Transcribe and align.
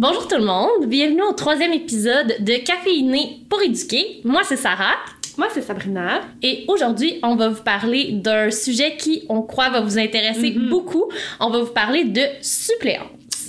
Bonjour 0.00 0.28
tout 0.28 0.36
le 0.36 0.44
monde, 0.44 0.86
bienvenue 0.86 1.22
au 1.22 1.32
troisième 1.32 1.72
épisode 1.72 2.36
de 2.38 2.64
Caféiné 2.64 3.40
pour 3.50 3.60
éduquer. 3.60 4.20
Moi 4.24 4.42
c'est 4.44 4.56
Sarah. 4.56 4.94
Moi 5.36 5.48
c'est 5.52 5.60
Sabrina. 5.62 6.20
Et 6.40 6.64
aujourd'hui 6.68 7.18
on 7.24 7.34
va 7.34 7.48
vous 7.48 7.62
parler 7.64 8.10
d'un 8.12 8.50
sujet 8.52 8.96
qui 8.96 9.24
on 9.28 9.42
croit 9.42 9.70
va 9.70 9.80
vous 9.80 9.98
intéresser 9.98 10.52
Mhm. 10.52 10.68
beaucoup. 10.68 11.10
On 11.40 11.50
va 11.50 11.58
vous 11.58 11.72
parler 11.72 12.04
de 12.04 12.22
suppléance. 12.42 13.08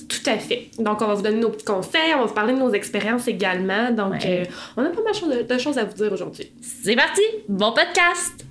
Tout 0.09 0.27
à 0.27 0.37
fait. 0.39 0.69
Donc 0.79 0.99
on 1.03 1.05
va 1.05 1.13
vous 1.13 1.21
donner 1.21 1.39
nos 1.39 1.49
petits 1.49 1.65
conseils, 1.65 2.15
on 2.15 2.19
va 2.21 2.25
vous 2.25 2.33
parler 2.33 2.53
de 2.53 2.59
nos 2.59 2.73
expériences 2.73 3.27
également. 3.27 3.91
Donc 3.91 4.13
Ouais. 4.13 4.41
euh, 4.47 4.51
on 4.75 4.83
a 4.83 4.89
pas 4.89 5.01
mal 5.03 5.45
de 5.45 5.57
choses 5.59 5.77
à 5.77 5.83
vous 5.83 5.93
dire 5.93 6.11
aujourd'hui. 6.11 6.51
C'est 6.61 6.95
parti, 6.95 7.21
bon 7.47 7.71
podcast! 7.73 8.48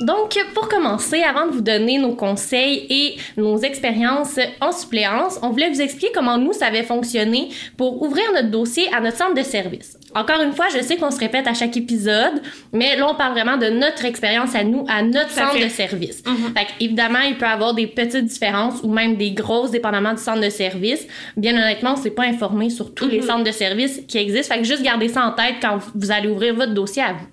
Donc, 0.00 0.38
pour 0.54 0.68
commencer, 0.68 1.22
avant 1.22 1.46
de 1.46 1.52
vous 1.52 1.60
donner 1.60 1.98
nos 1.98 2.14
conseils 2.14 2.86
et 2.88 3.16
nos 3.36 3.58
expériences 3.58 4.38
en 4.62 4.72
suppléance, 4.72 5.38
on 5.42 5.50
voulait 5.50 5.68
vous 5.68 5.80
expliquer 5.82 6.10
comment 6.14 6.38
nous, 6.38 6.54
ça 6.54 6.66
avait 6.66 6.84
fonctionné 6.84 7.50
pour 7.76 8.00
ouvrir 8.02 8.24
notre 8.34 8.48
dossier 8.50 8.88
à 8.94 9.00
notre 9.00 9.18
centre 9.18 9.34
de 9.34 9.42
service. 9.42 9.98
Encore 10.14 10.40
une 10.40 10.52
fois, 10.52 10.66
je 10.74 10.82
sais 10.82 10.96
qu'on 10.96 11.10
se 11.10 11.20
répète 11.20 11.46
à 11.46 11.52
chaque 11.54 11.76
épisode, 11.76 12.40
mais 12.72 12.96
là, 12.96 13.08
on 13.10 13.14
parle 13.14 13.32
vraiment 13.32 13.58
de 13.58 13.66
notre 13.68 14.04
expérience 14.06 14.54
à 14.54 14.64
nous, 14.64 14.84
à 14.88 15.02
notre 15.02 15.30
centre 15.30 15.52
fait. 15.52 15.64
de 15.64 15.68
service. 15.68 16.22
Mhm. 16.26 16.54
Fait 16.56 16.66
évidemment, 16.80 17.20
il 17.20 17.36
peut 17.36 17.44
y 17.44 17.48
avoir 17.48 17.74
des 17.74 17.86
petites 17.86 18.24
différences 18.24 18.80
ou 18.82 18.88
même 18.92 19.16
des 19.16 19.32
grosses 19.32 19.70
dépendamment 19.70 20.14
du 20.14 20.22
centre 20.22 20.40
de 20.40 20.50
service. 20.50 21.06
Bien 21.36 21.52
honnêtement, 21.52 21.92
on 21.92 21.96
s'est 21.96 22.10
pas 22.10 22.24
informé 22.24 22.70
sur 22.70 22.94
tous 22.94 23.06
les 23.06 23.18
Mhm. 23.20 23.26
centres 23.26 23.44
de 23.44 23.52
service 23.52 24.00
qui 24.08 24.16
existent. 24.18 24.54
Fait 24.54 24.60
que 24.62 24.66
juste 24.66 24.82
gardez 24.82 25.08
ça 25.08 25.24
en 25.26 25.32
tête 25.32 25.56
quand 25.60 25.78
vous 25.94 26.10
allez 26.10 26.28
ouvrir 26.28 26.54
votre 26.54 26.72
dossier 26.74 27.02
à 27.02 27.12
vous. 27.12 27.26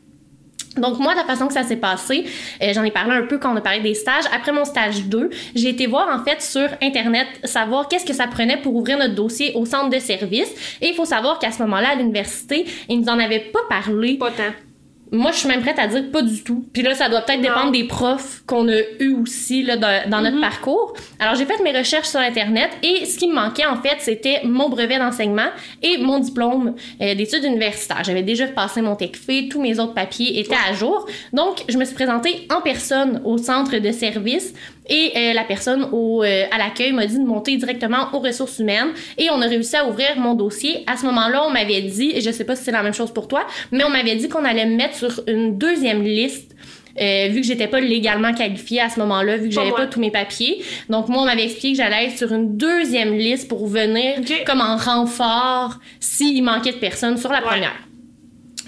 Donc 0.78 1.00
moi, 1.00 1.16
la 1.16 1.24
façon 1.24 1.48
que 1.48 1.54
ça 1.54 1.64
s'est 1.64 1.78
passé, 1.78 2.26
euh, 2.62 2.72
j'en 2.74 2.84
ai 2.84 2.92
parlé 2.92 3.14
un 3.14 3.24
peu 3.24 3.38
quand 3.38 3.54
on 3.54 3.58
a 3.58 3.62
parlé 3.62 3.80
des 3.80 3.94
stages. 3.94 4.26
Après 4.34 4.52
mon 4.52 4.66
stage 4.66 5.06
2, 5.06 5.30
j'ai 5.56 5.70
été 5.70 5.88
voir 5.88 6.08
en 6.10 6.24
fait 6.24 6.42
sur 6.42 6.68
Internet, 6.82 7.28
savoir 7.44 7.88
qu'est-ce 7.88 8.06
que 8.06 8.14
ça 8.14 8.28
prenait 8.28 8.58
pour 8.58 8.76
ouvrir 8.76 8.98
notre 8.98 9.16
dossier 9.16 9.54
au 9.56 9.66
centre 9.66 9.90
de 9.90 10.00
service. 10.00 10.50
Et 10.82 10.90
il 10.90 10.94
faut 10.94 11.06
savoir 11.06 11.40
qu'à 11.40 11.52
ce 11.52 11.62
moment-là, 11.64 11.90
à 11.90 11.96
l'université, 11.96 12.66
ils 12.90 13.00
nous 13.00 13.10
en 13.10 13.20
avaient 13.20 13.40
pas 13.40 13.60
parlé. 13.70 14.18
Pas 14.18 14.32
tant. 14.32 14.67
Moi, 15.12 15.32
je 15.32 15.38
suis 15.38 15.48
même 15.48 15.62
prête 15.62 15.80
à 15.80 15.88
dire 15.88 16.10
pas 16.12 16.22
du 16.22 16.44
tout. 16.44 16.66
Puis 16.74 16.82
là, 16.82 16.94
ça 16.96 17.08
doit 17.10 17.22
peut-être 17.22 17.42
dépendre 17.42 17.72
des 17.72 17.86
profs 17.86 18.44
qu'on 18.46 18.68
a 18.68 18.80
eu 19.00 19.14
aussi 19.22 19.64
là, 19.64 19.78
dans, 19.78 20.10
dans 20.10 20.22
notre 20.22 20.36
Mhm. 20.36 20.42
parcours. 20.42 20.94
Alors, 21.20 21.36
j'ai 21.36 21.46
fait 21.46 21.62
mes 21.64 21.78
recherches 21.78 22.08
sur 22.08 22.20
Internet 22.20 22.70
et 22.84 23.06
ce 23.06 23.18
qui 23.18 23.28
me 23.28 23.34
manquait, 23.36 23.66
en 23.66 23.78
fait, 23.78 23.98
c'était 24.00 24.42
mon 24.44 24.70
brevet 24.70 24.98
d'enseignement 25.00 25.48
et 25.82 25.98
mon 25.98 26.20
diplôme 26.20 26.76
euh, 27.02 27.16
d'études 27.16 27.44
universitaires. 27.44 28.04
J'avais 28.04 28.24
déjà 28.24 28.48
passé 28.48 28.82
mon 28.82 28.96
TECFE, 28.96 29.50
tous 29.50 29.62
mes 29.62 29.80
autres 29.80 29.94
papiers 29.94 30.40
étaient 30.40 30.56
à 30.70 30.74
jour. 30.74 31.06
Donc, 31.34 31.64
je 31.70 31.78
me 31.78 31.86
suis 31.86 31.96
présentée 31.96 32.48
en 32.56 32.62
personne 32.62 33.22
au 33.26 33.38
centre 33.38 33.78
de 33.78 33.92
service 33.92 34.54
et 34.90 35.12
euh, 35.16 35.34
la 35.34 35.44
personne 35.44 35.88
au, 35.92 36.24
euh, 36.24 36.46
à 36.52 36.58
l'accueil 36.58 36.92
m'a 36.94 37.06
dit 37.06 37.18
de 37.20 37.26
monter 37.26 37.56
directement 37.58 38.10
aux 38.14 38.20
ressources 38.20 38.60
humaines 38.60 38.90
et 39.18 39.30
on 39.32 39.42
a 39.42 39.48
réussi 39.48 39.76
à 39.76 39.88
ouvrir 39.88 40.18
mon 40.18 40.34
dossier. 40.34 40.84
À 40.88 40.98
ce 40.98 41.06
moment-là, 41.06 41.44
on 41.48 41.52
m'avait 41.52 41.82
dit, 41.82 42.12
et 42.16 42.22
je 42.22 42.32
sais 42.32 42.44
pas 42.46 42.56
si 42.56 42.64
c'est 42.64 42.72
la 42.72 42.84
même 42.84 42.94
chose 42.94 43.12
pour 43.12 43.28
toi, 43.28 43.46
mais 43.72 43.84
on 43.84 43.90
m'avait 43.90 44.16
dit 44.16 44.30
qu'on 44.30 44.46
allait 44.46 44.66
me 44.66 44.76
mettre 44.76 44.96
sur 44.96 45.22
une 45.28 45.58
deuxième 45.58 46.04
liste. 46.04 46.54
euh, 47.00 47.28
vu 47.30 47.42
que 47.42 47.46
j'étais 47.48 47.68
pas 47.68 47.80
légalement 47.80 48.34
qualifiée 48.34 48.82
à 48.82 48.90
ce 48.90 49.00
moment-là, 49.02 49.38
vu 49.38 49.50
que 49.50 49.54
j'avais 49.54 49.72
pas 49.72 49.86
tous 49.86 50.00
mes 50.00 50.10
papiers. 50.10 50.64
Donc 50.90 51.10
moi, 51.10 51.22
on 51.22 51.26
m'avait 51.26 51.44
expliqué 51.44 51.72
que 51.74 51.78
j'allais 51.78 52.06
être 52.08 52.18
sur 52.18 52.32
une 52.34 52.58
deuxième 52.58 53.14
liste 53.16 53.48
pour 53.48 53.68
venir 53.68 54.16
comme 54.48 54.62
en 54.62 54.78
renfort 54.78 55.78
s'il 56.00 56.44
manquait 56.44 56.72
de 56.72 56.78
personnes 56.78 57.18
sur 57.18 57.32
la 57.32 57.38
Ouais. 57.42 57.46
première. 57.46 57.76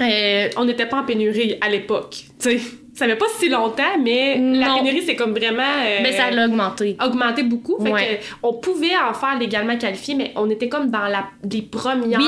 Euh, 0.02 0.50
On 0.58 0.66
n'était 0.66 0.86
pas 0.86 0.98
en 1.02 1.06
pénurie 1.06 1.56
à 1.60 1.70
l'époque. 1.70 2.18
Tu 2.40 2.52
sais, 2.52 2.60
ça 3.00 3.06
fait 3.08 3.16
pas 3.16 3.26
si 3.38 3.50
longtemps, 3.50 3.98
mais 4.04 4.38
la 4.38 4.76
pénurie 4.76 5.02
c'est 5.06 5.16
comme 5.16 5.32
vraiment 5.32 5.64
euh, 5.64 6.04
ben 6.04 6.14
ça 6.14 6.30
l'a 6.32 6.46
augmenté. 6.46 6.98
augmenté 7.04 7.44
beaucoup. 7.44 7.82
Fait 7.84 7.92
Ouais. 7.92 8.20
que 8.22 8.26
on 8.48 8.54
pouvait 8.54 8.96
en 8.98 9.14
faire 9.14 9.38
légalement 9.40 9.78
qualifié, 9.78 10.16
mais 10.16 10.32
on 10.36 10.50
était 10.50 10.70
comme 10.70 10.90
dans 10.92 11.08
la 11.08 11.26
des 11.44 11.62
premières. 11.64 12.20
Oui. 12.20 12.26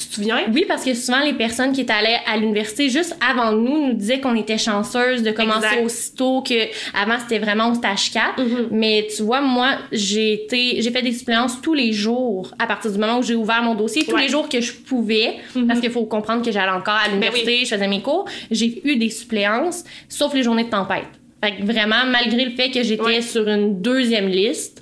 Tu 0.00 0.06
te 0.08 0.14
souviens? 0.14 0.38
Oui, 0.50 0.64
parce 0.66 0.82
que 0.82 0.94
souvent, 0.94 1.20
les 1.20 1.34
personnes 1.34 1.72
qui 1.72 1.82
étaient 1.82 1.92
allées 1.92 2.16
à 2.26 2.38
l'université 2.38 2.88
juste 2.88 3.14
avant 3.20 3.52
nous 3.52 3.88
nous 3.88 3.92
disaient 3.92 4.18
qu'on 4.18 4.34
était 4.34 4.56
chanceuses 4.56 5.22
de 5.22 5.30
commencer 5.30 5.66
Exact. 5.66 5.84
aussitôt 5.84 6.40
que 6.42 6.54
avant 6.98 7.18
c'était 7.20 7.38
vraiment 7.38 7.70
au 7.70 7.74
stage 7.74 8.10
4. 8.10 8.38
Mhm. 8.40 8.68
Mais 8.70 9.06
tu 9.14 9.22
vois, 9.22 9.42
moi, 9.42 9.72
j'ai 9.92 10.32
été, 10.32 10.80
j'ai 10.80 10.90
fait 10.90 11.02
des 11.02 11.12
suppléances 11.12 11.60
tous 11.60 11.74
les 11.74 11.92
jours 11.92 12.50
à 12.58 12.66
partir 12.66 12.90
du 12.90 12.98
moment 12.98 13.18
où 13.18 13.22
j'ai 13.22 13.34
ouvert 13.34 13.62
mon 13.62 13.74
dossier, 13.74 14.04
tous 14.06 14.14
Ouais. 14.14 14.22
les 14.22 14.28
jours 14.28 14.48
que 14.48 14.60
je 14.62 14.72
pouvais, 14.72 15.34
Mhm. 15.54 15.66
parce 15.66 15.80
qu'il 15.80 15.90
faut 15.90 16.04
comprendre 16.06 16.42
que 16.42 16.50
j'allais 16.50 16.72
encore 16.72 16.94
à 17.04 17.08
l'université, 17.08 17.64
je 17.66 17.74
faisais 17.74 17.88
mes 17.88 18.00
cours, 18.00 18.24
j'ai 18.50 18.80
eu 18.88 18.96
des 18.96 19.10
suppléances, 19.10 19.84
sauf 20.08 20.32
les 20.32 20.42
journées 20.42 20.64
de 20.64 20.70
tempête. 20.70 21.04
Fait 21.44 21.56
que 21.56 21.62
vraiment, 21.64 22.04
malgré 22.06 22.44
le 22.44 22.50
fait 22.50 22.70
que 22.70 22.82
j'étais 22.82 23.02
Ouais. 23.02 23.22
sur 23.22 23.48
une 23.48 23.80
deuxième 23.80 24.28
liste, 24.28 24.79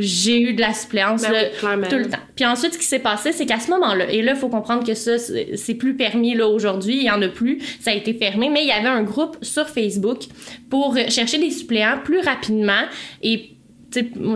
j'ai 0.00 0.40
eu 0.40 0.54
de 0.54 0.60
la 0.60 0.72
suppléance 0.74 1.22
Ben 1.22 1.32
là, 1.32 1.42
oui, 1.42 1.58
clairement. 1.58 1.86
tout 1.88 1.96
le 1.96 2.08
temps. 2.08 2.18
Puis 2.34 2.44
ensuite, 2.44 2.74
ce 2.74 2.78
qui 2.78 2.84
s'est 2.84 2.98
passé, 2.98 3.32
c'est 3.32 3.46
qu'à 3.46 3.60
ce 3.60 3.70
moment-là, 3.70 4.10
et 4.10 4.22
là, 4.22 4.32
il 4.32 4.38
faut 4.38 4.48
comprendre 4.48 4.84
que 4.86 4.94
ça, 4.94 5.18
c'est 5.18 5.74
plus 5.74 5.96
permis 5.96 6.34
là 6.34 6.48
aujourd'hui, 6.48 6.96
il 6.96 7.04
y 7.04 7.10
en 7.10 7.20
a 7.22 7.28
plus, 7.28 7.60
ça 7.80 7.90
a 7.90 7.94
été 7.94 8.14
fermé, 8.14 8.48
mais 8.48 8.62
il 8.62 8.68
y 8.68 8.72
avait 8.72 8.88
un 8.88 9.02
groupe 9.02 9.36
sur 9.42 9.68
Facebook 9.68 10.20
pour 10.68 10.96
chercher 11.08 11.38
des 11.38 11.50
suppléants 11.50 11.98
plus 12.04 12.20
rapidement 12.20 12.82
et 13.22 13.50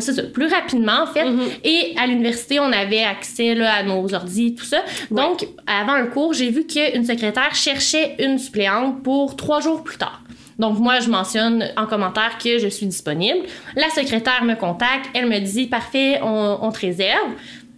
ça, 0.01 0.23
plus 0.33 0.47
rapidement 0.47 1.03
en 1.03 1.07
fait. 1.07 1.25
Mhm. 1.25 1.43
Et 1.65 1.95
à 1.97 2.07
l'université, 2.07 2.61
on 2.61 2.73
avait 2.73 3.03
accès 3.03 3.55
là, 3.55 3.73
à 3.73 3.83
nos 3.83 4.13
ordi, 4.15 4.55
tout 4.55 4.65
ça. 4.65 4.83
Donc, 5.11 5.47
avant 5.67 5.93
un 5.93 6.07
cours, 6.07 6.33
j'ai 6.33 6.51
vu 6.51 6.67
qu'une 6.67 7.05
secrétaire 7.05 7.55
cherchait 7.55 8.17
une 8.19 8.39
suppléante 8.39 9.03
pour 9.03 9.37
trois 9.37 9.61
jours 9.61 9.83
plus 9.83 9.97
tard. 9.99 10.24
Donc, 10.59 10.79
moi, 10.79 11.01
je 11.01 11.09
mentionne 11.09 11.69
en 11.77 11.87
commentaire 11.87 12.39
que 12.43 12.59
je 12.59 12.69
suis 12.69 12.87
disponible. 12.87 13.47
La 13.77 13.89
secrétaire 13.91 14.45
me 14.45 14.55
contacte, 14.55 15.07
elle 15.15 15.29
me 15.29 15.39
dit 15.41 15.67
Parfait, 15.67 16.21
on, 16.23 16.59
on 16.63 16.73
te 16.73 16.81
réserve. 16.81 17.33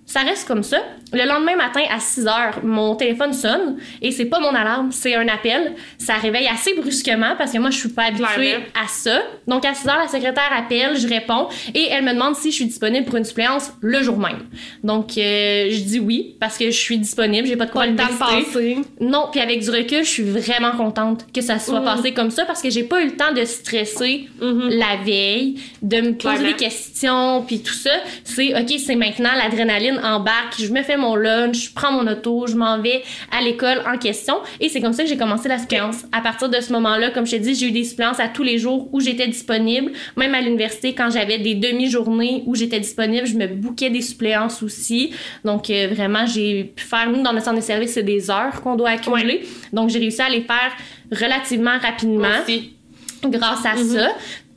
Ça 0.05 0.21
reste 0.21 0.47
comme 0.47 0.63
ça. 0.63 0.79
Le 1.13 1.25
lendemain 1.25 1.57
matin, 1.57 1.83
à 1.91 2.01
6 2.01 2.27
heures, 2.27 2.61
mon 2.65 2.97
téléphone 2.97 3.33
sonne 3.33 3.77
et 4.03 4.11
c'est 4.11 4.25
pas 4.25 4.41
mon 4.41 4.49
alarme, 4.55 4.91
c'est 4.91 5.15
un 5.15 5.29
appel. 5.29 5.75
Ça 5.99 6.15
réveille 6.15 6.49
assez 6.49 6.75
brusquement 6.75 7.35
parce 7.39 7.53
que 7.53 7.59
moi, 7.59 7.71
je 7.71 7.79
suis 7.79 7.89
pas 7.91 8.05
habituée 8.07 8.27
Clairement. 8.35 8.65
à 8.85 8.89
ça. 8.89 9.23
Donc, 9.47 9.65
à 9.65 9.73
6 9.73 9.89
heures, 9.89 9.99
la 10.01 10.09
secrétaire 10.09 10.51
appelle, 10.57 10.97
je 10.99 11.07
réponds 11.07 11.47
et 11.75 11.87
elle 11.91 12.05
me 12.05 12.13
demande 12.13 12.35
si 12.35 12.51
je 12.51 12.57
suis 12.57 12.67
disponible 12.67 13.07
pour 13.07 13.17
une 13.17 13.25
suppléance 13.25 13.71
le 13.81 14.03
jour 14.03 14.19
même. 14.19 14.47
Donc, 14.83 15.17
euh, 15.17 15.69
je 15.71 15.81
dis 15.81 16.01
oui 16.01 16.35
parce 16.41 16.59
que 16.59 16.67
je 16.67 16.77
suis 16.79 16.99
disponible, 16.99 17.47
j'ai 17.47 17.57
pas 17.57 17.67
de 17.67 17.71
quoi 17.71 17.83
Pas 17.83 17.87
le 17.91 17.97
temps 17.97 18.07
de 18.13 18.19
passer. 18.19 18.77
Non, 19.01 19.29
puis 19.31 19.41
avec 19.41 19.61
du 19.61 19.71
recul, 19.71 20.05
je 20.05 20.11
suis 20.11 20.25
vraiment 20.25 20.73
contente 20.73 21.25
que 21.33 21.41
ça 21.41 21.59
soit 21.61 21.79
Mhm. 21.81 21.85
passé 21.85 22.15
comme 22.15 22.31
ça 22.33 22.45
parce 22.45 22.61
que 22.61 22.69
j'ai 22.71 22.83
pas 22.85 23.01
eu 23.03 23.07
le 23.07 23.17
temps 23.17 23.33
de 23.33 23.45
stresser 23.45 24.29
Mhm. 24.41 24.71
la 24.71 24.97
veille, 25.05 25.61
de 25.83 25.97
me 26.01 26.13
poser 26.15 26.19
Clairement. 26.37 26.49
des 26.49 26.55
questions, 26.55 27.45
puis 27.47 27.61
tout 27.61 27.73
ça. 27.75 27.93
C'est 28.25 28.59
OK, 28.61 28.75
c'est 28.85 28.97
maintenant 28.97 29.31
l'adrénaline 29.37 30.01
embarque, 30.03 30.57
je 30.59 30.69
me 30.73 30.83
fais 30.83 30.96
mon 30.97 31.15
lunch, 31.17 31.69
je 31.69 31.75
prends 31.75 31.93
mon 31.93 32.07
auto, 32.11 32.47
je 32.47 32.55
m'en 32.57 32.81
vais 32.81 33.03
à 33.31 33.43
l'école 33.43 33.83
en 33.87 33.99
question 33.99 34.35
et 34.61 34.69
c'est 34.69 34.81
comme 34.81 34.93
ça 34.93 35.03
que 35.05 35.09
j'ai 35.09 35.17
commencé 35.17 35.49
la 35.49 35.59
suppléance. 35.59 36.05
À 36.13 36.21
partir 36.21 36.49
de 36.49 36.61
ce 36.61 36.73
moment-là, 36.73 37.11
comme 37.11 37.27
je 37.27 37.33
te 37.37 37.41
dis, 37.43 37.55
j'ai 37.55 37.67
eu 37.69 37.71
des 37.73 37.85
suppléances 37.85 38.21
à 38.21 38.29
tous 38.29 38.43
les 38.43 38.59
jours 38.59 38.89
où 38.93 39.01
j'étais 39.01 39.27
disponible, 39.29 39.93
même 40.17 40.35
à 40.35 40.41
l'université 40.41 40.95
quand 40.95 41.11
j'avais 41.11 41.39
des 41.39 41.55
demi-journées 41.55 42.43
où 42.47 42.55
j'étais 42.55 42.81
disponible, 42.81 43.27
je 43.27 43.37
me 43.37 43.47
bouquais 43.47 43.91
des 43.91 44.03
suppléances 44.03 44.63
aussi. 44.63 45.13
Donc 45.45 45.71
euh, 45.71 45.89
vraiment, 45.93 46.27
j'ai 46.27 46.65
pu 46.65 46.85
faire 46.85 47.11
nous 47.11 47.23
dans 47.23 47.33
le 47.33 47.41
centre 47.41 47.57
de 47.57 47.61
service, 47.63 47.93
c'est 47.93 48.03
des 48.03 48.31
heures 48.31 48.61
qu'on 48.63 48.77
doit 48.77 48.91
accumuler. 48.91 49.45
Donc 49.73 49.91
j'ai 49.91 49.99
réussi 49.99 50.23
à 50.23 50.29
les 50.29 50.43
faire 50.43 50.73
relativement 51.11 51.79
rapidement 51.81 52.29
Aussi. 52.43 52.73
grâce 53.25 53.65
à 53.65 53.75
Mhm. 53.75 53.89
ça. 53.89 54.09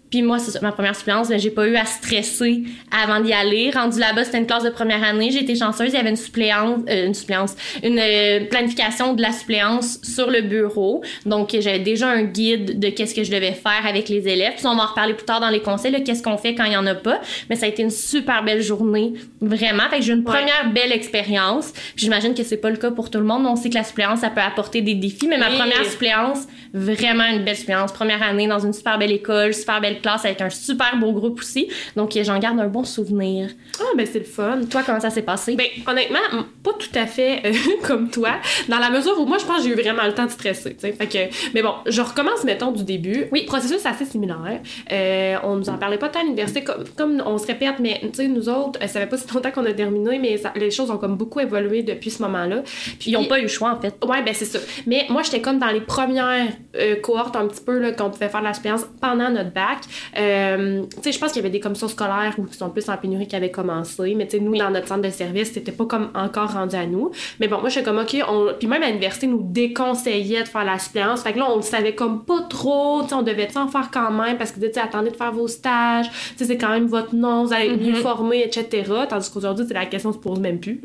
Puis 0.10 0.22
moi, 0.24 0.40
c'est 0.40 0.60
ma 0.62 0.72
première 0.72 0.96
suppléance, 0.96 1.30
mais 1.30 1.38
j'ai 1.40 1.52
pas 1.52 1.68
eu 1.68 1.76
à 1.76 1.86
stresser 1.86 2.64
avant 2.92 3.20
d'y 3.20 3.32
aller. 3.32 3.70
Rendu 3.70 4.00
là-bas, 4.00 4.24
c'était 4.24 4.40
une 4.40 4.48
classe 4.48 4.64
de 4.64 4.70
première 4.72 5.04
année. 5.04 5.30
J'ai 5.32 5.42
été 5.42 5.56
chanceuse. 5.56 5.90
Il 5.90 5.94
y 5.94 5.98
avait 5.98 6.10
une 6.10 6.16
suppléance, 6.16 6.80
euh, 6.90 7.06
une 7.06 7.14
suppléance, 7.14 7.56
une 7.84 8.00
euh, 8.00 8.46
planification 8.46 9.14
de 9.14 9.22
la 9.22 9.32
suppléance 9.32 10.00
sur 10.04 10.30
le 10.32 10.42
bureau. 10.42 11.04
Donc, 11.26 11.56
j'avais 11.60 11.80
déjà 11.80 12.08
un 12.10 12.24
guide 12.24 12.80
de 12.80 12.90
qu'est-ce 12.90 13.14
que 13.14 13.24
je 13.24 13.32
devais 13.32 13.52
faire 13.52 13.86
avec 13.88 14.10
les 14.10 14.28
élèves. 14.28 14.54
Puis 14.58 14.66
on 14.66 14.76
va 14.76 14.84
en 14.84 14.88
reparler 14.88 15.14
plus 15.14 15.26
tard 15.26 15.40
dans 15.42 15.50
les 15.50 15.62
conseils, 15.62 15.92
là, 15.92 16.00
qu'est-ce 16.00 16.24
qu'on 16.24 16.38
fait 16.38 16.56
quand 16.56 16.64
il 16.66 16.74
y 16.74 16.78
en 16.78 16.88
a 16.88 16.96
pas. 16.96 17.22
Mais 17.50 17.56
ça 17.56 17.68
a 17.68 17.70
été 17.70 17.84
une 17.84 17.92
super 17.92 18.44
belle 18.44 18.62
journée, 18.64 19.14
vraiment. 19.42 19.84
Fait 19.92 19.98
que 20.00 20.04
j'ai 20.06 20.12
eu 20.14 20.16
une 20.16 20.20
Ouais. 20.28 20.36
première 20.36 20.72
belle 20.74 20.92
expérience. 20.92 21.72
J'imagine 21.96 22.34
que 22.34 22.44
c'est 22.44 22.58
pas 22.58 22.70
le 22.72 22.78
cas 22.78 22.92
pour 22.92 23.10
tout 23.12 23.20
le 23.20 23.26
monde. 23.26 23.46
On 23.46 23.56
sait 23.56 23.70
que 23.70 23.76
la 23.76 23.84
suppléance, 23.84 24.22
ça 24.22 24.30
peut 24.32 24.42
apporter 24.42 24.82
des 24.82 24.96
défis. 24.96 25.28
Mais 25.28 25.38
ma 25.38 25.50
Oui. 25.50 25.58
première 25.58 25.86
suppléance, 25.86 26.48
vraiment 26.74 27.26
une 27.26 27.44
belle 27.46 27.56
suppléance. 27.58 27.92
Première 27.92 28.24
année 28.24 28.48
dans 28.48 28.60
une 28.60 28.74
super 28.74 28.98
belle 28.98 29.12
école, 29.12 29.54
super 29.54 29.80
belle 29.82 29.99
de 30.00 30.02
classe 30.02 30.26
avec 30.26 30.42
un 30.42 30.50
super 30.50 30.98
beau 30.98 31.12
groupe 31.12 31.40
aussi. 31.40 31.70
Donc, 31.96 32.18
j'en 32.22 32.40
garde 32.40 32.60
un 32.60 32.68
bon 32.68 32.84
souvenir. 32.84 33.50
Ah, 33.80 33.84
ben 33.96 34.06
c'est 34.12 34.20
le 34.20 34.26
fun. 34.26 34.62
Toi, 34.70 34.82
comment 34.86 35.00
ça 35.00 35.10
s'est 35.10 35.22
passé? 35.22 35.56
Ben, 35.56 35.68
honnêtement, 35.88 36.20
pas 36.64 36.72
tout 36.74 36.90
à 37.00 37.06
fait 37.06 37.42
euh, 37.46 37.54
comme 37.88 38.10
toi, 38.10 38.32
dans 38.68 38.80
la 38.80 38.90
mesure 38.90 39.20
où 39.20 39.26
moi, 39.26 39.38
je 39.38 39.46
pense 39.46 39.58
que 39.58 39.64
j'ai 39.64 39.70
eu 39.70 39.82
vraiment 39.82 40.04
le 40.06 40.14
temps 40.14 40.26
de 40.26 40.32
stresser, 40.32 40.72
tu 40.74 40.80
sais. 40.82 40.92
Fait 40.94 41.08
que, 41.08 41.54
mais 41.54 41.62
bon, 41.62 41.74
je 41.86 42.02
recommence, 42.02 42.44
mettons, 42.44 42.72
du 42.72 42.84
début. 42.84 43.26
Oui, 43.32 43.44
processus 43.46 43.86
assez 43.86 44.06
similaire. 44.06 44.62
Euh, 44.92 45.36
on 45.44 45.56
nous 45.56 45.70
en 45.70 45.78
parlait 45.78 45.98
pas 45.98 46.10
tant 46.10 46.22
à 46.22 46.24
l'université, 46.24 46.64
comme, 46.64 46.84
comme 46.98 47.24
on 47.26 47.38
se 47.38 47.48
répète, 47.48 47.76
mais, 47.80 48.00
tu 48.04 48.10
sais, 48.14 48.28
nous 48.28 48.50
autres, 48.50 48.80
euh, 48.82 48.88
ça 48.88 49.00
fait 49.00 49.08
pas 49.08 49.18
si 49.18 49.32
longtemps 49.34 49.52
qu'on 49.52 49.66
a 49.66 49.74
terminé, 49.74 50.20
mais 50.20 50.38
ça- 50.38 50.54
les 50.56 50.72
choses 50.72 50.90
ont 50.92 50.98
comme 50.98 51.16
beaucoup 51.16 51.40
évolué 51.40 51.84
depuis 51.84 52.10
ce 52.10 52.22
moment-là. 52.24 52.64
Puis, 53.00 53.12
Ils 53.12 53.18
ont 53.18 53.26
pas 53.26 53.40
eu 53.40 53.44
le 53.44 53.48
choix, 53.48 53.72
en 53.72 53.80
fait. 53.82 53.96
Ouais, 54.06 54.22
ben 54.24 54.34
c'est 54.34 54.46
ça. 54.46 54.60
Mais 54.88 55.06
moi, 55.10 55.22
j'étais 55.24 55.42
comme 55.42 55.60
dans 55.60 55.68
les 55.70 55.82
premières 55.82 56.48
euh, 56.76 56.96
cohortes 56.98 57.36
un 57.36 57.48
petit 57.48 57.62
peu 57.64 57.80
qu'on 57.98 58.10
pouvait 58.10 58.30
faire 58.30 58.42
de 58.42 58.46
l'expérience 58.46 58.86
pendant 59.02 59.30
notre 59.30 59.52
bac. 59.52 59.80
Euh, 60.18 60.84
tu 60.84 61.04
sais, 61.04 61.12
je 61.12 61.20
pense 61.20 61.32
qu'il 61.32 61.42
y 61.42 61.46
avait 61.46 61.52
des 61.52 61.60
commissions 61.60 61.88
scolaires 61.88 62.36
qui 62.50 62.58
sont 62.58 62.70
plus 62.70 62.88
en 62.90 62.98
pénurie 62.98 63.28
qui 63.28 63.36
avaient 63.36 63.52
commencé. 63.52 64.16
Mais 64.16 64.26
tu 64.26 64.38
sais, 64.38 64.44
nous, 64.44 64.56
dans 64.58 64.70
notre 64.70 64.88
centre 64.88 65.02
de 65.02 65.10
service, 65.10 65.54
c'était 65.54 65.72
pas 65.72 65.86
comme 65.86 66.10
encore 66.16 66.54
rendu 66.54 66.76
à 66.76 66.86
nous. 66.86 67.12
Mais 67.40 67.48
bon, 67.48 67.60
moi, 67.60 67.70
j'étais 67.70 67.86
comme, 67.86 68.00
OK, 68.00 68.16
on... 68.28 68.54
puis 68.58 68.68
même 68.68 68.84
à 68.84 68.88
l'université, 68.88 69.28
nous 69.28 69.42
déconseillait 69.44 70.44
de 70.44 70.48
faire 70.48 70.66
la 70.66 70.80
suppléance. 70.80 71.22
Fait 71.24 71.34
que 71.34 71.40
là, 71.40 71.48
on 71.52 71.58
le 71.58 71.62
savait 71.62 71.96
comme 71.96 72.26
pas 72.26 72.42
trop. 72.50 73.02
Tu 73.04 73.10
sais, 73.10 73.16
on 73.16 73.22
devait 73.22 73.50
en 73.56 73.68
faire 73.68 73.90
quand 73.92 74.12
même 74.12 74.38
parce 74.38 74.52
que, 74.52 74.60
tu 74.60 74.72
sais, 74.74 74.80
attendez 74.80 75.12
de 75.12 75.16
faire 75.16 75.32
vos 75.32 75.48
stages. 75.48 76.10
Tu 76.10 76.38
sais, 76.38 76.46
c'est 76.46 76.58
quand 76.58 76.70
même 76.70 76.88
votre 76.88 77.16
nom, 77.16 77.46
vous 77.46 77.54
allez 77.54 77.76
mieux 77.76 77.96
formé, 77.96 78.44
etc. 78.44 78.92
Tandis 79.10 79.30
qu'aujourd'hui, 79.32 79.66
c'est 79.68 79.74
la 79.74 79.86
question 79.86 80.14
se 80.14 80.18
pose 80.18 80.40
même 80.40 80.60
plus. 80.60 80.82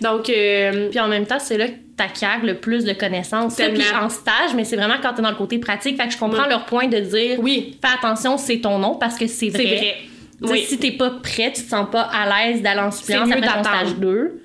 Donc, 0.00 0.28
euh, 0.30 0.90
Puis 0.90 1.00
en 1.00 1.08
même 1.08 1.26
temps, 1.26 1.38
c'est 1.38 1.58
là 1.58 1.68
que 1.68 1.74
t'acquiers 1.96 2.44
le 2.44 2.54
plus 2.54 2.84
de 2.84 2.92
connaissances. 2.92 3.56
Puis 3.56 3.82
en 4.00 4.08
stage, 4.08 4.54
mais 4.54 4.64
c'est 4.64 4.76
vraiment 4.76 4.96
quand 5.02 5.14
t'es 5.14 5.22
dans 5.22 5.30
le 5.30 5.36
côté 5.36 5.58
pratique. 5.58 5.96
Fait 5.96 6.06
que 6.06 6.12
je 6.12 6.18
comprends 6.18 6.46
leur 6.46 6.66
point 6.66 6.88
de 6.88 6.98
dire 6.98 7.38
oui, 7.40 7.78
fais 7.80 7.92
attention, 7.94 8.36
c'est 8.44 8.60
ton 8.60 8.78
nom 8.78 8.94
parce 8.96 9.16
que 9.16 9.26
c'est 9.26 9.48
vrai. 9.50 9.64
vrai. 9.64 9.94
Oui. 10.42 10.64
Si 10.68 10.78
t'es 10.78 10.92
pas 10.92 11.10
prêt, 11.10 11.52
tu 11.54 11.62
te 11.62 11.68
sens 11.68 11.86
pas 11.90 12.02
à 12.02 12.26
l'aise 12.46 12.60
d'aller 12.62 12.80
en 12.80 12.90
suppléance 12.90 13.30
après 13.30 13.46
ton 13.46 13.62
stage 13.64 13.94
2, 13.96 14.40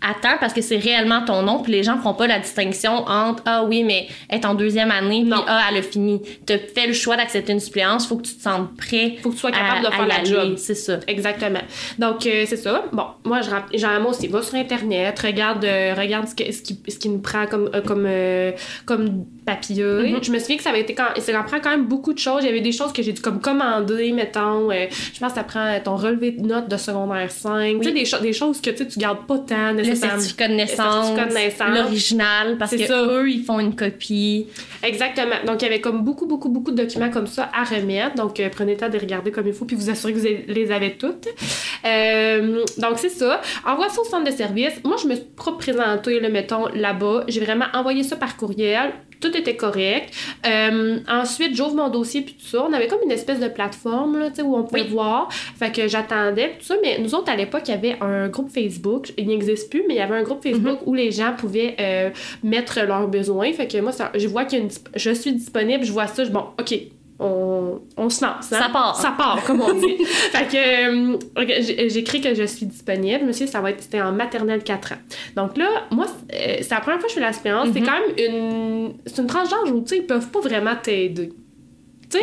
attends 0.00 0.36
parce 0.40 0.52
que 0.52 0.60
c'est 0.60 0.76
réellement 0.78 1.22
ton 1.24 1.42
nom, 1.42 1.60
puis 1.62 1.72
les 1.72 1.82
gens 1.82 1.96
feront 1.98 2.14
pas 2.14 2.26
la 2.26 2.38
distinction 2.38 2.92
entre 3.06 3.42
ah 3.46 3.64
oui, 3.64 3.84
mais 3.84 4.06
est 4.30 4.44
en 4.44 4.54
deuxième 4.54 4.90
année, 4.90 5.22
puis 5.22 5.32
ah, 5.46 5.62
elle 5.70 5.78
a 5.78 5.82
fini. 5.82 6.20
T'as 6.44 6.58
fait 6.58 6.86
le 6.86 6.92
choix 6.92 7.16
d'accepter 7.16 7.52
une 7.52 7.60
suppléance, 7.60 8.06
faut 8.06 8.16
que 8.16 8.22
tu 8.26 8.34
te 8.34 8.42
sentes 8.42 8.76
prêt. 8.76 9.16
Faut 9.22 9.28
que 9.30 9.34
tu 9.34 9.40
sois 9.40 9.50
capable 9.52 9.86
à- 9.86 9.90
de 9.90 9.94
faire 9.94 10.06
la 10.06 10.24
job. 10.24 10.54
C'est 10.56 10.74
ça. 10.74 10.98
Exactement. 11.06 11.62
Donc, 11.98 12.26
euh, 12.26 12.44
c'est 12.46 12.56
ça. 12.56 12.84
Bon, 12.92 13.04
moi, 13.24 13.40
je 13.42 13.50
rapp- 13.50 13.74
genre, 13.76 14.00
moi 14.00 14.10
aussi, 14.10 14.28
va 14.28 14.42
sur 14.42 14.56
Internet, 14.56 15.18
regarde, 15.20 15.64
euh, 15.64 15.94
regarde 15.96 16.26
ce, 16.28 16.34
que- 16.34 16.50
ce, 16.52 16.62
qui, 16.62 16.78
ce 16.88 16.98
qui 16.98 17.08
nous 17.10 17.20
prend 17.20 17.46
comme, 17.46 17.70
euh, 18.06 18.52
comme, 18.84 19.24
papier. 19.44 19.84
Mm-hmm. 19.84 20.24
Je 20.24 20.30
me 20.32 20.38
souviens 20.38 20.56
que 20.56 20.62
ça 20.62 20.70
avait 20.70 20.80
été 20.80 20.94
quand, 20.94 21.04
ça 21.18 21.38
en 21.40 21.44
prend 21.44 21.60
quand 21.60 21.70
même 21.70 21.86
beaucoup 21.86 22.12
de 22.12 22.18
choses. 22.18 22.42
Il 22.42 22.46
y 22.46 22.50
avait 22.50 22.60
des 22.60 22.72
choses 22.72 22.92
que 22.92 23.02
j'ai 23.02 23.12
dû 23.12 23.20
comme 23.20 23.40
commander, 23.40 24.12
mettons. 24.12 24.70
euh, 24.70 24.86
je 25.12 25.18
pense 25.20 25.30
que 25.32 25.38
ça 25.38 25.44
prend 25.44 25.78
ton 25.84 25.96
relevé 25.96 26.32
de 26.32 26.46
notes 26.46 26.68
de 26.68 26.76
secondaire 26.76 27.30
5. 27.30 27.78
Tu 27.80 27.84
sais, 27.88 27.92
des, 27.92 28.04
cho- 28.04 28.18
des 28.20 28.32
choses 28.32 28.60
que 28.60 28.70
tu 28.70 28.98
gardes 28.98 29.26
pas 29.26 29.38
tant 29.38 29.70
Le 29.72 29.82
nécessairement. 29.82 30.16
naissance, 30.16 30.22
certificat 30.22 30.48
de 30.48 31.34
naissance. 31.34 31.68
l'original, 31.74 32.56
parce 32.58 32.70
que 32.76 32.86
ça. 32.86 33.02
eux, 33.06 33.30
ils 33.30 33.42
font 33.44 33.60
une 33.60 33.74
copie. 33.76 34.46
Exactement. 34.82 35.36
Donc, 35.46 35.62
il 35.62 35.64
y 35.64 35.68
avait 35.68 35.80
comme 35.80 36.02
beaucoup, 36.02 36.26
beaucoup, 36.26 36.48
beaucoup 36.48 36.70
de 36.70 36.82
documents 36.82 37.10
comme 37.10 37.26
ça 37.26 37.50
à 37.54 37.64
remettre. 37.64 38.14
Donc, 38.16 38.40
euh, 38.40 38.48
prenez 38.50 38.72
le 38.72 38.78
temps 38.78 38.88
de 38.88 38.92
les 38.94 38.98
regarder 38.98 39.30
comme 39.30 39.46
il 39.46 39.52
faut, 39.52 39.64
puis 39.64 39.76
vous 39.76 39.90
assurez 39.90 40.12
que 40.12 40.18
vous 40.18 40.26
les 40.48 40.70
avez 40.72 40.96
toutes. 40.96 41.28
Euh, 41.84 42.64
donc, 42.78 42.98
c'est 42.98 43.08
ça. 43.10 43.40
Envoie 43.66 43.88
ça 43.88 44.00
au 44.00 44.04
centre 44.04 44.24
de 44.30 44.34
service. 44.36 44.72
Moi, 44.84 44.96
je 45.02 45.06
me 45.08 45.14
suis 45.14 45.24
pas 45.24 45.52
présentée, 45.52 46.20
le 46.20 46.28
mettons, 46.28 46.66
là-bas. 46.74 47.24
J'ai 47.28 47.40
vraiment 47.40 47.66
envoyé 47.74 48.02
ça 48.02 48.16
par 48.16 48.36
courriel. 48.36 48.92
Tout 49.24 49.36
était 49.36 49.56
correct. 49.56 50.12
Euh, 50.46 50.98
ensuite, 51.08 51.56
j'ouvre 51.56 51.74
mon 51.74 51.88
dossier, 51.88 52.20
puis 52.22 52.34
tout 52.34 52.46
ça. 52.46 52.64
On 52.68 52.72
avait 52.74 52.88
comme 52.88 52.98
une 53.04 53.10
espèce 53.10 53.40
de 53.40 53.48
plateforme, 53.48 54.18
là, 54.18 54.28
tu 54.28 54.36
sais, 54.36 54.42
où 54.42 54.54
on 54.54 54.64
pouvait 54.64 54.82
Oui. 54.82 54.88
voir. 54.88 55.28
Fait 55.32 55.72
que 55.74 55.88
j'attendais, 55.88 56.50
tout 56.58 56.64
ça. 56.66 56.74
Mais 56.82 56.98
nous 56.98 57.14
autres, 57.14 57.30
à 57.32 57.36
l'époque, 57.36 57.62
il 57.66 57.70
y 57.70 57.74
avait 57.74 57.96
un 58.02 58.28
groupe 58.28 58.50
Facebook. 58.50 59.12
Il 59.16 59.28
n'existe 59.28 59.70
plus, 59.70 59.82
mais 59.88 59.94
il 59.94 59.98
y 59.98 60.00
avait 60.00 60.16
un 60.16 60.22
groupe 60.24 60.42
Facebook 60.42 60.80
où 60.84 60.94
les 60.94 61.10
gens 61.10 61.32
pouvaient 61.36 61.74
euh, 61.80 62.10
mettre 62.42 62.80
leurs 62.84 63.08
besoins. 63.08 63.50
Fait 63.54 63.66
que 63.66 63.78
moi, 63.78 63.92
ça- 63.92 64.12
je 64.14 64.28
vois 64.28 64.44
qu'il 64.44 64.58
y 64.58 64.62
a 64.62 64.64
une 64.64 64.70
je 64.94 65.10
suis 65.10 65.32
disponible, 65.32 65.84
je 65.84 65.92
vois 65.92 66.06
ça, 66.06 66.24
je 66.24 66.30
bon, 66.30 66.44
OK. 66.60 66.74
On, 67.20 67.80
on 67.96 68.08
se 68.10 68.24
lance. 68.24 68.52
hein? 68.52 68.58
Ça 68.60 68.68
part. 68.72 68.96
Ça 68.96 69.12
part, 69.16 69.42
comme 69.44 69.60
on 69.60 69.72
dit. 69.72 70.04
fait 70.04 70.48
que 70.48 71.14
euh, 71.14 71.88
j'écris 71.88 72.20
que 72.20 72.34
je 72.34 72.42
suis 72.44 72.66
disponible. 72.66 73.24
Monsieur, 73.24 73.46
ça 73.46 73.60
va 73.60 73.70
être 73.70 73.82
c'était 73.82 74.02
en 74.02 74.10
maternelle 74.12 74.64
4 74.64 74.92
ans. 74.92 74.96
Donc 75.36 75.56
là, 75.56 75.68
moi, 75.92 76.06
c'est 76.28 76.34
euh, 76.36 76.56
c'est 76.62 76.70
la 76.74 76.80
première 76.80 76.98
fois 76.98 77.06
que 77.06 77.10
je 77.10 77.14
fais 77.14 77.20
l'aspirance. 77.24 77.68
C'est 77.72 77.80
Mhm. 77.80 77.86
quand 77.86 77.92
même 77.92 78.16
une. 78.18 78.94
C'est 79.06 79.22
une 79.22 79.28
tranche 79.28 79.48
d'âge 79.48 79.70
où, 79.70 79.80
tu 79.82 79.88
sais, 79.88 79.96
ils 79.98 80.06
peuvent 80.06 80.28
pas 80.28 80.40
vraiment 80.40 80.74
t'aider. 80.82 81.32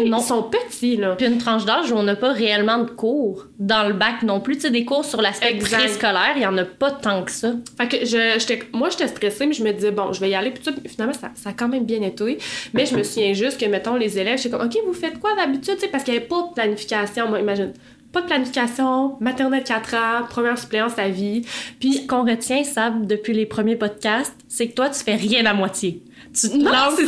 Non. 0.05 0.19
ils 0.19 0.23
sont 0.23 0.43
petits, 0.43 0.95
là. 0.97 1.15
Puis 1.15 1.25
une 1.27 1.37
tranche 1.37 1.65
d'âge 1.65 1.91
où 1.91 1.95
on 1.95 2.03
n'a 2.03 2.15
pas 2.15 2.31
réellement 2.31 2.79
de 2.79 2.89
cours 2.89 3.47
dans 3.59 3.87
le 3.87 3.93
bac 3.93 4.23
non 4.23 4.39
plus. 4.39 4.55
Tu 4.55 4.61
sais, 4.61 4.69
des 4.71 4.85
cours 4.85 5.03
sur 5.05 5.21
l'aspect 5.21 5.55
préscolaire, 5.57 6.33
il 6.35 6.41
y 6.41 6.45
en 6.45 6.57
a 6.57 6.65
pas 6.65 6.91
tant 6.91 7.23
que 7.23 7.31
ça. 7.31 7.53
Fait 7.77 7.87
que 7.87 8.05
je, 8.05 8.77
moi, 8.77 8.89
j'étais 8.89 9.07
stressée, 9.07 9.45
mais 9.45 9.53
je 9.53 9.63
me 9.63 9.71
disais, 9.71 9.91
bon, 9.91 10.13
je 10.13 10.19
vais 10.19 10.29
y 10.29 10.35
aller. 10.35 10.51
Puis 10.51 10.63
tout 10.63 10.73
finalement, 10.87 11.13
ça, 11.13 11.31
ça 11.35 11.49
a 11.49 11.53
quand 11.53 11.67
même 11.67 11.85
bien 11.85 12.01
été. 12.01 12.37
Mais 12.73 12.85
je 12.85 12.95
me 12.95 13.03
souviens 13.03 13.33
juste 13.33 13.59
que, 13.59 13.65
mettons, 13.65 13.95
les 13.95 14.17
élèves, 14.19 14.37
j'étais 14.37 14.55
comme, 14.55 14.65
OK, 14.65 14.77
vous 14.85 14.93
faites 14.93 15.19
quoi 15.19 15.35
d'habitude? 15.35 15.77
Parce 15.91 16.03
qu'il 16.03 16.13
n'y 16.13 16.19
avait 16.19 16.27
pas 16.27 16.47
de 16.49 16.53
planification, 16.53 17.27
moi, 17.27 17.39
imagine. 17.39 17.73
Pas 18.11 18.21
de 18.21 18.27
planification, 18.27 19.15
maternelle 19.21 19.63
4 19.63 19.93
ans, 19.95 20.25
première 20.29 20.57
suppléance 20.57 20.97
à 20.97 21.07
vie. 21.07 21.43
Puis, 21.79 21.93
Ce 21.93 22.07
qu'on 22.07 22.25
retient, 22.25 22.63
Sab, 22.65 23.07
depuis 23.07 23.33
les 23.33 23.45
premiers 23.45 23.77
podcasts, 23.77 24.35
c'est 24.49 24.67
que 24.67 24.73
toi, 24.73 24.89
tu 24.89 25.01
fais 25.01 25.15
rien 25.15 25.45
à 25.45 25.53
moitié. 25.53 26.03
Tu 26.33 26.49
te 26.49 26.57
Non, 26.57 26.71
lances 26.71 26.99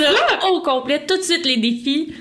au 0.49 0.61
complet, 0.61 1.05
tout 1.05 1.17
de 1.17 1.21
suite 1.21 1.45
les 1.45 1.57
défis. 1.57 2.13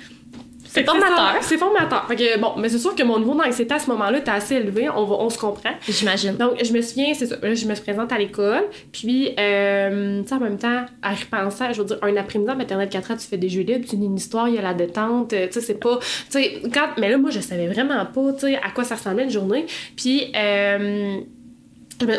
C'est 0.74 0.84
formateur. 0.84 1.34
C'est 1.42 1.58
formateur. 1.58 2.06
Fait 2.08 2.16
que, 2.16 2.38
bon, 2.40 2.52
mais 2.56 2.68
c'est 2.70 2.78
sûr 2.78 2.94
que 2.94 3.02
mon 3.02 3.18
niveau 3.18 3.34
d'anxiété 3.34 3.74
à 3.74 3.78
ce 3.78 3.90
moment-là 3.90 4.18
était 4.18 4.30
assez 4.30 4.54
élevé. 4.54 4.88
On, 4.88 5.04
va, 5.04 5.16
on 5.16 5.28
se 5.28 5.38
comprend. 5.38 5.70
J'imagine. 5.86 6.34
Donc, 6.36 6.52
je 6.64 6.72
me 6.72 6.80
souviens, 6.80 7.12
c'est 7.14 7.26
ça. 7.26 7.36
Là, 7.42 7.54
je 7.54 7.66
me 7.66 7.74
présente 7.74 8.10
à 8.10 8.18
l'école. 8.18 8.64
Puis, 8.90 9.34
euh, 9.38 10.22
tu 10.22 10.28
sais, 10.28 10.34
en 10.34 10.40
même 10.40 10.56
temps, 10.58 10.86
à 11.02 11.10
repenser, 11.14 11.64
je 11.72 11.82
veux 11.82 11.86
dire, 11.86 11.98
un 12.00 12.16
après-midi 12.16 12.50
en 12.50 12.56
maternelle 12.56 12.88
4 12.88 13.10
ans, 13.10 13.16
tu 13.16 13.26
fais 13.26 13.36
des 13.36 13.50
jeux 13.50 13.62
libres, 13.62 13.84
tu 13.86 13.96
lis 13.96 14.06
une 14.06 14.16
histoire, 14.16 14.48
il 14.48 14.54
y 14.54 14.58
a 14.58 14.62
la 14.62 14.72
détente. 14.74 15.32
euh, 15.34 15.46
Tu 15.46 15.54
sais, 15.54 15.60
c'est 15.60 15.74
pas. 15.80 15.98
Tu 15.98 16.06
sais, 16.30 16.62
quand. 16.72 16.88
Mais 16.98 17.10
là, 17.10 17.18
moi, 17.18 17.30
je 17.30 17.40
savais 17.40 17.66
vraiment 17.68 18.06
pas, 18.06 18.32
tu 18.32 18.40
sais, 18.46 18.56
à 18.56 18.70
quoi 18.74 18.84
ça 18.84 18.94
ressemblait 18.94 19.24
une 19.24 19.30
journée. 19.30 19.66
Puis, 19.96 20.32
euh, 20.34 21.18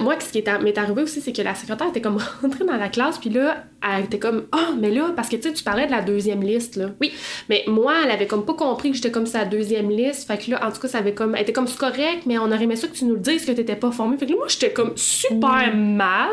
moi, 0.02 0.16
ce 0.20 0.32
qui 0.32 0.42
m'est 0.42 0.78
arrivé 0.78 1.02
aussi, 1.02 1.22
c'est 1.22 1.34
que 1.34 1.42
la 1.42 1.56
secrétaire 1.56 1.88
était 1.88 2.02
comme 2.02 2.18
rentrée 2.42 2.66
dans 2.66 2.78
la 2.78 2.90
classe, 2.90 3.18
puis 3.18 3.30
là, 3.30 3.64
elle 3.82 4.06
était 4.06 4.20
comme 4.20 4.46
Ah, 4.52 4.70
mais 4.80 4.92
là, 4.92 5.12
parce 5.16 5.30
que 5.30 5.36
tu 5.36 5.44
sais, 5.44 5.54
tu 5.54 5.64
parlais 5.64 5.86
de 5.86 5.92
la 5.92 6.02
deuxième 6.02 6.42
liste, 6.42 6.76
là. 6.76 6.90
Oui. 7.02 7.12
Mais 7.50 7.64
moi, 7.68 7.94
elle 8.04 8.12
avait 8.12 8.28
comme 8.28 8.46
pas 8.46 8.54
compris 8.54 8.92
que 8.92 8.96
j'étais 8.96 9.12
comme 9.12 9.26
sa 9.26 9.46
deuxième 9.46 9.90
liste. 9.90 10.28
Fait 10.28 10.38
que 10.38 10.52
là, 10.52 10.66
en 10.66 10.72
tout 10.72 10.82
cas, 10.82 10.88
ça 10.88 11.00
avait 11.00 11.14
comme. 11.14 11.36
Elle 11.36 11.44
était 11.44 11.54
comme 11.54 11.68
c'est 11.68 11.78
correct, 11.78 12.24
mais 12.26 12.38
on 12.38 12.46
aurait 12.46 12.64
aimé 12.64 12.76
ça 12.76 12.88
que 12.88 12.94
tu 12.94 13.06
nous 13.06 13.16
le 13.16 13.22
dises 13.22 13.46
que 13.46 13.52
t'étais 13.52 13.76
pas 13.76 13.92
formée. 13.92 14.18
Fait 14.18 14.26
que 14.26 14.32
là, 14.32 14.38
moi, 14.38 14.48
j'étais 14.48 14.72
comme 14.72 14.94
super 14.96 15.74
mal. 15.76 16.30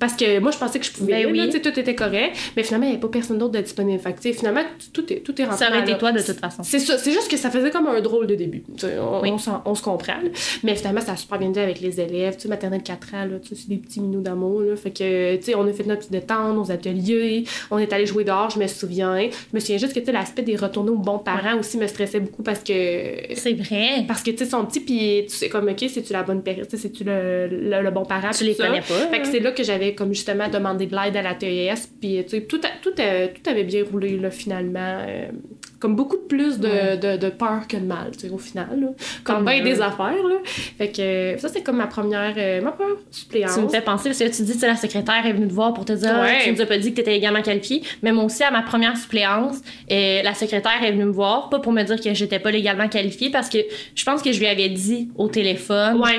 Parce 0.00 0.14
que 0.16 0.40
moi, 0.40 0.50
je 0.50 0.58
pensais 0.58 0.78
que 0.80 0.84
je 0.86 0.90
pouvais. 0.92 1.24
Ben 1.24 1.30
oui. 1.30 1.50
tout 1.62 1.78
était 1.78 1.94
correct. 1.94 2.36
Mais 2.56 2.62
finalement, 2.64 2.86
il 2.86 2.90
n'y 2.90 2.94
avait 2.96 3.00
pas 3.00 3.08
personne 3.08 3.38
d'autre 3.38 3.52
de 3.52 3.60
disponible. 3.60 4.00
Fait 4.02 4.14
que, 4.14 4.32
finalement, 4.32 4.62
tout 4.92 5.12
est, 5.12 5.20
tout 5.20 5.40
est 5.40 5.44
rentré. 5.44 5.58
Ça 5.64 5.70
aurait 5.70 5.82
été 5.82 5.96
toi 5.98 6.10
de 6.12 6.20
toute 6.22 6.40
façon. 6.40 6.62
c'est 6.64 6.78
ça, 6.78 6.98
c'est 6.98 7.12
juste 7.12 7.30
que 7.30 7.36
ça 7.36 7.50
faisait 7.50 7.70
comme 7.70 7.86
un 7.86 8.00
drôle 8.00 8.26
de 8.26 8.34
début. 8.34 8.64
On, 8.82 9.20
Oui. 9.20 9.30
on, 9.30 9.74
se 9.74 9.82
comprend. 9.82 10.14
là. 10.14 10.30
Mais 10.64 10.74
finalement, 10.74 11.00
ça 11.02 11.12
a 11.12 11.16
super 11.16 11.38
bien 11.38 11.50
été 11.50 11.60
avec 11.60 11.80
les 11.80 12.00
élèves. 12.00 12.34
Tu 12.36 12.42
sais, 12.42 12.48
maternelle 12.48 12.82
4 12.82 13.14
ans, 13.14 13.24
là, 13.26 13.38
tu 13.42 13.50
sais, 13.50 13.54
c'est 13.54 13.68
des 13.68 13.76
petits 13.76 14.00
minous 14.00 14.22
d'amour. 14.22 14.62
Fait 14.82 14.90
que, 14.90 15.36
tu 15.36 15.42
sais, 15.42 15.54
on 15.54 15.66
a 15.68 15.72
fait 15.72 15.84
notre 15.84 16.00
petite 16.00 16.12
détente, 16.12 16.56
nos 16.56 16.70
ateliers, 16.72 17.44
on 17.70 17.78
est 17.78 17.92
allé 17.92 18.06
jouer 18.06 18.24
dehors, 18.24 18.50
je 18.50 18.58
me 18.58 18.66
souviens. 18.66 19.18
Je 19.20 19.54
me 19.54 19.60
souviens 19.60 19.78
juste 19.78 19.92
que, 19.92 20.00
tu 20.00 20.06
sais, 20.06 20.12
l'aspect 20.12 20.42
des 20.42 20.56
retournés 20.56 20.90
aux 20.90 20.96
bons 20.96 21.18
parents 21.18 21.58
aussi 21.58 21.76
me 21.76 21.86
stressait 21.86 22.20
beaucoup 22.20 22.42
parce 22.42 22.60
que. 22.60 22.72
C'est 23.34 23.52
vrai. 23.52 24.04
Parce 24.08 24.22
que, 24.22 24.30
tu 24.30 24.38
sais, 24.38 24.44
ils 24.44 24.50
sont 24.50 24.64
petits, 24.64 24.80
puis 24.80 25.24
tu 25.28 25.36
sais, 25.36 25.48
comme, 25.48 25.68
OK, 25.68 25.84
c'est-tu 25.88 26.12
la 26.12 26.22
bonne 26.22 26.42
période, 26.42 26.66
c'est-tu 26.70 27.04
le, 27.04 27.48
le, 27.50 27.82
le 27.82 27.90
bon 27.90 28.04
parent, 28.04 28.30
Tu 28.32 28.44
les 28.44 28.54
ça. 28.54 28.66
connais 28.66 28.80
pas. 28.80 28.94
Fait 29.10 29.20
que 29.20 29.26
c'est 29.28 29.40
là 29.40 29.52
que 29.52 29.62
j'avais 29.62 29.89
comme 29.94 30.12
justement 30.14 30.48
demandé 30.48 30.86
de 30.86 30.94
l'aide 30.96 31.16
à 31.16 31.22
la 31.22 31.34
TES, 31.34 31.74
puis 32.00 32.22
tu 32.24 32.28
sais, 32.30 32.40
tout, 32.42 32.60
a- 32.64 32.78
tout, 32.82 32.94
a- 33.00 33.28
tout 33.28 33.50
avait 33.50 33.64
bien 33.64 33.84
roulé 33.90 34.16
là, 34.18 34.30
finalement. 34.30 35.04
euh, 35.06 35.26
comme 35.78 35.96
beaucoup 35.96 36.18
plus 36.28 36.58
de, 36.58 36.68
Ouais. 36.68 36.96
de, 36.98 37.16
de 37.16 37.30
peur 37.30 37.66
que 37.66 37.78
de 37.78 37.86
mal, 37.86 38.10
tu 38.12 38.20
sais, 38.20 38.28
au 38.28 38.36
final. 38.36 38.68
là. 38.78 38.88
Comme 39.24 39.46
bien 39.46 39.62
des 39.64 39.80
affaires, 39.80 40.12
là. 40.22 40.36
Fait 40.76 40.88
que 40.88 41.40
ça, 41.40 41.48
c'est 41.48 41.62
comme 41.62 41.78
ma 41.78 41.86
première, 41.86 42.34
euh, 42.36 42.60
ma 42.60 42.72
première 42.72 42.96
suppléance. 43.10 43.54
Tu 43.54 43.60
me 43.62 43.68
fais 43.68 43.80
penser, 43.80 44.10
parce 44.10 44.18
que 44.18 44.24
tu 44.36 44.42
dis, 44.42 44.58
tu 44.58 44.66
la 44.66 44.76
secrétaire 44.76 45.24
est 45.24 45.32
venue 45.32 45.48
te 45.48 45.54
voir 45.54 45.72
pour 45.72 45.86
te 45.86 45.94
dire, 45.94 46.10
Ouais. 46.20 46.44
Tu 46.44 46.52
nous 46.52 46.60
as 46.60 46.66
pas 46.66 46.76
dit 46.76 46.90
que 46.90 46.96
tu 46.96 47.00
étais 47.00 47.16
également 47.16 47.40
qualifiée. 47.40 47.82
Mais 48.02 48.12
moi 48.12 48.24
aussi, 48.24 48.42
à 48.42 48.50
ma 48.50 48.60
première 48.60 48.94
suppléance, 48.98 49.56
euh, 49.90 50.22
la 50.22 50.34
secrétaire 50.34 50.84
est 50.84 50.92
venue 50.92 51.06
me 51.06 51.12
voir, 51.12 51.48
pas 51.48 51.60
pour 51.60 51.72
me 51.72 51.82
dire 51.82 51.98
que 51.98 52.12
j'étais 52.12 52.38
pas 52.40 52.50
légalement 52.50 52.88
qualifiée, 52.88 53.30
parce 53.30 53.48
que 53.48 53.58
je 53.94 54.04
pense 54.04 54.20
que 54.20 54.32
je 54.32 54.38
lui 54.38 54.48
avais 54.48 54.68
dit 54.68 55.08
au 55.16 55.28
téléphone. 55.28 55.98
Ouais. 55.98 56.18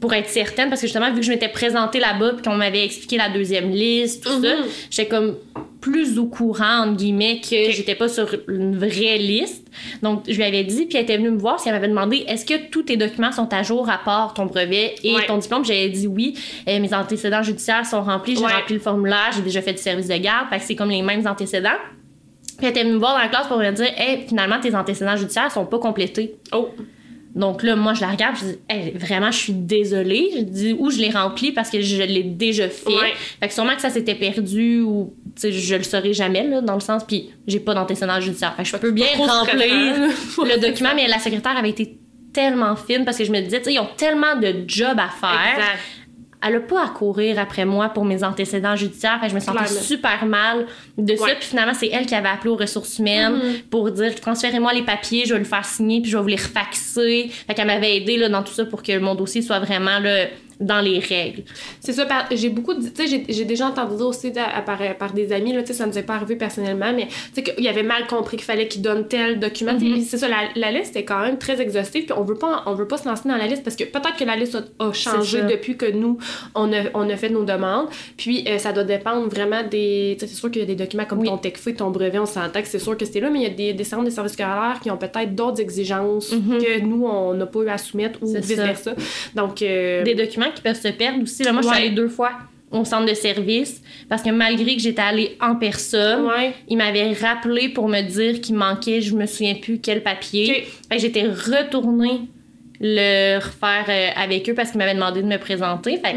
Pour 0.00 0.12
être 0.14 0.28
certaine, 0.28 0.68
parce 0.68 0.80
que 0.80 0.86
justement, 0.86 1.10
vu 1.12 1.16
que 1.20 1.26
je 1.26 1.30
m'étais 1.32 1.48
présentée 1.48 1.98
là-bas, 1.98 2.34
puis 2.34 2.42
qu'on 2.42 2.54
m'avait 2.54 2.84
expliqué 2.84 3.16
la 3.16 3.28
deuxième 3.28 3.70
liste, 3.70 4.22
tout 4.24 4.40
ça, 4.42 4.56
Mhm. 4.56 4.64
j'étais 4.90 5.08
comme 5.08 5.36
plus 5.80 6.18
au 6.18 6.26
courant, 6.26 6.82
entre 6.84 6.96
guillemets, 6.98 7.40
que 7.40 7.70
j'étais 7.72 7.94
pas 7.94 8.06
sur 8.08 8.28
une 8.48 8.76
vraie 8.76 9.16
liste. 9.18 9.66
Donc, 10.02 10.24
je 10.28 10.34
lui 10.36 10.44
avais 10.44 10.62
dit, 10.62 10.84
puis 10.86 10.98
elle 10.98 11.04
était 11.04 11.16
venue 11.16 11.30
me 11.30 11.38
voir, 11.38 11.56
puis 11.56 11.64
elle 11.68 11.74
m'avait 11.74 11.88
demandé 11.88 12.24
est-ce 12.28 12.44
que 12.44 12.68
tous 12.70 12.82
tes 12.84 12.96
documents 12.98 13.32
sont 13.32 13.52
à 13.52 13.62
jour 13.62 13.88
à 13.88 13.98
part 13.98 14.34
ton 14.34 14.44
brevet 14.46 14.94
et 15.02 15.14
Ouais. 15.16 15.26
ton 15.26 15.38
diplôme? 15.38 15.64
J'avais 15.64 15.88
dit 15.88 16.06
oui. 16.06 16.34
Euh, 16.68 16.78
mes 16.78 16.92
antécédents 16.94 17.42
judiciaires 17.42 17.86
sont 17.86 18.02
remplis, 18.02 18.36
j'ai 18.36 18.44
Ouais. 18.44 18.52
rempli 18.52 18.74
le 18.74 18.80
formulaire, 18.80 19.30
j'ai 19.34 19.42
déjà 19.42 19.62
fait 19.62 19.72
du 19.72 19.80
service 19.82 20.06
de 20.08 20.16
garde, 20.18 20.48
fait 20.50 20.58
que 20.58 20.64
c'est 20.64 20.76
comme 20.76 20.90
les 20.90 21.02
mêmes 21.02 21.26
antécédents. 21.26 21.70
Puis 22.58 22.66
elle 22.66 22.70
était 22.70 22.82
venue 22.82 22.92
me 22.94 22.98
voir 22.98 23.14
dans 23.14 23.22
la 23.22 23.28
classe 23.28 23.46
pour 23.48 23.56
me 23.56 23.70
dire 23.72 23.88
Hey, 23.96 24.26
finalement, 24.28 24.60
tes 24.60 24.74
antécédents 24.74 25.16
judiciaires 25.16 25.50
sont 25.50 25.64
pas 25.64 25.78
complétés. 25.78 26.34
Oh! 26.52 26.68
Donc 27.34 27.62
là, 27.62 27.76
moi, 27.76 27.94
je 27.94 28.00
la 28.00 28.08
regarde, 28.08 28.36
je 28.36 28.44
dis, 28.44 28.58
hey, 28.68 28.90
vraiment, 28.92 29.30
je 29.30 29.38
suis 29.38 29.52
désolée. 29.52 30.30
Je 30.34 30.40
dis, 30.40 30.76
où 30.78 30.90
je 30.90 30.98
l'ai 30.98 31.10
rempli 31.10 31.52
parce 31.52 31.70
que 31.70 31.80
je 31.80 32.02
l'ai 32.02 32.24
déjà 32.24 32.68
fait. 32.68 32.88
Ouais. 32.88 33.12
Fait 33.40 33.48
que 33.48 33.54
sûrement 33.54 33.74
que 33.74 33.80
ça 33.80 33.90
s'était 33.90 34.16
perdu 34.16 34.80
ou, 34.80 35.14
tu 35.36 35.42
sais, 35.42 35.52
je 35.52 35.74
le 35.76 35.84
saurai 35.84 36.12
jamais, 36.12 36.46
là, 36.46 36.60
dans 36.60 36.74
le 36.74 36.80
sens, 36.80 37.04
puis 37.04 37.30
j'ai 37.46 37.60
pas 37.60 37.74
d'antécédent 37.74 38.20
judiciaire. 38.20 38.54
Fait 38.56 38.64
que 38.64 38.68
je 38.68 38.76
peux 38.76 38.90
bien 38.90 39.06
remplir 39.16 39.58
le 40.38 40.60
document, 40.60 40.90
mais 40.94 41.06
la 41.06 41.18
secrétaire 41.18 41.56
avait 41.56 41.70
été 41.70 41.98
tellement 42.32 42.76
fine 42.76 43.04
parce 43.04 43.18
que 43.18 43.24
je 43.24 43.32
me 43.32 43.40
disais, 43.40 43.58
tu 43.58 43.66
sais, 43.66 43.74
ils 43.74 43.80
ont 43.80 43.88
tellement 43.96 44.36
de 44.36 44.64
jobs 44.66 44.98
à 44.98 45.08
faire. 45.08 45.54
Exact. 45.54 45.78
Elle 46.46 46.56
a 46.56 46.60
pas 46.60 46.84
à 46.86 46.88
courir 46.88 47.38
après 47.38 47.64
moi 47.66 47.90
pour 47.90 48.04
mes 48.06 48.24
antécédents 48.24 48.74
judiciaires. 48.76 49.18
Fait 49.20 49.26
que 49.26 49.30
je 49.30 49.34
me 49.34 49.40
sentais 49.40 49.58
Clairement. 49.64 49.80
super 49.80 50.24
mal 50.26 50.66
de 50.96 51.14
ça. 51.16 51.24
Ouais. 51.24 51.34
Puis 51.38 51.48
finalement, 51.48 51.74
c'est 51.74 51.88
elle 51.88 52.06
qui 52.06 52.14
avait 52.14 52.28
appelé 52.30 52.50
aux 52.50 52.56
ressources 52.56 52.98
humaines 52.98 53.34
Mm-hmm. 53.34 53.62
pour 53.70 53.90
dire 53.90 54.14
transférez-moi 54.18 54.72
les 54.72 54.82
papiers, 54.82 55.24
je 55.26 55.34
vais 55.34 55.38
le 55.40 55.44
faire 55.44 55.64
signer, 55.64 56.00
puis 56.00 56.10
je 56.10 56.16
vais 56.16 56.22
vous 56.22 56.28
les 56.28 56.36
refaxer. 56.36 57.30
Fait 57.46 57.54
qu'elle 57.54 57.66
m'avait 57.66 57.96
aidé 57.96 58.16
là, 58.16 58.28
dans 58.28 58.42
tout 58.42 58.52
ça 58.52 58.64
pour 58.64 58.82
que 58.82 58.98
mon 58.98 59.14
dossier 59.14 59.42
soit 59.42 59.58
vraiment 59.58 59.98
là, 59.98 60.26
dans 60.60 60.80
les 60.80 60.98
règles. 60.98 61.42
C'est 61.80 61.92
ça, 61.92 62.06
j'ai 62.32 62.50
beaucoup 62.50 62.74
de. 62.74 62.80
Tu 62.88 63.06
sais, 63.08 63.24
j'ai- 63.28 63.44
déjà 63.44 63.66
entendu 63.66 63.96
dire 63.96 64.06
aussi 64.06 64.30
à- 64.38 64.58
à- 64.58 64.62
par, 64.62 64.78
par 64.98 65.12
des 65.12 65.32
amis, 65.32 65.52
là, 65.52 65.62
tu 65.62 65.68
sais, 65.68 65.72
ça 65.72 65.86
ne 65.86 65.90
nous 65.92 65.98
est 65.98 66.02
pas 66.02 66.14
arrivé 66.14 66.36
personnellement, 66.36 66.92
mais 66.94 67.06
tu 67.06 67.14
sais, 67.34 67.42
qu'il 67.42 67.66
avait 67.66 67.82
mal 67.82 68.06
compris 68.06 68.36
qu'il 68.36 68.44
fallait 68.44 68.68
qu'il 68.68 68.82
donne 68.82 69.08
tel 69.08 69.40
document. 69.40 69.72
Mm-hmm. 69.72 70.02
C'est 70.04 70.18
ça, 70.18 70.28
la, 70.28 70.36
la 70.54 70.70
liste 70.70 70.94
est 70.96 71.04
quand 71.04 71.20
même 71.20 71.38
très 71.38 71.60
exhaustive, 71.60 72.04
puis 72.04 72.14
on 72.16 72.22
veut 72.24 72.34
pas, 72.36 72.62
on 72.66 72.74
veut 72.74 72.86
pas 72.86 72.98
se 72.98 73.08
lancer 73.08 73.28
dans 73.28 73.36
la 73.36 73.46
liste 73.46 73.64
parce 73.64 73.74
que 73.76 73.84
peut-être 73.84 74.16
que 74.16 74.24
la 74.24 74.36
liste 74.36 74.56
a, 74.78 74.84
a 74.84 74.92
changé 74.92 75.42
depuis 75.42 75.76
que 75.76 75.90
nous, 75.90 76.18
on 76.54 76.72
a, 76.72 76.82
on 76.94 77.08
a 77.08 77.16
fait 77.16 77.30
nos 77.30 77.44
demandes. 77.44 77.88
Puis 78.16 78.44
euh, 78.48 78.58
ça 78.58 78.72
doit 78.72 78.84
dépendre 78.84 79.28
vraiment 79.28 79.62
des. 79.62 80.16
Tu 80.18 80.26
sais, 80.26 80.32
c'est 80.32 80.38
sûr 80.38 80.50
qu'il 80.50 80.60
y 80.60 80.64
a 80.64 80.68
des 80.68 80.76
documents 80.76 81.06
comme 81.06 81.20
Oui. 81.20 81.28
ton 81.28 81.38
TECFE, 81.38 81.74
ton 81.76 81.90
brevet, 81.90 82.18
on 82.18 82.26
s'entend 82.26 82.60
que 82.60 82.68
c'est 82.68 82.78
sûr 82.78 82.96
que 82.96 83.04
c'était 83.04 83.20
là, 83.20 83.30
mais 83.30 83.38
il 83.40 83.42
y 83.44 83.46
a 83.46 83.50
des, 83.50 83.72
des 83.72 83.84
centres 83.84 84.04
de 84.04 84.10
services 84.10 84.34
scolaires 84.34 84.78
qui 84.82 84.90
ont 84.90 84.96
peut-être 84.98 85.34
d'autres 85.34 85.60
exigences 85.60 86.28
que 86.30 86.80
nous, 86.80 87.06
on 87.06 87.34
n'a 87.34 87.46
pas 87.46 87.60
eu 87.60 87.68
à 87.68 87.78
soumettre 87.78 88.18
ou 88.22 88.26
Mm-hmm. 88.30 88.40
Vice-versa. 88.40 88.94
Donc. 89.34 89.62
euh, 89.62 90.02
Des 90.04 90.14
documents 90.14 90.49
qui 90.54 90.62
peuvent 90.62 90.80
se 90.80 90.88
perdre 90.88 91.22
aussi. 91.22 91.42
Là, 91.42 91.52
moi, 91.52 91.62
je 91.62 91.68
suis 91.68 91.76
allée 91.76 91.90
deux 91.90 92.08
fois 92.08 92.32
au 92.70 92.84
centre 92.84 93.06
de 93.08 93.14
service 93.14 93.82
parce 94.08 94.22
que 94.22 94.30
malgré 94.30 94.76
que 94.76 94.82
j'étais 94.82 95.02
allée 95.02 95.36
en 95.40 95.56
personne, 95.56 96.26
Ouais. 96.26 96.52
il 96.68 96.76
m'avait 96.76 97.12
rappelé 97.14 97.68
pour 97.68 97.88
me 97.88 98.00
dire 98.02 98.40
qu'il 98.40 98.54
manquait, 98.54 99.00
je 99.00 99.14
me 99.16 99.26
souviens 99.26 99.54
plus 99.56 99.80
quel 99.80 100.02
papier. 100.02 100.48
Ok. 100.50 100.66
Fait 100.88 100.96
que 100.96 101.02
j'étais 101.02 101.24
retournée 101.24 102.20
le 102.80 103.36
refaire 103.38 103.84
euh, 103.88 104.08
avec 104.22 104.48
eux 104.48 104.54
parce 104.54 104.70
qu'ils 104.70 104.78
m'avaient 104.78 104.94
demandé 104.94 105.20
de 105.22 105.26
me 105.26 105.36
présenter. 105.38 105.98
Fait 105.98 106.14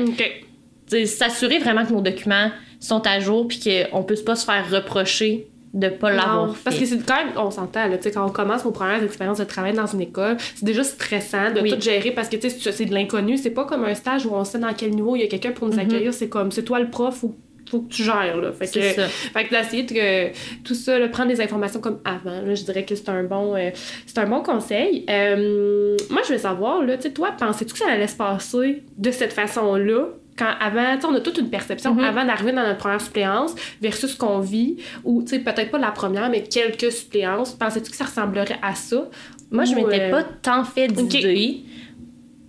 s'assurer 1.06 1.58
vraiment 1.60 1.86
que 1.86 1.92
nos 1.94 2.02
documents 2.02 2.52
sont 2.80 3.02
à 3.08 3.20
jour 3.20 3.48
puis 3.48 3.60
qu'on 3.92 4.04
peut 4.04 4.16
pas 4.24 4.36
se 4.36 4.46
faire 4.46 4.70
reprocher 4.70 5.48
de 5.74 5.90
pas 5.90 6.12
l'avoir 6.12 6.56
fait. 6.56 6.64
Parce 6.66 6.78
que 6.78 6.86
c'est 6.86 7.04
quand 7.06 7.16
même, 7.16 7.34
on 7.36 7.50
s'entend, 7.50 7.88
là, 7.88 7.98
tu 7.98 8.04
sais, 8.04 8.12
quand 8.12 8.26
on 8.26 8.30
commence 8.30 8.64
nos 8.64 8.72
premières 8.72 9.04
expériences 9.04 9.40
de 9.40 9.44
travail 9.44 9.74
dans 9.74 9.88
une 9.88 10.02
école, 10.02 10.38
c'est 10.56 10.66
déjà 10.66 10.84
stressant 10.84 11.52
de 11.52 11.62
Oui. 11.62 11.72
tout 11.72 11.82
gérer 11.82 12.12
parce 12.12 12.30
que, 12.30 12.38
c'est 12.40 12.86
de 12.86 12.94
l'inconnu. 12.94 13.38
C'est 13.38 13.50
pas 13.50 13.66
comme 13.66 13.84
un 13.84 13.96
stage 13.96 14.26
où 14.28 14.34
on 14.36 14.44
sait 14.44 14.60
dans 14.60 14.74
quel 14.74 14.92
niveau 14.92 15.16
il 15.16 15.22
y 15.22 15.24
a 15.24 15.28
quelqu'un 15.28 15.52
pour 15.52 15.68
nous 15.68 15.80
accueillir. 15.80 16.14
C'est 16.14 16.30
comme, 16.30 16.52
c'est 16.52 16.64
toi 16.64 16.80
le 16.80 16.90
prof 16.90 17.24
ou 17.24 17.36
faut 17.72 17.80
que 17.80 17.92
tu 17.92 18.04
gères, 18.04 18.38
là. 18.38 18.52
Fait 18.52 18.68
que, 18.68 18.78
Mhm. 18.80 18.94
Ça. 18.94 19.08
fait 19.08 19.46
que 19.46 19.50
d'essayer 19.50 19.82
de 19.84 20.32
tout 20.64 20.76
ça, 20.76 21.00
là, 21.00 21.08
prendre 21.08 21.30
des 21.30 21.42
informations 21.42 21.80
comme 21.80 22.02
avant, 22.06 22.42
là, 22.46 22.54
je 22.54 22.64
dirais 22.64 22.86
que 22.86 22.94
c'est 22.94 23.10
un 23.10 23.24
bon, 23.24 23.56
euh, 23.56 23.72
c'est 24.06 24.20
un 24.20 24.28
bon 24.28 24.44
conseil. 24.44 25.06
Euh, 25.10 25.98
moi, 26.12 26.22
je 26.28 26.34
veux 26.34 26.40
savoir, 26.40 26.84
là, 26.84 26.98
tu 26.98 27.04
sais, 27.04 27.12
toi, 27.14 27.30
pensais-tu 27.36 27.74
que 27.74 27.80
ça 27.80 27.90
allait 27.90 28.06
se 28.08 28.16
passer 28.18 28.84
de 28.96 29.10
cette 29.10 29.34
façon-là? 29.34 30.06
Quand 30.38 30.50
avant, 30.60 30.96
tu 30.96 31.02
sais, 31.02 31.08
on 31.08 31.14
a 31.16 31.20
toute 31.20 31.38
une 31.38 31.50
perception 31.50 31.94
Mhm. 31.94 32.04
avant 32.04 32.26
d'arriver 32.26 32.52
dans 32.52 32.64
notre 32.64 32.78
première 32.80 33.02
suppléance 33.02 33.54
versus 33.82 34.12
ce 34.12 34.18
qu'on 34.18 34.40
vit, 34.40 34.78
ou 35.04 35.22
tu 35.22 35.30
sais, 35.30 35.40
peut-être 35.40 35.70
pas 35.72 35.78
la 35.78 35.92
première, 35.92 36.30
mais 36.30 36.42
quelques 36.44 36.92
suppléances. 36.92 37.52
Pensais-tu 37.54 37.92
que 37.92 37.96
ça 37.98 38.06
ressemblerait 38.06 38.58
à 38.62 38.74
ça? 38.74 39.10
Moi, 39.52 39.66
je 39.66 39.74
Ou, 39.74 39.86
m'étais 39.86 40.02
euh, 40.04 40.10
pas 40.12 40.24
tant 40.24 40.64
fait 40.64 40.88
d'idées. 40.88 41.62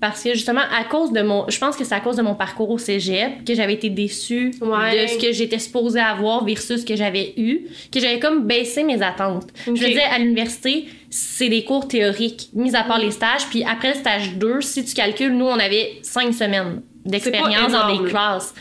Parce 0.00 0.22
que 0.22 0.34
justement, 0.34 0.60
à 0.60 0.84
cause 0.84 1.12
de 1.12 1.22
mon. 1.22 1.48
Je 1.48 1.58
pense 1.58 1.76
que 1.76 1.84
c'est 1.84 1.94
à 1.94 2.00
cause 2.00 2.16
de 2.16 2.22
mon 2.22 2.34
parcours 2.34 2.68
au 2.68 2.76
cégep 2.76 3.42
que 3.46 3.54
j'avais 3.54 3.72
été 3.74 3.88
déçue 3.88 4.50
Ouais. 4.60 5.02
de 5.02 5.06
ce 5.08 5.18
que 5.18 5.32
j'étais 5.32 5.58
supposée 5.58 6.00
avoir 6.00 6.44
versus 6.44 6.80
ce 6.82 6.86
que 6.86 6.94
j'avais 6.94 7.32
eu, 7.38 7.66
que 7.90 8.00
j'avais 8.00 8.18
comme 8.18 8.44
baissé 8.46 8.82
mes 8.84 9.00
attentes. 9.02 9.46
Je 9.64 9.70
me 9.70 9.76
disais, 9.76 10.02
à 10.02 10.18
l'université, 10.18 10.86
c'est 11.08 11.48
des 11.48 11.64
cours 11.64 11.88
théoriques, 11.88 12.50
mis 12.52 12.74
à 12.76 12.82
part 12.84 12.98
les 12.98 13.12
stages. 13.12 13.46
Puis 13.48 13.64
après 13.64 13.94
le 13.94 13.98
stage 13.98 14.34
2, 14.36 14.60
si 14.60 14.84
tu 14.84 14.94
calcules, 14.94 15.32
nous, 15.34 15.46
on 15.46 15.58
avait 15.58 15.92
cinq 16.02 16.34
semaines 16.34 16.82
d'expérience 17.04 17.72
dans 17.72 17.96
des 18.02 18.08
classes. 18.08 18.54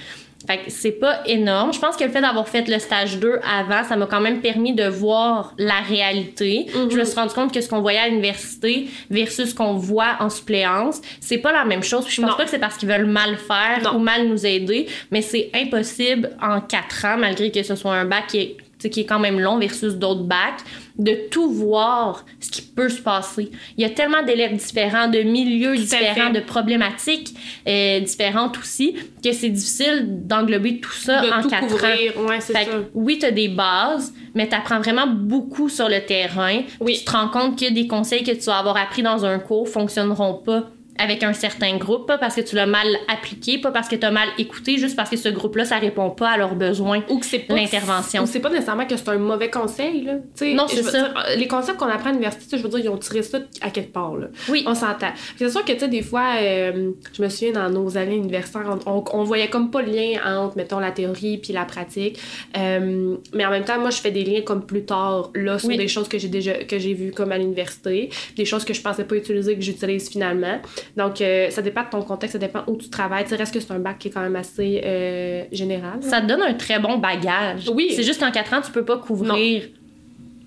Fait 0.46 0.58
que 0.58 0.64
c'est 0.70 0.92
pas 0.92 1.22
énorme. 1.26 1.72
Je 1.72 1.80
pense 1.80 1.96
que 1.96 2.04
le 2.04 2.10
fait 2.10 2.20
d'avoir 2.20 2.46
fait 2.50 2.68
le 2.68 2.78
stage 2.78 3.18
2 3.18 3.40
avant, 3.50 3.86
ça 3.86 3.96
m'a 3.96 4.08
quand 4.08 4.20
même 4.20 4.42
permis 4.42 4.74
de 4.74 4.84
voir 4.86 5.54
la 5.58 5.80
réalité. 5.80 6.66
Mhm. 6.76 6.92
Je 6.92 6.98
me 6.98 7.06
suis 7.06 7.16
rendu 7.16 7.34
compte 7.34 7.54
que 7.54 7.62
ce 7.62 7.70
qu'on 7.70 7.80
voyait 7.80 8.00
à 8.00 8.10
l'université 8.10 8.88
versus 9.10 9.52
ce 9.52 9.56
qu'on 9.56 9.76
voit 9.76 10.18
en 10.20 10.30
suppléance, 10.30 11.00
c'est 11.22 11.38
pas 11.38 11.54
la 11.54 11.64
même 11.64 11.82
chose. 11.82 12.04
Puis 12.04 12.16
je 12.16 12.22
pense 12.22 12.32
Non. 12.32 12.36
pas 12.36 12.44
que 12.44 12.50
c'est 12.50 12.60
parce 12.60 12.76
qu'ils 12.76 12.90
veulent 12.90 13.06
mal 13.06 13.38
faire 13.38 13.80
Non. 13.86 13.96
ou 13.96 14.00
mal 14.00 14.28
nous 14.28 14.46
aider, 14.46 14.88
mais 15.12 15.22
c'est 15.22 15.50
impossible 15.56 16.32
en 16.42 16.60
quatre 16.60 17.06
ans, 17.06 17.16
malgré 17.18 17.50
que 17.50 17.64
ce 17.64 17.76
soit 17.76 17.94
un 17.94 18.04
bac 18.04 18.28
qui 18.28 18.40
est, 18.40 18.90
qui 18.90 19.00
est 19.00 19.06
quand 19.06 19.20
même 19.20 19.40
long 19.40 19.58
versus 19.60 19.94
d'autres 19.94 20.24
bacs, 20.24 20.60
de 20.98 21.28
tout 21.32 21.50
voir 21.52 22.26
ce 22.40 22.52
qui 22.52 22.62
peut 22.62 22.90
se 22.90 23.02
passer. 23.02 23.50
Il 23.78 23.82
y 23.82 23.86
a 23.86 23.90
tellement 23.90 24.22
d'élèves 24.24 24.56
différents, 24.56 25.08
de 25.08 25.20
milieux 25.20 25.76
différents, 25.76 26.30
de 26.30 26.40
problématiques 26.40 27.34
euh, 27.68 28.00
différentes 28.02 28.58
aussi, 28.60 28.96
que 29.24 29.32
c'est 29.32 29.50
difficile 29.50 30.06
d'englober 30.28 30.80
tout 30.80 30.92
ça 30.92 31.22
de 31.22 31.30
en 31.32 31.42
tout 31.42 31.50
quatre 31.50 31.64
ans. 31.64 31.68
couvrir. 31.68 32.18
Ouais, 32.28 32.40
c'est 32.42 32.54
Fait 32.54 32.66
ça. 32.66 32.72
que 32.72 32.86
oui, 32.94 33.18
tu 33.20 33.26
as 33.26 33.32
des 33.32 33.48
bases, 33.48 34.14
mais 34.36 34.48
tu 34.48 34.56
apprends 34.56 34.80
vraiment 34.80 35.08
beaucoup 35.08 35.70
sur 35.70 35.90
le 35.90 36.00
terrain. 36.06 36.62
Oui. 36.80 36.98
Tu 37.00 37.06
te 37.06 37.12
rends 37.12 37.30
compte 37.30 37.60
que 37.60 37.72
des 37.72 37.88
conseils 37.88 38.24
que 38.24 38.32
tu 38.32 38.42
vas 38.46 38.58
avoir 38.60 38.78
appris 38.78 39.02
dans 39.02 39.26
un 39.26 39.40
cours 39.40 39.68
fonctionneront 39.68 40.36
pas 40.36 40.70
avec 41.00 41.24
un 41.24 41.34
certain 41.34 41.78
groupe, 41.78 42.08
pas 42.08 42.18
parce 42.18 42.36
que 42.36 42.42
tu 42.42 42.56
l'as 42.56 42.66
mal 42.68 42.88
appliqué, 43.08 43.58
pas 43.58 43.72
parce 43.72 43.88
que 43.88 43.96
tu 43.96 44.06
as 44.06 44.12
mal 44.12 44.28
écouté, 44.38 44.78
juste 44.78 44.96
parce 44.96 45.10
que 45.10 45.18
ce 45.18 45.30
groupe-là, 45.30 45.66
ça 45.66 45.78
répond 45.80 46.10
pas 46.12 46.30
à 46.30 46.38
leurs 46.38 46.56
besoins. 46.56 47.04
Ou 47.10 47.20
que 47.20 47.26
c'est 47.26 47.40
pas 47.40 47.56
L'intervention. 47.56 48.26
C'est 48.26 48.40
pas 48.40 48.50
nécessairement 48.50 48.86
que 48.86 48.96
c'est 48.96 49.10
un 49.10 49.18
mauvais 49.18 49.50
conseil, 49.50 50.04
là. 50.04 50.14
Non, 50.54 50.68
c'est 50.68 50.84
ça. 50.84 50.92
dire, 50.92 51.14
euh, 51.18 51.36
les 51.36 51.48
concepts 51.48 51.78
qu'on 51.80 51.88
apprend 51.88 52.10
à 52.10 52.12
l'université, 52.12 52.58
je 52.58 52.64
veux 52.64 52.70
dire, 52.70 52.80
ils 52.80 52.90
ont 52.90 52.98
tiré 52.98 53.24
ça 53.24 53.40
à 53.62 53.70
quelque 53.72 53.92
part, 53.92 54.16
là. 54.16 54.28
Oui. 54.50 54.64
On 54.68 54.76
s'entend. 54.76 55.12
C'est 55.38 55.50
sûr 55.50 55.66
que, 55.66 55.72
tu 55.72 55.80
sais, 55.80 55.88
des 55.88 56.04
fois, 56.04 56.36
euh, 56.42 56.92
je 57.12 57.22
me 57.24 57.30
souviens 57.30 57.54
dans 57.54 57.70
nos 57.70 57.98
années 57.98 58.16
universitaires, 58.18 58.78
on, 58.86 58.98
on, 58.98 59.04
on 59.14 59.24
voyait 59.24 59.50
comme 59.50 59.72
pas 59.72 59.82
le 59.82 59.92
lien 59.92 60.20
entre, 60.26 60.58
mettons, 60.58 60.80
la 60.80 60.92
théorie 60.92 61.38
puis 61.40 61.54
la 61.54 61.66
pratique. 61.66 62.20
Euh, 62.58 63.16
mais 63.34 63.46
en 63.46 63.50
même 63.52 63.64
temps, 63.64 63.80
moi, 63.80 63.90
je 63.90 63.98
fais 63.98 64.12
des 64.12 64.24
liens 64.24 64.42
comme 64.42 64.66
plus 64.66 64.86
tard, 64.86 65.32
là, 65.34 65.58
sur 65.58 65.70
Oui. 65.70 65.78
des 65.78 65.88
choses 65.88 66.08
que 66.08 66.18
j'ai 66.20 66.28
déjà, 66.30 66.54
que 66.66 66.78
j'ai 66.78 66.94
vues 66.94 67.12
comme 67.12 67.32
à 67.32 67.38
l'université, 67.38 68.10
des 68.36 68.46
choses 68.46 68.64
que 68.64 68.74
je 68.74 68.82
pensais 68.82 69.04
pas 69.06 69.16
utiliser 69.16 69.56
que 69.56 69.62
j'utilise 69.62 70.10
finalement. 70.10 70.60
Donc, 70.98 71.22
euh, 71.22 71.50
ça 71.50 71.62
dépend 71.62 71.84
de 71.84 71.90
ton 71.90 72.02
contexte, 72.02 72.34
ça 72.34 72.40
dépend 72.40 72.64
où 72.68 72.78
tu 72.78 72.90
travailles. 72.90 73.24
Tu 73.24 73.32
sais, 73.32 73.36
reste 73.36 73.54
que 73.54 73.60
c'est 73.60 73.72
un 73.72 73.80
bac 73.80 73.98
qui 74.00 74.08
est 74.10 74.12
quand 74.12 74.22
même 74.22 74.36
assez 74.36 74.82
euh, 74.84 75.44
général. 75.52 76.02
Ça 76.02 76.22
te 76.22 76.28
donne 76.28 76.42
un 76.42 76.54
très 76.54 76.80
bon 76.80 76.98
bagage. 76.98 77.70
Oui. 77.74 77.94
C'est 77.96 78.04
juste 78.04 78.20
qu'en 78.20 78.32
quatre 78.32 78.54
ans, 78.54 78.62
tu 78.62 78.72
peux 78.72 78.86
pas 78.86 78.98
couvrir 78.98 79.64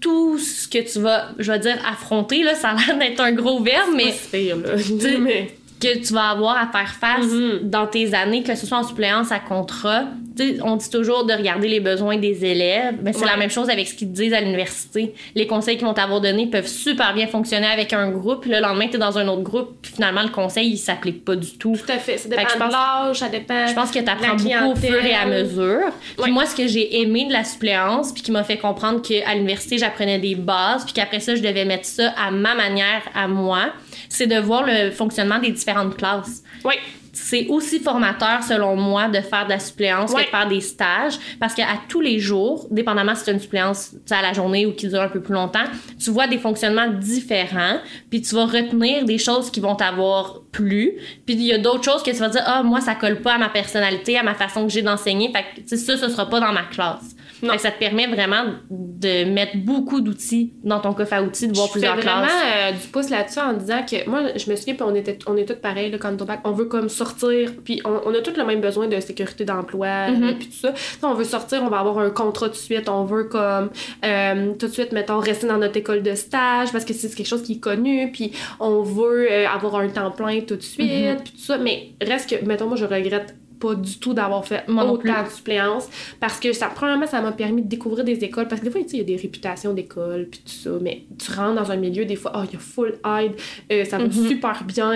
tout 0.01 0.39
ce 0.39 0.69
que 0.69 0.79
tu 0.91 1.01
vas, 1.01 1.29
je 1.39 1.51
vais 1.51 1.59
dire, 1.59 1.79
affronter. 1.87 2.43
Là, 2.43 2.55
ça 2.55 2.71
a 2.71 2.75
l'air 2.77 2.99
d'être 2.99 3.21
un 3.21 3.33
gros 3.33 3.63
verbe, 3.63 3.91
mais 3.97 4.13
C'est 4.13 4.39
pire, 4.39 4.57
là. 4.57 4.75
mais... 5.21 5.55
que 5.81 5.99
tu 5.99 6.15
vas 6.15 6.31
avoir 6.31 6.57
à 6.57 6.67
faire 6.69 6.95
face 6.95 7.27
Mhm. 7.27 7.61
dans 7.71 7.87
tes 7.87 8.15
années, 8.15 8.43
que 8.43 8.55
ce 8.55 8.67
soit 8.67 8.79
en 8.79 8.83
suppléance 8.83 9.31
à 9.31 9.39
contrat. 9.39 10.05
Tu 10.37 10.57
sais, 10.57 10.59
on 10.63 10.77
dit 10.77 10.89
toujours 10.91 11.25
de 11.25 11.33
regarder 11.33 11.69
les 11.69 11.81
besoins 11.81 12.17
des 12.19 12.45
élèves, 12.45 12.97
mais 13.03 13.13
c'est 13.13 13.21
Ouais. 13.21 13.27
la 13.31 13.37
même 13.37 13.51
chose 13.51 13.69
avec 13.71 13.87
ce 13.89 13.95
qu'ils 13.95 14.09
te 14.09 14.15
disent 14.15 14.35
à 14.35 14.41
l'université. 14.41 15.15
Les 15.35 15.47
conseils 15.47 15.77
qu'ils 15.79 15.87
vont 15.87 15.95
t'avoir 15.95 16.21
donnés 16.21 16.47
peuvent 16.47 16.67
super 16.67 17.15
bien 17.15 17.27
fonctionner 17.27 17.67
avec 17.67 17.93
un 17.93 18.11
groupe, 18.11 18.43
puis 18.43 18.51
le 18.51 18.61
lendemain, 18.61 18.87
tu 18.89 18.97
es 18.97 18.99
dans 18.99 19.17
un 19.19 19.27
autre 19.29 19.43
groupe, 19.43 19.77
puis 19.83 19.93
finalement, 19.95 20.23
le 20.23 20.29
conseil, 20.31 20.69
il 20.71 20.77
s'applique 20.79 21.25
pas 21.25 21.37
du 21.37 21.57
tout. 21.59 21.75
Tout 21.77 21.93
à 21.93 21.99
fait. 21.99 22.19
Ça 22.19 22.29
dépend 22.29 22.43
de 22.67 22.73
l'âge, 22.73 23.19
ça 23.19 23.29
dépend. 23.29 23.67
Je 23.67 23.75
pense 23.75 23.91
que 23.91 23.99
tu 23.99 24.11
apprends 24.11 24.35
beaucoup 24.37 24.73
au 24.73 24.77
fur 24.77 25.05
et 25.05 25.15
à 25.15 25.27
mesure. 25.27 25.91
Puis 26.17 26.25
Ouais. 26.25 26.31
moi, 26.31 26.45
ce 26.47 26.55
que 26.55 26.67
j'ai 26.67 27.01
aimé 27.01 27.27
de 27.27 27.33
la 27.33 27.45
suppléance, 27.45 28.13
puis 28.13 28.23
qui 28.23 28.31
m'a 28.33 28.45
fait 28.45 28.59
comprendre 28.59 29.01
qu'à 29.03 29.35
l'université, 29.35 29.79
j'apprenais 29.79 30.19
des 30.19 30.35
bases, 30.35 30.85
puis 30.85 30.93
qu'après 30.95 31.21
ça, 31.21 31.35
je 31.35 31.43
devais 31.43 31.65
mettre 31.65 31.87
ça 31.87 32.13
à 32.17 32.31
ma 32.31 32.55
manière, 32.55 33.03
à 33.15 33.27
moi, 33.29 33.67
c'est 34.09 34.27
de 34.27 34.39
voir 34.39 34.65
le 34.67 34.91
fonctionnement 34.91 35.39
des 35.39 35.51
différentes 35.51 35.97
classes. 35.97 36.43
Oui. 36.65 36.75
C'est 37.13 37.47
aussi 37.47 37.81
formateur, 37.81 38.43
selon 38.43 38.77
moi, 38.77 39.09
de 39.09 39.21
faire 39.23 39.47
de 39.47 39.51
la 39.51 39.59
suppléance 39.59 40.13
que 40.13 40.21
de 40.21 40.27
faire 40.27 40.47
des 40.47 40.61
stages, 40.61 41.15
parce 41.41 41.55
qu'à 41.55 41.67
tous 41.89 42.03
les 42.03 42.19
jours, 42.19 42.67
dépendamment 42.71 43.15
si 43.15 43.25
c'est 43.25 43.33
une 43.33 43.41
suppléance 43.41 43.95
à 44.11 44.21
la 44.21 44.35
journée 44.35 44.67
ou 44.67 44.73
qui 44.73 44.87
dure 44.87 45.01
un 45.01 45.09
peu 45.09 45.23
plus 45.23 45.33
longtemps, 45.33 45.65
tu 45.99 46.11
vois 46.11 46.27
des 46.27 46.37
fonctionnements 46.37 46.89
différents, 46.89 47.79
puis 48.11 48.21
tu 48.21 48.35
vas 48.35 48.45
retenir 48.45 49.07
des 49.07 49.17
choses 49.17 49.51
qui 49.51 49.61
vont 49.61 49.75
t'avoir 49.75 50.43
plu, 50.53 50.93
puis 51.25 51.37
il 51.37 51.43
y 51.43 51.55
a 51.55 51.59
d'autres 51.59 51.85
choses 51.85 52.03
que 52.03 52.11
tu 52.11 52.19
vas 52.19 52.29
dire, 52.29 52.43
ah, 52.45 52.63
moi, 52.63 52.83
ça 52.83 52.95
colle 52.95 53.23
pas 53.23 53.37
à 53.37 53.39
ma 53.39 53.49
personnalité, 53.49 54.19
à 54.19 54.23
ma 54.23 54.35
façon 54.35 54.67
que 54.67 54.73
j'ai 54.73 54.83
d'enseigner, 54.83 55.33
fait 55.33 55.63
que 55.63 55.75
ça, 55.75 55.97
ce 55.97 56.09
sera 56.11 56.29
pas 56.29 56.41
dans 56.41 56.53
ma 56.53 56.65
classe. 56.65 57.17
Non. 57.43 57.59
Ça 57.59 57.71
te 57.71 57.79
permet 57.79 58.07
vraiment 58.07 58.45
de 58.71 59.25
mettre 59.25 59.57
beaucoup 59.59 60.01
d'outils 60.01 60.53
dans 60.65 60.81
ton 60.81 60.93
coffre 60.95 61.13
à 61.15 61.23
outils, 61.23 61.49
de 61.49 61.55
voir 61.55 61.67
je 61.67 61.73
plusieurs 61.73 61.97
fais 61.97 62.03
vraiment 62.03 62.23
classes. 62.27 62.33
euh, 62.57 62.73
du 62.73 62.87
pouce 62.89 63.11
là-dessus 63.11 63.39
en 63.41 63.53
disant 63.53 63.83
que 63.89 64.09
moi, 64.09 64.23
je 64.37 64.51
me 64.51 64.57
souviens, 64.57 64.75
puis 64.75 64.83
on, 64.87 64.95
était, 64.95 65.19
on 65.27 65.37
est 65.37 65.45
tous 65.45 65.61
pareils 65.61 65.91
là, 65.91 65.99
quand 65.99 66.21
on 66.21 66.25
bac. 66.25 66.41
On 66.45 66.53
veut 66.53 66.65
comme 66.67 66.89
sortir, 66.89 67.53
puis 67.65 67.81
on, 67.85 68.01
on 68.07 68.15
a 68.15 68.21
tous 68.21 68.37
le 68.37 68.45
même 68.45 68.61
besoin 68.61 68.89
de 68.89 68.99
sécurité 69.01 69.45
d'emploi, 69.45 69.87
euh, 70.11 70.33
puis 70.39 70.49
tout 70.49 70.57
ça. 70.57 70.73
On 71.03 71.15
veut 71.15 71.25
sortir, 71.25 71.63
on 71.63 71.69
va 71.69 71.79
avoir 71.81 71.99
un 71.99 72.11
contrat 72.11 72.47
tout 72.47 72.53
de 72.53 72.59
suite, 72.59 72.89
on 72.89 73.05
veut 73.05 73.25
comme 73.25 73.71
euh, 74.05 74.53
tout 74.59 74.67
de 74.69 74.73
suite, 74.73 74.93
mettons, 74.93 75.19
rester 75.19 75.47
dans 75.47 75.59
notre 75.59 75.77
école 75.77 76.03
de 76.03 76.15
stage 76.15 76.73
parce 76.73 76.85
que 76.85 76.93
c'est 76.95 77.15
quelque 77.15 77.27
chose 77.27 77.43
qui 77.43 77.55
est 77.55 77.61
connu, 77.61 78.11
puis 78.13 78.33
on 78.61 78.83
veut 78.83 79.29
euh, 79.31 79.47
avoir 79.49 79.77
un 79.77 79.89
temps 79.89 80.11
plein 80.11 80.41
tout 80.41 80.57
de 80.57 80.63
suite, 80.63 80.87
Mhm. 80.87 81.17
puis 81.23 81.33
tout 81.33 81.39
ça. 81.41 81.59
Mais 81.59 81.91
reste 82.03 82.31
que, 82.31 82.45
mettons, 82.47 82.67
moi, 82.67 82.77
je 82.77 82.85
regrette 82.85 83.35
pas 83.61 83.75
du 83.75 83.99
tout 83.99 84.15
d'avoir 84.15 84.45
fait 84.47 84.67
Moi 84.69 84.85
autant 84.85 85.23
de 85.25 85.29
suppléance 85.29 85.89
parce 86.21 86.39
que 86.41 86.53
ça 86.53 86.67
premièrement 86.75 87.07
ça 87.07 87.21
m'a 87.21 87.33
permis 87.33 87.63
de 87.63 87.69
découvrir 87.69 88.05
des 88.05 88.23
écoles 88.25 88.49
parce 88.49 88.61
que 88.61 88.67
des 88.67 88.71
fois 88.73 88.81
tu 88.83 88.89
sais 88.89 88.97
il 88.97 89.01
y 89.01 89.03
a 89.03 89.05
des 89.05 89.17
réputations 89.17 89.73
d'écoles 89.73 90.29
puis 90.31 90.41
tout 90.41 90.53
ça 90.53 90.71
mais 90.81 91.03
tu 91.19 91.33
rentres 91.33 91.55
dans 91.63 91.71
un 91.71 91.77
milieu 91.77 92.05
des 92.05 92.17
fois 92.17 92.33
oh 92.37 92.41
il 92.49 92.53
y 92.53 92.57
a 92.57 92.59
full 92.59 92.95
aide 93.19 93.33
euh, 93.73 93.85
ça 93.85 93.99
va 93.99 94.05
Mhm. 94.05 94.29
super 94.29 94.65
bien 94.65 94.93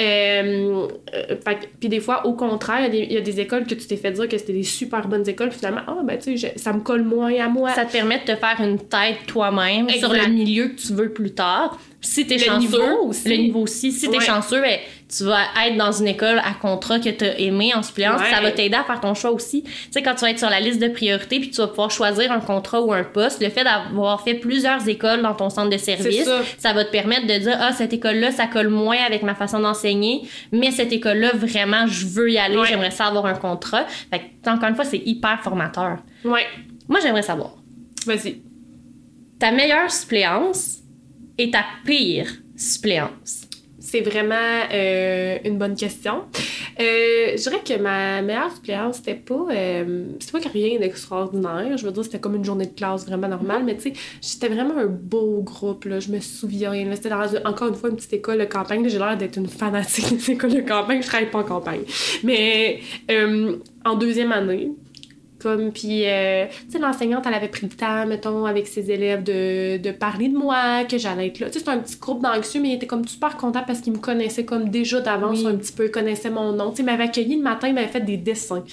euh, 0.00 0.86
euh, 1.14 1.36
puis 1.80 1.88
des 1.88 2.00
fois 2.00 2.26
au 2.26 2.32
contraire 2.34 2.78
il 2.80 2.82
y 2.84 2.86
a 2.86 2.90
des- 2.90 3.06
il 3.10 3.12
y, 3.12 3.16
a 3.16 3.20
des 3.20 3.40
écoles 3.40 3.64
que 3.66 3.74
tu 3.74 3.86
t'es 3.86 3.96
fait 3.96 4.12
dire 4.12 4.28
que 4.28 4.38
c'était 4.38 4.52
des 4.52 4.62
super 4.62 5.06
bonnes 5.08 5.28
écoles 5.28 5.48
puis 5.50 5.58
finalement 5.58 5.82
ah 5.86 5.98
ben 6.04 6.18
tu 6.18 6.36
sais 6.38 6.54
ça 6.56 6.72
me 6.72 6.80
colle 6.80 7.02
moins 7.02 7.34
à 7.38 7.48
moi 7.48 7.70
Ça 7.74 7.84
te 7.84 7.92
permet 7.92 8.18
de 8.18 8.24
te 8.32 8.36
faire 8.36 8.56
une 8.60 8.78
tête 8.78 9.18
toi-même 9.26 9.88
sur 9.90 10.12
le 10.12 10.26
milieu 10.28 10.68
que 10.68 10.80
tu 10.80 10.92
veux 10.92 11.10
plus 11.12 11.32
tard. 11.32 11.78
Si 12.00 12.26
t'es 12.26 12.38
chanceux, 12.38 12.60
niveau 12.60 13.06
aussi. 13.08 13.28
le 13.28 13.36
niveau 13.36 13.60
aussi. 13.62 13.90
Si 13.90 14.08
t'es 14.08 14.18
Ouais. 14.18 14.24
chanceux, 14.24 14.60
ben, 14.60 14.78
tu 15.08 15.24
vas 15.24 15.40
être 15.66 15.76
dans 15.78 15.90
une 15.90 16.06
école 16.06 16.38
à 16.40 16.52
contrat 16.60 17.00
que 17.00 17.08
t'as 17.08 17.34
aimé 17.38 17.72
en 17.74 17.82
suppléance. 17.82 18.20
Ouais. 18.20 18.30
Ça 18.30 18.42
va 18.42 18.50
t'aider 18.52 18.74
à 18.76 18.84
faire 18.84 19.00
ton 19.00 19.14
choix 19.14 19.30
aussi. 19.30 19.62
Tu 19.62 19.70
sais, 19.90 20.02
quand 20.02 20.14
tu 20.14 20.20
vas 20.20 20.30
être 20.30 20.38
sur 20.38 20.50
la 20.50 20.60
liste 20.60 20.80
de 20.82 20.88
priorité 20.88 21.40
puis 21.40 21.50
tu 21.50 21.56
vas 21.62 21.68
pouvoir 21.68 21.90
choisir 21.90 22.30
un 22.30 22.40
contrat 22.40 22.82
ou 22.82 22.92
un 22.92 23.04
poste, 23.04 23.40
le 23.42 23.48
fait 23.48 23.64
d'avoir 23.64 24.20
fait 24.22 24.34
plusieurs 24.34 24.86
écoles 24.86 25.22
dans 25.22 25.34
ton 25.34 25.48
centre 25.48 25.70
de 25.70 25.78
service, 25.78 26.28
ça. 26.58 26.72
va 26.74 26.84
te 26.84 26.90
permettre 26.90 27.26
de 27.26 27.38
dire, 27.38 27.56
ah, 27.58 27.72
cette 27.72 27.92
école-là, 27.94 28.32
ça 28.32 28.46
colle 28.46 28.68
moins 28.68 28.98
avec 29.06 29.22
ma 29.22 29.34
façon 29.34 29.60
d'enseigner, 29.60 30.28
mais 30.52 30.70
cette 30.72 30.92
école-là, 30.92 31.30
vraiment, 31.34 31.86
je 31.86 32.06
veux 32.06 32.30
y 32.30 32.36
aller, 32.38 32.56
Ouais. 32.58 32.66
j'aimerais 32.68 32.90
ça 32.90 33.06
avoir 33.06 33.24
un 33.26 33.34
contrat. 33.34 33.86
Fait 34.10 34.18
que, 34.44 34.50
encore 34.50 34.68
une 34.68 34.74
fois, 34.74 34.84
c'est 34.84 35.02
hyper 35.04 35.40
formateur. 35.42 35.98
ouais 36.24 36.46
Moi, 36.86 37.00
j'aimerais 37.02 37.22
savoir 37.22 37.52
vas-y 38.06 38.42
ta 39.38 39.52
meilleure 39.52 39.90
suppléance 39.90 40.78
et 41.38 41.50
ta 41.50 41.64
pire 41.84 42.28
suppléance. 42.56 43.47
C'est 43.90 44.02
vraiment 44.02 44.34
euh, 44.70 45.38
une 45.46 45.56
bonne 45.56 45.74
question. 45.74 46.24
Euh, 46.78 47.32
je 47.36 47.42
dirais 47.42 47.62
que 47.64 47.80
ma 47.80 48.20
meilleure 48.20 48.52
suppléance, 48.52 48.96
c'était 48.96 49.14
pas, 49.14 49.46
euh, 49.50 50.04
c'était 50.20 50.40
pas 50.40 50.48
rien 50.50 50.78
d'extraordinaire. 50.78 51.78
Je 51.78 51.86
veux 51.86 51.92
dire, 51.92 52.04
c'était 52.04 52.18
comme 52.18 52.34
une 52.34 52.44
journée 52.44 52.66
de 52.66 52.74
classe 52.74 53.06
vraiment 53.06 53.28
normale, 53.28 53.64
mais 53.64 53.76
tu 53.76 53.84
sais, 53.84 53.92
c'était 54.20 54.48
vraiment 54.48 54.76
un 54.76 54.88
beau 54.88 55.40
groupe, 55.40 55.86
là. 55.86 56.00
Je 56.00 56.10
me 56.10 56.20
souviens. 56.20 56.74
C'était 56.96 57.08
dans, 57.08 57.24
encore 57.46 57.68
une 57.68 57.76
fois, 57.76 57.88
une 57.88 57.96
petite 57.96 58.12
école 58.12 58.40
de 58.40 58.44
campagne. 58.44 58.86
J'ai 58.86 58.98
l'air 58.98 59.16
d'être 59.16 59.38
une 59.38 59.48
fanatique 59.48 60.18
des 60.18 60.32
écoles 60.32 60.52
de 60.52 60.60
campagne. 60.60 61.00
Je 61.00 61.06
travaille 61.06 61.30
pas 61.30 61.38
en 61.38 61.44
campagne. 61.44 61.84
Mais 62.24 62.80
en 63.86 63.94
deuxième 63.94 64.32
année, 64.32 64.70
comme, 65.38 65.72
puis, 65.72 66.02
euh, 66.06 66.46
tu 66.66 66.72
sais, 66.72 66.78
l'enseignante, 66.78 67.24
elle 67.26 67.34
avait 67.34 67.48
pris 67.48 67.66
le 67.66 67.72
temps, 67.76 68.06
mettons, 68.06 68.44
avec 68.44 68.66
ses 68.66 68.90
élèves 68.90 69.22
de, 69.22 69.76
de 69.78 69.90
parler 69.92 70.28
de 70.28 70.36
moi, 70.36 70.84
que 70.84 70.98
j'allais 70.98 71.28
être 71.28 71.38
là. 71.40 71.46
Tu 71.46 71.54
sais, 71.54 71.58
c'était 71.60 71.70
un 71.70 71.78
petit 71.78 71.96
groupe 71.98 72.22
d'anxieux, 72.22 72.60
mais 72.60 72.70
il 72.70 72.74
était 72.74 72.86
comme 72.86 73.06
super 73.06 73.36
content 73.36 73.62
parce 73.66 73.80
qu'il 73.80 73.92
me 73.92 73.98
connaissait 73.98 74.44
comme 74.44 74.68
déjà 74.68 75.00
d'avance 75.00 75.40
Oui. 75.40 75.46
un 75.46 75.56
petit 75.56 75.72
peu, 75.72 75.86
il 75.86 75.90
connaissait 75.90 76.30
mon 76.30 76.52
nom. 76.52 76.70
Tu 76.70 76.76
sais, 76.78 76.82
il 76.82 76.86
m'avait 76.86 77.04
accueilli 77.04 77.36
le 77.36 77.42
matin, 77.42 77.68
il 77.68 77.74
m'avait 77.74 77.88
fait 77.88 78.00
des 78.00 78.16
dessins. 78.16 78.64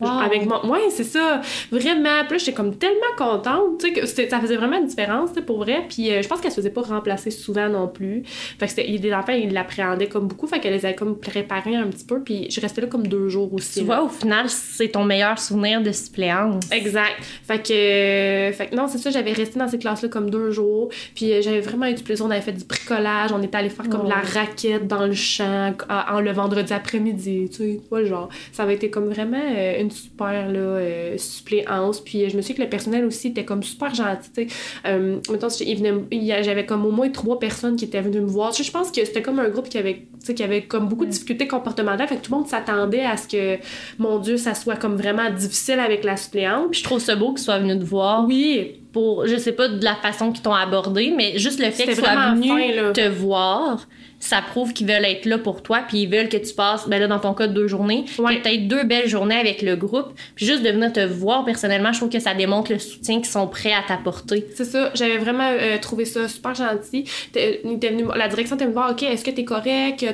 Wow. 0.00 0.08
Avec 0.24 0.46
moi. 0.46 0.64
Ouais, 0.66 0.88
c'est 0.90 1.04
ça. 1.04 1.40
Vraiment. 1.70 2.24
Puis 2.28 2.38
j'étais 2.38 2.52
comme 2.52 2.76
tellement 2.76 2.96
contente, 3.16 3.78
tu 3.80 3.86
sais, 3.88 3.92
que 3.92 4.06
ça 4.30 4.40
faisait 4.40 4.56
vraiment 4.56 4.78
une 4.78 4.86
différence, 4.86 5.30
pour 5.46 5.58
vrai. 5.58 5.84
Puis 5.88 6.10
euh, 6.10 6.22
je 6.22 6.28
pense 6.28 6.40
qu'elle 6.40 6.50
se 6.50 6.56
faisait 6.56 6.70
pas 6.70 6.82
remplacer 6.82 7.30
souvent 7.30 7.68
non 7.68 7.88
plus. 7.88 8.22
Fait 8.58 8.66
que 8.66 8.80
les 8.80 9.14
enfants, 9.14 9.32
ils 9.32 9.52
l'appréhendaient 9.52 10.08
comme 10.08 10.26
beaucoup, 10.28 10.46
fait 10.46 10.60
qu'elle 10.60 10.72
les 10.74 10.84
avait 10.86 10.94
comme 10.94 11.18
préparés 11.18 11.76
un 11.76 11.86
petit 11.88 12.04
peu. 12.04 12.20
Puis 12.22 12.46
je 12.50 12.60
restais 12.60 12.80
là 12.80 12.86
comme 12.86 13.06
deux 13.06 13.28
jours 13.28 13.52
aussi. 13.54 13.80
Tu 13.80 13.86
là. 13.86 13.96
vois, 13.96 14.04
au 14.04 14.08
final, 14.08 14.46
c'est 14.48 14.88
ton 14.88 15.04
meilleur 15.04 15.38
souvenir 15.38 15.82
de 15.82 15.92
suppléance. 15.92 16.64
Exact. 16.70 17.16
Fait 17.46 17.58
que, 17.58 17.72
euh, 17.72 18.52
fait 18.52 18.68
que 18.68 18.74
non, 18.76 18.86
c'est 18.88 18.98
ça, 18.98 19.10
j'avais 19.10 19.32
resté 19.32 19.58
dans 19.58 19.68
ces 19.68 19.78
classes-là 19.78 20.08
comme 20.08 20.30
deux 20.30 20.50
jours. 20.50 20.88
Puis 21.14 21.32
euh, 21.32 21.42
j'avais 21.42 21.60
vraiment 21.60 21.86
eu 21.86 21.94
du 21.94 22.02
plaisir. 22.02 22.24
On 22.26 22.30
avait 22.30 22.40
fait 22.40 22.52
du 22.52 22.64
bricolage. 22.64 23.32
On 23.32 23.42
était 23.42 23.56
allé 23.58 23.68
faire 23.70 23.88
comme 23.88 24.00
Oh. 24.00 24.04
de 24.04 24.08
la 24.10 24.20
raquette 24.20 24.86
dans 24.86 25.04
le 25.06 25.12
champ 25.12 25.74
en, 25.90 26.16
en 26.16 26.20
le 26.20 26.32
vendredi 26.32 26.72
après-midi. 26.72 27.48
Tu 27.50 27.56
sais, 27.56 27.80
ouais, 27.90 28.06
genre. 28.06 28.28
Ça 28.52 28.62
avait 28.62 28.74
été 28.74 28.88
comme 28.90 29.08
vraiment 29.08 29.36
euh, 29.36 29.74
une 29.90 29.96
super 29.96 30.50
là, 30.50 30.58
euh, 30.58 31.18
suppléance. 31.18 32.00
Puis 32.00 32.24
euh, 32.24 32.28
je 32.28 32.36
me 32.36 32.42
suis 32.42 32.54
dit 32.54 32.58
que 32.58 32.64
le 32.64 32.70
personnel 32.70 33.04
aussi 33.04 33.28
était 33.28 33.44
comme 33.44 33.62
super 33.62 33.94
gentil. 33.94 34.48
Euh, 34.86 35.18
mettons, 35.30 35.48
j'avais 35.50 36.66
comme 36.66 36.86
au 36.86 36.90
moins 36.90 37.08
trois 37.10 37.38
personnes 37.38 37.76
qui 37.76 37.84
étaient 37.84 38.00
venues 38.00 38.20
me 38.20 38.26
voir. 38.26 38.52
Je 38.52 38.70
pense 38.70 38.90
que 38.90 39.04
c'était 39.04 39.22
comme 39.22 39.38
un 39.38 39.48
groupe 39.48 39.68
qui 39.68 39.78
avait, 39.78 40.06
qui 40.24 40.42
avait 40.42 40.62
comme 40.62 40.88
beaucoup 40.88 41.04
de 41.04 41.10
difficultés 41.10 41.48
comportementales. 41.48 42.08
Fait 42.08 42.16
que 42.16 42.22
tout 42.22 42.32
le 42.32 42.38
monde 42.38 42.48
s'attendait 42.48 43.04
à 43.04 43.16
ce 43.16 43.28
que, 43.28 43.58
mon 43.98 44.18
Dieu, 44.18 44.36
ça 44.36 44.54
soit 44.54 44.76
comme 44.76 44.96
vraiment 44.96 45.30
difficile 45.30 45.80
avec 45.80 46.04
la 46.04 46.16
suppléante. 46.16 46.70
Puis 46.70 46.80
je 46.80 46.84
trouve 46.84 47.00
ça 47.00 47.16
beau 47.16 47.32
qu'ils 47.32 47.44
soient 47.44 47.58
venus 47.58 47.78
te 47.78 47.84
voir 47.84 48.26
Oui, 48.26 48.80
pour, 48.92 49.26
je 49.26 49.36
sais 49.36 49.52
pas 49.52 49.68
de 49.68 49.84
la 49.84 49.94
façon 49.94 50.32
qu'ils 50.32 50.42
t'ont 50.42 50.54
abordé, 50.54 51.12
mais 51.16 51.38
juste 51.38 51.60
le 51.60 51.70
fait 51.70 51.84
qu'ils 51.84 51.96
soient 51.96 52.32
venus 52.34 52.50
fin, 52.50 52.92
te 52.92 53.08
voir, 53.08 53.86
ça 54.20 54.42
prouve 54.42 54.72
qu'ils 54.74 54.86
veulent 54.86 55.04
être 55.04 55.24
là 55.24 55.38
pour 55.38 55.62
toi, 55.62 55.80
puis 55.88 56.02
ils 56.02 56.08
veulent 56.08 56.28
que 56.28 56.36
tu 56.36 56.54
passes, 56.54 56.88
ben 56.88 57.00
là, 57.00 57.08
dans 57.08 57.18
ton 57.18 57.34
cas, 57.34 57.46
deux 57.48 57.66
journées, 57.66 58.04
Ouais. 58.18 58.38
peut-être 58.40 58.68
deux 58.68 58.84
belles 58.84 59.08
journées 59.08 59.34
avec 59.38 59.62
le 59.62 59.74
groupe, 59.76 60.12
puis 60.36 60.44
juste 60.46 60.62
de 60.62 60.68
venir 60.68 60.92
te 60.92 61.00
voir 61.04 61.44
personnellement, 61.44 61.90
je 61.92 61.98
trouve 62.00 62.10
que 62.10 62.20
ça 62.20 62.34
démontre 62.34 62.70
le 62.70 62.78
soutien 62.78 63.16
qu'ils 63.16 63.24
sont 63.26 63.48
prêts 63.48 63.72
à 63.72 63.82
t'apporter. 63.82 64.46
c'est 64.54 64.64
ça. 64.66 64.90
J'avais 64.94 65.16
vraiment 65.18 65.48
euh, 65.50 65.78
trouvé 65.80 66.04
ça 66.04 66.28
super 66.28 66.54
gentil. 66.54 67.04
T'es- 67.32 67.62
était 67.64 67.88
venu- 67.90 68.04
la 68.14 68.28
direction 68.28 68.56
était 68.56 68.64
venue 68.66 68.74
voir, 68.74 68.90
OK, 68.92 69.02
est-ce 69.02 69.24
que 69.24 69.30
t'es 69.30 69.44
correct? 69.44 69.98
Tu 69.98 70.06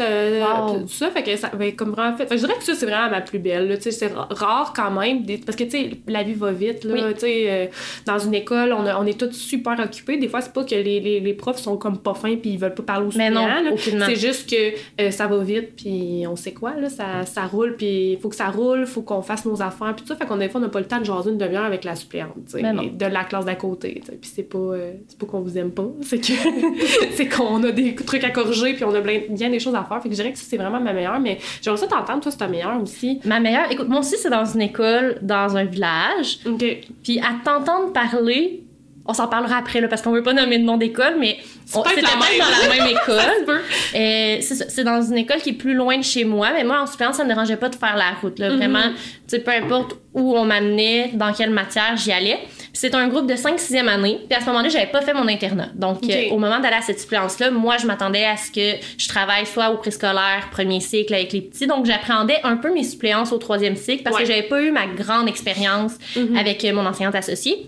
euh, 0.00 0.44
Wow. 0.44 0.80
Tout 0.82 0.88
ça, 0.88 1.10
fait 1.10 1.22
que 1.22 1.34
ça 1.36 1.48
avait 1.52 1.72
comme 1.72 1.90
vraiment 1.92 2.16
fait. 2.16 2.24
fait 2.26 2.34
que 2.34 2.40
je 2.40 2.46
dirais 2.46 2.58
que 2.58 2.64
ça, 2.64 2.74
c'est 2.74 2.86
vraiment 2.86 3.10
ma 3.10 3.20
plus 3.22 3.38
belle. 3.38 3.74
Tu 3.76 3.84
sais, 3.84 3.90
c'est 3.92 4.06
ra- 4.12 4.28
rare 4.30 4.72
quand 4.76 4.90
même. 4.90 5.22
des- 5.22 5.38
Parce 5.38 5.56
que, 5.56 5.64
tu 5.64 5.70
sais, 5.70 5.90
la 6.06 6.22
vie 6.22 6.34
va 6.34 6.52
vite. 6.52 6.84
Là, 6.84 6.92
Oui. 6.94 7.14
Tu 7.14 7.20
sais, 7.20 7.44
euh, 7.48 7.66
dans 8.06 8.18
une 8.18 8.34
école, 8.34 8.72
on, 8.72 8.84
a- 8.86 8.98
on 9.00 9.06
est 9.06 9.18
tous 9.18 9.32
super 9.32 9.78
occupés. 9.80 10.16
Des 10.18 10.28
fois, 10.28 10.40
c'est 10.42 10.52
pas 10.52 10.64
que 10.64 10.74
les, 10.74 11.00
les, 11.00 11.20
les 11.20 11.34
profs 11.34 11.58
sont 11.60 11.76
comme 11.76 11.98
pas 11.98 12.14
fins 12.14 12.36
puis 12.36 12.50
ils 12.50 12.58
veulent 12.58 12.74
pas 12.74 12.82
parler 12.82 13.06
aux 13.06 13.16
Mais 13.16 13.30
non, 13.30 13.46
aucunement. 13.62 14.06
C'est 14.06 14.16
juste 14.16 14.48
que 14.48 14.74
euh, 15.00 15.10
ça 15.10 15.26
va 15.26 15.38
vite, 15.38 15.76
puis 15.76 16.24
on 16.28 16.36
sait 16.36 16.52
quoi, 16.52 16.74
là, 16.74 16.88
ça, 16.88 17.24
ça 17.24 17.46
roule, 17.46 17.76
puis 17.76 18.12
il 18.12 18.18
faut 18.18 18.28
que 18.28 18.36
ça 18.36 18.48
roule, 18.48 18.86
faut 18.86 19.02
qu'on 19.02 19.22
fasse 19.22 19.44
nos 19.44 19.60
affaires, 19.62 19.94
puis 19.94 20.04
tout 20.04 20.08
ça. 20.08 20.16
Fait 20.16 20.26
qu'on 20.26 20.36
des 20.36 20.48
fois, 20.48 20.60
on 20.60 20.64
n'a 20.64 20.70
pas 20.70 20.80
le 20.80 20.86
temps 20.86 20.98
de 20.98 21.04
jaser 21.04 21.30
une 21.30 21.38
demi-heure 21.38 21.64
avec 21.64 21.84
la 21.84 21.94
suppléante, 21.94 22.34
non. 22.54 22.90
de 22.92 23.06
la 23.06 23.24
classe 23.24 23.44
d'à 23.44 23.54
côté. 23.54 24.02
Puis 24.20 24.30
c'est 24.34 24.42
pas, 24.42 24.58
euh, 24.58 24.92
c'est 25.08 25.18
pas 25.18 25.26
qu'on 25.26 25.40
vous 25.40 25.58
aime 25.58 25.70
pas, 25.70 25.88
c'est 26.02 26.18
que 26.18 26.32
c'est 27.12 27.28
qu'on 27.28 27.62
a 27.64 27.70
des 27.70 27.94
trucs 27.94 28.24
à 28.24 28.30
corriger, 28.30 28.74
puis 28.74 28.84
on 28.84 28.94
a 28.94 29.00
bien 29.00 29.50
des 29.50 29.60
choses 29.60 29.74
à 29.74 29.84
faire. 29.84 30.02
Fait 30.02 30.08
que 30.08 30.14
je 30.14 30.20
dirais 30.20 30.32
que 30.32 30.38
c'est 30.38 30.56
vraiment 30.56 30.80
ma 30.80 30.92
meilleure, 30.92 31.20
mais 31.20 31.38
j'aimerais 31.62 31.80
ça 31.80 31.86
t'entendre, 31.86 32.20
toi, 32.20 32.32
c'est 32.32 32.38
ta 32.38 32.48
meilleure 32.48 32.80
aussi. 32.82 33.20
Ma 33.24 33.40
meilleure, 33.40 33.70
écoute, 33.70 33.88
moi 33.88 34.00
aussi, 34.00 34.16
c'est 34.18 34.30
dans 34.30 34.44
une 34.44 34.62
école, 34.62 35.18
dans 35.22 35.56
un 35.56 35.64
village, 35.64 36.38
OK. 36.46 36.64
puis 37.02 37.20
à 37.20 37.34
t'entendre 37.44 37.92
parler, 37.92 38.63
on 39.06 39.12
s'en 39.12 39.28
parlera 39.28 39.56
après, 39.58 39.80
là, 39.80 39.88
parce 39.88 40.00
qu'on 40.02 40.12
veut 40.12 40.22
pas 40.22 40.32
nommer 40.32 40.58
de 40.58 40.64
nom 40.64 40.76
d'école, 40.78 41.16
mais 41.18 41.38
c'était 41.66 41.90
peut-être 41.90 42.18
même. 42.18 42.38
dans 42.38 42.68
la 42.68 42.74
même 42.84 42.96
école. 43.02 43.58
Euh, 43.94 44.36
c'est 44.40 44.84
dans 44.84 45.02
une 45.02 45.18
école 45.18 45.38
qui 45.42 45.50
est 45.50 45.54
plus 45.54 45.74
loin 45.74 45.98
de 45.98 46.02
chez 46.04 46.24
moi, 46.24 46.48
mais 46.54 46.64
moi, 46.64 46.80
en 46.80 46.86
suppléance, 46.86 47.16
ça 47.16 47.24
me 47.24 47.28
dérangeait 47.28 47.56
pas 47.56 47.68
de 47.68 47.74
faire 47.76 47.96
la 47.96 48.12
route. 48.20 48.38
Là. 48.38 48.50
Mhm. 48.50 48.56
Vraiment, 48.56 48.82
tu 49.28 49.38
peu 49.40 49.50
importe 49.50 49.96
où 50.14 50.36
on 50.36 50.44
m'amenait, 50.44 51.10
dans 51.14 51.32
quelle 51.32 51.50
matière 51.50 51.96
j'y 51.96 52.12
allais. 52.12 52.38
C'est 52.72 52.94
un 52.94 53.08
groupe 53.08 53.26
de 53.26 53.34
5-6e 53.34 53.88
année. 53.88 54.20
Puis 54.28 54.36
à 54.36 54.40
ce 54.40 54.46
moment-là, 54.46 54.68
j'avais 54.68 54.86
pas 54.86 55.00
fait 55.02 55.12
mon 55.14 55.28
internat. 55.28 55.68
Donc, 55.74 56.04
euh, 56.08 56.30
au 56.30 56.38
moment 56.38 56.58
d'aller 56.60 56.76
à 56.76 56.82
cette 56.82 57.00
suppléance-là, 57.00 57.50
moi, 57.50 57.76
je 57.78 57.86
m'attendais 57.86 58.24
à 58.24 58.36
ce 58.36 58.50
que 58.50 58.78
je 58.98 59.08
travaille 59.08 59.46
soit 59.46 59.70
au 59.70 59.76
préscolaire, 59.76 60.48
premier 60.50 60.80
cycle 60.80 61.14
avec 61.14 61.32
les 61.32 61.42
petits. 61.42 61.66
Donc, 61.66 61.86
j'appréhendais 61.86 62.38
un 62.42 62.56
peu 62.56 62.72
mes 62.72 62.84
suppléances 62.84 63.32
au 63.32 63.38
troisième 63.38 63.76
cycle 63.76 64.02
parce 64.02 64.16
Ouais. 64.16 64.22
que 64.22 64.28
j'avais 64.28 64.42
pas 64.44 64.60
eu 64.62 64.70
ma 64.70 64.86
grande 64.86 65.28
expérience 65.28 65.92
Mhm. 66.16 66.36
avec 66.36 66.64
euh, 66.64 66.72
mon 66.72 66.84
enseignante 66.86 67.14
associée. 67.14 67.66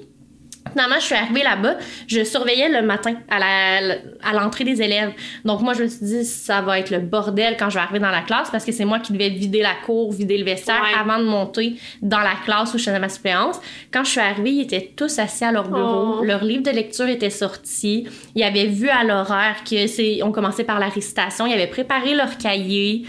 Finalement, 0.73 0.97
je 0.99 1.05
suis 1.05 1.15
arrivée 1.15 1.43
là-bas, 1.43 1.77
je 2.07 2.25
surveillais 2.25 2.69
le 2.69 2.83
matin 2.87 3.15
à 3.31 3.39
la- 3.39 3.97
à 4.23 4.33
l'entrée 4.35 4.65
des 4.65 4.81
élèves. 4.83 5.13
Donc 5.45 5.61
moi, 5.63 5.75
je 5.75 5.83
me 5.85 5.89
suis 5.89 6.05
dit, 6.05 6.25
ça 6.25 6.61
va 6.61 6.79
être 6.79 6.91
le 6.91 6.99
bordel 7.01 7.57
quand 7.59 7.71
je 7.71 7.75
vais 7.75 7.81
arriver 7.81 7.99
dans 8.01 8.11
la 8.11 8.23
classe 8.23 8.51
parce 8.51 8.65
que 8.65 8.73
c'est 8.73 8.85
moi 8.85 8.99
qui 8.99 9.13
devais 9.13 9.29
vider 9.31 9.63
la 9.63 9.75
cour, 9.85 10.13
vider 10.13 10.39
le 10.39 10.45
vestiaire 10.45 10.83
Ouais. 10.83 10.99
avant 10.99 11.19
de 11.19 11.25
monter 11.25 11.75
dans 12.03 12.21
la 12.21 12.35
classe 12.45 12.73
où 12.75 12.79
je 12.79 12.85
faisais 12.85 12.99
ma 12.99 13.09
suppléance. 13.09 13.57
Quand 13.93 14.05
je 14.05 14.11
suis 14.11 14.21
arrivée, 14.21 14.51
ils 14.51 14.63
étaient 14.63 14.93
tous 14.97 15.19
assis 15.19 15.45
à 15.45 15.53
leur 15.53 15.69
bureau. 15.69 16.19
Oh. 16.21 16.25
Leur 16.25 16.45
livre 16.45 16.63
de 16.63 16.71
lecture 16.71 17.09
était 17.09 17.31
sorti. 17.31 18.07
Ils 18.35 18.43
avaient 18.43 18.67
vu 18.67 18.89
à 18.89 19.05
l'horaire 19.05 19.57
que 19.69 19.87
c'est, 19.87 20.23
on 20.23 20.33
commençait 20.33 20.65
par 20.65 20.79
la 20.79 20.89
récitation. 20.89 21.47
Ils 21.47 21.55
avaient 21.55 21.67
préparé 21.67 22.15
leur 22.15 22.37
cahier. 22.39 23.05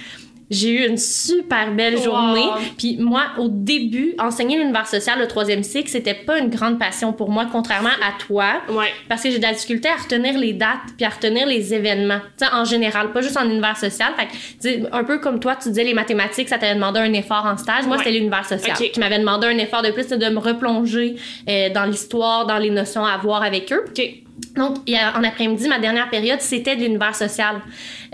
J'ai 0.49 0.69
eu 0.69 0.87
une 0.87 0.97
super 0.97 1.71
belle 1.73 1.95
Wow. 1.97 2.03
journée. 2.03 2.45
Puis 2.77 2.95
moi, 2.97 3.23
au 3.37 3.49
début, 3.49 4.13
enseigner 4.17 4.57
l'univers 4.57 4.87
social, 4.87 5.19
le 5.19 5.27
troisième 5.27 5.61
cycle, 5.63 5.89
c'était 5.89 6.13
pas 6.13 6.39
une 6.39 6.49
grande 6.49 6.79
passion 6.79 7.11
pour 7.11 7.29
moi, 7.29 7.47
contrairement 7.51 7.89
à 7.89 8.13
toi. 8.25 8.61
Ouais. 8.69 8.87
Parce 9.09 9.23
que 9.23 9.29
j'ai 9.29 9.39
de 9.39 9.43
la 9.43 9.53
difficulté 9.53 9.89
à 9.89 9.95
retenir 10.01 10.37
les 10.37 10.53
dates 10.53 10.77
puis 10.95 11.05
à 11.05 11.09
retenir 11.09 11.45
les 11.47 11.73
événements. 11.73 12.19
Tu 12.37 12.45
sais, 12.45 12.51
en 12.53 12.63
général, 12.63 13.11
pas 13.11 13.21
juste 13.21 13.35
en 13.37 13.43
univers 13.49 13.75
social. 13.77 14.13
Fait 14.15 14.27
que, 14.27 14.95
un 14.95 15.03
peu 15.03 15.19
comme 15.19 15.39
toi, 15.39 15.55
tu 15.61 15.69
disais 15.69 15.83
les 15.83 15.93
mathématiques, 15.93 16.47
ça 16.49 16.57
t'avait 16.57 16.75
demandé 16.75 16.99
un 16.99 17.13
effort 17.13 17.45
en 17.45 17.57
stage. 17.57 17.85
Moi, 17.85 17.97
Ouais. 17.97 18.03
c'était 18.03 18.15
l'univers 18.17 18.45
social 18.45 18.75
Ok. 18.79 18.91
qui 18.91 18.99
m'avait 18.99 19.19
demandé 19.19 19.47
un 19.47 19.57
effort 19.57 19.81
de 19.81 19.91
plus, 19.91 20.05
c'est 20.07 20.17
de 20.17 20.29
me 20.29 20.39
replonger 20.39 21.15
euh, 21.49 21.69
dans 21.69 21.83
l'histoire, 21.85 22.45
dans 22.47 22.57
les 22.57 22.69
notions 22.69 23.03
à 23.05 23.17
voir 23.17 23.43
avec 23.43 23.71
eux. 23.73 23.83
OK. 23.87 24.01
Donc, 24.55 24.77
en 25.15 25.23
après-midi, 25.23 25.67
ma 25.67 25.79
dernière 25.79 26.09
période, 26.09 26.41
c'était 26.41 26.75
de 26.75 26.81
l'univers 26.83 27.15
social. 27.15 27.55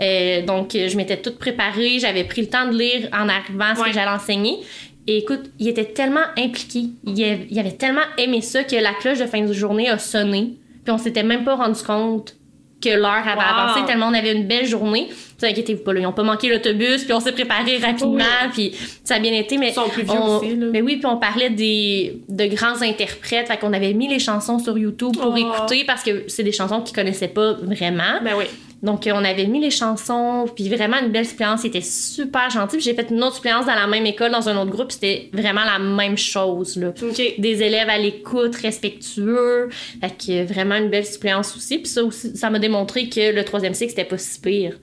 Euh, 0.00 0.42
donc, 0.42 0.70
je 0.72 0.96
m'étais 0.96 1.18
toute 1.20 1.38
préparée, 1.38 1.98
j'avais 1.98 2.24
pris 2.24 2.42
le 2.42 2.48
temps 2.48 2.66
de 2.70 2.76
lire 2.76 3.08
en 3.12 3.28
arrivant 3.28 3.74
ce 3.74 3.80
Ouais. 3.80 3.88
que 3.88 3.94
j'allais 3.94 4.10
enseigner. 4.10 4.58
Et 5.06 5.18
écoute, 5.18 5.50
il 5.58 5.68
était 5.68 5.84
tellement 5.84 6.24
impliqué, 6.38 6.84
il 7.06 7.22
avait, 7.24 7.46
il 7.50 7.58
avait 7.58 7.72
tellement 7.72 8.00
aimé 8.16 8.40
ça 8.40 8.64
que 8.64 8.74
la 8.76 8.94
cloche 8.94 9.18
de 9.18 9.26
fin 9.26 9.42
de 9.42 9.52
journée 9.52 9.90
a 9.90 9.98
sonné. 9.98 10.54
Puis 10.82 10.92
on 10.92 10.98
s'était 10.98 11.22
même 11.22 11.44
pas 11.44 11.56
rendu 11.56 11.82
compte 11.82 12.36
que 12.84 12.90
l'heure 12.90 13.10
avait 13.26 13.36
Wow. 13.36 13.58
avancé 13.70 13.84
tellement 13.86 14.08
on 14.08 14.14
avait 14.14 14.32
une 14.32 14.46
belle 14.46 14.66
journée. 14.66 15.08
Ne 15.42 15.48
inquiétez-vous 15.48 15.82
pas, 15.82 15.92
là, 15.92 16.00
ils 16.00 16.06
ont 16.06 16.12
pas 16.12 16.22
manqué 16.22 16.48
l'autobus, 16.48 17.04
puis 17.04 17.12
on 17.12 17.20
s'est 17.20 17.32
préparé 17.32 17.76
rapidement, 17.78 18.14
Oui. 18.16 18.50
puis 18.52 18.72
ça 19.04 19.16
a 19.16 19.18
bien 19.18 19.32
été. 19.32 19.58
Mais 19.58 19.68
Ils 19.70 19.74
sont 19.74 19.88
plus 19.88 20.02
vieux 20.02 20.12
on- 20.18 20.36
aussi, 20.38 20.56
là. 20.56 20.66
Mais 20.72 20.80
oui, 20.80 20.96
puis 20.96 21.06
on 21.06 21.16
parlait 21.18 21.50
des, 21.50 22.20
de 22.28 22.46
grands 22.46 22.80
interprètes, 22.80 23.48
fait 23.48 23.56
qu'on 23.58 23.72
avait 23.72 23.92
mis 23.92 24.08
les 24.08 24.18
chansons 24.18 24.58
sur 24.58 24.78
YouTube 24.78 25.12
pour 25.20 25.34
Oh. 25.34 25.36
écouter 25.36 25.84
parce 25.86 26.02
que 26.02 26.24
c'est 26.28 26.44
des 26.44 26.52
chansons 26.52 26.80
qu'ils 26.80 26.94
connaissaient 26.94 27.28
pas 27.28 27.54
vraiment. 27.54 28.20
Ben 28.22 28.32
oui. 28.38 28.44
Donc, 28.84 29.08
on 29.10 29.24
avait 29.24 29.46
mis 29.46 29.60
les 29.60 29.70
chansons, 29.70 30.46
puis 30.54 30.68
vraiment 30.68 30.98
une 31.00 31.10
belle 31.10 31.26
suppléance. 31.26 31.62
C'était 31.62 31.80
super 31.80 32.50
gentil. 32.50 32.78
J'ai 32.80 32.94
fait 32.94 33.10
une 33.10 33.22
autre 33.24 33.36
suppléance 33.36 33.64
dans 33.64 33.74
la 33.74 33.86
même 33.86 34.04
école, 34.04 34.30
dans 34.30 34.48
un 34.48 34.56
autre 34.60 34.70
groupe, 34.70 34.88
puis 34.88 34.98
c'était 35.00 35.30
vraiment 35.32 35.64
la 35.64 35.78
même 35.78 36.18
chose, 36.18 36.76
là. 36.76 36.92
Des 37.38 37.62
élèves 37.62 37.88
à 37.88 37.96
l'écoute, 37.96 38.54
respectueux. 38.56 39.70
Fait 40.00 40.10
que 40.10 40.44
vraiment 40.52 40.76
une 40.76 40.90
belle 40.90 41.06
suppléance 41.06 41.56
aussi. 41.56 41.78
Puis 41.78 41.88
ça 41.88 42.04
aussi, 42.04 42.36
ça 42.36 42.50
m'a 42.50 42.58
démontré 42.58 43.08
que 43.08 43.34
le 43.34 43.42
troisième 43.44 43.72
cycle, 43.72 43.90
c'était 43.90 44.04
pas 44.04 44.18
si 44.18 44.38
pire. 44.38 44.78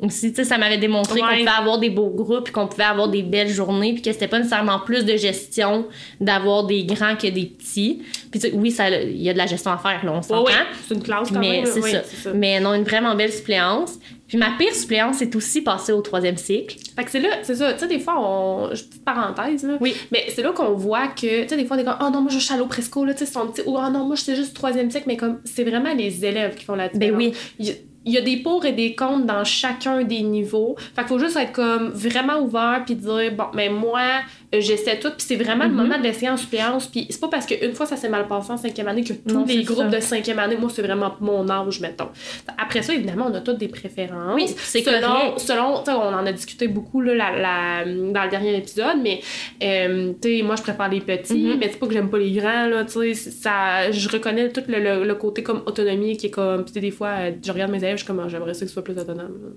Aussi, 0.00 0.30
tu 0.30 0.36
sais, 0.36 0.44
ça 0.44 0.58
m'avait 0.58 0.78
démontré 0.78 1.18
qu'on 1.20 1.26
pouvait 1.26 1.46
avoir 1.48 1.78
des 1.78 1.90
beaux 1.90 2.10
groupes, 2.10 2.44
puis 2.44 2.52
qu'on 2.52 2.68
pouvait 2.68 2.84
avoir 2.84 3.08
des 3.08 3.22
belles 3.22 3.48
journées, 3.48 3.94
puis 3.94 4.02
que 4.02 4.12
c'était 4.12 4.28
pas 4.28 4.38
nécessairement 4.38 4.78
plus 4.78 5.04
de 5.04 5.16
gestion 5.16 5.86
d'avoir 6.20 6.64
des 6.66 6.84
grands 6.84 7.16
que 7.16 7.26
des 7.26 7.46
petits. 7.46 8.02
Puis 8.30 8.40
oui, 8.54 8.74
il 8.78 9.22
y 9.22 9.28
a 9.28 9.32
de 9.32 9.38
la 9.38 9.46
gestion 9.46 9.72
à 9.72 9.78
faire, 9.78 10.04
là, 10.04 10.12
on 10.12 10.22
s'entend. 10.22 10.44
ouais. 10.44 10.52
C'est 10.86 10.94
une 10.94 11.02
classe 11.02 11.30
quand 11.32 11.40
Mais 11.40 11.62
même. 11.62 11.66
c'est 11.66 11.80
oui, 11.80 11.90
ça. 11.90 12.02
c'est 12.04 12.16
ça. 12.16 12.32
Mais 12.32 12.60
non, 12.60 12.74
une 12.74 12.84
vraiment 12.84 13.14
belle 13.16 13.32
suppléance. 13.32 13.98
Puis 14.28 14.36
ma 14.36 14.50
pire 14.58 14.74
suppléance 14.74 15.22
est 15.22 15.34
aussi 15.34 15.62
passée 15.62 15.90
au 15.92 16.02
troisième 16.02 16.36
cycle. 16.36 16.76
Fait 16.94 17.02
que 17.04 17.10
c'est 17.10 17.18
là, 17.20 17.28
c'est 17.42 17.54
ça. 17.54 17.72
Tu 17.72 17.80
sais, 17.80 17.86
des 17.88 17.98
fois, 17.98 18.16
on. 18.20 18.68
je- 18.74 18.84
Petite 18.84 19.04
parenthèse, 19.04 19.64
là. 19.64 19.78
Oui. 19.80 19.94
Mais 20.12 20.26
c'est 20.34 20.42
là 20.42 20.52
qu'on 20.52 20.74
voit 20.74 21.08
que, 21.08 21.42
tu 21.44 21.48
sais, 21.48 21.56
des 21.56 21.64
fois, 21.64 21.76
on 21.76 21.80
est 21.80 21.84
comme, 21.84 21.96
oh 22.00 22.10
non, 22.12 22.20
moi, 22.20 22.30
je 22.30 22.38
suis 22.38 22.60
au 22.60 22.66
presco, 22.66 23.04
là, 23.06 23.14
tu 23.14 23.24
sais, 23.24 23.32
son 23.32 23.46
petit. 23.48 23.62
Ou, 23.66 23.76
oh 23.78 23.90
non, 23.90 24.04
moi, 24.04 24.16
c'est 24.16 24.36
juste 24.36 24.54
troisième 24.54 24.90
cycle, 24.90 25.04
mais 25.06 25.16
comme, 25.16 25.40
c'est 25.44 25.64
vraiment 25.64 25.94
les 25.94 26.24
élèves 26.26 26.56
qui 26.56 26.64
font 26.66 26.74
la 26.74 26.88
différence. 26.88 27.10
Ben 27.10 27.16
oui. 27.16 27.32
Il 27.58 27.74
il 28.08 28.14
y 28.14 28.18
a 28.18 28.22
des 28.22 28.38
pour 28.38 28.64
et 28.64 28.72
des 28.72 28.96
contre 28.96 29.26
dans 29.26 29.44
chacun 29.44 30.02
des 30.02 30.22
niveaux. 30.22 30.76
Fait 30.78 31.02
qu'il 31.02 31.08
faut 31.08 31.18
juste 31.18 31.36
être 31.36 31.52
comme 31.52 31.90
vraiment 31.90 32.40
ouvert 32.40 32.82
puis 32.86 32.94
dire 32.94 33.32
bon 33.32 33.44
mais 33.52 33.68
moi 33.68 34.00
euh, 34.00 34.20
j'essaie 34.52 34.98
tout 34.98 35.10
puis 35.10 35.20
c'est 35.28 35.36
vraiment 35.36 35.64
le 35.64 35.70
Mhm. 35.70 35.76
moment 35.76 35.98
de 35.98 36.02
l'essayer 36.04 36.30
en 36.30 36.36
suppléance 36.38 36.86
puis 36.86 37.06
c'est 37.10 37.20
pas 37.20 37.28
parce 37.28 37.44
qu'une 37.44 37.74
fois 37.74 37.84
ça 37.84 37.96
s'est 37.96 38.08
mal 38.08 38.26
passé 38.26 38.50
en 38.50 38.56
cinquième 38.56 38.88
année 38.88 39.04
que 39.04 39.12
tous 39.12 39.34
Non, 39.34 39.44
les 39.46 39.62
groupes 39.62 39.90
ça. 39.90 39.96
de 39.96 40.00
cinquième 40.00 40.38
année 40.38 40.56
moi 40.56 40.70
c'est 40.74 40.80
vraiment 40.80 41.14
mon 41.20 41.48
âge 41.50 41.80
mettons. 41.80 42.08
Après 42.56 42.80
ça 42.80 42.94
évidemment 42.94 43.26
on 43.30 43.34
a 43.34 43.40
toutes 43.42 43.58
des 43.58 43.68
préférences. 43.68 44.34
Oui, 44.34 44.46
c'est 44.56 44.82
selon 44.82 45.36
selon 45.36 45.78
tu 45.80 45.90
sais, 45.90 45.92
on 45.92 46.14
en 46.14 46.24
a 46.24 46.32
discuté 46.32 46.66
beaucoup 46.66 47.00
là, 47.02 47.14
la, 47.14 47.38
la- 47.38 47.84
dans 47.84 48.24
le 48.24 48.30
dernier 48.30 48.56
épisode 48.56 48.96
mais 49.02 49.20
euh, 49.62 50.12
tu 50.20 50.38
sais 50.38 50.42
moi 50.42 50.56
je 50.56 50.62
préfère 50.62 50.88
les 50.88 51.00
petits 51.00 51.34
Mhm. 51.44 51.58
mais 51.58 51.68
c'est 51.70 51.78
pas 51.78 51.86
que 51.86 51.92
j'aime 51.92 52.08
pas 52.08 52.18
les 52.18 52.32
grands 52.32 52.66
là 52.68 52.84
tu 52.84 52.92
sais 52.92 53.30
ça 53.30 53.90
je 53.90 54.08
reconnais 54.08 54.48
tout 54.50 54.62
le, 54.66 54.78
le- 54.80 55.04
le 55.04 55.14
côté 55.14 55.42
comme 55.42 55.62
autonomie 55.66 56.16
qui 56.16 56.28
est 56.28 56.30
comme 56.30 56.64
tu 56.64 56.72
sais 56.72 56.80
des 56.80 56.90
fois 56.90 57.08
euh, 57.18 57.32
je 57.44 57.52
regarde 57.52 57.70
mes 57.70 57.78
élèves 57.78 57.92
je 57.98 58.04
suis 58.04 58.06
comme 58.06 58.20
Ah, 58.20 58.28
j'aimerais 58.28 58.54
ça 58.54 58.60
qu'ils 58.60 58.70
soient 58.70 58.82
plus 58.84 58.96
autonomes 58.98 59.56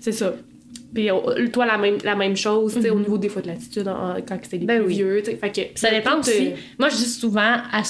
c'est 0.00 0.12
ça 0.12 0.32
puis 0.96 1.10
euh, 1.10 1.48
toi 1.52 1.66
la 1.66 1.76
même 1.78 1.98
la 2.02 2.16
même 2.16 2.36
chose 2.36 2.74
tu 2.74 2.80
sais 2.82 2.90
au 2.90 2.94
Mhm. 2.94 3.02
niveau 3.02 3.18
des 3.18 3.28
fois 3.28 3.42
de 3.42 3.48
l'attitude 3.48 3.84
quand 4.26 4.38
c'est 4.48 4.56
les 4.58 4.64
Ben 4.66 4.78
plus 4.78 4.86
oui. 4.88 4.94
vieux 4.94 5.20
tu 5.22 5.30
sais 5.32 5.36
fait 5.36 5.50
que 5.50 5.78
Ça 5.78 5.90
dépend 5.90 6.18
aussi. 6.18 6.30
euh, 6.48 6.50
Moi, 6.78 6.88
je 6.88 6.96
dis 6.96 7.04
souvent, 7.04 7.40
à- 7.72 7.82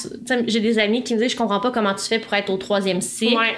j'ai 0.47 0.61
des 0.61 0.79
amis 0.79 1.03
qui 1.05 1.15
me 1.15 1.21
disent, 1.21 1.33
je 1.33 1.37
comprends 1.37 1.61
pas 1.61 1.71
comment 1.71 1.95
tu 1.95 2.05
fais 2.05 2.19
pour 2.19 2.35
être 2.35 2.51
au 2.51 2.57
troisième 2.57 3.01
cycle. 3.01 3.37
ouais 3.37 3.55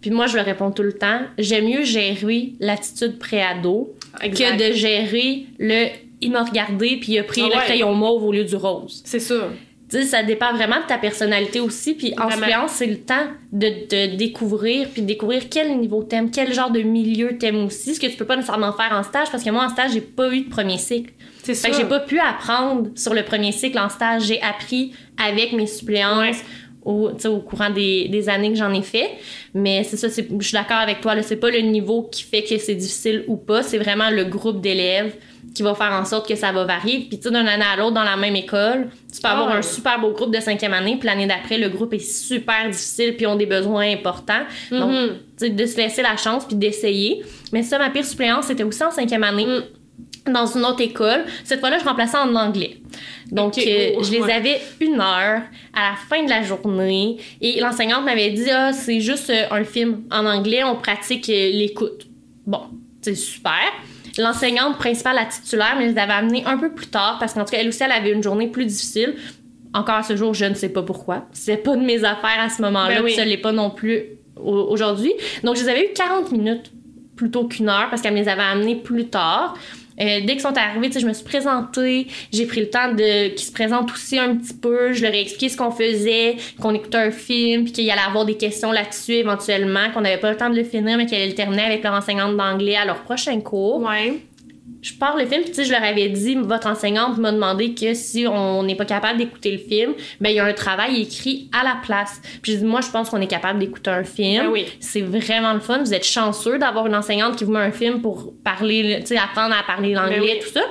Puis 0.00 0.10
moi, 0.10 0.26
je 0.26 0.36
leur 0.36 0.46
réponds 0.46 0.70
tout 0.70 0.82
le 0.82 0.94
temps, 0.94 1.20
j'aime 1.36 1.66
mieux 1.68 1.84
gérer 1.84 2.54
l'attitude 2.58 3.18
pré-ado 3.18 3.94
que 4.20 4.56
de 4.70 4.74
gérer 4.74 5.44
le 5.58 5.86
il 6.22 6.30
m'a 6.32 6.42
regardé 6.44 6.96
puis 7.00 7.12
il 7.12 7.18
a 7.18 7.22
pris 7.24 7.42
Ah 7.44 7.48
le 7.54 7.60
crayon 7.64 7.94
mauve 7.94 8.24
au 8.24 8.32
lieu 8.32 8.44
du 8.44 8.56
rose. 8.56 9.02
c'est 9.04 9.20
ça 9.20 9.48
Tu 9.90 9.96
sais, 9.98 10.04
ça 10.04 10.22
dépend 10.22 10.52
vraiment 10.54 10.76
de 10.80 10.86
ta 10.86 10.98
personnalité 10.98 11.58
aussi. 11.60 11.94
Puis 11.94 12.14
en 12.18 12.30
suppléance, 12.30 12.70
c'est 12.72 12.86
le 12.86 12.98
temps 12.98 13.26
de 13.52 13.68
te 13.88 14.14
découvrir, 14.14 14.88
puis 14.88 15.02
de 15.02 15.06
découvrir 15.08 15.42
quel 15.50 15.76
niveau 15.78 16.02
t'aimes, 16.04 16.30
quel 16.30 16.54
genre 16.54 16.70
de 16.70 16.80
milieu 16.82 17.36
t'aimes 17.38 17.64
aussi, 17.64 17.94
ce 17.96 18.00
que 18.00 18.06
tu 18.06 18.16
peux 18.16 18.24
pas 18.24 18.36
nécessairement 18.36 18.72
faire 18.72 18.92
en 18.92 19.02
stage, 19.02 19.30
parce 19.32 19.42
que 19.42 19.50
moi, 19.50 19.64
en 19.64 19.68
stage, 19.68 19.92
j'ai 19.92 20.00
pas 20.00 20.32
eu 20.32 20.42
de 20.42 20.48
premier 20.48 20.78
cycle. 20.78 21.12
c'est 21.42 21.54
ça 21.54 21.68
Fait 21.68 21.74
que 21.74 21.80
j'ai 21.80 21.88
pas 21.88 22.00
pu 22.00 22.20
apprendre 22.20 22.90
sur 22.94 23.14
le 23.14 23.24
premier 23.24 23.50
cycle 23.52 23.78
en 23.78 23.88
stage. 23.88 24.22
J'ai 24.26 24.40
appris 24.42 24.92
avec 25.22 25.52
mes 25.52 25.66
suppléances 25.66 26.36
Ouais. 26.36 26.36
au, 26.84 27.10
au 27.26 27.38
courant 27.40 27.70
des, 27.70 28.08
des 28.08 28.28
années 28.28 28.50
que 28.52 28.56
j'en 28.58 28.72
ai 28.72 28.82
fait. 28.82 29.10
Mais 29.54 29.82
c'est 29.84 29.96
ça, 29.96 30.06
je 30.08 30.12
suis 30.46 30.52
d'accord 30.54 30.78
avec 30.78 31.00
toi. 31.00 31.14
là, 31.16 31.22
C'est 31.22 31.36
pas 31.36 31.50
le 31.50 31.60
niveau 31.60 32.04
qui 32.10 32.22
fait 32.22 32.42
que 32.44 32.56
c'est 32.58 32.74
difficile 32.76 33.24
ou 33.26 33.36
pas. 33.36 33.62
C'est 33.62 33.78
vraiment 33.78 34.08
le 34.10 34.24
groupe 34.24 34.60
d'élèves 34.60 35.14
qui 35.54 35.62
va 35.62 35.74
faire 35.74 35.92
en 35.92 36.04
sorte 36.04 36.28
que 36.28 36.36
ça 36.36 36.52
va 36.52 36.64
varier. 36.64 37.06
Puis 37.08 37.18
tu 37.18 37.24
sais, 37.24 37.28
d'une 37.30 37.36
année 37.48 37.64
à 37.64 37.76
l'autre, 37.76 37.92
dans 37.94 38.04
la 38.04 38.16
même 38.16 38.36
école, 38.36 38.88
tu 39.12 39.20
peux 39.20 39.28
Ah 39.28 39.32
avoir 39.32 39.48
ouais. 39.48 39.54
un 39.54 39.62
super 39.62 40.00
beau 40.00 40.12
groupe 40.12 40.34
de 40.34 40.40
cinquième 40.40 40.72
année, 40.74 40.96
puis 40.98 41.06
l'année 41.08 41.26
d'après, 41.26 41.58
le 41.58 41.68
groupe 41.68 41.92
est 41.94 41.98
super 41.98 42.68
difficile, 42.70 43.16
puis 43.16 43.26
ont 43.26 43.36
des 43.36 43.46
besoins 43.46 43.90
importants. 43.92 44.42
Donc, 44.70 44.90
Mhm. 44.90 45.08
tu 45.08 45.14
sais, 45.46 45.50
de 45.50 45.66
se 45.66 45.76
laisser 45.76 46.02
la 46.02 46.16
chance, 46.16 46.44
puis 46.46 46.56
d'essayer. 46.56 47.22
Mais 47.52 47.62
ça, 47.62 47.78
ma 47.78 47.90
pire 47.90 48.04
suppléance, 48.04 48.46
c'était 48.46 48.62
aussi 48.64 48.82
en 48.84 48.90
cinquième 48.90 49.24
année 49.24 49.46
Mm. 49.46 50.32
dans 50.32 50.46
une 50.46 50.64
autre 50.64 50.82
école. 50.82 51.24
Cette 51.44 51.60
fois-là, 51.60 51.78
je 51.78 51.84
remplaçais 51.84 52.18
en 52.18 52.34
anglais. 52.36 52.76
Donc, 53.32 53.56
euh, 53.58 53.62
je 54.02 54.10
les 54.12 54.20
ouais. 54.20 54.32
avais 54.32 54.60
une 54.80 55.00
heure 55.00 55.42
à 55.74 55.90
la 55.90 55.96
fin 56.08 56.22
de 56.24 56.28
la 56.28 56.42
journée. 56.42 57.16
Et 57.40 57.60
l'enseignante 57.60 58.04
m'avait 58.04 58.30
dit, 58.30 58.50
ah, 58.50 58.72
c'est 58.72 59.00
juste 59.00 59.30
euh, 59.30 59.44
un 59.50 59.64
film 59.64 60.02
en 60.10 60.26
anglais, 60.26 60.62
on 60.64 60.76
pratique 60.76 61.28
euh, 61.28 61.50
l'écoute. 61.52 62.06
Bon, 62.46 62.62
c'est 63.02 63.14
super. 63.14 63.52
L'enseignante 64.20 64.76
principale, 64.78 65.16
la 65.16 65.24
titulaire, 65.26 65.74
mais 65.78 65.88
je 65.88 65.94
les 65.94 65.98
avais 65.98 66.12
amenés 66.12 66.44
un 66.46 66.58
peu 66.58 66.70
plus 66.72 66.86
tard 66.88 67.16
parce 67.18 67.34
qu'en 67.34 67.44
tout 67.44 67.52
cas, 67.52 67.58
elle 67.60 67.68
aussi, 67.68 67.82
elle 67.82 67.92
avait 67.92 68.12
une 68.12 68.22
journée 68.22 68.48
plus 68.48 68.66
difficile. 68.66 69.14
Encore 69.72 69.96
à 69.96 70.02
ce 70.02 70.16
jour, 70.16 70.34
je 70.34 70.44
ne 70.46 70.54
sais 70.54 70.68
pas 70.68 70.82
pourquoi. 70.82 71.26
C'est 71.32 71.56
pas 71.58 71.76
de 71.76 71.82
mes 71.82 72.04
affaires 72.04 72.40
à 72.40 72.48
ce 72.48 72.60
moment-là, 72.62 72.96
Ben 72.96 73.02
oui. 73.04 73.10
puis 73.12 73.14
ça 73.14 73.24
l'est 73.24 73.36
pas 73.38 73.52
non 73.52 73.70
plus 73.70 74.04
au- 74.36 74.66
aujourd'hui. 74.70 75.12
Donc, 75.44 75.56
je 75.56 75.62
les 75.62 75.68
avais 75.68 75.84
eu 75.84 75.92
40 75.94 76.32
minutes 76.32 76.72
plutôt 77.16 77.46
qu'une 77.46 77.68
heure 77.68 77.86
parce 77.90 78.02
qu'elle 78.02 78.14
me 78.14 78.18
les 78.18 78.28
avait 78.28 78.42
amenés 78.42 78.76
plus 78.76 79.08
tard. 79.08 79.54
Euh, 80.00 80.20
dès 80.20 80.32
qu'ils 80.32 80.40
sont 80.40 80.56
arrivés, 80.56 80.90
je 80.98 81.06
me 81.06 81.12
suis 81.12 81.24
présentée, 81.24 82.06
j'ai 82.32 82.46
pris 82.46 82.60
le 82.60 82.70
temps 82.70 82.92
de 82.92 83.28
qu'ils 83.28 83.46
se 83.46 83.52
présentent 83.52 83.90
aussi 83.92 84.18
un 84.18 84.36
petit 84.36 84.54
peu, 84.54 84.92
je 84.92 85.02
leur 85.02 85.12
ai 85.12 85.20
expliqué 85.20 85.48
ce 85.48 85.56
qu'on 85.56 85.70
faisait, 85.70 86.36
qu'on 86.60 86.74
écoutait 86.74 86.98
un 86.98 87.10
film, 87.10 87.64
puis 87.64 87.72
qu'il 87.72 87.84
y 87.84 87.90
allait 87.90 88.00
avoir 88.00 88.24
des 88.24 88.36
questions 88.36 88.72
là-dessus 88.72 89.14
éventuellement, 89.14 89.90
qu'on 89.92 90.00
n'avait 90.00 90.18
pas 90.18 90.30
le 90.30 90.36
temps 90.36 90.50
de 90.50 90.56
le 90.56 90.64
finir, 90.64 90.96
mais 90.96 91.06
qu'elle 91.06 91.20
allait 91.20 91.30
le 91.30 91.34
terminer 91.34 91.62
avec 91.62 91.82
leur 91.82 91.92
enseignante 91.92 92.36
d'anglais 92.36 92.76
à 92.76 92.84
leur 92.84 93.02
prochain 93.02 93.38
cours. 93.40 93.82
ouais 93.82 94.20
Je 94.82 94.94
pars 94.94 95.16
le 95.16 95.26
film, 95.26 95.42
puis 95.42 95.50
tu 95.50 95.56
sais, 95.56 95.64
je 95.64 95.72
leur 95.72 95.82
avais 95.82 96.08
dit, 96.08 96.36
votre 96.36 96.66
enseignante 96.66 97.18
m'a 97.18 97.32
demandé 97.32 97.74
que 97.74 97.92
si 97.92 98.26
on 98.26 98.62
n'est 98.62 98.76
pas 98.76 98.86
capable 98.86 99.18
d'écouter 99.18 99.52
le 99.52 99.58
film, 99.58 99.92
ben 100.20 100.30
il 100.30 100.36
y 100.36 100.38
a 100.38 100.44
un 100.46 100.54
travail 100.54 101.02
écrit 101.02 101.50
à 101.52 101.62
la 101.64 101.76
place. 101.82 102.20
Puis 102.40 102.52
j'ai 102.52 102.58
dit, 102.58 102.64
moi, 102.64 102.80
je 102.80 102.88
pense 102.90 103.10
qu'on 103.10 103.20
est 103.20 103.26
capable 103.26 103.58
d'écouter 103.58 103.90
un 103.90 104.04
film. 104.04 104.44
Ben 104.44 104.50
oui. 104.50 104.64
C'est 104.80 105.02
vraiment 105.02 105.52
le 105.52 105.60
fun. 105.60 105.80
Vous 105.80 105.92
êtes 105.92 106.06
chanceux 106.06 106.58
d'avoir 106.58 106.86
une 106.86 106.94
enseignante 106.94 107.36
qui 107.36 107.44
vous 107.44 107.52
met 107.52 107.60
un 107.60 107.72
film 107.72 108.00
pour 108.00 108.32
parler, 108.42 108.98
tu 109.00 109.08
sais, 109.08 109.18
apprendre 109.18 109.54
à 109.54 109.62
parler 109.62 109.92
l'anglais, 109.92 110.18
Ben 110.18 110.22
oui. 110.22 110.38
tout 110.42 110.52
ça. 110.52 110.62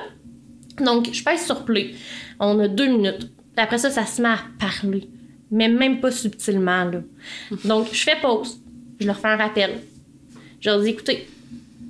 Donc, 0.84 1.08
je 1.12 1.22
pèse 1.22 1.44
sur 1.46 1.64
play. 1.64 1.92
On 2.40 2.58
a 2.58 2.66
deux 2.66 2.88
minutes. 2.88 3.30
Après 3.56 3.78
ça, 3.78 3.90
ça 3.90 4.06
se 4.06 4.20
met 4.22 4.28
à 4.28 4.38
parler. 4.58 5.08
Mais 5.52 5.68
même 5.68 6.00
pas 6.00 6.10
subtilement, 6.10 6.84
là. 6.84 7.00
Donc, 7.64 7.88
je 7.92 8.02
fais 8.02 8.16
pause. 8.20 8.60
Je 8.98 9.06
leur 9.06 9.18
fais 9.18 9.28
un 9.28 9.36
rappel. 9.36 9.78
Je 10.60 10.70
leur 10.70 10.80
dis, 10.80 10.88
écoutez, 10.90 11.28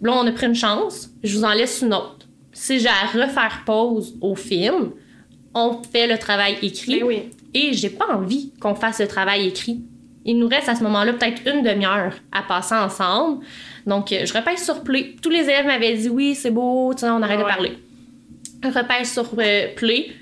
là, 0.02 0.12
on 0.14 0.26
a 0.26 0.32
pris 0.32 0.46
une 0.46 0.54
chance. 0.54 1.10
Je 1.22 1.36
vous 1.36 1.44
en 1.44 1.52
laisse 1.52 1.82
une 1.82 1.94
autre. 1.94 2.26
Si 2.52 2.80
j'ai 2.80 2.88
à 2.88 3.06
refaire 3.12 3.62
pause 3.64 4.14
au 4.20 4.34
film, 4.34 4.90
on 5.54 5.82
fait 5.82 6.06
le 6.06 6.18
travail 6.18 6.56
écrit. 6.62 7.00
Ben 7.00 7.06
oui 7.06 7.22
Et 7.54 7.72
j'ai 7.72 7.90
pas 7.90 8.06
envie 8.14 8.52
qu'on 8.60 8.74
fasse 8.74 9.00
le 9.00 9.08
travail 9.08 9.46
écrit. 9.48 9.80
Il 10.24 10.38
nous 10.38 10.48
reste 10.48 10.68
à 10.68 10.74
ce 10.74 10.82
moment-là 10.82 11.14
peut-être 11.14 11.42
une 11.46 11.62
demi-heure 11.62 12.12
à 12.32 12.42
passer 12.42 12.74
ensemble. 12.74 13.44
Donc, 13.86 14.12
euh, 14.12 14.26
je 14.26 14.34
repèse 14.34 14.62
sur 14.62 14.82
play. 14.82 15.16
Tous 15.22 15.30
les 15.30 15.40
élèves 15.44 15.66
m'avaient 15.66 15.94
dit 15.96 16.08
oui, 16.10 16.34
c'est 16.34 16.50
beau, 16.50 16.92
tu 16.92 17.00
sais, 17.00 17.08
on 17.10 17.22
arrête 17.22 17.38
Ouais. 17.38 17.44
de 17.44 17.48
parler. 17.48 17.78
Je 18.62 18.68
repèse 18.68 19.12
sur 19.12 19.26
euh, 19.38 19.66
play. 19.74 20.12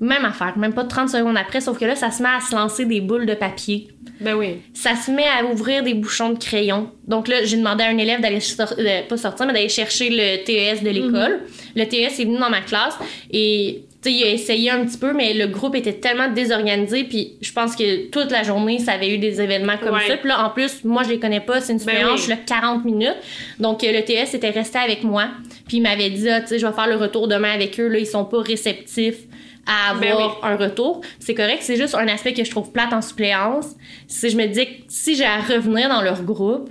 Même 0.00 0.24
affaire, 0.24 0.56
même 0.56 0.72
pas 0.74 0.84
30 0.84 1.08
secondes 1.08 1.36
après, 1.36 1.60
sauf 1.60 1.78
que 1.78 1.84
là, 1.84 1.96
ça 1.96 2.10
se 2.12 2.22
met 2.22 2.28
à 2.28 2.40
se 2.40 2.54
lancer 2.54 2.84
des 2.84 3.00
boules 3.00 3.26
de 3.26 3.34
papier. 3.34 3.88
Ben 4.20 4.34
oui. 4.34 4.56
Ça 4.74 4.94
se 4.96 5.10
met 5.10 5.24
à 5.26 5.44
ouvrir 5.44 5.82
des 5.82 5.94
bouchons 5.94 6.30
de 6.30 6.38
crayon. 6.38 6.90
Donc 7.06 7.26
là, 7.28 7.44
j'ai 7.44 7.56
demandé 7.56 7.82
à 7.84 7.88
un 7.88 7.98
élève 7.98 8.20
d'aller 8.20 8.40
sor- 8.40 8.74
euh, 8.78 9.02
pas 9.08 9.16
sortir, 9.16 9.46
mais 9.46 9.52
d'aller 9.52 9.68
chercher 9.68 10.08
le 10.10 10.44
TES 10.44 10.82
de 10.84 10.90
l'école. 10.90 11.40
Le 11.74 11.84
TES 11.84 12.20
est 12.20 12.24
venu 12.24 12.38
dans 12.38 12.50
ma 12.50 12.60
classe 12.60 12.96
et 13.32 13.82
tu 14.00 14.10
sais, 14.10 14.16
il 14.16 14.22
a 14.22 14.28
essayé 14.30 14.70
un 14.70 14.84
petit 14.86 14.96
peu, 14.98 15.12
mais 15.12 15.34
le 15.34 15.48
groupe 15.48 15.74
était 15.74 15.94
tellement 15.94 16.28
désorganisé, 16.30 17.02
puis 17.02 17.32
je 17.40 17.52
pense 17.52 17.74
que 17.74 18.06
toute 18.10 18.30
la 18.30 18.44
journée, 18.44 18.78
ça 18.78 18.92
avait 18.92 19.12
eu 19.12 19.18
des 19.18 19.40
événements 19.40 19.76
comme 19.76 19.94
Ouais. 19.96 20.06
ça. 20.06 20.16
Puis 20.16 20.28
là, 20.28 20.44
en 20.46 20.50
plus, 20.50 20.84
moi, 20.84 21.02
je 21.02 21.08
les 21.08 21.18
connais 21.18 21.40
pas, 21.40 21.60
c'est 21.60 21.72
une 21.72 21.80
Ben 21.80 21.84
suppléante, 21.96 22.10
oui. 22.12 22.16
je 22.18 22.22
suis 22.22 22.30
là 22.30 22.36
40 22.46 22.84
minutes. 22.84 23.16
Donc, 23.58 23.82
euh, 23.82 23.90
le 23.92 24.02
TS 24.04 24.34
était 24.34 24.50
resté 24.50 24.78
avec 24.78 25.02
moi, 25.02 25.26
puis 25.66 25.78
il 25.78 25.80
m'avait 25.82 26.10
dit, 26.10 26.28
ah, 26.30 26.40
tu 26.42 26.46
sais, 26.46 26.58
je 26.60 26.66
vais 26.66 26.72
faire 26.72 26.86
le 26.86 26.94
retour 26.94 27.26
demain 27.26 27.50
avec 27.50 27.78
eux, 27.80 27.88
là, 27.88 27.98
ils 27.98 28.06
sont 28.06 28.24
pas 28.24 28.38
réceptifs 28.40 29.16
à 29.68 29.94
Ben 29.94 30.12
avoir 30.12 30.40
un 30.42 30.56
retour. 30.56 31.02
C'est 31.20 31.34
correct, 31.34 31.58
c'est 31.60 31.76
juste 31.76 31.94
un 31.94 32.08
aspect 32.08 32.32
que 32.32 32.42
je 32.42 32.50
trouve 32.50 32.72
plate 32.72 32.92
en 32.92 33.02
suppléance. 33.02 33.76
C'est 34.06 34.30
je 34.30 34.36
me 34.36 34.46
dis 34.46 34.64
que 34.64 34.72
si 34.88 35.14
j'ai 35.14 35.26
à 35.26 35.40
revenir 35.40 35.88
dans 35.88 36.02
leur 36.02 36.22
groupe, 36.22 36.70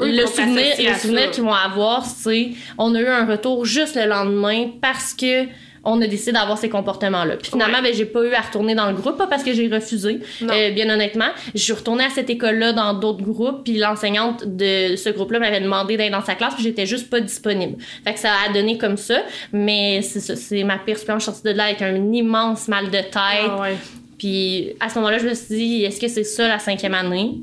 le 0.00 0.26
souvenir, 0.26 0.74
le 0.78 0.94
souvenir 0.98 1.30
qu'ils 1.30 1.44
vont 1.44 1.52
avoir, 1.52 2.04
c'est 2.04 2.50
on 2.76 2.94
a 2.94 3.00
eu 3.00 3.06
un 3.06 3.24
retour 3.24 3.64
juste 3.64 3.96
le 3.96 4.06
lendemain 4.06 4.70
parce 4.82 5.14
que 5.14 5.46
on 5.88 6.00
a 6.02 6.06
décidé 6.06 6.32
d'avoir 6.32 6.58
ces 6.58 6.68
comportements-là. 6.68 7.36
Puis 7.36 7.50
finalement, 7.52 7.78
Ouais. 7.78 7.90
ben, 7.90 7.94
j'ai 7.94 8.04
pas 8.04 8.22
eu 8.24 8.32
à 8.34 8.40
retourner 8.40 8.74
dans 8.74 8.86
le 8.88 8.94
groupe, 8.94 9.16
pas 9.16 9.26
parce 9.28 9.42
que 9.42 9.52
j'ai 9.54 9.68
refusé, 9.68 10.20
euh, 10.42 10.70
bien 10.72 10.90
honnêtement. 10.92 11.28
Je 11.54 11.60
suis 11.60 11.72
retournée 11.72 12.04
à 12.04 12.10
cette 12.10 12.28
école-là 12.28 12.72
dans 12.72 12.92
d'autres 12.94 13.22
groupes, 13.22 13.62
puis 13.64 13.78
l'enseignante 13.78 14.44
de 14.44 14.96
ce 14.96 15.08
groupe-là 15.10 15.38
m'avait 15.38 15.60
demandé 15.60 15.96
d'être 15.96 16.12
dans 16.12 16.24
sa 16.24 16.34
classe, 16.34 16.54
puis 16.54 16.64
j'étais 16.64 16.86
juste 16.86 17.08
pas 17.08 17.20
disponible. 17.20 17.76
Fait 18.04 18.12
que 18.14 18.18
ça 18.18 18.32
a 18.48 18.52
donné 18.52 18.76
comme 18.78 18.96
ça, 18.96 19.22
mais 19.52 20.02
c'est 20.02 20.64
ma 20.64 20.78
pire 20.78 20.94
expérience. 20.96 21.22
Je 21.24 21.30
suis 21.30 21.32
sortie 21.36 21.52
de 21.52 21.56
là 21.56 21.64
avec 21.64 21.80
un 21.82 21.94
immense 22.12 22.68
mal 22.68 22.86
de 22.86 22.98
tête. 22.98 23.12
Ah 23.14 23.60
ouais. 23.60 23.76
Puis 24.18 24.72
à 24.80 24.88
ce 24.88 24.96
moment-là, 24.96 25.18
je 25.18 25.28
me 25.28 25.34
suis 25.34 25.54
dit, 25.54 25.84
est-ce 25.84 26.00
que 26.00 26.08
c'est 26.08 26.24
ça 26.24 26.48
la 26.48 26.58
cinquième 26.58 26.94
année? 26.94 27.34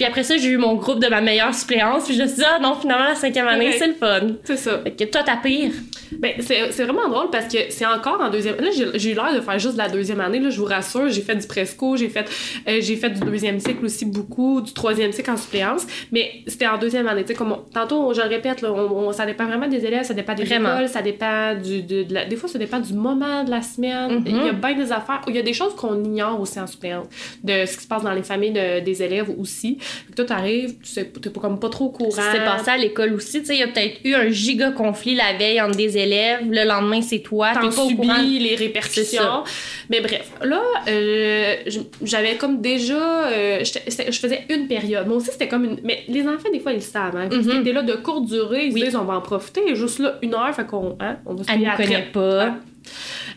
Puis 0.00 0.06
après 0.08 0.22
ça, 0.22 0.38
j'ai 0.38 0.48
eu 0.48 0.56
mon 0.56 0.76
groupe 0.76 0.98
de 0.98 1.08
ma 1.08 1.20
meilleure 1.20 1.54
suppléance. 1.54 2.06
Puis 2.06 2.14
je 2.14 2.22
me 2.22 2.26
suis 2.26 2.38
dit, 2.38 2.42
ah 2.46 2.58
non, 2.58 2.74
finalement, 2.74 3.04
la 3.04 3.14
cinquième 3.14 3.46
année, 3.46 3.72
c'est 3.72 3.88
le 3.88 3.92
fun. 3.92 4.28
C'est 4.44 4.56
ça. 4.56 4.78
Fait 4.82 4.92
que 4.92 5.04
toi, 5.04 5.22
ta 5.22 5.36
pire? 5.36 5.72
Ben, 6.12 6.32
c'est 6.40 6.84
vraiment 6.84 7.06
drôle 7.06 7.28
parce 7.30 7.52
que 7.52 7.58
c'est 7.68 7.84
encore 7.84 8.18
en 8.18 8.30
deuxième. 8.30 8.56
Là, 8.56 8.70
j'ai 8.94 9.10
eu 9.10 9.14
l'air 9.14 9.34
de 9.34 9.40
faire 9.42 9.58
juste 9.58 9.74
de 9.74 9.78
la 9.78 9.90
deuxième 9.90 10.22
année. 10.22 10.38
Là, 10.38 10.48
je 10.48 10.58
vous 10.58 10.64
rassure, 10.64 11.10
j'ai 11.10 11.20
fait 11.20 11.36
du 11.36 11.46
presco, 11.46 11.98
j'ai 11.98 12.08
fait, 12.08 12.24
euh, 12.66 12.78
j'ai 12.80 12.96
fait 12.96 13.10
du 13.10 13.20
deuxième 13.20 13.60
cycle 13.60 13.84
aussi 13.84 14.06
beaucoup, 14.06 14.62
du 14.62 14.72
troisième 14.72 15.12
cycle 15.12 15.30
en 15.30 15.36
suppléance. 15.36 15.86
Mais 16.12 16.30
c'était 16.46 16.66
en 16.66 16.78
deuxième 16.78 17.06
année. 17.06 17.20
Tu 17.22 17.28
sais, 17.28 17.34
comme 17.34 17.52
on- 17.52 17.62
tantôt, 17.74 18.14
je 18.14 18.22
le 18.22 18.28
répète, 18.28 18.62
là, 18.62 18.72
on- 18.72 19.08
on- 19.08 19.12
ça 19.12 19.26
dépend 19.26 19.44
vraiment 19.46 19.68
des 19.68 19.84
élèves, 19.84 20.04
ça 20.04 20.14
dépend 20.14 20.34
des 20.34 20.44
Vraiment. 20.44 20.76
écoles, 20.76 20.88
ça 20.88 21.02
dépend 21.02 21.54
du, 21.62 21.82
de, 21.82 22.04
de 22.04 22.14
la- 22.14 22.24
des 22.24 22.36
fois, 22.36 22.48
ça 22.48 22.58
dépend 22.58 22.80
du 22.80 22.94
moment 22.94 23.44
de 23.44 23.50
la 23.50 23.60
semaine. 23.60 24.20
Mhm. 24.20 24.22
Il 24.26 24.46
y 24.46 24.48
a 24.48 24.52
bien 24.52 24.74
des 24.74 24.90
affaires. 24.92 25.20
Il 25.28 25.36
y 25.36 25.38
a 25.38 25.42
des 25.42 25.52
choses 25.52 25.74
qu'on 25.76 26.02
ignore 26.02 26.40
aussi 26.40 26.58
en 26.58 26.66
suppléance, 26.66 27.06
de 27.44 27.66
ce 27.66 27.76
qui 27.76 27.82
se 27.84 27.88
passe 27.88 28.02
dans 28.02 28.14
les 28.14 28.22
familles 28.22 28.52
de- 28.52 28.80
des 28.80 29.02
élèves 29.02 29.28
aussi. 29.38 29.76
Fait 30.06 30.10
que 30.10 30.16
toi, 30.16 30.24
t'arrives, 30.24 30.74
tu 30.82 30.90
sais, 30.90 31.04
t'es 31.20 31.30
pas 31.30 31.40
comme 31.40 31.58
pas 31.58 31.68
trop 31.68 31.86
au 31.86 31.90
courant. 31.90 32.22
C'est 32.32 32.44
passé 32.44 32.70
à 32.70 32.76
l'école 32.76 33.14
aussi. 33.14 33.40
Tu 33.40 33.46
sais, 33.46 33.54
il 33.54 33.60
y 33.60 33.62
a 33.62 33.68
peut-être 33.68 34.00
eu 34.04 34.14
un 34.14 34.28
giga 34.30 34.70
conflit 34.70 35.14
la 35.14 35.32
veille 35.36 35.60
entre 35.60 35.76
des 35.76 35.96
élèves. 35.98 36.40
Le 36.50 36.66
lendemain, 36.66 37.02
c'est 37.02 37.20
toi. 37.20 37.52
T'es 37.52 37.68
pas 37.68 37.82
au 37.82 37.90
courant. 37.90 38.16
les 38.22 38.54
répercussions. 38.56 39.44
Mais 39.88 40.00
bref, 40.00 40.30
là, 40.42 40.62
euh, 40.88 41.56
j'avais 42.02 42.36
comme 42.36 42.60
déjà... 42.60 43.28
euh, 43.28 43.62
je 43.64 44.18
faisais 44.18 44.44
une 44.48 44.66
période. 44.66 45.06
Moi 45.06 45.16
aussi, 45.16 45.30
c'était 45.30 45.48
comme 45.48 45.64
une... 45.64 45.78
Mais 45.84 46.04
les 46.08 46.22
enfants, 46.22 46.48
des 46.52 46.60
fois, 46.60 46.72
ils 46.72 46.76
le 46.76 46.80
savent. 46.80 47.16
Hein. 47.16 47.28
C'était 47.30 47.72
là 47.72 47.82
de 47.82 47.94
courte 47.94 48.26
durée, 48.26 48.66
ils 48.66 48.74
Oui. 48.74 48.84
disent, 48.84 48.96
on 48.96 49.04
va 49.04 49.14
en 49.14 49.20
profiter. 49.20 49.74
Juste 49.74 49.98
là, 49.98 50.18
une 50.22 50.34
heure, 50.34 50.54
fait 50.54 50.66
qu'on 50.66 50.96
hein, 51.00 51.16
on 51.26 51.34
va 51.34 51.44
se 51.44 51.50
Elle 51.50 51.60
nous 51.60 51.68
à 51.70 51.76
connaît 51.76 52.08
pas. 52.12 52.54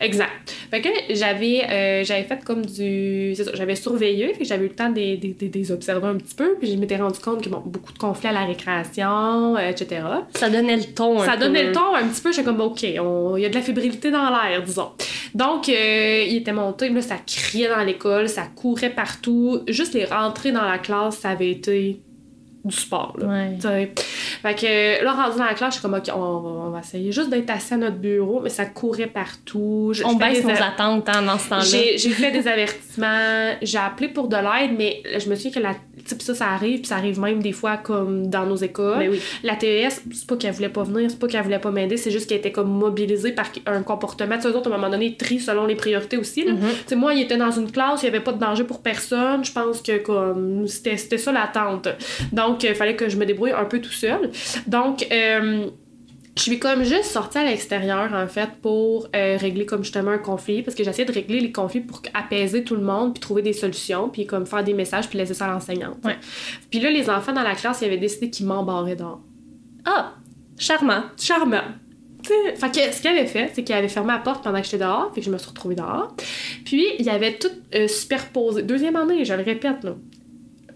Exact. 0.01 0.51
Fait 0.71 0.81
que 0.81 0.89
j'avais 1.11 1.63
euh, 1.69 2.03
j'avais 2.03 2.23
fait 2.23 2.43
comme 2.43 2.65
du... 2.65 3.33
c'est 3.35 3.43
ça, 3.43 3.51
j'avais 3.53 3.75
surveillé, 3.75 4.33
fait 4.33 4.45
j'avais 4.45 4.65
eu 4.65 4.69
le 4.69 4.75
temps 4.75 4.89
de 4.89 4.95
les- 4.95 5.71
observer 5.71 6.07
un 6.07 6.15
petit 6.15 6.35
peu, 6.35 6.55
puis 6.59 6.71
je 6.71 6.77
m'étais 6.77 6.97
rendu 6.97 7.19
compte 7.19 7.43
que, 7.43 7.49
bon, 7.49 7.61
beaucoup 7.65 7.93
de 7.93 7.97
conflits 7.97 8.29
à 8.29 8.33
la 8.33 8.45
récréation, 8.45 9.55
euh, 9.55 9.69
etc. 9.69 10.01
Ça 10.33 10.49
donnait 10.49 10.75
le 10.77 10.83
ton. 10.93 11.21
un 11.21 11.25
Ça 11.25 11.33
peu. 11.33 11.39
donnait 11.45 11.65
le 11.67 11.71
ton 11.71 11.93
un 11.95 12.07
petit 12.07 12.21
peu, 12.21 12.31
j'étais 12.31 12.43
comme, 12.43 12.59
OK, 12.61 12.83
il 12.83 12.93
y 12.93 12.97
a 12.97 13.49
de 13.49 13.53
la 13.55 13.61
fébrilité 13.61 14.11
dans 14.11 14.29
l'air, 14.29 14.61
disons. 14.63 14.91
Donc, 15.35 15.69
euh, 15.69 16.23
il 16.27 16.37
était 16.37 16.51
monté, 16.53 16.89
là, 16.89 17.01
ça 17.01 17.15
criait 17.25 17.69
dans 17.69 17.83
l'école, 17.83 18.29
ça 18.29 18.43
courait 18.55 18.89
partout. 18.89 19.61
Juste 19.67 19.93
les 19.93 20.05
rentrées 20.05 20.51
dans 20.51 20.63
la 20.65 20.77
classe, 20.79 21.17
ça 21.19 21.29
avait 21.29 21.51
été 21.51 22.01
du 22.65 22.75
sport, 22.75 23.15
là. 23.19 23.27
Ouais. 23.27 23.91
Fait 24.41 24.55
que 24.55 25.03
là, 25.03 25.11
rendu 25.13 25.37
dans 25.37 25.45
la 25.45 25.53
classe, 25.53 25.75
je 25.75 25.79
suis 25.79 25.81
comme, 25.81 25.95
OK, 25.95 26.09
on 26.15 26.19
va, 26.19 26.49
on 26.67 26.69
va 26.69 26.79
essayer 26.79 27.11
juste 27.11 27.29
d'être 27.29 27.49
assis 27.49 27.73
à 27.73 27.77
notre 27.77 27.97
bureau, 27.97 28.39
mais 28.41 28.49
ça 28.49 28.65
courait 28.65 29.07
partout. 29.07 29.89
Je- 29.93 30.03
On 30.05 30.15
baisse 30.15 30.43
nos 30.43 30.49
a- 30.51 30.67
attentes 30.67 31.09
hein, 31.09 31.21
dans 31.23 31.37
ce 31.37 31.49
temps-là. 31.49 31.63
j'ai 31.63 31.97
fait 32.09 32.31
des 32.31 32.47
avertissements, 32.47 33.55
j'ai 33.61 33.77
appelé 33.77 34.07
pour 34.09 34.27
de 34.27 34.35
l'aide, 34.35 34.71
mais 34.77 35.01
je 35.17 35.29
me 35.29 35.35
souviens 35.35 35.51
que 35.51 35.59
la, 35.59 35.71
puis 35.95 36.15
ça, 36.19 36.33
ça 36.35 36.47
arrive, 36.47 36.79
puis 36.79 36.87
ça 36.87 36.95
arrive 36.97 37.19
même 37.19 37.41
des 37.41 37.51
fois 37.51 37.77
comme 37.77 38.27
dans 38.27 38.45
nos 38.45 38.55
écoles. 38.55 38.99
Ben 38.99 39.09
oui. 39.11 39.21
La 39.43 39.55
TES, 39.55 39.89
c'est 40.13 40.27
pas 40.27 40.37
qu'elle 40.37 40.53
voulait 40.53 40.69
pas 40.69 40.83
venir, 40.83 41.09
c'est 41.09 41.19
pas 41.19 41.27
qu'elle 41.27 41.43
voulait 41.43 41.59
pas 41.59 41.71
m'aider, 41.71 41.97
c'est 41.97 42.11
juste 42.11 42.27
qu'elle 42.29 42.39
était 42.39 42.51
comme 42.51 42.69
mobilisée 42.69 43.31
par 43.31 43.45
un 43.65 43.83
comportement. 43.83 44.35
Tu 44.35 44.43
sais, 44.43 44.49
eux 44.49 44.55
autres, 44.55 44.71
à 44.71 44.73
un 44.73 44.77
moment 44.77 44.89
donné, 44.89 45.15
trient 45.15 45.39
selon 45.39 45.65
les 45.65 45.75
priorités 45.75 46.17
aussi. 46.17 46.43
là. 46.45 46.53
Tu 46.53 46.59
sais, 46.87 46.95
moi, 46.95 47.13
il 47.13 47.21
était 47.21 47.37
dans 47.37 47.51
une 47.51 47.71
classe, 47.71 48.01
il 48.03 48.05
y 48.05 48.09
avait 48.09 48.19
pas 48.19 48.31
de 48.31 48.39
danger 48.39 48.63
pour 48.63 48.81
personne. 48.81 49.43
Je 49.43 49.51
pense 49.51 49.81
que 49.81 49.97
comme 49.97 50.67
c'était 50.67 50.97
c'était 50.97 51.17
ça 51.17 51.31
l'attente. 51.31 51.87
Donc, 52.31 52.52
il 52.61 52.75
fallait 52.75 52.95
que 52.95 53.09
je 53.09 53.17
me 53.17 53.25
débrouille 53.25 53.51
un 53.51 53.65
peu 53.65 53.79
tout 53.79 53.91
seul. 53.91 54.29
Donc, 54.67 55.07
euh, 55.11 55.67
je 56.35 56.41
suis 56.41 56.57
comme 56.57 56.83
juste 56.83 57.05
sortie 57.05 57.37
à 57.37 57.43
l'extérieur, 57.43 58.11
en 58.13 58.27
fait, 58.27 58.49
pour 58.61 59.07
euh, 59.15 59.37
régler 59.39 59.65
comme 59.65 59.83
justement 59.83 60.11
un 60.11 60.17
conflit, 60.17 60.63
parce 60.63 60.75
que 60.75 60.83
j'essayais 60.83 61.05
de 61.05 61.11
régler 61.11 61.39
les 61.39 61.51
conflits 61.51 61.81
pour 61.81 62.01
apaiser 62.13 62.63
tout 62.63 62.75
le 62.75 62.81
monde, 62.81 63.13
puis 63.13 63.21
trouver 63.21 63.43
des 63.43 63.53
solutions, 63.53 64.09
puis 64.09 64.25
comme 64.25 64.47
faire 64.47 64.63
des 64.63 64.73
messages, 64.73 65.07
puis 65.09 65.19
laisser 65.19 65.35
ça 65.35 65.45
à 65.45 65.51
l'enseignante. 65.51 65.97
Ouais. 66.03 66.17
Puis 66.71 66.79
là, 66.79 66.89
les 66.89 67.09
enfants 67.09 67.33
dans 67.33 67.43
la 67.43 67.53
classe, 67.53 67.81
ils 67.81 67.85
avaient 67.85 67.97
décidé 67.97 68.31
qu'ils 68.31 68.47
m'embarraient 68.47 68.95
dehors. 68.95 69.21
Ah, 69.85 70.13
charmant. 70.57 71.03
Charmant. 71.17 71.61
Tu 72.23 72.29
sais, 72.29 72.55
Fait 72.55 72.71
que 72.71 72.95
ce 72.95 73.01
qu'il 73.01 73.11
avait 73.11 73.27
fait, 73.27 73.51
c'est 73.53 73.63
qu'il 73.63 73.75
avait 73.75 73.89
fermé 73.89 74.13
la 74.13 74.19
porte 74.19 74.43
pendant 74.43 74.59
que 74.59 74.65
j'étais 74.65 74.79
dehors, 74.79 75.11
puis 75.11 75.21
que 75.21 75.27
je 75.27 75.31
me 75.31 75.37
suis 75.37 75.49
retrouvée 75.49 75.75
dehors. 75.75 76.15
Puis, 76.65 76.85
il 76.97 77.09
avait 77.09 77.33
tout 77.33 77.51
euh, 77.75 77.87
superposé. 77.87 78.63
Deuxième 78.63 78.95
année, 78.95 79.23
je 79.23 79.33
le 79.33 79.43
répète, 79.43 79.83
là. 79.83 79.95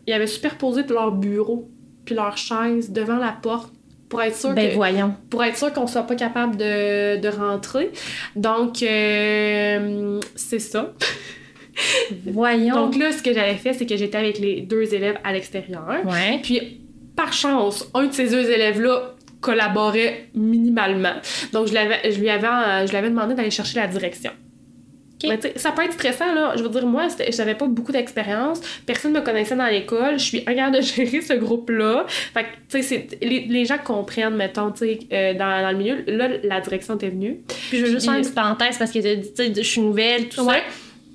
Il 0.08 0.14
avait 0.14 0.28
superposé 0.28 0.84
leur 0.90 1.12
bureau, 1.12 1.70
puis 2.06 2.16
leur 2.16 2.38
chaise 2.38 2.92
devant 2.92 3.18
la 3.18 3.34
porte 3.34 3.74
pour 4.10 4.22
être 4.22 4.36
sûr 4.38 4.54
Ben 4.54 4.70
que 4.70 4.76
voyons. 4.76 5.14
pour 5.30 5.44
être 5.44 5.58
sûr 5.58 5.74
qu'on 5.74 5.86
soit 5.86 6.04
pas 6.04 6.16
capable 6.16 6.56
de, 6.56 7.18
de 7.20 7.28
rentrer. 7.28 7.92
Donc, 8.38 8.82
euh, 8.82 10.20
c'est 10.36 10.60
ça. 10.60 10.94
Voyons. 12.26 12.74
Donc 12.74 12.96
là, 12.96 13.12
ce 13.12 13.22
que 13.22 13.34
j'avais 13.34 13.56
fait, 13.56 13.74
c'est 13.74 13.86
que 13.86 13.98
j'étais 13.98 14.18
avec 14.18 14.40
les 14.40 14.62
deux 14.62 14.94
élèves 14.94 15.20
à 15.24 15.34
l'extérieur. 15.34 15.84
ouais. 16.06 16.40
Puis, 16.42 16.82
par 17.16 17.34
chance, 17.34 17.88
un 17.94 18.06
de 18.08 18.14
ces 18.14 18.30
deux 18.30 18.50
élèves-là 18.50 19.16
collaborait 19.42 20.30
minimalement. 20.34 21.14
Donc, 21.52 21.68
je, 21.68 21.74
l'avais, 21.74 22.12
je, 22.12 22.20
lui 22.20 22.30
avais, 22.30 22.86
je 22.86 22.92
lui 22.92 22.98
avais 22.98 23.10
demandé 23.10 23.36
d'aller 23.36 23.52
chercher 23.52 23.80
la 23.80 23.88
direction. 23.88 24.32
Mais 25.24 25.40
ça 25.56 25.72
peut 25.72 25.84
être 25.84 25.94
stressant, 25.94 26.34
là. 26.34 26.54
Je 26.56 26.64
veux 26.64 26.70
dire, 26.70 26.86
moi, 26.86 27.08
j'avais 27.30 27.56
pas 27.56 27.66
beaucoup 27.66 27.92
d'expérience. 27.92 28.62
Personne 28.86 29.14
me 29.14 29.22
connaissait 29.22 29.56
dans 29.56 29.66
l'école. 29.68 30.20
Je 30.20 30.24
suis 30.24 30.40
incapable 30.46 30.76
de 30.78 30.82
gérer 30.82 31.22
ce 31.22 31.34
groupe-là. 31.34 32.06
Fait 32.08 32.44
que, 32.44 32.48
tu 32.70 32.82
sais, 32.82 32.82
c'est- 32.84 33.18
les, 33.24 33.46
les 33.50 33.66
gens 33.66 33.78
comprennent, 33.84 34.36
mettons, 34.36 34.72
tu 34.72 34.80
sais, 34.80 35.00
euh, 35.12 35.34
dans, 35.34 35.62
dans 35.64 35.72
le 35.72 35.78
milieu. 35.78 36.04
Là, 36.08 36.30
la 36.44 36.62
direction 36.62 36.96
était 36.96 37.10
venue. 37.10 37.40
Puis 37.70 37.80
je 37.80 37.86
veux 37.86 37.92
juste 37.92 38.06
faire 38.06 38.14
une 38.16 38.22
petite 38.22 38.36
parenthèse 38.36 38.78
parce 38.78 38.92
que 38.92 39.00
je 39.02 39.62
suis 39.64 39.82
nouvelle, 39.82 40.30
tout 40.30 40.42
Ouais. 40.42 40.56
ça. 40.56 40.62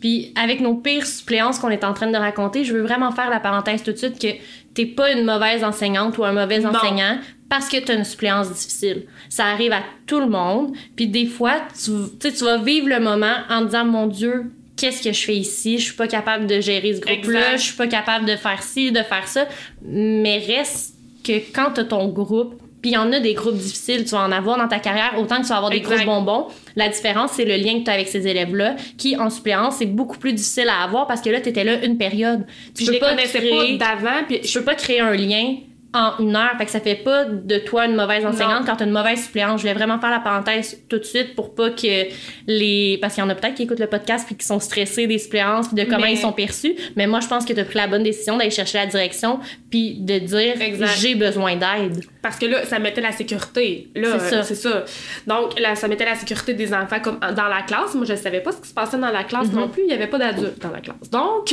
Puis 0.01 0.33
avec 0.35 0.61
nos 0.61 0.75
pires 0.75 1.07
suppléances 1.07 1.61
qu'on 1.61 1.71
est 1.71 1.85
en 1.85 1.95
train 1.95 2.11
de 2.11 2.17
raconter, 2.17 2.65
je 2.65 2.73
veux 2.75 2.83
vraiment 2.83 3.13
faire 3.13 3.31
la 3.31 3.39
parenthèse 3.39 3.85
tout 3.85 3.93
de 3.93 3.97
suite 3.97 4.19
que 4.19 4.27
t'es 4.75 4.87
pas 4.87 5.13
une 5.13 5.25
mauvaise 5.25 5.63
enseignante 5.63 6.19
ou 6.19 6.25
un 6.25 6.33
mauvais 6.33 6.59
Non. 6.59 6.71
enseignant 6.71 7.19
parce 7.53 7.69
que 7.69 7.77
t'as 7.77 7.97
une 7.97 8.05
suppléance 8.05 8.51
difficile. 8.51 9.03
Ça 9.29 9.45
arrive 9.45 9.73
à 9.73 9.83
tout 10.07 10.21
le 10.21 10.27
monde. 10.27 10.75
Puis 10.97 11.07
des 11.07 11.27
fois, 11.27 11.61
tu, 11.85 11.91
tu 12.19 12.33
tu 12.33 12.45
vas 12.45 12.57
vivre 12.57 12.89
le 12.89 12.99
moment 12.99 13.35
en 13.51 13.67
disant, 13.67 13.85
mon 13.85 14.07
Dieu, 14.07 14.51
qu'est-ce 14.75 15.03
que 15.03 15.13
je 15.13 15.23
fais 15.23 15.37
ici? 15.37 15.77
Je 15.79 15.85
suis 15.85 15.93
pas 15.95 16.09
capable 16.09 16.47
de 16.47 16.63
gérer 16.63 16.95
ce 16.95 17.01
groupe-là. 17.01 17.59
Je 17.59 17.63
suis 17.63 17.77
pas 17.77 17.89
capable 17.89 18.25
de 18.25 18.37
faire 18.37 18.63
ci, 18.63 18.91
de 18.91 19.03
faire 19.03 19.29
ça. 19.29 19.47
Mais 19.83 20.39
reste 20.39 20.95
que 21.23 21.33
quand 21.55 21.73
t'as 21.75 21.85
ton 21.85 22.09
groupe, 22.09 22.55
puis 22.81 22.93
il 22.93 22.95
y 22.95 22.97
en 22.97 23.13
a 23.13 23.21
des 23.21 23.35
groupes 23.35 23.59
difficiles, 23.59 24.07
tu 24.07 24.13
vas 24.13 24.23
en 24.23 24.33
avoir 24.33 24.57
dans 24.57 24.69
ta 24.69 24.79
carrière, 24.79 25.17
autant 25.19 25.37
que 25.37 25.43
tu 25.43 25.49
vas 25.51 25.57
avoir 25.57 25.71
des 25.71 25.77
Exact. 25.77 25.97
grosses 25.97 26.07
bonbons. 26.07 26.47
La 26.75 26.89
différence, 26.89 27.33
c'est 27.33 27.45
le 27.45 27.57
lien 27.57 27.81
que 27.81 27.85
tu 27.85 27.91
as 27.91 27.93
avec 27.93 28.09
ces 28.09 28.27
élèves-là, 28.27 28.77
qui, 28.97 29.15
en 29.19 29.29
suppléance, 29.29 29.77
c'est 29.77 29.85
beaucoup 29.85 30.17
plus 30.17 30.33
difficile 30.33 30.71
à 30.71 30.85
avoir 30.85 31.07
parce 31.07 31.21
que 31.21 31.29
là, 31.29 31.43
tu 31.43 31.51
étais 31.51 31.65
là 31.65 31.85
une 31.85 31.99
période. 31.99 32.47
Tu 32.69 32.73
Puis 32.73 32.85
je 32.87 32.91
peux 32.93 32.95
les 32.95 33.01
pas 33.01 33.11
connaissais 33.11 33.41
créer, 33.41 33.77
pas 33.77 33.95
d'avant. 33.95 34.25
Puis 34.27 34.41
tu 34.41 34.59
peux 34.59 34.65
pas 34.65 34.75
créer 34.75 35.01
un 35.01 35.15
lien 35.15 35.57
en 35.95 36.19
une 36.21 36.35
heure. 36.37 36.53
Fait 36.59 36.65
que 36.65 36.71
ça 36.71 36.81
fait 36.81 36.95
pas 36.97 37.25
de 37.27 37.59
toi 37.59 37.87
une 37.87 37.95
mauvaise 37.97 38.25
enseignante 38.25 38.61
Non. 38.61 38.67
quand 38.67 38.77
t'as 38.77 38.85
une 38.87 38.93
mauvaise 38.93 39.23
suppléante. 39.25 39.59
Je 39.59 39.63
voulais 39.63 39.75
vraiment 39.75 39.99
faire 40.01 40.11
la 40.11 40.21
parenthèse 40.21 40.79
tout 40.89 40.99
de 40.99 41.05
suite 41.05 41.35
pour 41.35 41.55
pas 41.55 41.71
que 41.71 42.07
les... 42.47 42.99
Parce 43.01 43.15
qu'il 43.15 43.23
y 43.23 43.27
en 43.27 43.31
a 43.31 43.35
peut-être 43.35 43.55
qui 43.55 43.65
écoutent 43.65 43.79
le 43.81 43.87
podcast 43.87 44.27
puis 44.27 44.37
qui 44.37 44.47
sont 44.47 44.59
stressés 44.61 45.07
des 45.07 45.19
suppléances 45.19 45.69
puis 45.69 45.77
de 45.77 45.85
comment 45.85 46.03
Mais- 46.07 46.15
ils 46.15 46.19
sont 46.19 46.33
perçus. 46.33 46.75
Mais 46.97 47.07
moi, 47.07 47.21
je 47.21 47.29
pense 47.29 47.45
que 47.45 47.53
t'as 47.53 47.65
pris 47.65 47.77
la 47.77 47.87
bonne 47.89 48.03
décision 48.03 48.37
d'aller 48.39 48.51
chercher 48.51 48.79
la 48.79 48.87
direction 48.87 49.39
puis 49.71 49.97
de 50.01 50.19
dire 50.19 50.55
j'ai 50.99 51.15
besoin 51.15 51.57
d'aide. 51.57 52.05
Parce 52.23 52.39
que 52.39 52.47
là, 52.47 52.65
ça 52.65 52.79
mettait 52.79 53.01
la 53.01 53.13
sécurité. 53.13 53.89
Là, 53.95 54.19
C'est 54.19 54.31
ça. 54.31 54.71
euh, 54.73 54.85
ça. 54.85 54.85
Donc, 55.27 55.59
là, 55.61 55.75
ça 55.75 55.89
mettait 55.89 56.05
la 56.05 56.15
sécurité 56.15 56.55
des 56.55 56.73
enfants 56.73 57.01
comme 57.03 57.19
dans 57.19 57.49
la 57.49 57.63
classe. 57.63 57.95
Moi, 57.95 58.05
je 58.07 58.15
savais 58.15 58.41
pas 58.41 58.53
ce 58.53 58.61
qui 58.61 58.69
se 58.69 58.75
passait 58.75 58.99
dans 58.99 59.11
la 59.11 59.25
classe 59.25 59.49
Mhm. 59.49 59.57
non 59.61 59.69
plus. 59.69 59.83
Il 59.87 59.91
y 59.91 59.95
avait 59.95 60.07
pas 60.07 60.19
d'adultes 60.19 60.61
dans 60.63 60.71
la 60.71 60.81
classe. 60.81 61.11
Donc, 61.11 61.53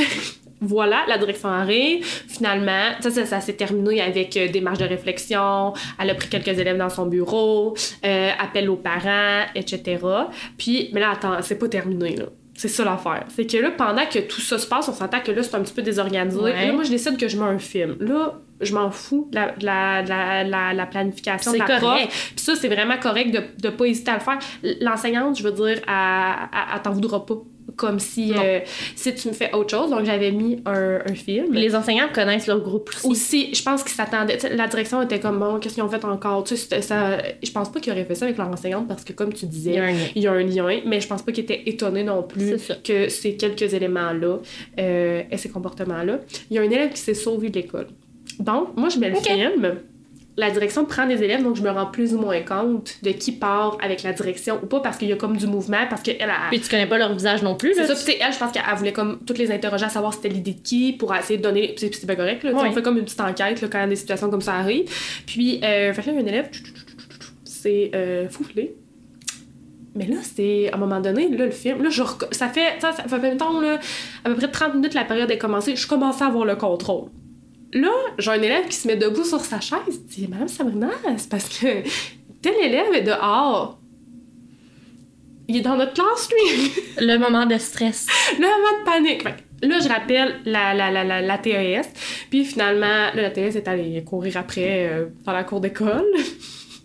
voilà, 0.62 1.06
la 1.08 1.18
direction 1.18 1.50
arrive. 1.50 2.06
Finalement, 2.06 2.92
ça, 3.00 3.12
ça, 3.12 3.26
ça 3.26 3.42
s'est 3.42 3.54
terminé 3.54 4.02
avec 4.02 4.36
euh, 4.38 4.48
des 4.50 4.62
marches 4.62 4.80
de 4.80 4.86
réflexion. 4.86 5.74
Elle 6.02 6.10
a 6.10 6.16
pris 6.16 6.28
quelques 6.28 6.48
élèves 6.60 6.78
dans 6.78 6.90
son 6.90 7.06
bureau, 7.06 7.76
euh, 8.06 8.30
appel 8.40 8.70
aux 8.70 8.76
parents, 8.76 9.46
etc. 9.56 9.98
Puis, 10.58 10.90
mais 10.94 11.00
là, 11.00 11.12
attends, 11.12 11.42
c'est 11.42 11.58
pas 11.60 11.68
terminé, 11.70 12.16
là. 12.16 12.26
C'est 12.56 12.68
ça 12.68 12.84
l'affaire. 12.84 13.24
C'est 13.30 13.46
que 13.50 13.56
là, 13.56 13.72
pendant 13.72 14.06
que 14.06 14.20
tout 14.20 14.42
ça 14.42 14.58
se 14.58 14.68
passe, 14.68 14.90
on 14.90 14.94
s'entend 14.94 15.22
que 15.22 15.32
là, 15.32 15.44
c'est 15.44 15.56
un 15.56 15.62
petit 15.62 15.74
peu 15.74 15.82
désorganisé. 15.82 16.38
Ouais. 16.42 16.68
Là, 16.68 16.74
moi, 16.74 16.84
je 16.84 16.90
décide 16.90 17.16
que 17.16 17.30
je 17.30 17.38
mets 17.38 17.46
un 17.50 17.58
film. 17.58 17.96
Là, 18.02 18.34
je 18.60 18.74
m'en 18.74 18.92
fous 18.92 19.30
de 19.32 19.36
la, 19.36 19.52
de 19.54 19.66
la, 19.66 20.04
de 20.04 20.10
la, 20.10 20.44
de 20.44 20.52
la, 20.52 20.74
la 20.74 20.86
planification 20.86 21.54
de 21.54 21.58
C'est 21.58 21.64
la 21.66 21.80
correct. 21.80 22.10
prof. 22.10 22.32
Puis 22.36 22.44
ça, 22.44 22.56
c'est 22.58 22.68
vraiment 22.68 22.98
correct 22.98 23.32
de 23.32 23.68
ne 23.68 23.74
pas 23.74 23.86
hésiter 23.86 24.12
à 24.12 24.16
le 24.16 24.20
faire. 24.20 24.40
L'enseignante, 24.82 25.38
je 25.38 25.44
veux 25.44 25.54
dire, 25.54 25.68
elle, 25.68 25.78
elle, 25.88 26.60
elle 26.76 26.82
t'en 26.82 26.92
voudra 26.92 27.26
pas. 27.26 27.36
Comme 27.76 28.00
si, 28.00 28.34
euh, 28.38 28.60
si 28.96 29.14
tu 29.16 29.28
me 29.28 29.34
fais 29.34 29.54
autre 29.54 29.70
chose. 29.70 29.90
Donc, 29.90 30.06
j'avais 30.06 30.32
mis 30.32 30.62
un, 30.66 31.00
un 31.06 31.16
film. 31.16 31.50
Puis 31.50 31.60
les 31.60 31.76
enseignants 31.76 32.08
connaissent 32.14 32.48
leur 32.48 32.60
groupe 32.62 32.90
aussi. 32.90 33.08
Aussi, 33.08 33.56
je 33.56 33.64
pense 33.64 33.84
qu'ils 33.84 33.94
s'attendaient. 33.94 34.38
La 34.56 34.68
direction 34.68 35.02
était 35.02 35.20
comme 35.20 35.40
bon, 35.40 35.60
qu'est-ce 35.60 35.76
qu'ils 35.76 35.84
ont 35.84 35.90
fait 35.90 36.04
encore? 36.06 36.44
Tu 36.44 36.58
sais, 36.58 36.82
ça. 36.82 37.18
Je 37.44 37.52
pense 37.52 37.72
pas 37.72 37.80
qu'ils 37.80 37.92
auraient 37.94 38.06
fait 38.06 38.16
ça 38.16 38.26
avec 38.26 38.38
leur 38.38 38.48
enseignante 38.50 38.88
parce 38.88 39.04
que, 39.04 39.14
comme 39.14 39.34
tu 39.34 39.46
disais, 39.46 39.72
Il 39.72 39.76
y 39.76 39.80
a 39.80 39.84
un 39.84 39.92
lien. 39.92 40.08
il 40.16 40.22
y 40.24 40.28
a 40.28 40.32
un 40.32 40.44
lien, 40.74 40.82
mais 40.86 41.02
je 41.02 41.08
pense 41.08 41.22
pas 41.22 41.32
qu'ils 41.32 41.44
étaient 41.44 41.64
étonnés 41.66 42.04
non 42.04 42.24
plus 42.24 42.56
que 42.84 43.10
ces 43.10 43.36
quelques 43.36 43.74
éléments-là 43.74 44.38
euh, 44.80 45.24
et 45.32 45.38
ces 45.38 45.50
comportements-là. 45.50 46.20
Il 46.50 46.56
y 46.56 46.60
a 46.60 46.62
un 46.62 46.70
élève 46.70 46.92
qui 46.92 47.02
s'est 47.02 47.14
sauvé 47.14 47.50
de 47.50 47.56
l'école. 47.60 47.88
Donc, 48.40 48.76
moi, 48.78 48.90
je 48.90 49.00
mets 49.00 49.10
le 49.10 49.16
film. 49.18 49.76
La 50.38 50.52
direction 50.52 50.86
prend 50.86 51.06
des 51.06 51.22
élèves, 51.22 51.44
donc 51.44 51.58
je 51.58 51.62
me 51.62 51.70
rends 51.70 51.88
plus 51.88 52.14
ou 52.14 52.20
moins 52.20 52.40
compte 52.42 52.96
de 53.04 53.12
qui 53.12 53.34
part 53.34 53.78
avec 53.82 54.04
la 54.04 54.14
direction 54.14 54.60
ou 54.64 54.68
pas 54.68 54.80
parce 54.80 54.98
qu'il 54.98 55.10
y 55.10 55.14
a 55.14 55.18
comme 55.18 55.36
du 55.36 55.48
mouvement, 55.48 55.86
parce 55.90 56.02
qu'elle 56.02 56.30
a. 56.30 56.50
Puis 56.50 56.62
tu 56.62 56.70
connais 56.70 56.88
pas 56.88 56.98
leur 56.98 57.14
visage 57.14 57.44
non 57.44 57.56
plus. 57.56 57.74
C'est 57.74 57.82
là. 57.82 57.88
ça, 57.88 57.96
puis 57.96 58.06
tu 58.06 58.12
sais, 58.12 58.18
elle, 58.22 58.34
je 58.34 58.40
pense 58.40 58.52
qu'elle 58.52 58.64
voulait 58.78 58.94
comme 58.94 59.20
toutes 59.26 59.38
les 59.38 59.52
interroger 59.52 59.86
à 59.86 59.90
savoir 59.90 60.14
c'était 60.14 60.30
l'idée 60.30 60.54
de 60.54 60.62
qui 60.62 60.94
pour 60.94 61.14
essayer 61.14 61.38
de 61.38 61.44
donner. 61.44 61.74
Puis 61.76 61.90
c'est 61.92 62.06
bien 62.06 62.16
correct, 62.16 62.44
là. 62.44 62.52
On 62.56 62.72
fait 62.72 62.82
comme 62.82 62.98
une 62.98 63.06
petite 63.06 63.22
enquête 63.22 63.62
là, 63.62 63.68
quand 63.70 63.88
des 63.88 63.96
situations 63.96 64.30
comme 64.30 64.42
ça 64.42 64.56
arrivent. 64.56 64.90
Puis, 65.26 65.60
euh, 65.64 65.94
fait 65.94 66.06
là, 66.06 66.14
il 66.14 66.16
y 66.16 66.18
a 66.18 66.22
un 66.22 66.26
élève, 66.26 66.50
c'est 67.44 67.92
euh, 67.94 68.30
fouflé. 68.30 68.76
Mais 69.96 70.06
là, 70.06 70.18
c'est 70.22 70.72
à 70.72 70.76
un 70.76 70.80
moment 70.80 71.02
donné, 71.02 71.30
là, 71.30 71.46
le 71.46 71.52
film, 71.52 71.84
là, 71.84 71.90
je 71.90 72.04
ça 72.32 72.48
fait, 72.48 72.80
ça, 72.80 72.94
ça 72.94 73.04
fait 73.04 73.20
mettons, 73.20 73.60
là, 73.60 73.80
à 74.24 74.30
peu 74.30 74.36
près 74.36 74.50
30 74.50 74.76
minutes, 74.76 74.94
la 74.94 75.04
période 75.04 75.30
est 75.30 75.38
commencée, 75.38 75.76
je 75.76 75.88
commençais 75.88 76.24
à 76.24 76.28
avoir 76.28 76.46
le 76.46 76.56
contrôle. 76.56 77.10
Là, 77.74 77.92
j'ai 78.18 78.32
un 78.32 78.42
élève 78.42 78.68
qui 78.68 78.76
se 78.76 78.88
met 78.88 78.96
debout 78.96 79.24
sur 79.24 79.42
sa 79.42 79.60
chaise. 79.60 79.80
Il 79.90 80.06
dit 80.06 80.28
Madame 80.28 80.48
Sabrina, 80.48 80.90
c'est 81.18 81.30
parce 81.30 81.50
que 81.50 81.84
tel 82.42 82.56
élève 82.64 82.94
est 82.94 83.04
dehors. 83.04 83.80
Il 85.48 85.58
est 85.58 85.62
dans 85.62 85.76
notre 85.76 85.94
classe, 85.94 86.30
lui. 86.30 86.72
Le 87.06 87.18
moment 87.18 87.46
de 87.46 87.58
stress. 87.58 88.08
Le 88.38 88.42
moment 88.42 88.80
de 88.80 88.86
panique. 88.86 89.24
Fait 89.24 89.36
que 89.62 89.68
là, 89.68 89.80
je 89.82 89.88
rappelle 89.90 90.36
la, 90.46 90.74
la, 90.74 90.92
la, 90.92 91.04
la, 91.04 91.22
la 91.22 91.38
TES. 91.38 91.88
Puis 92.30 92.46
finalement, 92.46 92.86
là, 92.86 93.22
la 93.22 93.32
TES 93.32 93.56
est 93.56 93.68
allée 93.68 94.04
courir 94.04 94.38
après 94.38 94.88
euh, 94.88 95.06
dans 95.26 95.34
la 95.34 95.44
cour 95.44 95.60
d'école. 95.60 96.06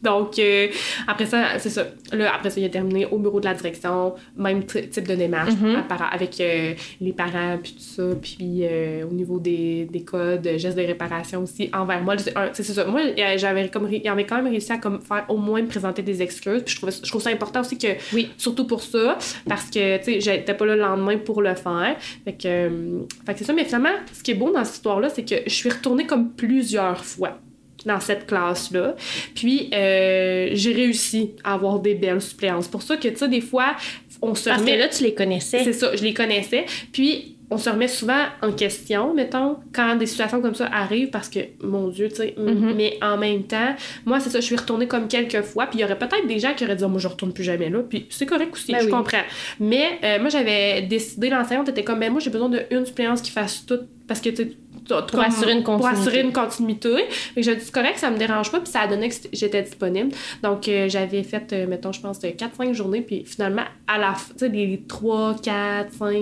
Donc, 0.05 0.39
euh, 0.39 0.69
après 1.09 1.27
ça, 1.27 1.59
c'est 1.59 1.71
ça. 1.71 1.85
Là, 2.13 2.35
après 2.35 2.51
ça, 2.51 2.61
il 2.61 2.65
a 2.67 2.69
terminé 2.69 3.07
au 3.07 3.19
bureau 3.19 3.41
de 3.41 3.47
la 3.47 3.55
direction, 3.55 4.15
même 4.37 4.65
type 4.65 5.09
de 5.09 5.15
démarche 5.15 5.55
Mhm. 5.55 5.83
avec 6.13 6.41
euh, 6.41 6.75
les 7.01 7.13
parents, 7.13 7.59
puis 7.63 7.73
tout 7.73 7.81
ça. 7.81 8.03
Puis 8.21 8.61
euh, 8.63 9.05
au 9.05 9.13
niveau 9.13 9.39
des, 9.39 9.87
des 9.91 10.03
codes, 10.03 10.49
gestes 10.57 10.77
de 10.77 10.83
réparation 10.83 11.43
aussi 11.43 11.71
envers 11.73 12.03
moi. 12.03 12.15
C'est 12.53 12.63
ça. 12.63 12.85
Moi, 12.85 13.01
j'avais 13.37 13.69
comme, 13.69 13.89
il 13.91 14.07
avait 14.09 14.25
quand 14.25 14.37
même 14.37 14.49
réussi 14.53 14.73
à 14.73 14.79
comme, 14.79 15.01
faire 15.01 15.25
au 15.29 15.37
moins 15.37 15.63
me 15.63 15.67
présenter 15.69 16.03
des 16.03 16.23
excuses. 16.23 16.63
Puis 16.63 16.75
je, 16.75 16.79
trouvais, 16.81 16.93
je 17.03 17.09
trouve 17.09 17.23
ça 17.23 17.31
important 17.31 17.61
aussi 17.61 17.79
que 17.79 17.89
Oui. 18.13 18.31
Surtout 18.37 18.67
pour 18.67 18.83
ça, 18.83 19.19
parce 19.49 19.71
que, 19.71 19.97
tu 19.99 20.05
sais, 20.05 20.21
j'étais 20.21 20.55
pas 20.55 20.67
là 20.67 20.75
le 20.77 20.83
lendemain 20.83 21.17
pour 21.19 21.41
le 21.43 21.55
faire. 21.55 21.97
Fait 22.25 22.33
que, 22.33 22.47
euh, 22.49 23.01
fait 23.27 23.33
que 23.33 23.39
c'est 23.39 23.45
ça. 23.45 23.53
Mais 23.53 23.65
finalement, 23.65 23.95
ce 24.13 24.23
qui 24.23 24.33
est 24.33 24.35
beau 24.35 24.53
dans 24.53 24.65
cette 24.65 24.77
histoire-là, 24.77 25.09
c'est 25.09 25.25
que 25.25 25.37
je 25.47 25.55
suis 25.55 25.71
retournée 25.71 26.07
comme 26.07 26.31
plusieurs 26.31 27.05
fois 27.05 27.39
dans 27.87 28.01
cette 28.01 28.27
classe-là. 28.27 28.97
Puis, 29.35 29.71
euh, 29.75 30.51
j'ai 30.53 30.73
réussi 30.73 31.33
à 31.45 31.55
avoir 31.55 31.81
des 31.81 31.95
belles 31.95 32.21
suppléances. 32.23 32.69
pour 32.69 32.83
ça 32.83 32.97
que, 32.97 33.09
tu 33.09 33.17
sais, 33.17 33.29
des 33.29 33.41
fois, 33.41 33.77
on 34.23 34.35
se 34.35 34.49
Parce 34.49 34.63
que 34.63 34.67
remet... 34.67 34.79
là, 34.79 34.89
tu 34.89 35.05
les 35.05 35.15
connaissais. 35.15 35.63
C'est 35.65 35.73
ça, 35.73 35.95
je 35.95 36.03
les 36.03 36.15
connaissais. 36.15 36.65
Puis, 36.93 37.31
on 37.51 37.59
se 37.59 37.69
remet 37.69 37.89
souvent 37.89 38.23
en 38.43 38.53
question, 38.53 39.13
mettons, 39.13 39.59
quand 39.75 39.97
des 39.97 40.07
situations 40.07 40.41
comme 40.41 40.55
ça 40.55 40.67
arrivent, 40.73 41.11
parce 41.11 41.29
que, 41.29 41.41
mon 41.63 41.89
Dieu, 41.89 42.09
tu 42.09 42.17
sais, 42.17 42.35
Mhm. 42.39 42.73
mais 42.75 42.99
en 43.03 43.19
même 43.19 43.43
temps, 43.45 43.77
moi, 44.07 44.19
c'est 44.19 44.31
ça, 44.31 44.41
je 44.41 44.47
suis 44.47 44.57
retournée 44.57 44.89
comme 44.89 45.09
quelques 45.09 45.43
fois, 45.43 45.67
puis 45.67 45.79
il 45.79 45.83
y 45.83 45.85
aurait 45.85 45.99
peut-être 45.99 46.27
des 46.27 46.39
gens 46.39 46.55
qui 46.55 46.65
auraient 46.65 46.75
dit, 46.75 46.85
Oh, 46.85 46.89
moi, 46.89 46.99
je 47.01 47.07
retourne 47.07 47.33
plus 47.35 47.45
jamais 47.45 47.69
là, 47.69 47.81
puis 47.89 48.07
c'est 48.09 48.25
correct 48.27 48.51
aussi, 48.55 48.73
Ben 48.73 48.81
je 48.81 48.87
oui. 48.87 48.91
comprends. 48.91 49.23
Mais 49.61 49.99
euh, 50.03 50.19
moi, 50.21 50.31
j'avais 50.31 50.83
décidé, 50.83 51.29
l'enseignante 51.29 51.69
était 51.69 51.85
comme, 51.85 52.01
ben 52.01 52.11
moi, 52.11 52.21
j'ai 52.21 52.31
besoin 52.31 52.49
d'une 52.49 52.87
suppléance 52.87 53.21
qui 53.21 53.31
fasse 53.31 53.65
tout, 53.67 53.81
parce 54.09 54.21
que, 54.23 54.31
tu 54.31 54.53
sais, 54.89 54.95
Pour 55.11 55.21
assurer 55.21 55.53
une 55.53 55.63
Pour 55.63 55.77
continuité. 55.79 56.01
assurer 56.01 56.21
une 56.23 56.33
continuité. 56.33 56.95
J'ai 57.37 57.57
dit, 57.57 57.63
c'est 57.65 57.73
correct, 57.73 57.99
ça 57.99 58.11
me 58.11 58.19
dérange 58.19 58.51
pas, 58.51 58.61
puis 58.61 58.71
ça 58.71 58.81
a 58.81 58.87
donné 58.89 59.09
que 59.09 59.15
j'étais 59.33 59.63
disponible. 59.63 60.11
Donc, 60.43 60.69
euh, 60.69 60.89
j'avais 60.89 61.23
fait, 61.23 61.53
euh, 61.53 61.67
mettons, 61.67 61.93
je 61.93 62.01
pense, 62.01 62.19
4-5 62.21 62.73
journées, 62.73 63.01
puis 63.03 63.25
finalement, 63.25 63.65
à 63.87 63.99
la 63.99 64.15
fin, 64.15 64.33
tu 64.35 64.41
sais, 64.41 64.49
les 64.49 64.83
3, 64.87 65.37
4, 65.43 65.93
5, 65.93 66.13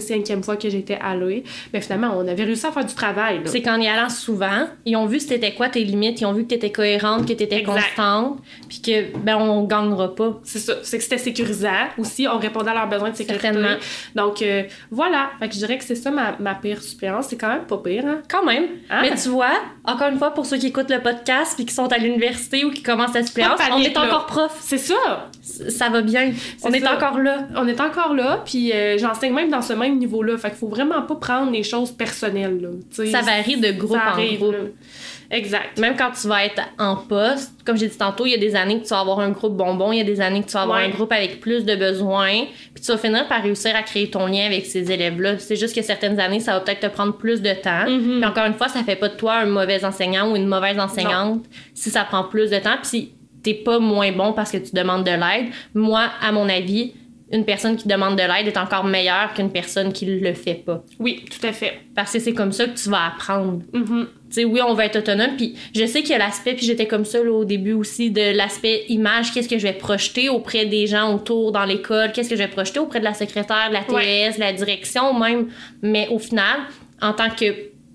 5e 0.00 0.42
fois 0.42 0.56
que 0.56 0.68
j'étais 0.68 0.98
allée, 1.02 1.44
mais 1.72 1.80
finalement, 1.80 2.14
on 2.16 2.26
avait 2.26 2.44
réussi 2.44 2.66
à 2.66 2.72
faire 2.72 2.84
du 2.84 2.94
travail. 2.94 3.40
C'est 3.46 3.62
qu'en 3.62 3.80
y 3.80 3.88
allant 3.88 4.08
souvent, 4.08 4.66
ils 4.84 4.96
ont 4.96 5.06
vu 5.06 5.20
c'était 5.20 5.52
quoi 5.54 5.68
tes 5.68 5.84
limites, 5.84 6.20
ils 6.20 6.26
ont 6.26 6.32
vu 6.32 6.42
que 6.44 6.48
t'étais 6.48 6.70
cohérente, 6.72 7.26
que 7.26 7.32
t'étais 7.32 7.60
Exact. 7.60 7.74
constante, 7.96 8.38
puis 8.68 8.80
que 8.80 9.16
ben 9.18 9.36
on 9.36 9.64
gagnera 9.64 10.14
pas. 10.14 10.40
C'est 10.44 10.58
ça. 10.58 10.74
C'est 10.82 10.98
que 10.98 11.04
c'était 11.04 11.18
sécurisant 11.18 11.88
aussi. 11.98 12.26
On 12.28 12.38
répondait 12.38 12.70
à 12.70 12.74
leurs 12.74 12.88
besoins 12.88 13.10
de 13.10 13.16
sécurité. 13.16 13.50
Donc, 14.14 14.42
euh, 14.42 14.62
voilà. 14.90 15.30
Fait 15.38 15.48
que 15.48 15.54
je 15.54 15.58
dirais 15.58 15.78
que 15.78 15.84
c'est 15.84 15.94
ça 15.94 16.10
ma, 16.10 16.36
ma 16.38 16.54
pire 16.54 16.82
suppléance. 16.82 17.26
C'est 17.28 17.36
quand 17.36 17.48
même 17.48 17.64
pas 17.64 17.78
pire, 17.78 17.91
hein? 18.00 18.20
Quand 18.28 18.44
même. 18.44 18.64
Ah. 18.90 19.00
Mais 19.02 19.14
tu 19.14 19.28
vois, 19.28 19.52
encore 19.84 20.08
une 20.08 20.18
fois, 20.18 20.32
pour 20.32 20.46
ceux 20.46 20.56
qui 20.58 20.68
écoutent 20.68 20.90
le 20.90 21.00
podcast 21.00 21.54
puis 21.56 21.64
qui 21.66 21.74
sont 21.74 21.90
à 21.92 21.98
l'université 21.98 22.64
ou 22.64 22.70
qui 22.70 22.82
commencent 22.82 23.12
suppléance, 23.24 23.58
Pas 23.58 23.68
de 23.68 23.72
on 23.74 23.78
est 23.80 23.94
là. 23.94 24.04
encore 24.06 24.26
prof. 24.26 24.56
C'est 24.60 24.78
ça. 24.78 25.30
Ça 25.42 25.88
va 25.88 26.00
bien. 26.02 26.32
On 26.64 26.72
est 26.72 26.86
encore 26.86 27.18
là. 27.18 27.48
On 27.56 27.66
est 27.68 27.80
encore 27.80 28.14
là, 28.14 28.42
puis 28.44 28.72
euh, 28.72 28.96
j'enseigne 28.98 29.32
même 29.34 29.50
dans 29.50 29.62
ce 29.62 29.72
même 29.72 29.98
niveau-là. 29.98 30.36
Fait 30.38 30.48
qu'il 30.50 30.58
faut 30.58 30.68
vraiment 30.68 31.02
pas 31.02 31.16
prendre 31.16 31.50
les 31.52 31.62
choses 31.62 31.90
personnelles, 31.92 32.60
là. 32.60 32.68
Ça 33.10 33.20
varie 33.20 33.56
de 33.58 33.72
groupe 33.72 33.96
en 33.96 34.10
arrive, 34.12 34.38
groupe. 34.38 34.52
là. 34.52 34.58
Exact. 35.30 35.78
Même 35.78 35.96
quand 35.96 36.10
tu 36.10 36.28
vas 36.28 36.44
être 36.44 36.60
en 36.78 36.94
poste, 36.94 37.52
comme 37.64 37.78
j'ai 37.78 37.88
dit 37.88 37.96
tantôt, 37.96 38.26
il 38.26 38.32
y 38.32 38.34
a 38.34 38.38
des 38.38 38.54
années 38.54 38.78
que 38.80 38.84
tu 38.84 38.90
vas 38.90 39.00
avoir 39.00 39.18
un 39.20 39.30
groupe 39.30 39.56
bonbon, 39.56 39.90
il 39.90 39.96
y 39.96 40.00
a 40.02 40.04
des 40.04 40.20
années 40.20 40.42
que 40.42 40.46
tu 40.48 40.52
vas 40.52 40.62
avoir 40.62 40.78
Ouais. 40.78 40.84
un 40.84 40.90
groupe 40.90 41.10
avec 41.10 41.40
plus 41.40 41.64
de 41.64 41.74
besoins, 41.74 42.44
puis 42.74 42.84
tu 42.84 42.92
vas 42.92 42.98
finir 42.98 43.26
par 43.28 43.42
réussir 43.42 43.74
à 43.74 43.82
créer 43.82 44.10
ton 44.10 44.26
lien 44.26 44.44
avec 44.44 44.66
ces 44.66 44.92
élèves-là. 44.92 45.38
C'est 45.38 45.56
juste 45.56 45.74
que 45.74 45.80
certaines 45.80 46.20
années, 46.20 46.40
ça 46.40 46.52
va 46.52 46.60
peut-être 46.60 46.80
te 46.80 46.86
prendre 46.94 47.14
plus 47.16 47.40
de 47.40 47.52
temps. 47.54 47.81
Mhm. 47.86 48.20
Puis 48.20 48.24
encore 48.24 48.46
une 48.46 48.54
fois, 48.54 48.68
ça 48.68 48.82
fait 48.84 48.96
pas 48.96 49.08
de 49.08 49.14
toi 49.16 49.36
un 49.38 49.46
mauvais 49.46 49.84
enseignant 49.84 50.30
ou 50.30 50.36
une 50.36 50.46
mauvaise 50.46 50.78
enseignante 50.78 51.44
si 51.74 51.90
ça 51.90 52.04
prend 52.04 52.24
plus 52.24 52.50
de 52.50 52.58
temps, 52.58 52.76
puis 52.80 52.88
si 52.88 53.12
t'es 53.42 53.54
pas 53.54 53.78
moins 53.78 54.12
bon 54.12 54.32
parce 54.32 54.50
que 54.52 54.58
tu 54.58 54.72
demandes 54.72 55.04
de 55.04 55.10
l'aide. 55.10 55.50
Moi, 55.74 56.04
à 56.20 56.30
mon 56.32 56.48
avis, 56.48 56.92
une 57.32 57.44
personne 57.46 57.76
qui 57.76 57.88
demande 57.88 58.14
de 58.16 58.22
l'aide 58.22 58.46
est 58.46 58.58
encore 58.58 58.84
meilleure 58.84 59.32
qu'une 59.34 59.50
personne 59.50 59.92
qui 59.92 60.04
le 60.04 60.34
fait 60.34 60.54
pas. 60.54 60.84
Oui, 60.98 61.24
tout 61.30 61.44
à 61.46 61.52
fait. 61.52 61.80
Parce 61.94 62.12
que 62.12 62.18
c'est 62.18 62.34
comme 62.34 62.52
ça 62.52 62.66
que 62.66 62.78
tu 62.78 62.90
vas 62.90 63.06
apprendre 63.06 63.62
Mhm. 63.72 64.06
tu 64.28 64.34
sais, 64.34 64.44
oui, 64.44 64.60
on 64.66 64.74
va 64.74 64.84
être 64.84 64.96
autonome. 64.98 65.30
Puis 65.38 65.56
je 65.74 65.86
sais 65.86 66.02
qu'il 66.02 66.10
y 66.10 66.14
a 66.14 66.18
l'aspect, 66.18 66.52
puis 66.54 66.66
j'étais 66.66 66.86
comme 66.86 67.06
ça 67.06 67.22
là, 67.24 67.32
au 67.32 67.44
début 67.46 67.72
aussi, 67.72 68.10
de 68.10 68.36
l'aspect 68.36 68.84
image. 68.90 69.32
Qu'est-ce 69.32 69.48
que 69.48 69.58
je 69.58 69.66
vais 69.66 69.72
projeter 69.72 70.28
auprès 70.28 70.66
des 70.66 70.86
gens 70.86 71.14
autour 71.14 71.52
dans 71.52 71.64
l'école? 71.64 72.12
Qu'est-ce 72.12 72.28
que 72.28 72.36
je 72.36 72.42
vais 72.42 72.48
projeter 72.48 72.80
auprès 72.80 72.98
de 73.00 73.04
la 73.04 73.14
secrétaire, 73.14 73.68
de 73.70 73.74
la 73.74 73.80
TS, 73.80 73.92
Ouais. 73.94 74.32
de 74.34 74.40
la 74.40 74.52
direction 74.52 75.18
même? 75.18 75.48
Mais 75.80 76.08
au 76.10 76.18
final, 76.18 76.60
en 77.00 77.14
tant 77.14 77.30
que 77.30 77.46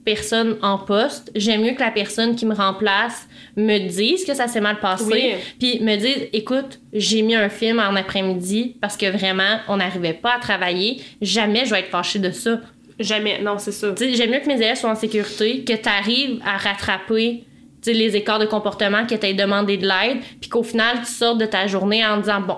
personne 0.08 0.56
en 0.62 0.78
poste, 0.78 1.30
j'aime 1.36 1.64
mieux 1.64 1.74
que 1.74 1.82
la 1.82 1.92
personne 1.92 2.38
qui 2.38 2.46
me 2.46 2.56
remplace 2.56 3.28
me 3.58 3.78
dise 3.90 4.24
que 4.24 4.34
ça 4.34 4.48
s'est 4.48 4.62
mal 4.62 4.80
passé, 4.80 5.04
Oui. 5.12 5.34
puis 5.60 5.80
me 5.84 5.98
dise, 5.98 6.30
écoute, 6.32 6.80
j'ai 6.94 7.22
mis 7.24 7.36
un 7.36 7.50
film 7.50 7.80
en 7.80 7.94
après-midi 7.94 8.78
parce 8.80 8.96
que 8.96 9.08
vraiment, 9.12 9.60
on 9.68 9.76
n'arrivait 9.78 10.14
pas 10.14 10.36
à 10.38 10.40
travailler. 10.40 11.02
Jamais 11.22 11.66
je 11.66 11.72
vais 11.72 11.82
être 11.82 11.90
fâchée 11.90 12.20
de 12.20 12.32
ça. 12.32 12.62
Jamais. 12.98 13.42
Non, 13.42 13.58
c'est 13.58 13.74
ça. 13.74 13.94
J'aime 14.00 14.32
mieux 14.32 14.40
que 14.40 14.48
mes 14.48 14.56
élèves 14.56 14.78
soient 14.78 14.92
en 14.92 14.96
sécurité, 14.96 15.66
que 15.66 15.74
tu 15.74 15.90
arrives 15.90 16.40
à 16.46 16.56
rattraper 16.58 17.44
les 17.86 18.16
écarts 18.16 18.40
de 18.40 18.46
comportement, 18.46 19.06
que 19.06 19.16
tu 19.16 19.26
aies 19.26 19.34
demandé 19.34 19.76
de 19.76 19.86
l'aide, 19.88 20.20
puis 20.40 20.50
qu'au 20.50 20.64
final, 20.64 21.00
tu 21.06 21.12
sortes 21.12 21.38
de 21.38 21.46
ta 21.46 21.68
journée 21.68 22.06
en 22.06 22.18
disant 22.18 22.40
bon, 22.40 22.58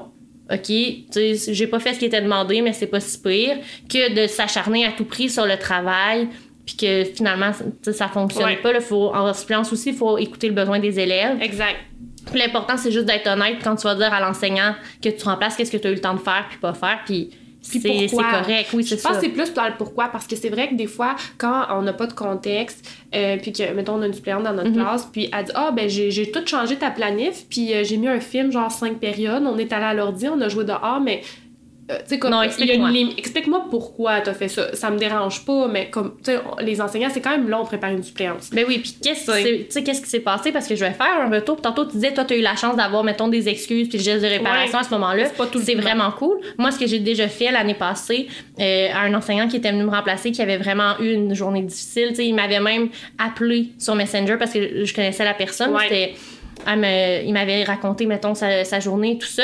OK, 0.51 0.65
tu 0.65 1.05
sais, 1.11 1.53
j'ai 1.53 1.67
pas 1.67 1.79
fait 1.79 1.93
ce 1.95 1.99
qui 1.99 2.05
était 2.05 2.21
demandé, 2.21 2.61
mais 2.61 2.73
c'est 2.73 2.87
pas 2.87 2.99
si 2.99 3.19
pire, 3.19 3.57
que 3.87 4.13
de 4.13 4.27
s'acharner 4.27 4.85
à 4.85 4.91
tout 4.91 5.05
prix 5.05 5.29
sur 5.29 5.45
le 5.45 5.57
travail, 5.57 6.27
puis 6.69 6.75
que 6.77 7.03
finalement, 7.15 7.51
ça 7.83 8.07
fonctionne 8.07 8.45
Ouais. 8.45 8.57
pas. 8.57 8.71
Là, 8.73 8.79
faut, 8.81 9.13
en 9.13 9.33
suppléance 9.33 9.71
aussi, 9.73 9.89
il 9.89 9.95
faut 9.95 10.17
écouter 10.17 10.47
le 10.47 10.53
besoin 10.53 10.79
des 10.79 10.99
élèves. 10.99 11.41
Exact. 11.41 11.77
Puis 12.31 12.39
l'important, 12.39 12.77
c'est 12.77 12.91
juste 12.91 13.05
d'être 13.05 13.27
honnête 13.27 13.57
quand 13.63 13.75
tu 13.75 13.83
vas 13.87 13.95
dire 13.95 14.13
à 14.13 14.19
l'enseignant 14.19 14.75
que 15.01 15.09
tu 15.09 15.23
remplaces 15.25 15.55
qu'est-ce 15.55 15.71
que 15.71 15.77
tu 15.77 15.87
as 15.87 15.91
eu 15.91 15.95
le 15.95 16.01
temps 16.01 16.13
de 16.13 16.19
faire 16.19 16.45
puis 16.47 16.59
pas 16.59 16.73
faire, 16.73 16.99
puis 17.05 17.31
c'est 17.61 17.79
correct. 18.11 18.69
Oui, 18.73 18.83
Je 18.83 18.89
c'est 18.95 19.01
pense 19.01 19.13
ça. 19.13 19.19
que 19.19 19.25
c'est 19.25 19.31
plus 19.31 19.51
dans 19.53 19.65
le 19.65 19.73
pourquoi, 19.77 20.09
parce 20.09 20.27
que 20.27 20.35
c'est 20.35 20.49
vrai 20.49 20.69
que 20.69 20.75
des 20.75 20.85
fois, 20.87 21.15
quand 21.39 21.65
on 21.71 21.81
n'a 21.81 21.93
pas 21.93 22.05
de 22.07 22.13
contexte, 22.13 22.87
euh, 23.15 23.37
puis 23.41 23.51
que, 23.51 23.73
mettons, 23.73 23.95
on 23.95 24.01
a 24.03 24.07
une 24.07 24.13
suppléante 24.13 24.43
dans 24.43 24.53
notre 24.53 24.69
Mhm. 24.69 24.75
classe, 24.75 25.09
puis 25.11 25.29
elle 25.35 25.45
dit 25.45 25.51
Ah, 25.55 25.71
ben, 25.75 25.89
j'ai 25.89 26.11
j'ai 26.11 26.29
tout 26.31 26.45
changé 26.45 26.75
ta 26.75 26.91
planif, 26.91 27.45
puis 27.49 27.73
euh, 27.73 27.83
j'ai 27.83 27.97
mis 27.97 28.07
un 28.07 28.19
film, 28.19 28.51
genre 28.51 28.71
cinq 28.71 28.99
périodes, 28.99 29.43
on 29.45 29.57
est 29.57 29.73
allé 29.73 29.85
à 29.85 29.93
l'ordi, 29.95 30.27
on 30.29 30.39
a 30.41 30.49
joué 30.49 30.65
dehors, 30.65 30.99
mais. 31.03 31.21
Euh, 31.89 31.97
tu 31.99 32.09
sais, 32.09 32.19
comme, 32.19 32.31
Non, 32.31 32.41
une 32.41 32.47
explique-moi. 32.47 32.89
Explique-moi 33.17 33.65
pourquoi 33.69 34.21
t'as 34.21 34.33
fait 34.33 34.47
ça. 34.47 34.75
Ça 34.75 34.89
me 34.91 34.97
dérange 34.97 35.45
pas, 35.45 35.67
mais 35.67 35.89
comme, 35.89 36.15
tu 36.23 36.31
sais, 36.31 36.37
on- 36.37 36.61
les 36.63 36.81
enseignants, 36.81 37.09
c'est 37.11 37.21
quand 37.21 37.31
même 37.31 37.49
long 37.49 37.63
de 37.63 37.67
préparer 37.67 37.93
une 37.93 38.03
suppléance. 38.03 38.49
Ben 38.51 38.65
oui, 38.67 38.79
puis 38.79 38.95
qu'est-ce 39.01 39.25
qui 39.25 39.41
s'est- 39.43 39.57
tu 39.65 39.65
sais, 39.69 39.83
qu'est-ce 39.83 40.01
qui 40.01 40.09
s'est 40.09 40.19
passé? 40.19 40.51
Parce 40.51 40.67
que 40.67 40.75
je 40.75 40.85
vais 40.85 40.91
faire 40.91 41.19
un 41.25 41.29
retour. 41.29 41.61
Tantôt, 41.61 41.85
tu 41.85 41.93
disais, 41.93 42.13
toi, 42.13 42.25
tu 42.25 42.33
as 42.33 42.37
eu 42.37 42.41
la 42.41 42.55
chance 42.55 42.75
d'avoir, 42.75 43.03
mettons, 43.03 43.27
des 43.27 43.49
excuses 43.49 43.89
puis 43.89 43.97
le 43.97 44.03
geste 44.03 44.23
de 44.23 44.27
réparation 44.29 44.73
Ouais. 44.77 44.83
à 44.85 44.87
ce 44.87 44.91
moment-là. 44.91 45.23
C'est 45.63 45.75
vraiment 45.75 46.11
cool. 46.11 46.37
Moi, 46.57 46.71
ce 46.71 46.79
que 46.79 46.87
j'ai 46.87 46.99
déjà 46.99 47.27
fait 47.27 47.51
l'année 47.51 47.73
passée, 47.73 48.27
euh, 48.59 48.89
à 48.93 48.99
un 49.01 49.13
enseignant 49.13 49.47
qui 49.47 49.57
était 49.57 49.71
venu 49.71 49.83
me 49.83 49.89
remplacer, 49.91 50.31
qui 50.31 50.41
avait 50.41 50.57
vraiment 50.57 50.99
eu 50.99 51.11
une 51.13 51.33
journée 51.33 51.61
difficile, 51.61 52.09
tu 52.09 52.15
sais, 52.15 52.25
il 52.25 52.33
m'avait 52.35 52.59
même 52.59 52.89
appelé 53.17 53.69
sur 53.77 53.95
Messenger 53.95 54.35
parce 54.37 54.51
que 54.53 54.85
je 54.85 54.93
connaissais 54.93 55.23
la 55.25 55.33
personne. 55.33 55.73
Ouais. 55.73 55.83
C'était- 55.83 56.13
elle 56.67 56.79
me- 56.79 57.25
il 57.25 57.31
m'avait 57.33 57.63
raconté, 57.63 58.05
mettons, 58.05 58.35
sa, 58.35 58.63
sa 58.65 58.79
journée, 58.79 59.17
tout 59.17 59.27
ça. 59.27 59.43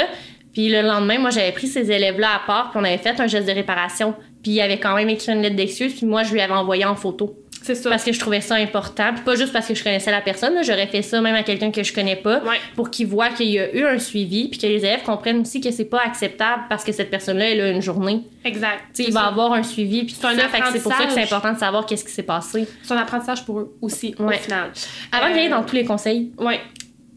Puis 0.56 0.70
le 0.70 0.82
lendemain, 0.82 1.20
moi, 1.20 1.30
j'avais 1.30 1.52
pris 1.52 1.68
ces 1.68 1.92
élèves-là 1.92 2.30
à 2.36 2.48
part, 2.48 2.72
puis 2.72 2.80
on 2.82 2.84
avait 2.84 2.98
fait 2.98 3.20
un 3.20 3.28
geste 3.28 3.48
de 3.48 3.52
réparation. 3.54 4.16
Puis 4.42 4.54
il 4.54 4.62
avait 4.62 4.80
quand 4.80 4.96
même 4.96 5.10
écrit 5.10 5.32
une 5.32 5.42
lettre 5.44 5.56
d'excuse, 5.56 5.94
puis 5.94 6.08
moi, 6.08 6.24
je 6.24 6.34
lui 6.34 6.42
avais 6.42 6.54
envoyé 6.54 6.86
en 6.86 6.96
photo 6.96 7.36
C'est 7.62 7.74
ça. 7.76 7.90
parce 7.90 8.04
que 8.04 8.14
je 8.14 8.20
trouvais 8.20 8.42
ça 8.42 8.56
important. 8.56 9.12
Puis 9.16 9.24
pas 9.24 9.36
juste 9.36 9.52
parce 9.52 9.68
que 9.68 9.74
je 9.76 9.84
connaissais 9.84 10.12
la 10.12 10.22
personne, 10.22 10.54
là, 10.54 10.62
j'aurais 10.62 10.86
fait 10.88 11.02
ça 11.02 11.20
même 11.20 11.34
à 11.36 11.42
quelqu'un 11.44 11.72
que 11.72 11.82
je 11.84 11.92
connais 11.92 12.16
pas 12.16 12.40
Ouais. 12.44 12.58
pour 12.76 12.90
qu'il 12.92 13.08
voit 13.08 13.30
qu'il 13.30 13.48
y 13.50 13.60
a 13.60 13.74
eu 13.76 13.84
un 13.86 13.98
suivi 14.00 14.48
puis 14.48 14.60
que 14.60 14.68
les 14.68 14.78
élèves 14.78 15.02
comprennent 15.04 15.40
aussi 15.42 15.60
que 15.62 15.72
c'est 15.72 15.86
pas 15.86 16.02
acceptable 16.06 16.64
parce 16.70 16.84
que 16.84 16.92
cette 16.92 17.10
personne-là 17.10 17.50
elle 17.50 17.62
a 17.62 17.70
une 17.72 17.82
journée. 17.82 18.22
Exact. 18.46 18.84
Il 19.00 19.12
va 19.12 19.22
avoir 19.26 19.52
un 19.54 19.64
suivi 19.64 20.04
puis 20.04 20.16
tout 20.20 20.28
un 20.28 20.36
ça, 20.38 20.48
fait 20.48 20.60
que 20.62 20.68
c'est 20.74 20.84
pour 20.84 20.94
ça 20.94 21.06
que 21.06 21.12
c'est 21.12 21.24
important 21.24 21.54
de 21.54 21.58
savoir 21.58 21.86
qu'est-ce 21.88 22.06
qui 22.06 22.12
s'est 22.12 22.22
passé. 22.24 22.68
C'est 22.84 22.94
un 22.94 22.98
apprentissage 22.98 23.44
pour 23.44 23.60
eux 23.60 23.76
aussi, 23.82 24.14
Ouais. 24.20 24.36
au 24.38 24.40
final. 24.40 24.70
Avant 25.12 25.26
Euh, 25.26 25.30
d'aller 25.34 25.50
dans 25.50 25.64
tous 25.64 25.76
les 25.76 25.86
conseils, 25.86 26.32
Ouais, 26.38 26.60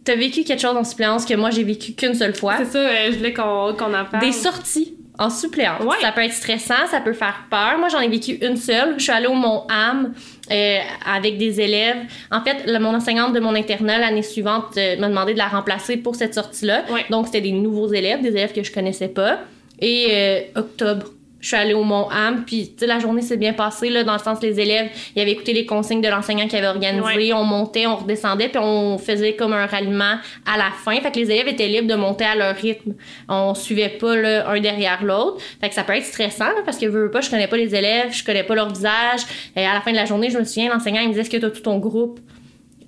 t'as 0.09 0.17
vécu 0.17 0.45
quelque 0.45 0.61
chose 0.61 0.77
en 0.77 0.85
suppléance 0.85 1.25
que 1.25 1.35
moi 1.35 1.51
j'ai 1.51 1.65
vécu 1.65 1.93
qu'une 1.93 2.15
seule 2.15 2.35
fois? 2.35 2.55
c'est 2.59 2.65
ça, 2.65 2.79
euh, 2.79 3.13
je 3.13 3.19
voulais 3.19 3.33
qu'on 3.33 3.75
qu'on 3.79 3.95
en 3.95 4.05
parle. 4.05 4.25
Des 4.25 4.33
sorties 4.33 4.95
en 5.19 5.31
suppléance. 5.31 5.83
Ouais. 5.83 5.97
Ça 6.01 6.13
peut 6.13 6.23
être 6.23 6.33
stressant, 6.33 6.87
ça 6.91 7.01
peut 7.01 7.13
faire 7.13 7.45
peur. 7.51 7.77
Moi, 7.79 7.89
j'en 7.89 8.01
ai 8.01 8.09
vécu 8.09 8.39
une 8.41 8.57
seule. 8.57 8.95
Je 8.99 9.03
suis 9.03 9.13
allée 9.13 9.27
au 9.27 9.35
Mont 9.35 9.65
Ham 9.69 10.15
euh, 10.51 10.79
avec 11.05 11.39
des 11.39 11.61
élèves. 11.61 11.97
En 12.31 12.41
fait, 12.43 12.65
le, 12.67 12.79
mon 12.79 12.95
enseignante 12.95 13.33
de 13.33 13.41
mon 13.41 13.55
internat 13.55 13.99
l'année 13.99 14.23
suivante 14.23 14.77
euh, 14.77 14.97
m'a 14.99 15.09
demandé 15.09 15.33
de 15.33 15.39
la 15.39 15.49
remplacer 15.49 15.97
pour 15.97 16.15
cette 16.15 16.35
sortie-là. 16.35 16.85
Ouais. 16.91 17.05
Donc, 17.11 17.27
c'était 17.27 17.41
des 17.41 17.53
nouveaux 17.53 17.93
élèves, 17.93 18.23
des 18.23 18.29
élèves 18.29 18.53
que 18.53 18.63
je 18.63 18.73
connaissais 18.73 19.09
pas. 19.09 19.41
Et 19.81 20.09
euh, 20.11 20.41
octobre, 20.55 21.07
je 21.41 21.47
suis 21.49 21.57
allée 21.57 21.75
au 21.75 21.85
Mont 21.85 22.09
Ham, 22.11 22.45
puis 22.45 22.71
tu 22.71 22.81
sais, 22.81 22.87
la 22.87 22.99
journée 22.99 23.23
s'est 23.23 23.37
bien 23.37 23.53
passée, 23.53 23.91
là, 23.91 24.03
dans 24.03 24.15
le 24.15 24.19
sens 24.19 24.43
les 24.43 24.59
élèves, 24.59 24.89
ils 25.15 25.23
avaient 25.23 25.31
écouté 25.31 25.53
les 25.53 25.67
consignes 25.67 26.01
de 26.01 26.09
l'enseignant 26.09 26.49
qui 26.49 26.57
avait 26.57 26.67
organisé, 26.67 27.03
Ouais. 27.05 27.33
on 27.33 27.45
montait, 27.45 27.87
on 27.87 27.97
redescendait, 27.97 28.49
puis 28.49 28.59
on 28.61 28.99
faisait 28.99 29.35
comme 29.35 29.53
un 29.53 29.67
ralliement 29.67 30.17
à 30.45 30.57
la 30.59 30.71
fin. 30.85 30.97
Fait 31.01 31.11
que 31.13 31.19
les 31.21 31.31
élèves 31.31 31.49
étaient 31.49 31.69
libres 31.69 31.87
de 31.89 31.95
monter 31.95 32.25
à 32.25 32.35
leur 32.35 32.57
rythme. 32.57 32.95
On 33.29 33.55
suivait 33.55 33.89
pas 33.91 34.17
là, 34.17 34.49
un 34.51 34.61
derrière 34.61 35.05
l'autre. 35.05 35.41
Fait 35.61 35.69
que 35.69 35.75
ça 35.75 35.85
peut 35.85 35.95
être 35.95 36.05
stressant, 36.07 36.47
là, 36.47 36.63
parce 36.65 36.77
que 36.79 36.87
veux, 36.87 37.05
veux 37.05 37.11
pas, 37.11 37.21
je 37.21 37.31
connais 37.31 37.47
pas 37.49 37.57
les 37.57 37.75
élèves, 37.75 38.13
je 38.13 38.25
connais 38.25 38.43
pas 38.45 38.55
leur 38.57 38.69
visage. 38.71 39.21
Et 39.57 39.65
à 39.65 39.75
la 39.75 39.81
fin 39.81 39.93
de 39.93 39.97
la 39.97 40.07
journée, 40.07 40.31
je 40.31 40.39
me 40.39 40.45
souviens, 40.45 40.73
l'enseignant, 40.73 41.01
il 41.03 41.09
me 41.09 41.13
disait, 41.13 41.21
est-ce 41.23 41.31
que 41.31 41.37
t'as 41.37 41.51
tout 41.51 41.61
ton 41.63 41.79
groupe? 41.79 42.19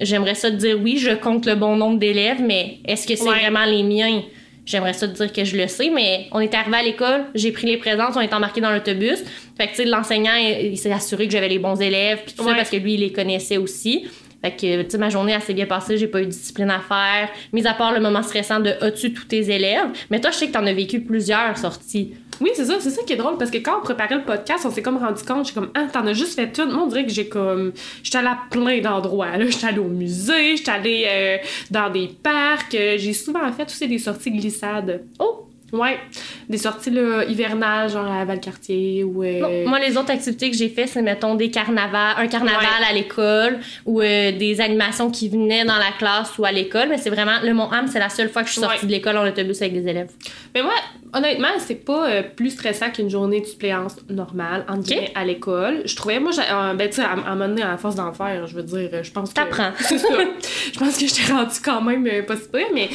J'aimerais 0.00 0.34
ça 0.34 0.50
te 0.50 0.56
dire 0.56 0.78
oui, 0.82 0.96
je 0.96 1.10
compte 1.10 1.44
le 1.46 1.54
bon 1.56 1.76
nombre 1.76 1.98
d'élèves, 1.98 2.40
mais 2.40 2.78
est-ce 2.86 3.06
que 3.06 3.14
c'est 3.16 3.28
Ouais. 3.28 3.38
vraiment 3.40 3.64
les 3.66 3.82
miens? 3.82 4.22
J'aimerais 4.66 4.92
ça 4.92 5.08
te 5.08 5.14
dire 5.14 5.32
que 5.32 5.44
je 5.44 5.56
le 5.56 5.66
sais, 5.66 5.90
mais 5.90 6.28
on 6.32 6.40
est 6.40 6.54
arrivé 6.54 6.76
à 6.76 6.82
l'école, 6.82 7.24
j'ai 7.34 7.50
pris 7.52 7.66
les 7.66 7.76
présences, 7.76 8.14
on 8.16 8.20
est 8.20 8.32
embarqué 8.32 8.60
dans 8.60 8.70
l'autobus. 8.70 9.18
Fait 9.56 9.66
que, 9.66 9.70
tu 9.70 9.76
sais, 9.76 9.84
l'enseignant, 9.84 10.34
il, 10.34 10.72
il 10.72 10.78
s'est 10.78 10.92
assuré 10.92 11.26
que 11.26 11.32
j'avais 11.32 11.48
les 11.48 11.58
bons 11.58 11.80
élèves, 11.80 12.20
puis 12.24 12.34
tout 12.34 12.44
ça, 12.44 12.54
parce 12.54 12.70
que 12.70 12.76
lui, 12.76 12.94
il 12.94 13.00
les 13.00 13.12
connaissait 13.12 13.56
aussi. 13.56 14.06
Fait 14.42 14.52
que, 14.52 14.82
tu 14.82 14.90
sais, 14.90 14.98
ma 14.98 15.10
journée, 15.10 15.32
elle 15.32 15.42
s'est 15.42 15.54
bien 15.54 15.66
passée, 15.66 15.98
j'ai 15.98 16.06
pas 16.06 16.22
eu 16.22 16.24
de 16.24 16.30
discipline 16.30 16.70
à 16.70 16.80
faire, 16.80 17.28
mis 17.52 17.66
à 17.66 17.74
part 17.74 17.92
le 17.92 18.00
moment 18.00 18.22
stressant 18.22 18.60
de 18.60 18.70
as-tu 18.80 19.12
tous 19.12 19.26
tes 19.26 19.50
élèves. 19.50 19.88
Mais 20.10 20.20
toi, 20.20 20.30
je 20.30 20.36
sais 20.36 20.46
que 20.46 20.52
t'en 20.52 20.66
as 20.66 20.72
vécu 20.72 21.00
plusieurs 21.00 21.58
sorties. 21.58 22.14
Oui, 22.40 22.50
c'est 22.54 22.64
ça, 22.64 22.74
c'est 22.80 22.90
ça 22.90 23.02
qui 23.06 23.12
est 23.12 23.16
drôle 23.16 23.36
parce 23.38 23.50
que 23.50 23.58
quand 23.58 23.78
on 23.78 23.82
préparait 23.82 24.14
le 24.16 24.22
podcast, 24.24 24.64
on 24.66 24.70
s'est 24.70 24.82
comme 24.82 24.96
rendu 24.96 25.22
compte, 25.22 25.46
j'ai 25.48 25.52
comme, 25.52 25.70
ah, 25.74 25.86
t'en 25.92 26.06
as 26.06 26.14
juste 26.14 26.34
fait 26.36 26.56
une. 26.58 26.70
Moi, 26.72 26.82
on 26.84 26.86
dirait 26.86 27.04
que 27.04 27.12
j'ai 27.12 27.28
comme. 27.28 27.72
J'étais 28.02 28.18
allée 28.18 28.28
à 28.28 28.38
plein 28.50 28.78
d'endroits, 28.80 29.36
là. 29.36 29.44
J'étais 29.46 29.66
allée 29.66 29.78
au 29.78 29.84
musée, 29.88 30.56
j'étais 30.56 30.70
allée 30.70 31.06
euh, 31.08 31.36
dans 31.70 31.90
des 31.90 32.08
parcs. 32.22 32.70
j'ai 32.72 33.12
souvent 33.12 33.40
fait 33.52 33.64
aussi 33.66 33.86
des 33.88 33.98
sorties 33.98 34.30
glissades. 34.30 35.02
Oh! 35.18 35.46
Ouais, 35.72 36.00
des 36.48 36.58
sorties 36.58 36.90
là, 36.90 37.22
hivernales, 37.28 37.88
genre 37.90 38.10
à 38.10 38.24
Valcartier 38.24 39.04
ou. 39.04 39.22
euh, 39.22 39.38
Non, 39.62 39.68
Moi, 39.68 39.78
les 39.78 39.96
autres 39.96 40.10
activités 40.10 40.50
que 40.50 40.56
j'ai 40.56 40.68
fait, 40.68 40.88
c'est, 40.88 41.00
mettons, 41.00 41.36
des 41.36 41.48
carnavals, 41.48 42.16
un 42.18 42.26
carnaval 42.26 42.58
Ouais. 42.80 42.86
à 42.90 42.92
l'école 42.92 43.60
ou 43.86 44.00
euh, 44.00 44.32
des 44.32 44.60
animations 44.60 45.12
qui 45.12 45.28
venaient 45.28 45.64
dans 45.64 45.76
la 45.76 45.92
classe 45.96 46.36
ou 46.38 46.44
à 46.44 46.50
l'école. 46.50 46.88
Mais 46.88 46.98
c'est 46.98 47.10
vraiment, 47.10 47.36
le 47.44 47.54
Mont 47.54 47.70
Ham, 47.70 47.86
c'est 47.86 48.00
la 48.00 48.08
seule 48.08 48.28
fois 48.30 48.42
que 48.42 48.48
je 48.48 48.54
suis 48.54 48.60
sortie 48.62 48.80
Ouais. 48.80 48.86
de 48.88 48.90
l'école 48.90 49.16
en 49.18 49.24
autobus 49.28 49.62
avec 49.62 49.74
des 49.80 49.88
élèves. 49.88 50.10
Mais 50.56 50.62
moi, 50.64 50.72
honnêtement, 51.12 51.48
c'est 51.58 51.74
pas 51.74 52.08
euh, 52.08 52.22
plus 52.22 52.50
stressant 52.50 52.90
qu'une 52.90 53.10
journée 53.10 53.40
de 53.40 53.46
suppléance 53.46 53.96
normale, 54.08 54.64
entre 54.68 54.82
guillemets, 54.82 55.12
à 55.14 55.24
l'école. 55.24 55.82
Je 55.84 55.96
trouvais, 55.96 56.20
moi, 56.20 56.32
euh, 56.38 56.74
ben, 56.74 56.88
tu 56.88 56.96
sais, 56.96 57.02
à, 57.02 57.10
à 57.10 57.12
un 57.14 57.34
moment 57.34 57.48
donné, 57.48 57.62
à 57.62 57.76
force 57.76 57.94
d'en 57.94 58.12
faire, 58.12 58.46
je 58.46 58.54
veux 58.54 58.62
dire, 58.62 58.90
euh, 58.92 59.02
je 59.02 59.10
pense 59.10 59.30
que. 59.30 59.34
T'apprends. 59.34 59.72
C'est 59.80 59.98
ça. 59.98 60.08
je 60.72 60.78
pense 60.78 60.98
que 60.98 61.06
j'étais 61.06 61.32
rendue 61.32 61.56
quand 61.64 61.82
même 61.82 62.06
euh, 62.06 62.22
pas 62.22 62.36
si 62.36 62.48
pire, 62.48 62.66
mais 62.74 62.88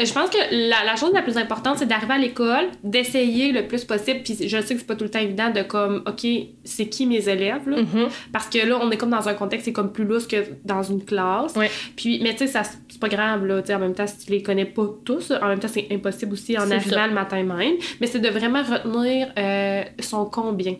euh, 0.00 0.04
je 0.04 0.12
pense 0.12 0.30
que 0.30 0.38
la, 0.50 0.84
la 0.84 0.96
chose 0.96 1.12
la 1.12 1.22
plus 1.22 1.36
importante, 1.36 1.78
c'est 1.78 1.86
d'arriver 1.86 2.14
à 2.14 2.18
l'école, 2.18 2.66
d'essayer 2.82 3.52
le 3.52 3.66
plus 3.66 3.84
possible, 3.84 4.20
puis 4.22 4.36
je 4.40 4.60
sais 4.60 4.74
que 4.74 4.80
c'est 4.80 4.86
pas 4.86 4.96
tout 4.96 5.04
le 5.04 5.10
temps 5.10 5.20
évident 5.20 5.50
de 5.50 5.62
comme, 5.62 6.02
OK, 6.06 6.26
c'est 6.64 6.86
qui 6.86 7.06
mes 7.06 7.28
élèves, 7.28 7.68
là? 7.68 7.78
Mhm. 7.78 8.08
Parce 8.32 8.48
que 8.48 8.58
là, 8.66 8.78
on 8.80 8.90
est 8.90 8.96
comme 8.96 9.10
dans 9.10 9.28
un 9.28 9.34
contexte, 9.34 9.66
c'est 9.66 9.72
comme 9.72 9.92
plus 9.92 10.04
lousse 10.04 10.26
que 10.26 10.36
dans 10.64 10.82
une 10.82 11.04
classe. 11.04 11.54
Ouais. 11.56 11.70
Puis, 11.96 12.20
mais 12.22 12.34
tu 12.34 12.46
sais, 12.46 12.62
c'est 12.88 13.00
pas 13.00 13.08
grave, 13.08 13.46
là. 13.46 13.60
Tu 13.62 13.68
sais, 13.68 13.74
en 13.74 13.78
même 13.78 13.94
temps, 13.94 14.06
si 14.06 14.26
tu 14.26 14.32
les 14.32 14.42
connais 14.42 14.64
pas 14.64 14.86
tous, 15.04 15.30
en 15.30 15.48
même 15.48 15.58
temps, 15.58 15.68
c'est 15.68 15.88
impossible 15.90 16.32
aussi 16.32 16.56
en 16.58 16.70
arrivant 16.70 16.96
ça. 16.96 17.06
le 17.06 17.14
matin 17.14 17.42
même. 17.42 17.61
Mais 18.00 18.06
c'est 18.06 18.20
de 18.20 18.28
vraiment 18.28 18.62
retenir 18.62 19.28
euh, 19.38 19.82
son 20.00 20.24
combien. 20.26 20.76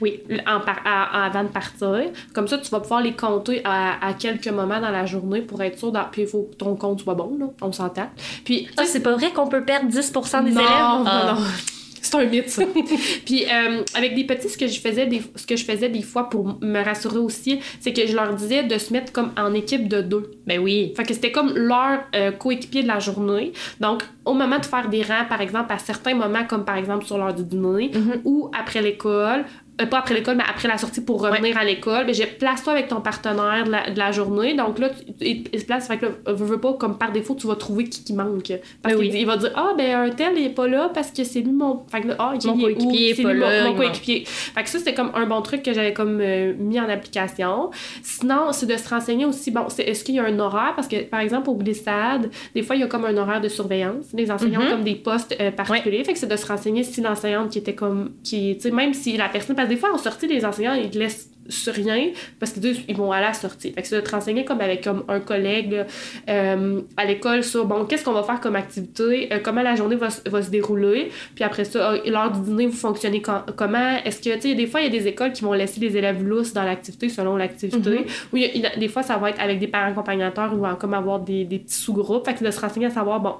Oui. 0.00 0.20
En 0.46 0.60
par- 0.60 0.80
à- 0.84 1.24
avant 1.26 1.44
de 1.44 1.48
partir. 1.48 2.10
Comme 2.34 2.48
ça, 2.48 2.58
tu 2.58 2.68
vas 2.70 2.80
pouvoir 2.80 3.00
les 3.00 3.12
compter 3.12 3.60
à, 3.64 4.04
à 4.04 4.12
quelques 4.12 4.48
moments 4.48 4.80
dans 4.80 4.90
la 4.90 5.06
journée 5.06 5.40
pour 5.40 5.62
être 5.62 5.78
sûr. 5.78 5.92
Dans, 5.92 6.04
puis 6.10 6.22
il 6.22 6.28
faut 6.28 6.48
que 6.50 6.56
ton 6.56 6.74
compte 6.74 7.00
soit 7.02 7.14
bon, 7.14 7.36
là. 7.38 7.46
On 7.62 7.70
s'entend. 7.72 8.10
Puis, 8.44 8.64
tu 8.64 8.72
Ah, 8.76 8.82
sais, 8.84 8.92
c'est 8.94 9.00
pas 9.00 9.12
vrai 9.14 9.30
qu'on 9.32 9.46
peut 9.46 9.64
perdre 9.64 9.88
10 9.88 10.12
des 10.12 10.18
non, 10.18 10.40
élèves? 10.42 10.50
Non, 10.52 11.04
Ah. 11.06 11.34
non. 11.38 11.42
C'est 12.18 12.26
un 12.26 12.30
mythe, 12.30 12.50
ça. 12.50 12.62
Puis 13.26 13.44
euh, 13.44 13.82
avec 13.94 14.14
des 14.14 14.24
petits, 14.24 14.48
ce 14.48 14.56
que 14.58 14.66
je 14.66 14.80
faisais 14.80 15.06
des, 15.06 15.22
ce 15.36 15.46
que 15.46 15.56
je 15.56 15.64
faisais 15.64 15.88
des 15.88 16.02
fois 16.02 16.28
pour 16.28 16.58
me 16.62 16.82
rassurer 16.84 17.18
aussi, 17.18 17.60
c'est 17.80 17.92
que 17.92 18.06
je 18.06 18.14
leur 18.14 18.34
disais 18.34 18.62
de 18.62 18.78
se 18.78 18.92
mettre 18.92 19.12
comme 19.12 19.32
en 19.38 19.52
équipe 19.54 19.88
de 19.88 20.00
deux. 20.00 20.30
Ben 20.46 20.58
oui. 20.58 20.92
Fait 20.96 21.04
que 21.04 21.14
c'était 21.14 21.32
comme 21.32 21.52
leur 21.54 22.00
euh, 22.14 22.30
coéquipier 22.32 22.82
de 22.82 22.88
la 22.88 22.98
journée. 22.98 23.52
Donc, 23.80 24.02
au 24.24 24.34
moment 24.34 24.58
de 24.58 24.64
faire 24.64 24.88
des 24.88 25.02
rangs, 25.02 25.26
par 25.28 25.40
exemple, 25.40 25.72
à 25.72 25.78
certains 25.78 26.14
moments, 26.14 26.44
comme 26.44 26.64
par 26.64 26.76
exemple 26.76 27.04
sur 27.04 27.18
l'heure 27.18 27.34
du 27.34 27.44
dîner, 27.44 27.90
Mhm. 27.94 28.20
ou 28.24 28.50
après 28.58 28.80
l'école, 28.82 29.44
euh, 29.80 29.86
pas 29.86 29.98
après 29.98 30.14
l'école, 30.14 30.36
mais 30.36 30.44
après 30.48 30.68
la 30.68 30.78
sortie 30.78 31.00
pour 31.00 31.20
revenir 31.22 31.56
à 31.58 31.64
l'école, 31.64 32.06
ben, 32.06 32.14
j'ai 32.14 32.26
place-toi 32.26 32.72
avec 32.74 32.88
ton 32.88 33.00
partenaire 33.00 33.64
de 33.64 33.70
la, 33.70 33.90
de 33.90 33.98
la 33.98 34.12
journée. 34.12 34.54
Donc 34.54 34.78
là, 34.78 34.90
tu- 34.90 35.04
il, 35.20 35.44
il 35.52 35.60
se 35.60 35.64
place, 35.64 35.88
fait 35.88 35.98
que 35.98 36.06
là, 36.06 36.12
veux, 36.26 36.44
veux 36.46 36.60
pas, 36.60 36.74
comme 36.74 36.96
par 36.98 37.10
défaut, 37.12 37.34
tu 37.34 37.46
vas 37.46 37.56
trouver 37.56 37.84
qui, 37.84 38.04
qui 38.04 38.12
manque. 38.12 38.52
Parce 38.82 38.94
Ben 38.94 39.00
qu'il 39.00 39.12
oui. 39.12 39.20
il 39.20 39.26
va 39.26 39.36
dire, 39.36 39.50
ah, 39.56 39.72
ben 39.76 39.94
un 39.94 40.10
tel, 40.10 40.34
il 40.36 40.46
est 40.46 40.50
pas 40.50 40.68
là 40.68 40.90
parce 40.94 41.10
que 41.10 41.24
c'est 41.24 41.40
lui 41.40 41.52
mon. 41.52 41.82
Fait 41.90 42.02
que 42.02 42.08
là, 42.08 42.16
ah, 42.18 42.34
Mon 42.44 42.58
est 42.58 42.62
coéquipier 42.62 43.10
est 43.10 43.14
C'est 43.14 43.22
pas 43.22 43.32
lui, 43.32 43.40
là, 43.40 43.64
Mon, 43.64 43.74
coéquipier. 43.74 44.24
Fait 44.26 44.62
que 44.62 44.68
ça, 44.68 44.78
c'était 44.78 44.94
comme 44.94 45.10
un 45.14 45.26
bon 45.26 45.42
truc 45.42 45.62
que 45.62 45.72
j'avais 45.72 45.92
comme 45.92 46.20
euh, 46.20 46.54
mis 46.58 46.78
en 46.78 46.88
application. 46.88 47.70
Sinon, 48.02 48.52
c'est 48.52 48.66
de 48.66 48.76
se 48.76 48.88
renseigner 48.88 49.24
aussi, 49.24 49.50
bon, 49.50 49.64
c'est, 49.68 49.82
est-ce 49.84 50.04
qu'il 50.04 50.14
y 50.14 50.18
a 50.20 50.24
un 50.24 50.38
horaire? 50.38 50.72
Parce 50.76 50.88
que, 50.88 51.02
par 51.04 51.20
exemple, 51.20 51.50
au 51.50 51.54
glissade, 51.54 52.30
des 52.54 52.62
fois, 52.62 52.76
il 52.76 52.80
y 52.80 52.84
a 52.84 52.86
comme 52.86 53.04
un 53.04 53.16
horaire 53.16 53.40
de 53.40 53.48
surveillance. 53.48 54.06
Les 54.14 54.30
enseignants 54.30 54.60
ont 54.62 54.70
comme 54.70 54.84
des 54.84 54.94
postes 54.94 55.36
euh, 55.40 55.50
particuliers. 55.50 56.04
Fait 56.04 56.12
que 56.12 56.18
c'est 56.18 56.26
de 56.30 56.36
se 56.36 56.46
renseigner 56.46 56.82
si 56.84 57.00
l'enseignante 57.00 57.50
qui 57.50 57.58
était 57.58 57.74
comme, 57.74 58.12
qui, 58.22 58.54
tu 58.56 58.62
sais, 58.62 58.70
même 58.70 58.94
si 58.94 59.16
la 59.16 59.28
personne, 59.28 59.56
parce 59.64 59.68
que 59.68 59.74
des 59.74 59.76
fois, 59.80 59.92
en 59.94 59.98
sortie, 59.98 60.26
les 60.26 60.44
enseignants, 60.44 60.74
ils 60.74 60.90
te 60.90 60.98
laissent 60.98 61.30
sur 61.48 61.74
rien 61.74 62.08
parce 62.40 62.52
qu'ils 62.52 62.74
ils 62.88 62.96
vont 62.96 63.12
aller 63.12 63.26
à 63.26 63.28
la 63.28 63.34
sortie. 63.34 63.70
Fait 63.72 63.82
que 63.82 63.86
c'est 63.88 63.96
de 63.96 64.00
te 64.00 64.10
renseigner 64.10 64.46
comme 64.46 64.62
avec 64.62 64.82
comme 64.82 65.04
un 65.08 65.20
collègue 65.20 65.84
euh, 66.28 66.80
à 66.96 67.04
l'école 67.04 67.44
sur 67.44 67.66
bon 67.66 67.84
qu'est-ce 67.84 68.02
qu'on 68.02 68.12
va 68.14 68.22
faire 68.22 68.40
comme 68.40 68.56
activité, 68.56 69.30
euh, 69.30 69.40
comment 69.42 69.60
la 69.60 69.74
journée 69.74 69.96
va, 69.96 70.08
se- 70.08 70.26
va 70.28 70.40
se 70.40 70.48
dérouler, 70.50 71.10
puis 71.34 71.44
après 71.44 71.64
ça 71.64 71.92
euh, 71.92 71.98
l'heure 72.06 72.30
du 72.32 72.40
dîner 72.40 72.66
vous 72.66 72.72
fonctionnez 72.76 73.20
quand- 73.20 73.42
comment? 73.56 73.98
Est-ce 74.06 74.22
que 74.22 74.34
tu 74.36 74.40
sais 74.40 74.54
des 74.54 74.66
fois 74.66 74.80
il 74.80 74.84
y 74.84 74.86
a 74.86 74.98
des 74.98 75.06
écoles 75.06 75.32
qui 75.32 75.42
vont 75.44 75.52
laisser 75.52 75.80
les 75.80 75.94
élèves 75.96 76.22
lousses 76.26 76.54
dans 76.54 76.62
l'activité 76.64 77.10
selon 77.10 77.36
l'activité. 77.36 77.90
Mhm. 77.90 78.04
ou 78.32 78.36
il 78.38 78.42
y 78.42 78.46
a- 78.46 78.54
il 78.54 78.60
y 78.62 78.66
a- 78.66 78.76
des 78.76 78.88
fois 78.88 79.02
ça 79.02 79.18
va 79.18 79.28
être 79.28 79.40
avec 79.40 79.58
des 79.58 79.68
parents 79.68 79.90
accompagnateurs 79.90 80.54
vont 80.56 80.74
comme 80.76 80.94
avoir 80.94 81.20
des, 81.20 81.44
des 81.44 81.58
petits 81.58 81.74
sous-groupes. 81.76 82.24
Fait 82.24 82.32
que 82.34 82.42
de 82.44 82.50
se 82.50 82.58
renseigner 82.60 82.86
à 82.86 82.90
savoir 82.90 83.20
bon 83.20 83.34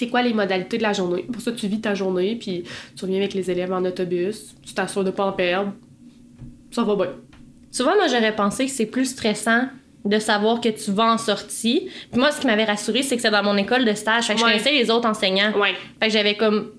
c'est 0.00 0.08
quoi 0.08 0.22
les 0.22 0.32
modalités 0.32 0.78
de 0.78 0.82
la 0.82 0.92
journée? 0.94 1.22
Pour 1.30 1.42
ça, 1.42 1.52
tu 1.52 1.66
vis 1.68 1.80
ta 1.80 1.94
journée, 1.94 2.36
puis 2.36 2.64
tu 2.96 3.04
reviens 3.04 3.18
avec 3.18 3.34
les 3.34 3.50
élèves 3.50 3.72
en 3.72 3.84
autobus, 3.84 4.54
tu 4.66 4.72
t'assures 4.74 5.04
de 5.04 5.10
pas 5.10 5.26
en 5.26 5.32
perdre. 5.32 5.72
Ça 6.70 6.82
va 6.84 6.94
bien. 6.96 7.10
Vois, 7.84 7.94
moi, 7.96 8.06
j'aurais 8.08 8.34
pensé 8.34 8.64
que 8.64 8.70
c'est 8.72 8.86
plus 8.86 9.04
stressant 9.06 9.66
de 10.04 10.18
savoir 10.18 10.60
que 10.62 10.70
tu 10.70 10.90
vas 10.92 11.12
en 11.12 11.18
sortie. 11.18 11.88
Puis 12.10 12.18
moi, 12.18 12.30
ce 12.32 12.40
qui 12.40 12.46
m'avait 12.46 12.64
rassuré, 12.64 13.02
c'est 13.02 13.16
que 13.16 13.22
c'est 13.22 13.30
dans 13.30 13.42
mon 13.42 13.56
école 13.58 13.84
de 13.84 13.92
stage. 13.92 14.24
Fait 14.26 14.32
que 14.34 14.40
je 14.40 14.44
Ouais. 14.44 14.52
connaissais 14.52 14.72
les 14.72 14.90
autres 14.90 15.06
enseignants. 15.06 15.52
Ouais. 15.58 15.74
Fait 16.00 16.06
que 16.06 16.12
j'avais 16.12 16.36
comme 16.36 16.70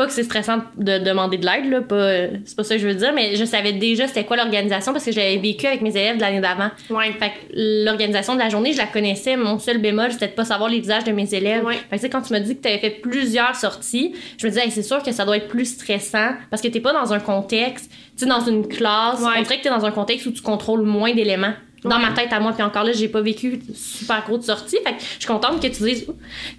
pas 0.00 0.06
que 0.06 0.14
c'est 0.14 0.24
stressant 0.24 0.62
de 0.78 0.96
demander 0.96 1.36
de 1.36 1.44
l'aide 1.44 1.70
là, 1.70 1.82
pas 1.82 1.94
euh, 1.94 2.28
c'est 2.46 2.56
pas 2.56 2.64
ça 2.64 2.76
que 2.76 2.80
je 2.80 2.88
veux 2.88 2.94
dire, 2.94 3.12
mais 3.14 3.36
je 3.36 3.44
savais 3.44 3.74
déjà 3.74 4.06
c'était 4.06 4.24
quoi 4.24 4.38
l'organisation 4.38 4.94
parce 4.94 5.04
que 5.04 5.12
j'avais 5.12 5.36
vécu 5.36 5.66
avec 5.66 5.82
mes 5.82 5.90
élèves 5.90 6.16
de 6.16 6.22
l'année 6.22 6.40
d'avant. 6.40 6.70
Ouais. 6.88 7.12
Fait 7.12 7.28
que 7.28 7.84
l'organisation 7.84 8.32
de 8.32 8.38
la 8.38 8.48
journée, 8.48 8.72
je 8.72 8.78
la 8.78 8.86
connaissais. 8.86 9.36
Mon 9.36 9.58
seul 9.58 9.76
bémol, 9.76 10.10
c'était 10.10 10.28
de 10.28 10.32
pas 10.32 10.46
savoir 10.46 10.70
les 10.70 10.80
visages 10.80 11.04
de 11.04 11.12
mes 11.12 11.34
élèves. 11.34 11.66
Ouais. 11.66 11.74
Fait 11.74 11.82
que 11.90 11.94
tu 11.96 12.00
sais, 12.00 12.08
quand 12.08 12.22
tu 12.22 12.32
m'as 12.32 12.40
dit 12.40 12.56
que 12.56 12.62
tu 12.62 12.68
avais 12.68 12.78
fait 12.78 12.88
plusieurs 12.88 13.54
sorties, 13.54 14.14
je 14.38 14.46
me 14.46 14.50
disais, 14.50 14.64
Hey, 14.64 14.70
c'est 14.70 14.82
sûr 14.82 15.02
que 15.02 15.12
ça 15.12 15.26
doit 15.26 15.36
être 15.36 15.48
plus 15.48 15.66
stressant 15.66 16.30
parce 16.48 16.62
que 16.62 16.68
t'es 16.68 16.80
pas 16.80 16.94
dans 16.94 17.12
un 17.12 17.20
contexte, 17.20 17.90
tu 18.16 18.24
sais, 18.24 18.26
dans 18.26 18.40
une 18.40 18.68
classe. 18.68 19.20
Ouais. 19.20 19.34
On 19.36 19.42
dirait 19.42 19.58
que 19.58 19.64
t'es 19.64 19.68
dans 19.68 19.84
un 19.84 19.90
contexte 19.90 20.24
où 20.24 20.30
tu 20.30 20.40
contrôles 20.40 20.80
moins 20.80 21.12
d'éléments. 21.12 21.52
Dans 21.84 21.96
Ouais. 21.96 22.02
ma 22.02 22.12
tête 22.12 22.32
à 22.32 22.40
moi, 22.40 22.52
puis 22.52 22.62
encore 22.62 22.84
là, 22.84 22.92
j'ai 22.92 23.08
pas 23.08 23.20
vécu 23.22 23.60
super 23.74 24.22
gros 24.26 24.38
de 24.38 24.42
sortie. 24.42 24.76
Fait 24.84 24.92
que 24.92 25.00
je 25.00 25.18
suis 25.20 25.26
contente 25.26 25.60
que 25.62 25.66
tu 25.68 25.82
dises 25.82 26.06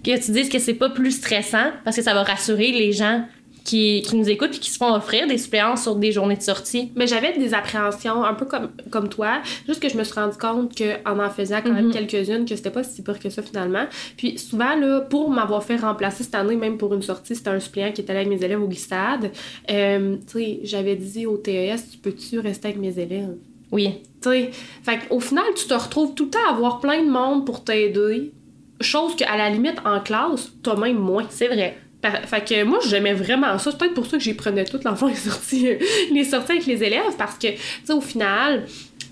que 0.03 0.25
tu 0.25 0.31
dises 0.31 0.49
que 0.49 0.57
c'est 0.59 0.73
pas 0.73 0.89
plus 0.89 1.11
stressant 1.11 1.71
parce 1.83 1.95
que 1.95 2.01
ça 2.01 2.13
va 2.13 2.23
rassurer 2.23 2.71
les 2.71 2.91
gens 2.91 3.23
qui, 3.63 4.01
qui 4.01 4.15
nous 4.15 4.27
écoutent 4.27 4.55
et 4.55 4.59
qui 4.59 4.71
se 4.71 4.77
font 4.77 4.91
offrir 4.95 5.27
des 5.27 5.37
suppléances 5.37 5.83
sur 5.83 5.95
des 5.95 6.11
journées 6.11 6.35
de 6.35 6.41
sortie. 6.41 6.91
Mais 6.95 7.05
j'avais 7.05 7.37
des 7.37 7.53
appréhensions, 7.53 8.23
un 8.25 8.33
peu 8.33 8.45
comme, 8.45 8.71
comme 8.89 9.07
toi, 9.07 9.39
juste 9.67 9.79
que 9.79 9.87
je 9.87 9.95
me 9.99 10.03
suis 10.03 10.15
rendu 10.15 10.35
compte 10.35 10.75
qu'en 10.75 11.19
en 11.19 11.29
faisant 11.29 11.61
quand 11.63 11.71
même 11.71 11.85
Mhm. 11.89 11.93
quelques-unes, 11.93 12.45
que 12.45 12.55
c'était 12.55 12.71
pas 12.71 12.83
si 12.83 13.03
pire 13.03 13.19
que 13.19 13.29
ça 13.29 13.43
finalement. 13.43 13.85
Puis 14.17 14.39
souvent, 14.39 14.75
là, 14.75 15.01
pour 15.01 15.29
m'avoir 15.29 15.63
fait 15.63 15.75
remplacer 15.75 16.23
cette 16.23 16.33
année, 16.33 16.55
même 16.55 16.79
pour 16.79 16.91
une 16.95 17.03
sortie, 17.03 17.35
c'était 17.35 17.51
un 17.51 17.59
suppléant 17.59 17.91
qui 17.91 18.01
était 18.01 18.09
allé 18.13 18.21
avec 18.25 18.39
mes 18.39 18.43
élèves 18.43 18.63
au 18.63 18.67
glissade. 18.67 19.29
Euh, 19.69 20.15
tu 20.25 20.39
sais, 20.39 20.59
j'avais 20.63 20.95
dit 20.95 21.27
au 21.27 21.37
TES, 21.37 21.75
tu 21.91 21.97
peux-tu 21.99 22.39
rester 22.39 22.69
avec 22.69 22.79
mes 22.79 22.97
élèves? 22.97 23.35
Oui. 23.71 24.03
Tu 24.21 24.29
sais, 24.29 24.51
fait 24.83 24.99
au 25.09 25.19
final, 25.19 25.45
tu 25.55 25.65
te 25.65 25.73
retrouves 25.73 26.13
tout 26.13 26.25
le 26.25 26.29
temps 26.31 26.45
à 26.47 26.51
avoir 26.51 26.79
plein 26.79 27.03
de 27.03 27.09
monde 27.09 27.45
pour 27.45 27.63
t'aider. 27.63 28.31
Chose 28.79 29.15
qu'à 29.15 29.37
la 29.37 29.49
limite, 29.49 29.77
en 29.85 29.99
classe, 29.99 30.51
t'as 30.63 30.75
même 30.75 30.97
moins. 30.97 31.25
C'est 31.29 31.47
vrai. 31.47 31.77
Fait 32.25 32.43
que 32.43 32.63
moi, 32.63 32.79
j'aimais 32.87 33.13
vraiment 33.13 33.57
ça. 33.59 33.71
C'est 33.71 33.77
peut-être 33.77 33.93
pour 33.93 34.07
ça 34.07 34.17
que 34.17 34.23
j'y 34.23 34.33
prenais 34.33 34.65
toute 34.65 34.83
l'enfant 34.83 35.07
les 35.07 35.15
sorties, 35.15 35.69
les 36.11 36.23
sorties 36.23 36.53
avec 36.53 36.65
les 36.65 36.83
élèves, 36.83 37.15
parce 37.17 37.37
que, 37.37 37.47
tu 37.47 37.57
sais, 37.83 37.93
au 37.93 38.01
final, 38.01 38.65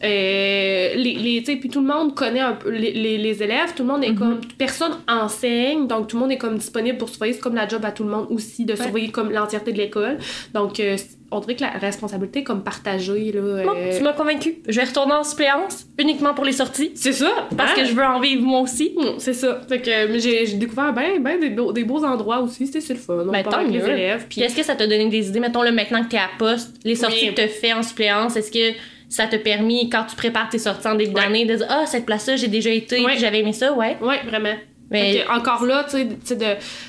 euh, 0.04 0.96
les, 0.96 1.14
les, 1.16 1.40
tu 1.40 1.52
sais, 1.52 1.58
puis 1.58 1.70
tout 1.70 1.82
le 1.82 1.88
monde 1.88 2.16
connaît 2.16 2.40
un 2.40 2.54
peu 2.54 2.70
les, 2.70 2.92
les, 2.92 3.18
les 3.18 3.44
élèves, 3.44 3.74
tout 3.76 3.84
le 3.84 3.90
monde 3.90 4.04
est 4.04 4.16
comme, 4.16 4.40
personne 4.58 4.94
enseigne, 5.08 5.88
donc 5.88 6.08
tout 6.08 6.16
le 6.16 6.22
monde 6.22 6.32
est 6.32 6.38
comme 6.38 6.58
disponible 6.58 6.98
pour 6.98 7.10
surveiller, 7.10 7.34
c'est 7.34 7.42
comme 7.42 7.56
la 7.56 7.68
job 7.68 7.84
à 7.84 7.92
tout 7.92 8.04
le 8.04 8.10
monde 8.10 8.28
aussi, 8.30 8.66
de 8.66 8.76
surveiller 8.76 9.10
comme 9.10 9.32
l'entièreté 9.32 9.72
de 9.72 9.78
l'école. 9.78 10.18
Donc, 10.54 10.80
euh, 10.80 10.98
on 11.32 11.40
dirait 11.42 11.56
que 11.56 11.62
la 11.62 11.70
responsabilité 11.72 12.40
est 12.40 12.44
comme 12.44 12.64
partagée, 12.64 13.32
là. 13.32 13.64
Bon, 13.64 13.74
euh, 13.76 13.96
tu 13.98 14.04
m'as 14.04 14.14
convaincu. 14.14 14.58
Je 14.68 14.80
vais 14.80 14.86
retourner 14.88 15.14
en 15.14 15.24
suppléance 15.24 15.86
uniquement 15.98 16.34
pour 16.34 16.44
les 16.46 16.52
sorties 16.54 16.92
C'est 16.96 17.14
ça! 17.14 17.48
parce 17.56 17.72
hein? 17.72 17.76
que 17.76 17.86
je 17.86 17.94
veux 17.94 18.04
en 18.04 18.20
vivre 18.20 18.42
moi 18.42 18.62
aussi. 18.62 18.94
Mm, 18.98 19.20
C'est 19.20 19.34
ça. 19.34 19.62
Fait 19.70 19.80
que 19.82 20.20
j'ai 20.20 20.46
découvert 20.56 20.92
ben, 20.94 21.22
ben 21.22 21.40
des, 21.40 21.50
beaux, 21.50 21.72
des 21.72 21.84
beaux 21.84 22.04
endroits 22.04 22.40
aussi. 22.40 22.66
C'était 22.68 22.94
le 22.94 23.00
fun. 23.00 23.24
On 23.28 23.32
Ben, 23.32 23.44
tant 23.44 23.52
avec 23.58 23.72
les 23.72 23.80
mieux. 23.80 23.90
élèves. 23.90 24.26
Puis 24.30 24.42
est-ce 24.42 24.56
que 24.56 24.64
ça 24.64 24.76
t'a 24.76 24.88
donné 24.88 25.08
des 25.10 25.28
idées? 25.28 25.40
Mettons, 25.40 25.62
là, 25.62 25.72
maintenant 25.72 26.04
que 26.04 26.10
t'es 26.10 26.18
à 26.18 26.30
poste, 26.38 26.76
les 26.84 26.96
sorties 26.96 27.26
Oui. 27.28 27.30
que 27.30 27.42
t'as 27.42 27.48
fait 27.48 27.74
en 27.74 27.84
suppléance, 27.84 28.36
est-ce 28.36 28.52
que 28.52 28.76
ça 29.08 29.26
t'a 29.28 29.38
permis, 29.40 29.90
quand 29.90 30.04
tu 30.10 30.16
prépares 30.16 30.50
tes 30.50 30.60
sorties 30.60 30.88
en 30.88 30.96
début 30.96 31.14
Ouais. 31.16 31.22
d'année, 31.24 31.46
de 31.46 31.56
dire 31.56 31.66
Ah, 31.70 31.86
cette 31.86 32.06
place-là, 32.06 32.36
j'ai 32.36 32.48
déjà 32.48 32.70
été, 32.70 33.04
Ouais. 33.04 33.18
j'avais 33.18 33.40
aimé 33.40 33.54
ça, 33.54 33.74
ouais. 33.74 33.98
Ouais, 34.02 34.20
vraiment. 34.28 34.54
Mais- 34.92 35.24
encore 35.32 35.66
là, 35.66 35.86
tu 35.88 35.98
sais, 36.24 36.38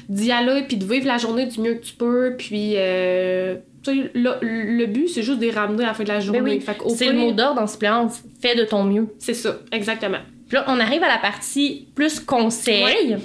d'y 0.08 0.32
aller 0.32 0.62
puis 0.66 0.78
de 0.78 0.84
vivre 0.90 1.06
la 1.06 1.18
journée 1.18 1.44
du 1.46 1.60
mieux 1.60 1.74
que 1.74 1.84
tu 1.84 1.92
peux. 1.94 2.34
Puis, 2.38 2.72
euh, 2.76 3.56
le, 3.86 4.38
le 4.42 4.86
but, 4.86 5.08
c'est 5.08 5.22
juste 5.22 5.38
de 5.38 5.46
les 5.46 5.50
ramener 5.50 5.84
à 5.84 5.88
la 5.88 5.94
fin 5.94 6.04
de 6.04 6.08
la 6.08 6.20
journée. 6.20 6.40
Ben 6.40 6.60
oui, 6.68 6.76
qu'au 6.78 6.90
c'est 6.90 7.06
le 7.06 7.18
mot 7.18 7.32
d'ordre 7.32 7.60
en 7.60 7.66
suppléance. 7.66 8.22
Fais 8.40 8.54
de 8.54 8.64
ton 8.64 8.84
mieux. 8.84 9.08
C'est 9.18 9.34
ça, 9.34 9.56
exactement. 9.72 10.18
Puis 10.48 10.56
là, 10.56 10.64
on 10.68 10.80
arrive 10.80 11.02
à 11.02 11.08
la 11.08 11.18
partie 11.18 11.86
plus 11.94 12.20
conseil. 12.20 13.16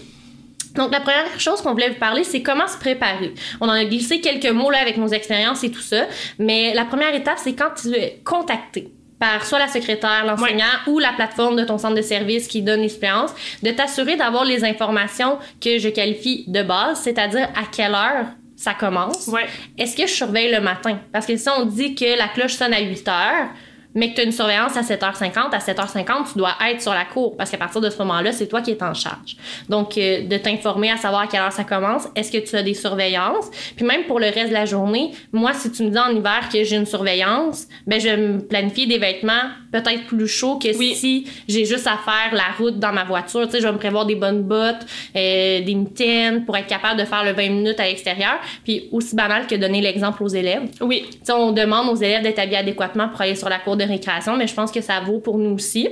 Donc, 0.75 0.91
la 0.91 0.99
première 0.99 1.39
chose 1.39 1.61
qu'on 1.61 1.71
voulait 1.71 1.89
vous 1.89 1.99
parler, 1.99 2.23
c'est 2.23 2.41
comment 2.41 2.67
se 2.67 2.77
préparer. 2.77 3.33
On 3.61 3.67
en 3.67 3.71
a 3.71 3.85
glissé 3.85 4.19
quelques 4.19 4.51
mots 4.51 4.69
là 4.69 4.79
avec 4.79 4.97
nos 4.97 5.07
expériences 5.07 5.63
et 5.63 5.71
tout 5.71 5.81
ça, 5.81 6.05
mais 6.37 6.73
la 6.73 6.85
première 6.85 7.15
étape, 7.15 7.37
c'est 7.37 7.53
quand 7.53 7.71
tu 7.81 7.93
es 7.93 8.21
contacté 8.23 8.89
par 9.17 9.45
soit 9.45 9.59
la 9.59 9.69
secrétaire, 9.69 10.25
l'enseignant 10.25 10.65
ou 10.87 10.99
la 10.99 11.13
plateforme 11.13 11.55
de 11.55 11.63
ton 11.63 11.77
centre 11.77 11.95
de 11.95 12.01
service 12.01 12.47
qui 12.47 12.61
donne 12.61 12.81
l'expérience, 12.81 13.31
de 13.63 13.71
t'assurer 13.71 14.17
d'avoir 14.17 14.43
les 14.43 14.65
informations 14.65 15.37
que 15.61 15.77
je 15.79 15.87
qualifie 15.87 16.43
de 16.47 16.61
base, 16.61 16.99
c'est-à-dire 16.99 17.47
à 17.55 17.63
quelle 17.71 17.95
heure 17.95 18.25
ça 18.55 18.73
commence. 18.73 19.27
Ouais. 19.27 19.45
Est-ce 19.77 19.95
que 19.95 20.07
je 20.07 20.13
surveille 20.13 20.51
le 20.51 20.61
matin? 20.61 20.99
Parce 21.11 21.25
que 21.25 21.35
si 21.35 21.49
on 21.49 21.65
dit 21.65 21.95
que 21.95 22.17
la 22.17 22.27
cloche 22.27 22.53
sonne 22.53 22.73
à 22.73 22.81
8 22.81 23.07
heures, 23.07 23.49
mais 23.95 24.09
que 24.09 24.15
tu 24.15 24.21
as 24.21 24.23
une 24.25 24.31
surveillance 24.31 24.75
à 24.75 24.81
7h50, 24.81 25.51
à 25.51 25.57
7h50, 25.57 26.33
tu 26.33 26.37
dois 26.37 26.53
être 26.69 26.81
sur 26.81 26.93
la 26.93 27.05
cour 27.05 27.35
parce 27.37 27.49
qu'à 27.49 27.57
partir 27.57 27.79
de 27.79 27.89
ce 27.89 27.97
moment-là, 27.99 28.33
c'est 28.33 28.47
toi 28.47 28.61
qui 28.61 28.71
es 28.71 28.83
en 28.83 28.93
charge. 28.93 29.37
Donc, 29.69 29.97
euh, 29.97 30.27
de 30.27 30.37
t'informer 30.37 30.91
à 30.91 30.97
savoir 30.97 31.21
à 31.21 31.27
quelle 31.27 31.41
heure 31.41 31.53
ça 31.53 31.63
commence, 31.63 32.07
est-ce 32.15 32.31
que 32.31 32.37
tu 32.37 32.55
as 32.57 32.63
des 32.63 32.73
surveillances? 32.73 33.49
Puis 33.75 33.85
même 33.85 34.03
pour 34.03 34.19
le 34.19 34.25
reste 34.25 34.49
de 34.49 34.53
la 34.53 34.65
journée, 34.65 35.11
moi, 35.31 35.53
si 35.53 35.71
tu 35.71 35.83
me 35.83 35.89
dis 35.89 35.97
en 35.97 36.09
hiver 36.09 36.49
que 36.51 36.63
j'ai 36.63 36.75
une 36.75 36.85
surveillance, 36.85 37.67
ben 37.87 37.99
je 37.99 38.09
vais 38.09 38.17
me 38.17 38.39
planifier 38.39 38.85
des 38.85 38.97
vêtements 38.97 39.49
peut-être 39.81 40.05
plus 40.05 40.27
chauds 40.27 40.57
que 40.57 40.75
Oui. 40.77 40.95
si 40.95 41.27
j'ai 41.47 41.65
juste 41.65 41.87
à 41.87 41.97
faire 41.97 42.33
la 42.33 42.53
route 42.57 42.79
dans 42.79 42.91
ma 42.93 43.03
voiture. 43.03 43.45
Tu 43.45 43.51
sais, 43.51 43.59
je 43.61 43.65
vais 43.67 43.73
me 43.73 43.77
prévoir 43.77 44.05
des 44.05 44.15
bonnes 44.15 44.43
bottes, 44.43 44.85
euh, 45.15 45.61
des 45.61 45.75
mitaines 45.75 46.45
pour 46.45 46.55
être 46.57 46.67
capable 46.67 46.99
de 46.99 47.05
faire 47.05 47.23
le 47.23 47.31
20 47.33 47.49
minutes 47.49 47.79
à 47.79 47.85
l'extérieur. 47.87 48.35
Puis 48.63 48.87
aussi 48.91 49.15
banal 49.15 49.47
que 49.47 49.55
donner 49.55 49.81
l'exemple 49.81 50.23
aux 50.23 50.27
élèves. 50.27 50.63
Oui. 50.81 51.05
Tu 51.11 51.17
sais, 51.23 51.33
on 51.33 51.51
demande 51.51 51.89
aux 51.89 51.95
élèves 51.95 52.23
d'être 52.23 52.39
habillés 52.39 52.57
adéquatement 52.59 53.09
pour 53.09 53.21
aller 53.21 53.35
sur 53.35 53.49
la 53.49 53.59
cour 53.59 53.75
de 53.77 53.83
récréation, 53.83 54.37
mais 54.37 54.47
je 54.47 54.53
pense 54.53 54.71
que 54.71 54.81
ça 54.81 54.99
vaut 55.01 55.19
pour 55.19 55.37
nous 55.37 55.51
aussi. 55.55 55.87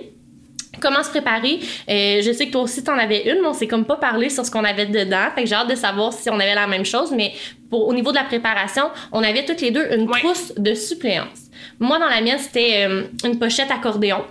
Comment 0.81 1.03
se 1.03 1.09
préparer? 1.11 1.59
Euh, 1.88 2.21
je 2.23 2.31
sais 2.34 2.47
que 2.47 2.51
toi 2.51 2.61
aussi, 2.61 2.84
t'en 2.84 2.97
avais 2.97 3.29
une, 3.29 3.41
mais 3.41 3.47
on 3.47 3.53
s'est 3.53 3.67
comme 3.67 3.86
pas 3.86 3.95
parlé 3.97 4.29
sur 4.29 4.43
ce 4.43 4.49
qu'on 4.49 4.63
avait 4.63 4.88
dedans. 4.88 5.27
Fait 5.36 5.43
que 5.43 5.47
j'ai 5.47 5.53
hâte 5.55 5.69
de 5.69 5.75
savoir 5.75 6.11
si 6.11 6.29
on 6.31 6.39
avait 6.39 6.55
la 6.55 6.65
même 6.65 6.84
chose, 6.84 7.11
mais 7.11 7.31
pour, 7.69 7.88
au 7.88 7.93
niveau 7.93 8.09
de 8.11 8.15
la 8.17 8.23
préparation, 8.23 8.86
on 9.11 9.21
avait 9.23 9.45
toutes 9.45 9.61
les 9.61 9.69
deux 9.71 9.86
une 9.93 10.09
Ouais. 10.09 10.19
trousse 10.19 10.51
de 10.57 10.73
suppléance. 10.73 11.42
Moi, 11.80 11.99
dans 11.99 12.07
la 12.07 12.22
mienne, 12.22 12.39
c'était 12.39 12.86
euh, 12.88 13.03
une 13.24 13.39
pochette 13.39 13.72
accordéon 13.72 14.22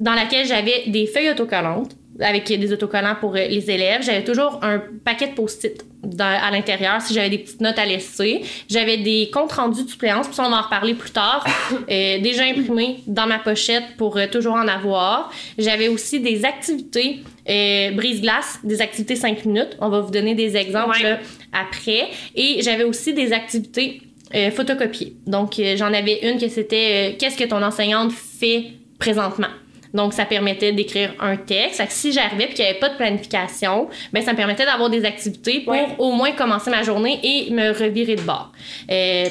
dans 0.00 0.14
laquelle 0.14 0.46
j'avais 0.46 0.84
des 0.88 1.06
feuilles 1.06 1.30
autocollantes 1.30 1.92
avec 2.20 2.46
des 2.46 2.72
autocollants 2.72 3.16
pour 3.20 3.34
euh, 3.36 3.46
les 3.46 3.70
élèves. 3.70 4.02
J'avais 4.02 4.24
toujours 4.24 4.58
un 4.62 4.82
paquet 5.04 5.28
de 5.28 5.34
post-it 5.34 5.84
à 6.18 6.50
l'intérieur 6.50 7.00
si 7.02 7.12
j'avais 7.12 7.28
des 7.30 7.38
petites 7.38 7.60
notes 7.60 7.78
à 7.78 7.84
laisser. 7.84 8.42
J'avais 8.70 8.96
des 8.98 9.28
comptes 9.32 9.52
rendus 9.52 9.84
de 9.84 9.88
suppléance, 9.88 10.26
puis 10.26 10.36
ça, 10.36 10.44
on 10.46 10.50
va 10.50 10.58
en 10.58 10.62
reparler 10.62 10.94
plus 10.94 11.10
tard, 11.10 11.44
euh, 11.90 12.18
déjà 12.20 12.44
imprimés 12.44 12.98
dans 13.06 13.26
ma 13.26 13.38
pochette 13.38 13.84
pour 13.98 14.16
euh, 14.16 14.26
toujours 14.30 14.54
en 14.54 14.66
avoir. 14.68 15.30
J'avais 15.58 15.88
aussi 15.88 16.20
des 16.20 16.44
activités 16.44 17.20
euh, 17.48 17.90
brise-glace, 17.92 18.60
des 18.64 18.80
activités 18.80 19.16
5 19.16 19.44
minutes. 19.44 19.76
On 19.80 19.88
va 19.88 20.00
vous 20.00 20.10
donner 20.10 20.34
des 20.34 20.56
exemples 20.56 20.96
Ouais. 21.02 21.18
après. 21.52 22.08
Et 22.34 22.60
j'avais 22.62 22.84
aussi 22.84 23.12
des 23.12 23.32
activités 23.32 24.00
euh, 24.34 24.50
photocopiées. 24.50 25.14
Donc, 25.26 25.58
euh, 25.58 25.76
j'en 25.76 25.92
avais 25.92 26.28
une 26.30 26.38
que 26.38 26.48
c'était 26.48 27.12
euh, 27.12 27.16
qu'est-ce 27.18 27.36
que 27.36 27.44
ton 27.44 27.62
enseignante 27.62 28.12
fait 28.12 28.66
présentement? 28.98 29.48
Donc, 29.94 30.12
ça 30.12 30.26
permettait 30.26 30.72
d'écrire 30.72 31.14
un 31.20 31.36
texte. 31.36 31.76
Fait 31.80 31.86
que 31.86 31.92
si 31.92 32.12
j'arrivais 32.12 32.44
et 32.44 32.48
qu'il 32.48 32.64
n'y 32.64 32.70
avait 32.70 32.78
pas 32.80 32.90
de 32.90 32.96
planification, 32.96 33.88
ben, 34.12 34.22
ça 34.22 34.32
me 34.32 34.36
permettait 34.36 34.66
d'avoir 34.66 34.90
des 34.90 35.04
activités 35.06 35.60
pour 35.60 35.72
Ouais. 35.72 35.86
au 35.98 36.12
moins 36.12 36.32
commencer 36.32 36.70
ma 36.70 36.82
journée 36.82 37.18
et 37.22 37.50
me 37.50 37.70
revirer 37.70 38.16
de 38.16 38.20
bord. 38.20 38.52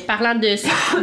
Parlant 0.08 0.34
de, 0.36 0.48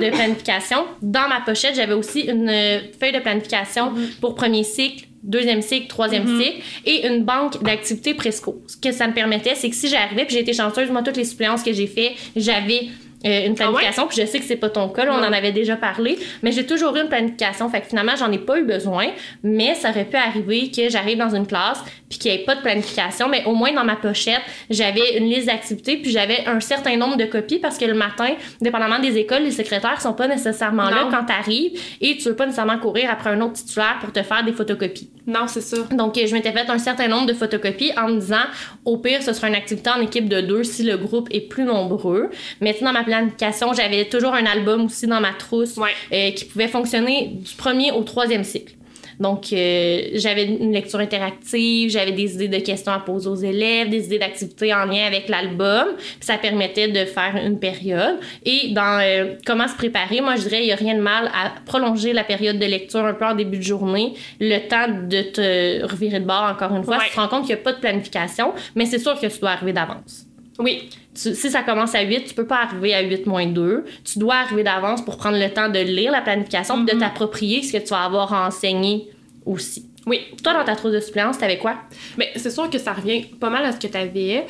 de 0.01 0.11
planification, 0.11 0.79
dans 1.01 1.29
ma 1.29 1.41
pochette, 1.43 1.77
j'avais 1.77 1.93
aussi 1.95 2.23
une 2.23 2.51
feuille 2.99 3.13
de 3.13 3.21
planification 3.21 3.93
pour 4.21 4.35
premier 4.35 4.65
cycle, 4.65 5.07
deuxième 5.23 5.63
cycle, 5.63 5.87
troisième 5.87 6.27
cycle 6.41 6.61
et 6.85 7.07
une 7.07 7.23
banque 7.23 7.63
d'activités 7.63 8.15
presco. 8.15 8.61
Ce 8.67 8.77
que 8.77 8.91
ça 8.91 9.07
me 9.07 9.13
permettait, 9.13 9.55
c'est 9.55 9.71
que 9.71 9.77
si 9.77 9.89
j'arrivais, 9.89 10.25
puis 10.25 10.35
j'ai 10.35 10.41
été 10.41 10.55
chanceuse, 10.55 10.91
moi, 10.91 11.03
toutes 11.03 11.19
les 11.19 11.25
suppléances 11.25 11.63
que 11.63 11.73
j'ai 11.73 11.87
fait, 11.87 12.15
j'avais 12.35 12.89
euh, 13.25 13.47
une 13.47 13.55
Ah 13.61 13.67
ouais? 13.71 13.73
planification, 13.73 14.07
puis 14.09 14.21
je 14.21 14.27
sais 14.27 14.39
que 14.39 14.45
c'est 14.45 14.57
pas 14.57 14.69
ton 14.71 14.89
cas, 14.89 15.05
là, 15.05 15.13
on 15.15 15.21
Non. 15.21 15.29
en 15.29 15.33
avait 15.33 15.53
déjà 15.53 15.77
parlé, 15.77 16.19
mais 16.43 16.53
j'ai 16.53 16.67
toujours 16.67 16.97
eu 16.97 17.01
une 17.01 17.09
planification, 17.09 17.69
fait 17.69 17.81
que 17.81 17.87
finalement, 17.87 18.17
j'en 18.17 18.31
ai 18.33 18.39
pas 18.39 18.59
eu 18.59 18.65
besoin, 18.65 19.07
mais 19.43 19.75
ça 19.75 19.91
aurait 19.91 20.05
pu 20.05 20.17
arriver 20.17 20.71
que 20.71 20.89
j'arrive 20.89 21.19
dans 21.19 21.35
une 21.35 21.47
classe, 21.47 21.83
puis 22.09 22.19
qu'il 22.19 22.31
n'y 22.33 22.39
ait 22.39 22.45
pas 22.45 22.55
de 22.57 22.61
planification, 22.61 23.29
mais 23.29 23.45
au 23.45 23.55
moins 23.55 23.73
dans 23.73 23.85
ma 23.85 23.97
pochette, 23.97 24.43
j'avais 24.71 25.17
une 25.19 25.29
liste 25.29 25.47
d'activités, 25.47 25.97
puis 25.97 26.11
j'avais 26.11 26.45
un 26.47 26.61
certain 26.61 26.97
nombre 26.97 27.17
de 27.17 27.25
copies, 27.25 27.59
parce 27.59 27.79
que 27.79 27.85
le 27.85 27.95
matin, 27.95 28.29
dépendamment 28.61 28.99
des 28.99 29.17
écoles, 29.19 29.43
les 29.45 29.51
secrétaires 29.51 30.01
sont 30.01 30.13
pas 30.15 30.29
nécessairement 30.29 30.91
là 30.91 31.09
quand 31.11 31.25
t'arrives, 31.25 31.79
et 32.01 32.17
tu 32.17 32.29
veux 32.29 32.37
pas 32.37 32.47
nécessairement 32.47 32.79
courir 32.79 33.11
après 33.11 33.31
un 33.31 33.41
autre 33.41 33.55
titulaire 33.55 33.99
pour 34.01 34.13
te 34.13 34.23
faire 34.23 34.45
des 34.45 34.53
photocopies. 34.53 35.11
Non, 35.27 35.47
c'est 35.47 35.61
ça. 35.61 35.77
Donc, 35.93 36.17
je 36.19 36.33
m'étais 36.35 36.51
fait 36.51 36.69
un 36.69 36.79
certain 36.79 37.07
nombre 37.07 37.27
de 37.27 37.33
photocopies 37.33 37.93
en 37.97 38.09
me 38.09 38.19
disant, 38.19 38.43
au 38.85 38.97
pire, 38.99 39.23
ce 39.23 39.33
sera 39.33 39.47
une 39.49 39.55
activité 39.55 39.89
en 39.91 40.01
équipe 40.01 40.29
de 40.29 40.41
deux 40.41 40.65
si 40.65 40.83
le 40.83 40.97
groupe 40.97 41.29
est 41.31 41.43
plus 41.49 41.63
nombreux. 41.65 42.29
Mais 42.61 42.77
dans 42.83 42.93
ma 42.93 43.05
planification, 43.17 43.73
j'avais 43.73 44.07
toujours 44.07 44.35
un 44.35 44.47
album 44.47 44.87
aussi 44.87 45.07
dans 45.07 45.21
ma 45.21 45.33
trousse 45.33 45.77
Ouais. 45.77 45.91
euh, 46.13 46.31
qui 46.33 46.45
pouvait 46.47 46.69
fonctionner 46.69 47.31
du 47.35 47.55
premier 47.55 47.93
au 47.93 48.03
troisième 48.03 48.45
cycle. 48.45 48.75
Donc, 49.21 49.53
euh, 49.53 50.01
j'avais 50.15 50.47
une 50.47 50.73
lecture 50.73 50.99
interactive, 50.99 51.91
j'avais 51.91 52.11
des 52.13 52.35
idées 52.35 52.49
de 52.49 52.65
questions 52.65 52.91
à 52.91 52.99
poser 52.99 53.29
aux 53.29 53.37
élèves, 53.37 53.89
des 53.89 54.07
idées 54.07 54.19
d'activités 54.19 54.75
en 54.75 54.85
lien 54.87 55.05
avec 55.07 55.29
l'album. 55.29 55.89
Ça 56.19 56.39
permettait 56.39 56.89
de 56.89 57.05
faire 57.05 57.37
une 57.37 57.61
période. 57.61 58.19
Et 58.45 58.71
dans 58.73 59.01
euh, 59.01 59.35
comment 59.47 59.69
se 59.69 59.77
préparer, 59.77 60.21
moi, 60.23 60.35
je 60.37 60.43
dirais, 60.43 60.63
il 60.63 60.67
n'y 60.67 60.73
a 60.73 60.77
rien 60.77 60.95
de 60.97 61.01
mal 61.03 61.27
à 61.35 61.53
prolonger 61.67 62.13
la 62.13 62.25
période 62.25 62.59
de 62.59 62.65
lecture 62.67 63.05
un 63.05 63.15
peu 63.15 63.27
en 63.27 63.35
début 63.37 63.59
de 63.59 63.63
journée, 63.63 64.15
le 64.41 64.59
temps 64.67 64.89
de 64.89 65.23
te 65.23 65.85
revirer 65.87 66.19
de 66.19 66.27
bord 66.27 66.45
encore 66.51 66.75
une 66.75 66.83
fois. 66.83 66.97
Ouais. 66.97 67.05
Tu 67.09 67.15
te 67.15 67.21
rends 67.21 67.29
compte 67.29 67.43
qu'il 67.47 67.55
n'y 67.55 67.61
a 67.61 67.65
pas 67.65 67.75
de 67.75 67.81
planification, 67.81 68.55
mais 68.75 68.87
c'est 68.87 68.99
sûr 68.99 69.21
que 69.21 69.27
tu 69.27 69.39
dois 69.39 69.51
arriver 69.51 69.73
d'avance. 69.75 70.27
Oui, 70.59 70.89
Tu- 71.15 71.35
si 71.35 71.51
ça 71.51 71.63
commence 71.63 71.95
à 71.95 72.03
8, 72.03 72.25
tu 72.25 72.35
peux 72.35 72.47
pas 72.47 72.63
arriver 72.63 72.95
à 72.95 73.01
8 73.03 73.27
moins 73.27 73.47
2. 73.47 73.85
Tu 74.05 74.19
dois 74.19 74.37
arriver 74.37 74.63
d'avance 74.63 75.05
pour 75.05 75.17
prendre 75.19 75.39
le 75.39 75.49
temps 75.53 75.69
de 75.69 75.79
lire 75.79 76.11
la 76.13 76.23
planification 76.23 76.85
puis 76.85 76.95
de 76.95 77.01
t'approprier 77.01 77.63
ce 77.63 77.73
que 77.73 77.79
tu 77.83 77.89
vas 77.91 78.05
avoir 78.05 78.33
enseigné 78.33 79.09
aussi. 79.45 79.89
oui. 80.07 80.21
Toi, 80.43 80.55
dans 80.55 80.65
ta 80.65 80.75
trousse 80.75 80.93
de 80.93 81.01
suppléance, 81.01 81.39
t'avais 81.39 81.59
quoi? 81.59 81.77
Mais 82.19 82.31
c'est 82.37 82.51
sûr 82.51 82.69
que 82.71 82.79
ça 82.79 82.93
revient 82.93 83.23
pas 83.41 83.51
mal 83.51 83.65
à 83.65 83.73
ce 83.73 83.79
que 83.79 83.87
tu 83.87 83.97
avais. 83.97 84.47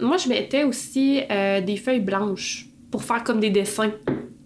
moi, 0.00 0.16
je 0.16 0.28
mettais 0.28 0.64
aussi 0.64 1.20
euh, 1.30 1.60
des 1.60 1.76
feuilles 1.76 2.00
blanches 2.00 2.66
pour 2.90 3.02
faire 3.04 3.22
comme 3.24 3.40
des 3.40 3.50
dessins. 3.50 3.90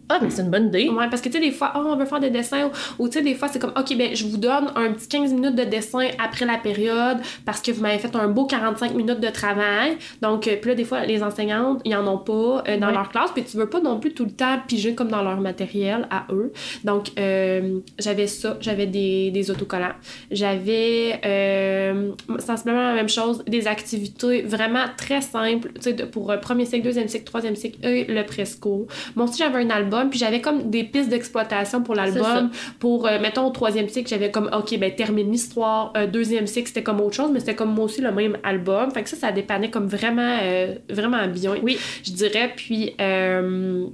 Ah, 0.08 0.18
mais 0.22 0.30
c'est 0.30 0.42
une 0.42 0.50
bonne 0.50 0.68
idée. 0.68 0.88
Ouais, 0.88 1.08
parce 1.10 1.20
que 1.20 1.28
tu 1.28 1.34
sais, 1.34 1.40
des 1.40 1.50
fois, 1.52 1.72
oh, 1.76 1.80
on 1.86 1.96
veut 1.96 2.06
faire 2.06 2.20
des 2.20 2.30
dessins, 2.30 2.70
ou, 2.98 3.04
ou 3.04 3.08
tu 3.08 3.18
sais, 3.18 3.22
des 3.24 3.34
fois, 3.34 3.48
c'est 3.48 3.58
comme, 3.58 3.72
OK, 3.78 3.96
ben, 3.96 4.14
je 4.14 4.24
vous 4.26 4.38
donne 4.38 4.68
un 4.74 4.92
petit 4.92 5.08
15 5.08 5.32
minutes 5.34 5.54
de 5.54 5.64
dessin 5.64 6.08
après 6.22 6.46
la 6.46 6.56
période 6.56 7.18
parce 7.44 7.60
que 7.60 7.70
vous 7.72 7.82
m'avez 7.82 7.98
fait 7.98 8.14
un 8.16 8.28
beau 8.28 8.46
45 8.46 8.94
minutes 8.94 9.20
de 9.20 9.28
travail. 9.28 9.96
Donc, 10.22 10.46
euh, 10.48 10.56
puis 10.60 10.70
là, 10.70 10.74
des 10.76 10.84
fois, 10.84 11.04
les 11.04 11.22
enseignantes, 11.22 11.80
ils 11.84 11.94
en 11.94 12.06
ont 12.06 12.18
pas 12.18 12.64
euh, 12.68 12.78
dans 12.78 12.86
Ouais. 12.88 12.92
leur 12.94 13.08
classe, 13.10 13.30
puis 13.34 13.44
tu 13.44 13.56
veux 13.58 13.68
pas 13.68 13.80
non 13.80 14.00
plus 14.00 14.14
tout 14.14 14.24
le 14.24 14.30
temps 14.30 14.58
piger 14.66 14.94
comme 14.94 15.08
dans 15.08 15.22
leur 15.22 15.40
matériel 15.40 16.06
à 16.10 16.26
eux. 16.32 16.52
Donc, 16.84 17.08
euh, 17.18 17.80
j'avais 17.98 18.26
ça, 18.26 18.56
j'avais 18.60 18.86
des, 18.86 19.30
des 19.30 19.50
autocollants. 19.50 19.92
J'avais 20.30 21.20
euh, 21.24 22.12
sensiblement 22.38 22.82
la 22.82 22.94
même 22.94 23.08
chose, 23.08 23.42
des 23.46 23.66
activités 23.66 24.42
vraiment 24.42 24.84
très 24.96 25.20
simples, 25.20 25.70
tu 25.74 25.82
sais, 25.82 25.94
pour 26.06 26.32
premier 26.40 26.64
cycle, 26.64 26.82
deuxième 26.84 27.08
cycle, 27.08 27.24
troisième 27.24 27.56
cycle 27.56 27.84
et 27.86 28.04
le 28.04 28.24
presco. 28.24 28.86
Moi 29.16 29.26
aussi, 29.26 29.38
j'avais 29.38 29.62
un 29.64 29.70
album, 29.70 29.97
puis 30.06 30.18
j'avais 30.18 30.40
comme 30.40 30.70
des 30.70 30.84
pistes 30.84 31.08
d'exploitation 31.08 31.82
pour 31.82 31.94
l'album. 31.94 32.50
Pour, 32.78 33.06
euh, 33.06 33.18
mettons, 33.20 33.46
au 33.46 33.50
troisième 33.50 33.88
cycle, 33.88 34.08
j'avais 34.08 34.30
comme, 34.30 34.50
OK, 34.52 34.78
ben, 34.78 34.94
termine 34.94 35.30
l'histoire. 35.30 35.92
Euh, 35.96 36.06
deuxième 36.06 36.46
cycle, 36.46 36.68
c'était 36.68 36.82
comme 36.82 37.00
autre 37.00 37.14
chose, 37.14 37.30
mais 37.32 37.40
c'était 37.40 37.54
comme 37.54 37.74
moi 37.74 37.86
aussi 37.86 38.00
le 38.00 38.12
même 38.12 38.38
album. 38.42 38.90
Fait 38.90 39.02
que 39.02 39.08
ça, 39.08 39.16
ça 39.16 39.32
dépannait 39.32 39.70
comme 39.70 39.86
vraiment, 39.86 40.38
euh, 40.42 40.74
vraiment 40.88 41.26
bien. 41.26 41.54
Oui. 41.62 41.78
Je 42.04 42.12
dirais, 42.12 42.52
puis, 42.54 42.94
euh, 43.00 43.86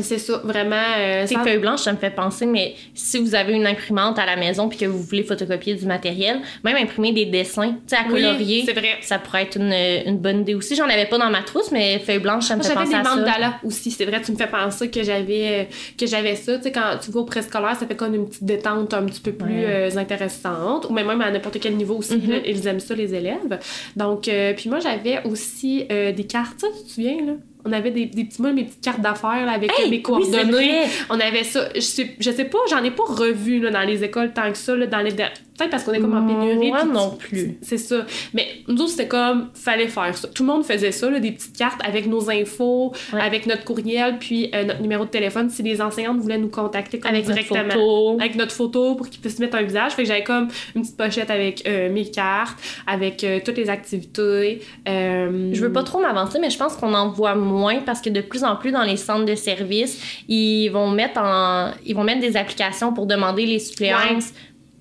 c'est 0.00 0.18
ça, 0.18 0.40
vraiment. 0.44 0.76
euh, 0.98 1.26
Ces 1.26 1.34
sans- 1.34 1.44
feuilles 1.44 1.58
blanches, 1.58 1.80
ça 1.80 1.92
me 1.92 1.98
fait 1.98 2.10
penser, 2.14 2.46
mais 2.46 2.74
si 2.94 3.18
vous 3.18 3.34
avez 3.34 3.52
une 3.52 3.66
imprimante 3.66 4.18
à 4.18 4.24
la 4.26 4.36
maison 4.36 4.68
puis 4.68 4.78
que 4.78 4.86
vous 4.86 4.98
voulez 5.02 5.22
photocopier 5.22 5.74
du 5.74 5.84
matériel, 5.86 6.40
même 6.64 6.76
imprimer 6.76 7.12
des 7.12 7.26
dessins, 7.26 7.72
tu 7.72 7.76
sais, 7.88 7.96
à 7.96 8.04
Oui, 8.08 8.22
colorier, 8.22 8.62
c'est 8.66 8.72
vrai. 8.72 8.96
ça 9.02 9.18
pourrait 9.18 9.42
être 9.42 9.56
une, 9.58 9.72
une 10.06 10.18
bonne 10.18 10.40
idée 10.40 10.54
aussi. 10.54 10.76
J'en 10.76 10.88
avais 10.88 11.06
pas 11.06 11.18
dans 11.18 11.30
ma 11.30 11.42
trousse, 11.42 11.70
mais 11.72 11.98
feuilles 11.98 12.18
blanches, 12.20 12.44
ça 12.44 12.56
me 12.56 12.60
Moi, 12.62 12.68
fait 12.70 12.74
j'avais 12.74 12.84
penser 12.86 12.96
des 12.96 13.00
à 13.00 13.04
ça. 13.10 13.16
mandalas 13.16 13.54
aussi. 13.64 13.90
C'est 13.90 14.04
vrai, 14.06 14.22
tu 14.22 14.32
me 14.32 14.36
fais 14.36 14.46
penser 14.46 14.90
que 14.90 15.02
j'avais 15.02 15.46
euh, 15.48 15.64
que 15.98 16.06
j'avais 16.06 16.36
ça. 16.36 16.56
Tu 16.56 16.64
sais, 16.64 16.72
quand 16.72 16.98
tu 17.04 17.10
vas 17.10 17.20
au 17.20 17.24
préscolaire, 17.24 17.76
ça 17.78 17.86
fait 17.86 17.96
comme 17.96 18.14
une 18.14 18.28
petite 18.28 18.44
détente 18.44 18.94
un 18.94 19.04
petit 19.04 19.20
peu 19.20 19.32
plus 19.32 19.52
Ouais. 19.52 19.90
euh, 19.92 19.96
intéressante. 19.98 20.86
Ou 20.88 20.92
même 20.94 21.08
à 21.20 21.30
n'importe 21.30 21.58
quel 21.60 21.76
niveau 21.76 21.96
aussi, 21.96 22.16
Mhm. 22.16 22.30
là, 22.30 22.36
ils 22.46 22.66
aiment 22.66 22.80
ça, 22.80 22.94
les 22.94 23.14
élèves. 23.14 23.58
Donc, 23.96 24.28
euh, 24.28 24.54
puis 24.54 24.70
moi, 24.70 24.78
j'avais 24.80 25.22
aussi 25.24 25.84
euh, 25.90 26.12
des 26.12 26.24
cartes. 26.24 26.64
Tu 26.78 26.84
te 26.84 26.90
souviens, 26.90 27.16
là? 27.26 27.32
On 27.64 27.72
avait 27.72 27.90
des, 27.90 28.06
des 28.06 28.24
petits, 28.24 28.40
moi, 28.42 28.52
mes 28.52 28.64
petites 28.64 28.82
cartes 28.82 29.00
d'affaires 29.00 29.46
là, 29.46 29.52
avec 29.52 29.70
euh, 29.70 29.84
Hey, 29.84 29.90
mes 29.90 30.02
coordonnées. 30.02 30.82
on 31.10 31.20
avait 31.20 31.44
ça. 31.44 31.68
Je 31.74 31.80
sais, 31.80 32.14
je 32.18 32.30
sais 32.30 32.44
pas, 32.44 32.58
j'en 32.70 32.82
ai 32.82 32.90
pas 32.90 33.04
revu 33.04 33.60
là, 33.60 33.70
dans 33.70 33.82
les 33.82 34.02
écoles 34.04 34.32
tant 34.32 34.50
que 34.50 34.58
ça. 34.58 34.74
Là, 34.74 34.86
dans 34.86 34.98
les, 35.00 35.12
Peut-être 35.12 35.70
parce 35.70 35.84
qu'on 35.84 35.92
est 35.92 36.00
comme 36.00 36.16
en 36.16 36.26
pénurie. 36.26 36.68
Moi 36.70 36.84
non 36.84 37.10
plus. 37.16 37.58
c'est 37.60 37.76
ça. 37.78 38.06
Mais 38.32 38.46
nous 38.68 38.76
autres, 38.80 38.92
c'était 38.92 39.06
comme, 39.06 39.50
fallait 39.54 39.86
faire 39.86 40.16
ça. 40.16 40.26
Tout 40.28 40.44
le 40.44 40.48
monde 40.48 40.64
faisait 40.64 40.92
ça, 40.92 41.10
là, 41.10 41.20
des 41.20 41.30
petites 41.30 41.56
cartes 41.56 41.80
avec 41.86 42.06
nos 42.06 42.30
infos, 42.30 42.92
Ouais. 43.12 43.20
avec 43.20 43.46
notre 43.46 43.62
courriel, 43.64 44.16
puis 44.18 44.50
euh, 44.54 44.64
notre 44.64 44.80
numéro 44.80 45.04
de 45.04 45.10
téléphone 45.10 45.50
si 45.50 45.62
les 45.62 45.80
enseignantes 45.82 46.18
voulaient 46.18 46.38
nous 46.38 46.48
contacter 46.48 46.98
comme 46.98 47.10
Avec 47.12 47.28
notre 47.28 47.42
directement. 47.42 47.74
photo. 47.74 48.16
Avec 48.18 48.34
notre 48.36 48.52
photo 48.52 48.94
pour 48.94 49.08
qu'ils 49.10 49.20
puissent 49.20 49.38
mettre 49.40 49.56
un 49.56 49.62
visage. 49.62 49.92
Fait 49.92 50.02
que 50.02 50.08
j'avais 50.08 50.24
comme 50.24 50.48
une 50.74 50.82
petite 50.82 50.96
pochette 50.96 51.30
avec 51.30 51.62
euh, 51.68 51.92
mes 51.92 52.10
cartes, 52.10 52.58
avec 52.86 53.22
euh, 53.22 53.38
toutes 53.44 53.58
les 53.58 53.68
activités. 53.68 54.62
Je 54.86 55.60
veux 55.60 55.72
pas 55.72 55.82
trop 55.82 56.00
m'avancer, 56.00 56.38
mais 56.40 56.50
je 56.50 56.58
pense 56.58 56.74
qu'on 56.76 56.94
en 56.94 57.10
voit 57.10 57.34
moins 57.34 57.51
parce 57.84 58.00
que 58.00 58.10
de 58.10 58.20
plus 58.20 58.44
en 58.44 58.56
plus 58.56 58.72
dans 58.72 58.82
les 58.82 58.96
centres 58.96 59.24
de 59.24 59.34
services, 59.34 60.00
ils 60.28 60.68
vont 60.68 60.90
mettre 60.90 61.20
en, 61.20 61.70
ils 61.84 61.94
vont 61.94 62.04
mettre 62.04 62.20
des 62.20 62.36
applications 62.36 62.92
pour 62.92 63.06
demander 63.06 63.46
les 63.46 63.58
suppléances 63.58 64.32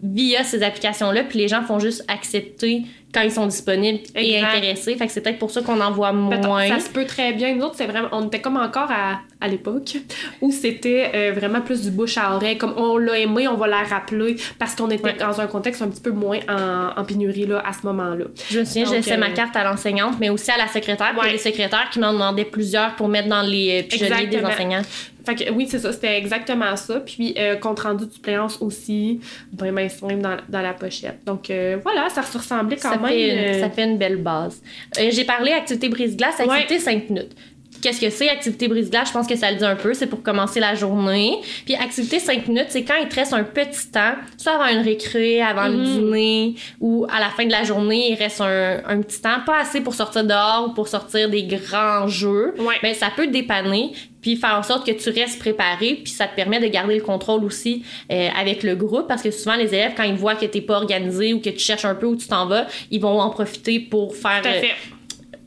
via 0.03 0.43
ces 0.43 0.63
applications-là, 0.63 1.23
puis 1.23 1.39
les 1.39 1.47
gens 1.47 1.61
font 1.61 1.79
juste 1.79 2.03
accepter 2.07 2.83
quand 3.13 3.21
ils 3.21 3.31
sont 3.31 3.45
disponibles 3.45 3.99
et 4.15 4.35
Exact. 4.35 4.57
intéressés. 4.57 4.95
Fait 4.95 5.05
que 5.05 5.11
c'est 5.11 5.21
peut-être 5.21 5.39
pour 5.39 5.51
ça 5.51 5.61
qu'on 5.61 5.79
en 5.79 5.91
voit 5.91 6.13
moins. 6.13 6.67
Ça 6.67 6.79
se 6.79 6.89
peut 6.89 7.05
très 7.05 7.33
bien. 7.33 7.55
Nous 7.55 7.63
autres, 7.63 7.75
c'est 7.75 7.85
vraiment, 7.85 8.07
on 8.11 8.27
était 8.27 8.41
comme 8.41 8.57
encore 8.57 8.89
à, 8.89 9.19
à 9.41 9.47
l'époque 9.47 9.97
où 10.41 10.51
c'était 10.51 11.11
euh, 11.13 11.31
vraiment 11.35 11.61
plus 11.61 11.81
du 11.81 11.91
bouche 11.91 12.17
à 12.17 12.35
oreille. 12.35 12.57
Comme 12.57 12.73
on 12.77 12.97
l'a 12.97 13.17
aimé, 13.17 13.47
on 13.47 13.55
va 13.57 13.67
la 13.67 13.83
rappeler 13.83 14.35
parce 14.59 14.75
qu'on 14.75 14.89
était 14.89 15.01
Ouais. 15.03 15.13
dans 15.19 15.41
un 15.41 15.47
contexte 15.47 15.81
un 15.81 15.87
petit 15.89 16.01
peu 16.01 16.11
moins 16.11 16.39
en, 16.47 16.99
en 16.99 17.03
pénurie 17.03 17.47
là, 17.47 17.63
à 17.65 17.73
ce 17.73 17.85
moment-là. 17.87 18.25
Je 18.49 18.59
me 18.59 18.65
souviens, 18.65 18.83
Donc, 18.85 18.93
laissais 18.93 19.17
ma 19.17 19.27
euh, 19.29 19.33
carte 19.33 19.55
à 19.55 19.63
l'enseignante, 19.63 20.15
mais 20.19 20.29
aussi 20.29 20.51
à 20.51 20.57
la 20.57 20.67
secrétaire. 20.67 21.09
Puis 21.13 21.17
il 21.17 21.17
y 21.17 21.21
a 21.21 21.25
Ouais. 21.25 21.31
des 21.33 21.37
secrétaires 21.39 21.89
qui 21.91 21.99
m'en 21.99 22.13
demandaient 22.13 22.45
plusieurs 22.45 22.95
pour 22.95 23.07
mettre 23.07 23.27
dans 23.29 23.41
les 23.41 23.81
euh, 23.81 23.87
pigeonniers 23.87 24.27
des 24.27 24.43
enseignants. 24.45 24.83
Fait 25.23 25.35
que 25.35 25.51
oui, 25.51 25.67
c'est 25.69 25.77
ça, 25.77 25.93
c'était 25.93 26.17
exactement 26.17 26.75
ça. 26.75 26.99
Puis 26.99 27.35
euh, 27.37 27.55
compte 27.55 27.79
rendu 27.81 28.07
de 28.07 28.11
suppléance 28.11 28.57
aussi, 28.59 29.19
vraiment 29.55 29.87
simple 29.87 30.15
dans, 30.17 30.37
dans 30.49 30.61
la 30.61 30.73
pochette. 30.73 31.19
Donc 31.27 31.49
euh, 31.51 31.77
voilà, 31.83 32.09
ça 32.09 32.23
se 32.23 32.35
ressemblait 32.37 32.77
quand 32.77 32.91
ça, 32.93 32.97
même. 32.97 33.07
fait 33.07 33.29
une, 33.29 33.55
euh, 33.55 33.59
ça 33.59 33.69
fait 33.69 33.83
une 33.83 33.99
belle 33.99 34.17
base. 34.17 34.61
J'ai 34.97 35.23
parlé 35.23 35.51
activité 35.51 35.89
brise-glace, 35.89 36.39
activité 36.39 36.79
5 36.79 37.09
minutes. 37.11 37.35
Qu'est-ce 37.81 37.99
que 37.99 38.09
c'est, 38.09 38.29
activité 38.29 38.67
brise-glace? 38.67 39.07
Je 39.09 39.13
pense 39.13 39.27
que 39.27 39.35
ça 39.35 39.51
le 39.51 39.57
dit 39.57 39.65
un 39.65 39.75
peu. 39.75 39.93
C'est 39.93 40.07
pour 40.07 40.21
commencer 40.21 40.59
la 40.59 40.75
journée. 40.75 41.37
Puis 41.65 41.75
activité 41.75 42.19
5 42.19 42.47
minutes, 42.47 42.67
c'est 42.69 42.83
quand 42.83 42.95
il 43.01 43.07
te 43.07 43.15
reste 43.15 43.33
un 43.33 43.43
petit 43.43 43.87
temps, 43.89 44.13
soit 44.37 44.53
avant 44.53 44.67
une 44.77 44.83
récré, 44.83 45.41
avant 45.41 45.67
le 45.67 45.77
Mhm. 45.77 45.83
dîner, 45.85 46.55
ou 46.79 47.05
à 47.11 47.19
la 47.19 47.29
fin 47.29 47.45
de 47.45 47.51
la 47.51 47.63
journée, 47.63 48.11
il 48.11 48.15
reste 48.15 48.41
un, 48.41 48.81
un 48.87 49.01
petit 49.01 49.21
temps. 49.21 49.39
Pas 49.45 49.59
assez 49.61 49.81
pour 49.81 49.95
sortir 49.95 50.23
dehors 50.23 50.67
ou 50.69 50.73
pour 50.73 50.87
sortir 50.87 51.29
des 51.29 51.43
grands 51.43 52.07
jeux. 52.07 52.53
Ouais. 52.59 52.75
Mais 52.83 52.93
ça 52.93 53.07
peut 53.15 53.25
te 53.25 53.31
dépanner 53.31 53.91
puis 54.21 54.35
faire 54.35 54.55
en 54.55 54.61
sorte 54.61 54.85
que 54.85 54.91
tu 54.91 55.09
restes 55.09 55.39
préparé 55.39 55.95
puis 56.03 56.13
ça 56.13 56.27
te 56.27 56.35
permet 56.35 56.59
de 56.59 56.67
garder 56.67 56.95
le 56.95 57.01
contrôle 57.01 57.43
aussi 57.43 57.83
euh, 58.11 58.29
avec 58.39 58.61
le 58.61 58.75
groupe 58.75 59.07
parce 59.07 59.23
que 59.23 59.31
souvent 59.31 59.55
les 59.55 59.73
élèves 59.73 59.93
quand 59.97 60.03
ils 60.03 60.13
voient 60.13 60.35
que 60.35 60.45
t'es 60.45 60.61
pas 60.61 60.75
organisé 60.75 61.33
ou 61.33 61.39
que 61.39 61.49
tu 61.49 61.57
cherches 61.57 61.85
un 61.85 61.95
peu 61.95 62.05
où 62.05 62.15
tu 62.15 62.27
t'en 62.27 62.45
vas 62.45 62.67
ils 62.91 63.01
vont 63.01 63.19
en 63.19 63.31
profiter 63.31 63.79
pour 63.79 64.15
faire 64.15 64.43
euh. 64.45 64.61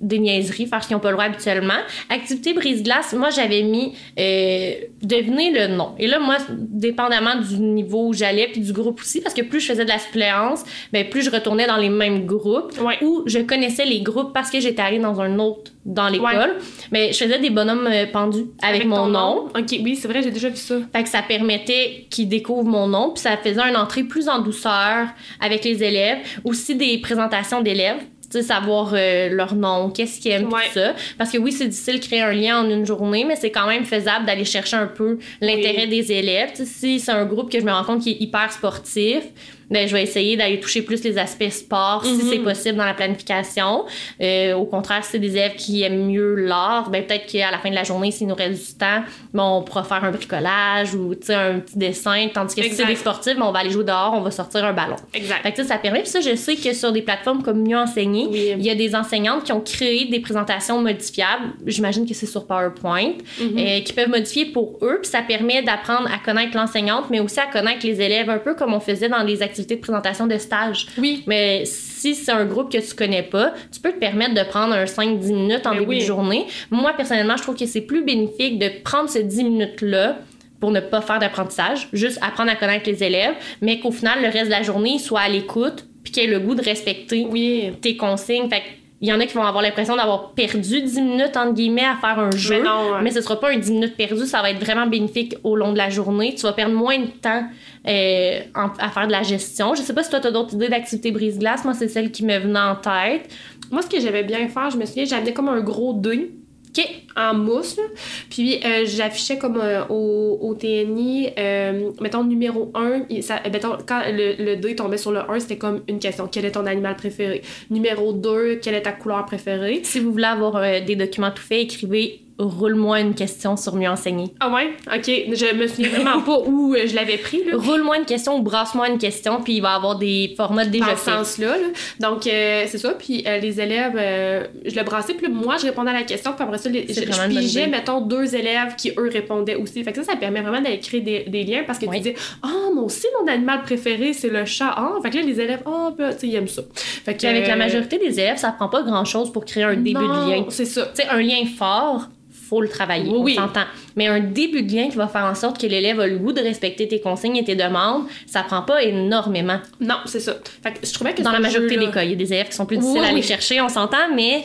Des 0.04 0.18
niaiseries, 0.18 0.66
faire 0.66 0.82
ce 0.82 0.88
qu'ils 0.88 0.96
n'ont 0.96 1.00
pas 1.00 1.08
le 1.10 1.14
droit 1.14 1.24
habituellement. 1.26 1.74
Activité 2.10 2.52
brise-glace, 2.52 3.12
moi 3.14 3.30
j'avais 3.30 3.62
mis 3.62 3.94
euh, 4.18 4.72
devinez 5.02 5.50
le 5.50 5.74
nom. 5.74 5.94
Et 5.98 6.06
là, 6.06 6.18
moi, 6.18 6.36
dépendamment 6.50 7.36
du 7.36 7.58
niveau 7.58 8.08
où 8.08 8.12
j'allais, 8.12 8.48
puis 8.52 8.60
du 8.60 8.72
groupe 8.72 9.00
aussi, 9.00 9.20
parce 9.20 9.34
que 9.34 9.42
plus 9.42 9.60
je 9.60 9.66
faisais 9.68 9.84
de 9.84 9.88
la 9.88 9.98
suppléance, 9.98 10.62
ben, 10.92 11.08
plus 11.08 11.22
je 11.22 11.30
retournais 11.30 11.66
dans 11.66 11.76
les 11.76 11.88
mêmes 11.88 12.26
groupes, 12.26 12.72
Ouais. 12.80 12.98
ou 13.02 13.22
je 13.26 13.38
connaissais 13.40 13.84
les 13.84 14.00
groupes 14.00 14.32
parce 14.32 14.50
que 14.50 14.60
j'étais 14.60 14.82
allée 14.82 14.98
dans 14.98 15.20
un 15.20 15.38
autre 15.38 15.72
dans 15.84 16.08
l'école. 16.08 16.56
Mais 16.92 17.12
je 17.12 17.18
faisais 17.24 17.38
des 17.38 17.50
bonhommes 17.50 17.86
euh, 17.90 18.06
pendus 18.10 18.46
avec, 18.62 18.86
mon 18.86 18.96
ton 18.96 19.06
nom. 19.08 19.36
Ok, 19.56 19.78
oui, 19.82 19.96
c'est 19.96 20.08
vrai, 20.08 20.22
j'ai 20.22 20.30
déjà 20.30 20.48
vu 20.48 20.56
ça. 20.56 20.76
Fait 20.94 21.02
que 21.02 21.08
ça 21.08 21.22
permettait 21.22 22.06
qu'ils 22.10 22.28
découvrent 22.28 22.64
mon 22.64 22.86
nom, 22.86 23.10
puis 23.10 23.20
ça 23.22 23.36
faisait 23.36 23.60
une 23.68 23.76
entrée 23.76 24.04
plus 24.04 24.28
en 24.28 24.38
douceur 24.40 25.08
avec 25.40 25.64
les 25.64 25.82
élèves. 25.82 26.18
Aussi 26.44 26.74
des 26.74 26.98
présentations 26.98 27.60
d'élèves, 27.60 27.98
savoir 28.42 28.92
euh, 28.94 29.28
leur 29.30 29.54
nom, 29.54 29.90
qu'est-ce 29.90 30.20
qu'ils 30.20 30.32
aiment, 30.32 30.52
Ouais. 30.52 30.60
tout 30.72 30.74
ça. 30.80 30.94
Parce 31.18 31.30
que 31.30 31.38
oui, 31.38 31.52
c'est 31.52 31.66
difficile 31.68 32.00
de 32.00 32.04
créer 32.04 32.20
un 32.22 32.32
lien 32.32 32.60
en 32.60 32.68
une 32.70 32.84
journée, 32.86 33.24
mais 33.24 33.36
c'est 33.36 33.50
quand 33.50 33.66
même 33.66 33.84
faisable 33.84 34.26
d'aller 34.26 34.44
chercher 34.44 34.76
un 34.76 34.86
peu 34.86 35.18
l'intérêt 35.40 35.86
des 35.86 36.12
élèves. 36.12 36.50
Tu 36.54 36.58
sais, 36.58 36.64
si 36.64 37.00
c'est 37.00 37.12
un 37.12 37.24
groupe 37.24 37.50
que 37.50 37.60
je 37.60 37.64
me 37.64 37.72
rends 37.72 37.84
compte 37.84 38.02
qui 38.02 38.10
est 38.12 38.20
hyper 38.20 38.50
sportif, 38.52 39.22
ben, 39.70 39.88
je 39.88 39.92
vais 39.92 40.02
essayer 40.02 40.36
d'aller 40.36 40.60
toucher 40.60 40.82
plus 40.82 41.02
les 41.04 41.18
aspects 41.18 41.48
sport 41.50 42.04
si 42.04 42.12
Mhm. 42.12 42.30
c'est 42.30 42.38
possible 42.38 42.76
dans 42.78 42.84
la 42.84 42.94
planification. 42.94 43.84
Euh, 44.20 44.54
au 44.54 44.64
contraire, 44.64 45.04
si 45.04 45.12
c'est 45.12 45.18
des 45.18 45.32
élèves 45.36 45.56
qui 45.56 45.82
aiment 45.82 46.06
mieux 46.10 46.34
l'art, 46.34 46.90
ben 46.90 47.04
peut-être 47.04 47.26
qu'à 47.26 47.50
la 47.50 47.58
fin 47.58 47.70
de 47.70 47.74
la 47.74 47.84
journée, 47.84 48.10
s'il 48.10 48.26
nous 48.26 48.34
reste 48.34 48.72
du 48.72 48.78
temps, 48.78 49.02
ben, 49.32 49.42
on 49.42 49.62
pourra 49.62 49.84
faire 49.84 50.04
un 50.04 50.10
bricolage 50.10 50.94
ou 50.94 51.14
tu 51.14 51.26
sais, 51.26 51.34
un 51.34 51.58
petit 51.60 51.78
dessin. 51.78 52.28
Tandis 52.32 52.54
que 52.54 52.62
si 52.62 52.74
c'est 52.74 52.86
des 52.86 52.96
sportifs, 52.96 53.36
ben, 53.36 53.42
on 53.46 53.52
va 53.52 53.60
aller 53.60 53.70
jouer 53.70 53.84
dehors, 53.84 54.12
on 54.14 54.20
va 54.20 54.30
sortir 54.30 54.64
un 54.64 54.72
ballon. 54.72 54.96
Exact. 55.12 55.42
Fait 55.42 55.52
que 55.52 55.56
ça, 55.58 55.64
ça 55.64 55.78
permet. 55.78 56.00
Puis 56.00 56.10
ça, 56.10 56.20
je 56.20 56.34
sais 56.36 56.56
que 56.56 56.72
sur 56.74 56.92
des 56.92 57.02
plateformes 57.02 57.42
comme 57.42 57.62
Mieux 57.66 57.76
Enseigner, 57.78 58.26
Oui. 58.30 58.52
il 58.58 58.64
y 58.64 58.70
a 58.70 58.74
des 58.74 58.94
enseignantes 58.94 59.44
qui 59.44 59.52
ont 59.52 59.60
créé 59.60 60.06
des 60.06 60.20
présentations 60.20 60.80
modifiables. 60.80 61.44
J'imagine 61.66 62.06
que 62.06 62.14
c'est 62.14 62.26
sur 62.26 62.46
PowerPoint, 62.46 63.12
Mhm. 63.40 63.58
euh, 63.58 63.80
qui 63.80 63.92
peuvent 63.92 64.08
modifier 64.08 64.46
pour 64.46 64.78
eux. 64.82 64.98
Puis 65.02 65.10
ça 65.10 65.22
permet 65.22 65.62
d'apprendre 65.62 66.08
à 66.12 66.18
connaître 66.24 66.56
l'enseignante, 66.56 67.04
mais 67.10 67.20
aussi 67.20 67.40
à 67.40 67.46
connaître 67.46 67.86
les 67.86 68.00
élèves, 68.00 68.30
un 68.30 68.38
peu 68.38 68.54
comme 68.54 68.74
on 68.74 68.80
faisait 68.80 69.08
dans 69.08 69.22
les 69.22 69.42
activités 69.42 69.53
de 69.62 69.74
présentation 69.76 70.26
de 70.26 70.36
stage. 70.38 70.86
Oui. 70.98 71.22
Mais 71.26 71.64
si 71.64 72.14
c'est 72.14 72.32
un 72.32 72.44
groupe 72.44 72.72
que 72.72 72.78
tu 72.78 72.94
connais 72.94 73.22
pas, 73.22 73.54
tu 73.72 73.80
peux 73.80 73.92
te 73.92 73.98
permettre 73.98 74.34
de 74.34 74.42
prendre 74.48 74.74
un 74.74 74.84
5-10 74.84 75.32
minutes 75.32 75.66
en 75.66 75.70
Ben 75.72 75.78
début 75.80 75.90
oui. 75.90 76.00
de 76.00 76.04
journée. 76.04 76.46
Moi, 76.70 76.92
personnellement, 76.96 77.36
je 77.36 77.42
trouve 77.42 77.56
que 77.56 77.66
c'est 77.66 77.80
plus 77.82 78.04
bénéfique 78.04 78.58
de 78.58 78.68
prendre 78.82 79.08
ces 79.08 79.22
10 79.24 79.44
minutes-là 79.44 80.18
pour 80.60 80.70
ne 80.70 80.80
pas 80.80 81.00
faire 81.02 81.18
d'apprentissage, 81.18 81.88
juste 81.92 82.18
apprendre 82.22 82.50
à 82.50 82.56
connaître 82.56 82.88
les 82.88 83.02
élèves, 83.04 83.34
mais 83.60 83.80
qu'au 83.80 83.90
final, 83.92 84.20
le 84.22 84.28
reste 84.28 84.46
de 84.46 84.50
la 84.50 84.62
journée, 84.62 84.98
soit 84.98 85.20
à 85.20 85.28
l'écoute, 85.28 85.86
puis 86.02 86.12
qu'il 86.12 86.22
ait 86.24 86.26
le 86.26 86.40
goût 86.40 86.54
de 86.54 86.62
respecter 86.62 87.26
Oui. 87.30 87.72
tes 87.80 87.96
consignes. 87.96 88.48
Fait 88.48 88.62
il 89.00 89.08
y 89.08 89.12
en 89.12 89.20
a 89.20 89.26
qui 89.26 89.34
vont 89.34 89.42
avoir 89.44 89.62
l'impression 89.62 89.96
d'avoir 89.96 90.30
perdu 90.30 90.80
10 90.82 91.00
minutes, 91.00 91.36
entre 91.36 91.52
guillemets, 91.52 91.84
à 91.84 91.96
faire 91.96 92.18
un 92.18 92.30
jeu. 92.30 92.58
Mais 92.58 92.62
non. 92.62 93.00
Mais 93.02 93.10
ce 93.10 93.20
sera 93.20 93.38
pas 93.38 93.50
un 93.52 93.58
10 93.58 93.72
minutes 93.72 93.96
perdu, 93.96 94.24
ça 94.26 94.40
va 94.40 94.50
être 94.50 94.58
vraiment 94.64 94.86
bénéfique 94.86 95.34
au 95.44 95.56
long 95.56 95.72
de 95.72 95.78
la 95.78 95.90
journée. 95.90 96.34
Tu 96.34 96.42
vas 96.42 96.52
perdre 96.52 96.74
moins 96.74 96.98
de 96.98 97.06
temps 97.06 97.44
euh, 97.86 98.40
en- 98.54 98.70
à 98.78 98.88
faire 98.90 99.06
de 99.06 99.12
la 99.12 99.22
gestion. 99.22 99.74
Je 99.74 99.82
sais 99.82 99.92
pas 99.94 100.02
si 100.02 100.10
toi, 100.10 100.20
tu 100.20 100.28
as 100.28 100.30
d'autres 100.30 100.54
idées 100.54 100.68
d'activité 100.68 101.10
brise-glace. 101.10 101.64
Moi, 101.64 101.74
c'est 101.74 101.88
celle 101.88 102.10
qui 102.12 102.24
me 102.24 102.38
venait 102.38 102.58
en 102.58 102.76
tête. 102.76 103.28
Moi, 103.70 103.82
ce 103.82 103.88
que 103.88 104.00
j'avais 104.00 104.22
bien 104.22 104.48
faire, 104.48 104.70
je 104.70 104.76
me 104.78 104.86
souviens, 104.86 105.04
j'amenais 105.04 105.32
comme 105.32 105.48
un 105.48 105.60
gros 105.60 105.92
dé 105.92 106.30
OK. 106.76 106.84
en 107.16 107.34
mousse. 107.34 107.76
là. 107.76 107.84
Puis 108.30 108.56
euh, 108.64 108.84
j'affichais 108.84 109.38
comme 109.38 109.58
euh, 109.60 109.84
au, 109.88 110.38
au 110.40 110.54
TNI, 110.54 111.30
euh, 111.38 111.90
mettons 112.00 112.24
numéro 112.24 112.72
1, 112.74 113.06
ça, 113.22 113.40
euh, 113.46 113.50
mettons, 113.52 113.76
quand 113.86 114.02
le, 114.08 114.34
le 114.44 114.56
dé 114.56 114.74
tombait 114.74 114.96
sur 114.96 115.12
le 115.12 115.20
1, 115.30 115.40
c'était 115.40 115.58
comme 115.58 115.82
une 115.88 115.98
question. 116.00 116.28
Quel 116.30 116.44
est 116.44 116.52
ton 116.52 116.66
animal 116.66 116.96
préféré? 116.96 117.42
Numéro 117.70 118.12
2, 118.12 118.56
quelle 118.56 118.74
est 118.74 118.82
ta 118.82 118.92
couleur 118.92 119.24
préférée? 119.26 119.80
Si 119.84 120.00
vous 120.00 120.10
voulez 120.10 120.24
avoir 120.24 120.56
euh, 120.56 120.80
des 120.80 120.96
documents 120.96 121.30
tout 121.30 121.42
faits, 121.42 121.62
écrivez 121.62 122.23
Roule-moi 122.36 122.98
une 123.00 123.14
question 123.14 123.56
sur 123.56 123.76
mieux 123.76 123.88
enseigner. 123.88 124.34
Ah 124.40 124.52
ouais? 124.52 124.72
Ok, 124.92 125.04
je 125.06 125.54
me 125.54 125.68
souviens 125.68 125.88
vraiment 125.90 126.20
pas 126.20 126.38
où 126.44 126.74
euh, 126.74 126.82
je 126.86 126.94
l'avais 126.96 127.16
pris. 127.16 127.42
Roule-moi 127.52 127.98
une 127.98 128.04
question 128.06 128.36
ou 128.38 128.42
brasse-moi 128.42 128.88
une 128.88 128.98
question, 128.98 129.40
puis 129.40 129.54
il 129.54 129.60
va 129.60 129.72
y 129.72 129.76
avoir 129.76 129.96
des 129.96 130.34
formats 130.36 130.64
dans 130.64 130.70
déjà 130.72 130.96
ce 130.96 130.96
faits. 130.96 131.14
sens-là. 131.14 131.56
là. 131.56 131.66
Donc, 132.00 132.26
euh, 132.26 132.64
c'est 132.66 132.78
ça. 132.78 132.90
Puis 132.98 133.22
euh, 133.26 133.38
les 133.38 133.60
élèves, 133.60 133.94
euh, 133.96 134.46
je 134.64 134.74
le 134.74 134.82
brassais, 134.82 135.14
puis 135.14 135.28
moi, 135.30 135.58
je 135.58 135.66
répondais 135.66 135.90
à 135.90 135.94
la 135.94 136.02
question, 136.02 136.32
puis 136.32 136.42
après 136.42 136.58
ça, 136.58 136.68
les- 136.70 136.86
je, 136.88 136.94
je 137.02 137.28
pigeais, 137.28 137.68
mettons, 137.68 138.00
deux 138.00 138.34
élèves 138.34 138.74
qui, 138.76 138.90
eux, 138.98 139.08
répondaient 139.12 139.54
aussi. 139.54 139.84
Fait 139.84 139.92
que 139.92 140.02
ça, 140.02 140.12
ça 140.12 140.16
permet 140.16 140.40
vraiment 140.42 140.60
d'aller 140.60 140.80
créer 140.80 141.02
des, 141.02 141.20
des 141.28 141.44
liens 141.44 141.62
parce 141.64 141.78
que 141.78 141.86
Oui. 141.86 142.02
tu 142.02 142.10
dis, 142.10 142.16
ah, 142.42 142.48
moi 142.74 142.82
aussi, 142.82 143.06
mon 143.22 143.30
animal 143.30 143.62
préféré, 143.62 144.12
c'est 144.12 144.28
le 144.30 144.44
chat. 144.44 144.74
Ah, 144.76 144.94
fait 145.04 145.10
que 145.10 145.16
là, 145.18 145.22
les 145.22 145.40
élèves, 145.40 145.62
ah, 145.66 145.92
ben, 145.96 146.12
tu 146.12 146.18
sais, 146.20 146.26
ils 146.26 146.34
aiment 146.34 146.48
ça. 146.48 146.62
Fait 147.04 147.16
que, 147.16 147.26
avec 147.28 147.46
la 147.46 147.54
majorité 147.54 147.96
des 147.98 148.18
élèves, 148.18 148.38
ça 148.38 148.50
prend 148.50 148.68
pas 148.68 148.82
grand-chose 148.82 149.30
pour 149.32 149.44
créer 149.44 149.62
un 149.62 149.74
début 149.76 149.92
non, 150.00 150.26
de 150.26 150.30
lien. 150.32 150.44
C'est 150.48 150.64
ça. 150.64 150.86
Tu 150.86 151.02
sais, 151.02 151.08
un 151.08 151.20
lien 151.22 151.44
fort, 151.56 152.08
faut 152.48 152.60
le 152.60 152.68
travailler, 152.68 153.10
Oui, 153.10 153.36
on 153.38 153.42
s'entend. 153.42 153.64
Mais 153.96 154.06
un 154.06 154.20
début 154.20 154.62
de 154.62 154.72
lien 154.74 154.88
qui 154.88 154.96
va 154.96 155.08
faire 155.08 155.24
en 155.24 155.34
sorte 155.34 155.60
que 155.60 155.66
l'élève 155.66 156.00
a 156.00 156.06
le 156.06 156.18
goût 156.18 156.32
de 156.32 156.40
respecter 156.40 156.88
tes 156.88 157.00
consignes 157.00 157.36
et 157.36 157.44
tes 157.44 157.56
demandes, 157.56 158.04
ça 158.26 158.42
prend 158.42 158.62
pas 158.62 158.82
énormément. 158.82 159.58
Non, 159.80 159.96
c'est 160.06 160.20
ça. 160.20 160.34
Fait 160.62 160.72
que 160.72 160.86
je 160.86 160.92
trouvais 160.92 161.14
que 161.14 161.22
Dans 161.22 161.32
la 161.32 161.40
majorité 161.40 161.76
des 161.76 161.90
cas, 161.90 162.02
il 162.04 162.10
y 162.10 162.12
a 162.12 162.16
des 162.16 162.32
élèves 162.32 162.48
qui 162.48 162.56
sont 162.56 162.66
plus 162.66 162.76
difficiles 162.78 163.00
Oui, 163.00 163.06
à 163.06 163.10
aller 163.10 163.22
chercher, 163.22 163.60
on 163.60 163.68
s'entend, 163.68 164.14
mais 164.14 164.44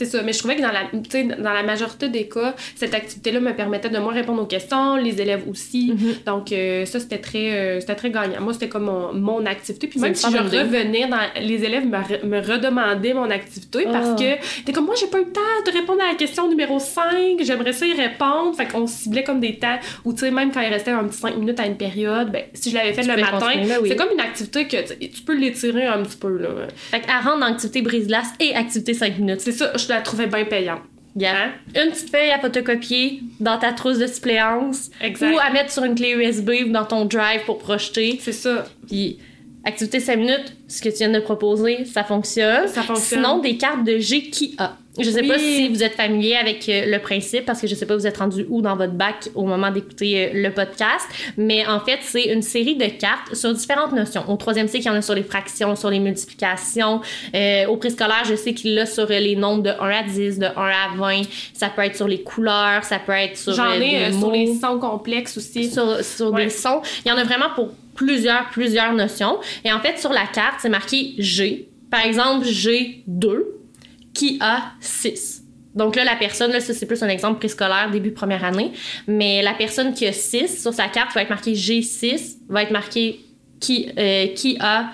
C'est 0.00 0.06
ça, 0.06 0.22
mais 0.22 0.32
je 0.32 0.38
trouvais 0.38 0.56
que 0.56 0.62
dans 0.62 0.72
la, 0.72 1.36
dans 1.36 1.52
la 1.52 1.62
majorité 1.62 2.08
des 2.08 2.26
cas, 2.26 2.54
cette 2.74 2.94
activité-là 2.94 3.38
me 3.38 3.52
permettait 3.52 3.90
de 3.90 3.98
moins 3.98 4.14
répondre 4.14 4.40
aux 4.40 4.46
questions, 4.46 4.96
les 4.96 5.20
élèves 5.20 5.42
aussi. 5.46 5.92
Mm-hmm. 5.92 6.24
Donc, 6.24 6.52
euh, 6.52 6.86
ça, 6.86 7.00
c'était 7.00 7.18
très, 7.18 7.50
euh, 7.50 7.80
c'était 7.80 7.96
très 7.96 8.10
gagnant. 8.10 8.40
Moi, 8.40 8.54
c'était 8.54 8.70
comme 8.70 8.84
mon, 8.84 9.12
mon 9.12 9.44
activité. 9.44 9.88
Puis 9.88 10.00
même 10.00 10.14
si 10.14 10.24
je 10.32 10.38
revenais, 10.38 11.06
dans, 11.06 11.18
les 11.38 11.64
élèves 11.64 11.84
me, 11.86 11.98
re- 11.98 12.24
me 12.24 12.40
redemandaient 12.40 13.12
mon 13.12 13.30
activité 13.30 13.84
Ah. 13.86 13.92
parce 13.92 14.18
que 14.18 14.62
t'es 14.64 14.72
comme, 14.72 14.86
moi, 14.86 14.94
j'ai 14.98 15.08
pas 15.08 15.18
eu 15.18 15.24
le 15.26 15.32
temps 15.32 15.40
de 15.66 15.70
répondre 15.70 16.00
à 16.02 16.12
la 16.12 16.14
question 16.14 16.48
numéro 16.48 16.78
5, 16.78 17.02
j'aimerais 17.42 17.74
ça 17.74 17.84
y 17.84 17.92
répondre. 17.92 18.56
Fait 18.56 18.68
qu'on 18.68 18.86
ciblait 18.86 19.22
comme 19.22 19.40
des 19.40 19.58
temps 19.58 19.78
où, 20.06 20.14
tu 20.14 20.20
sais, 20.20 20.30
même 20.30 20.50
quand 20.50 20.62
il 20.62 20.72
restait 20.72 20.92
un 20.92 21.04
petit 21.04 21.18
5 21.18 21.36
minutes 21.36 21.60
à 21.60 21.66
une 21.66 21.76
période, 21.76 22.32
ben, 22.32 22.44
si 22.54 22.70
je 22.70 22.76
l'avais 22.76 22.94
fait 22.94 23.02
Tu 23.02 23.08
le 23.08 23.16
matin, 23.20 23.38
ben 23.54 23.78
oui. 23.82 23.90
c'est 23.90 23.96
comme 23.96 24.12
une 24.14 24.20
activité 24.20 24.66
que 24.66 24.76
tu, 25.04 25.20
peux 25.26 25.36
l'étirer 25.36 25.86
un 25.88 26.02
petit 26.04 26.16
peu, 26.16 26.38
là. 26.38 26.48
fait 26.90 27.02
à 27.06 27.20
rendre 27.20 27.44
activité 27.44 27.82
brise-glace 27.82 28.28
et 28.40 28.54
activité 28.54 28.94
5 28.94 29.18
minutes. 29.18 29.40
C'est 29.42 29.52
ça, 29.52 29.72
je 29.76 29.89
la 29.90 30.00
trouvais 30.00 30.26
bien 30.26 30.44
payante. 30.44 30.80
Gars, 31.16 31.34
Hein? 31.34 31.50
Une 31.74 31.90
petite 31.90 32.10
feuille 32.10 32.30
à 32.30 32.38
photocopier 32.38 33.22
dans 33.40 33.58
ta 33.58 33.72
trousse 33.72 33.98
de 33.98 34.06
suppléance 34.06 34.90
Exact. 35.00 35.34
ou 35.34 35.38
à 35.40 35.50
mettre 35.50 35.72
sur 35.72 35.84
une 35.84 35.94
clé 35.96 36.12
USB 36.12 36.50
ou 36.66 36.70
dans 36.70 36.84
ton 36.84 37.04
drive 37.04 37.40
pour 37.46 37.58
projeter. 37.58 38.18
C'est 38.22 38.32
ça. 38.32 38.64
Puis 38.86 39.18
activité 39.64 40.00
5 40.00 40.16
minutes, 40.16 40.56
ce 40.68 40.80
que 40.80 40.88
tu 40.88 40.96
viens 40.96 41.10
de 41.10 41.20
proposer, 41.20 41.84
ça 41.84 42.04
fonctionne. 42.04 42.66
Ça 42.68 42.82
fonctionne. 42.82 43.18
Sinon, 43.22 43.38
des 43.38 43.56
cartes 43.56 43.84
de 43.84 43.98
G 43.98 44.22
qui 44.30 44.54
a. 44.58 44.76
Je 44.98 45.08
sais 45.08 45.22
pas 45.22 45.38
si 45.38 45.68
vous 45.68 45.84
êtes 45.84 45.92
familier 45.94 46.34
avec 46.34 46.68
euh, 46.68 46.84
le 46.86 46.98
principe 46.98 47.46
parce 47.46 47.60
que 47.60 47.68
je 47.68 47.74
sais 47.76 47.86
pas 47.86 47.94
vous 47.96 48.08
êtes 48.08 48.18
rendu 48.18 48.44
où 48.50 48.60
dans 48.60 48.74
votre 48.76 48.92
bac 48.92 49.28
au 49.36 49.44
moment 49.44 49.70
d'écouter 49.70 50.26
euh, 50.26 50.30
le 50.34 50.50
podcast, 50.52 51.06
mais 51.36 51.64
en 51.66 51.78
fait, 51.78 52.00
c'est 52.02 52.24
une 52.24 52.42
série 52.42 52.74
de 52.74 52.86
cartes 52.86 53.34
sur 53.34 53.54
différentes 53.54 53.92
notions. 53.92 54.24
Au 54.28 54.36
troisième 54.36 54.66
cycle, 54.66 54.84
il 54.84 54.88
y 54.88 54.90
en 54.90 54.94
a 54.96 55.00
sur 55.02 55.14
les 55.14 55.22
fractions, 55.22 55.76
sur 55.76 55.90
les 55.90 56.00
multiplications. 56.00 57.00
Euh, 57.34 57.66
au 57.66 57.76
préscolaire, 57.76 58.24
je 58.28 58.34
sais 58.34 58.52
qu'il 58.52 58.74
l'a 58.74 58.84
sur 58.84 59.04
euh, 59.04 59.18
les 59.20 59.36
nombres 59.36 59.62
de 59.62 59.70
1 59.70 59.74
à 59.90 60.02
10, 60.02 60.38
de 60.40 60.46
1 60.46 60.48
à 60.56 60.96
20. 60.96 61.22
Ça 61.54 61.68
peut 61.68 61.82
être 61.82 61.96
sur 61.96 62.08
les 62.08 62.22
couleurs, 62.22 62.82
ça 62.82 62.98
peut 62.98 63.12
être 63.12 63.36
sur 63.38 63.54
J'en 63.54 63.70
euh, 63.70 63.74
ai 63.74 63.78
des 63.78 63.96
euh, 63.96 64.18
sur 64.18 64.30
les 64.32 64.54
sons 64.54 64.78
complexes 64.80 65.36
aussi. 65.36 65.70
sur, 65.70 66.04
sur 66.04 66.32
Ouais. 66.32 66.44
des 66.44 66.50
sons. 66.50 66.82
Il 67.04 67.08
y 67.08 67.12
en 67.12 67.16
a 67.16 67.24
vraiment 67.24 67.50
pour 67.54 67.70
plusieurs, 67.94 68.48
plusieurs 68.50 68.92
notions. 68.92 69.38
Et 69.64 69.72
en 69.72 69.80
fait, 69.80 69.98
sur 69.98 70.12
la 70.12 70.26
carte, 70.26 70.60
c'est 70.60 70.68
marqué 70.68 71.14
G. 71.18 71.68
Par 71.90 72.04
exemple, 72.04 72.46
G 72.46 73.02
2 73.06 73.60
qui 74.14 74.38
a 74.40 74.72
6. 74.80 75.44
Donc 75.74 75.96
là, 75.96 76.04
la 76.04 76.16
personne, 76.16 76.50
là, 76.50 76.60
ça 76.60 76.74
c'est 76.74 76.86
plus 76.86 77.02
un 77.02 77.08
exemple 77.08 77.38
préscolaire, 77.38 77.90
début 77.90 78.10
première 78.10 78.44
année, 78.44 78.72
mais 79.06 79.40
la 79.42 79.54
personne 79.54 79.94
qui 79.94 80.06
a 80.06 80.12
6 80.12 80.62
sur 80.62 80.74
sa 80.74 80.88
carte 80.88 81.14
va 81.14 81.22
être 81.22 81.30
marqué 81.30 81.52
G6, 81.52 82.38
va 82.48 82.62
être 82.62 82.72
marqué 82.72 83.20
qui, 83.60 83.88
euh, 83.96 84.26
qui 84.28 84.56
a 84.60 84.90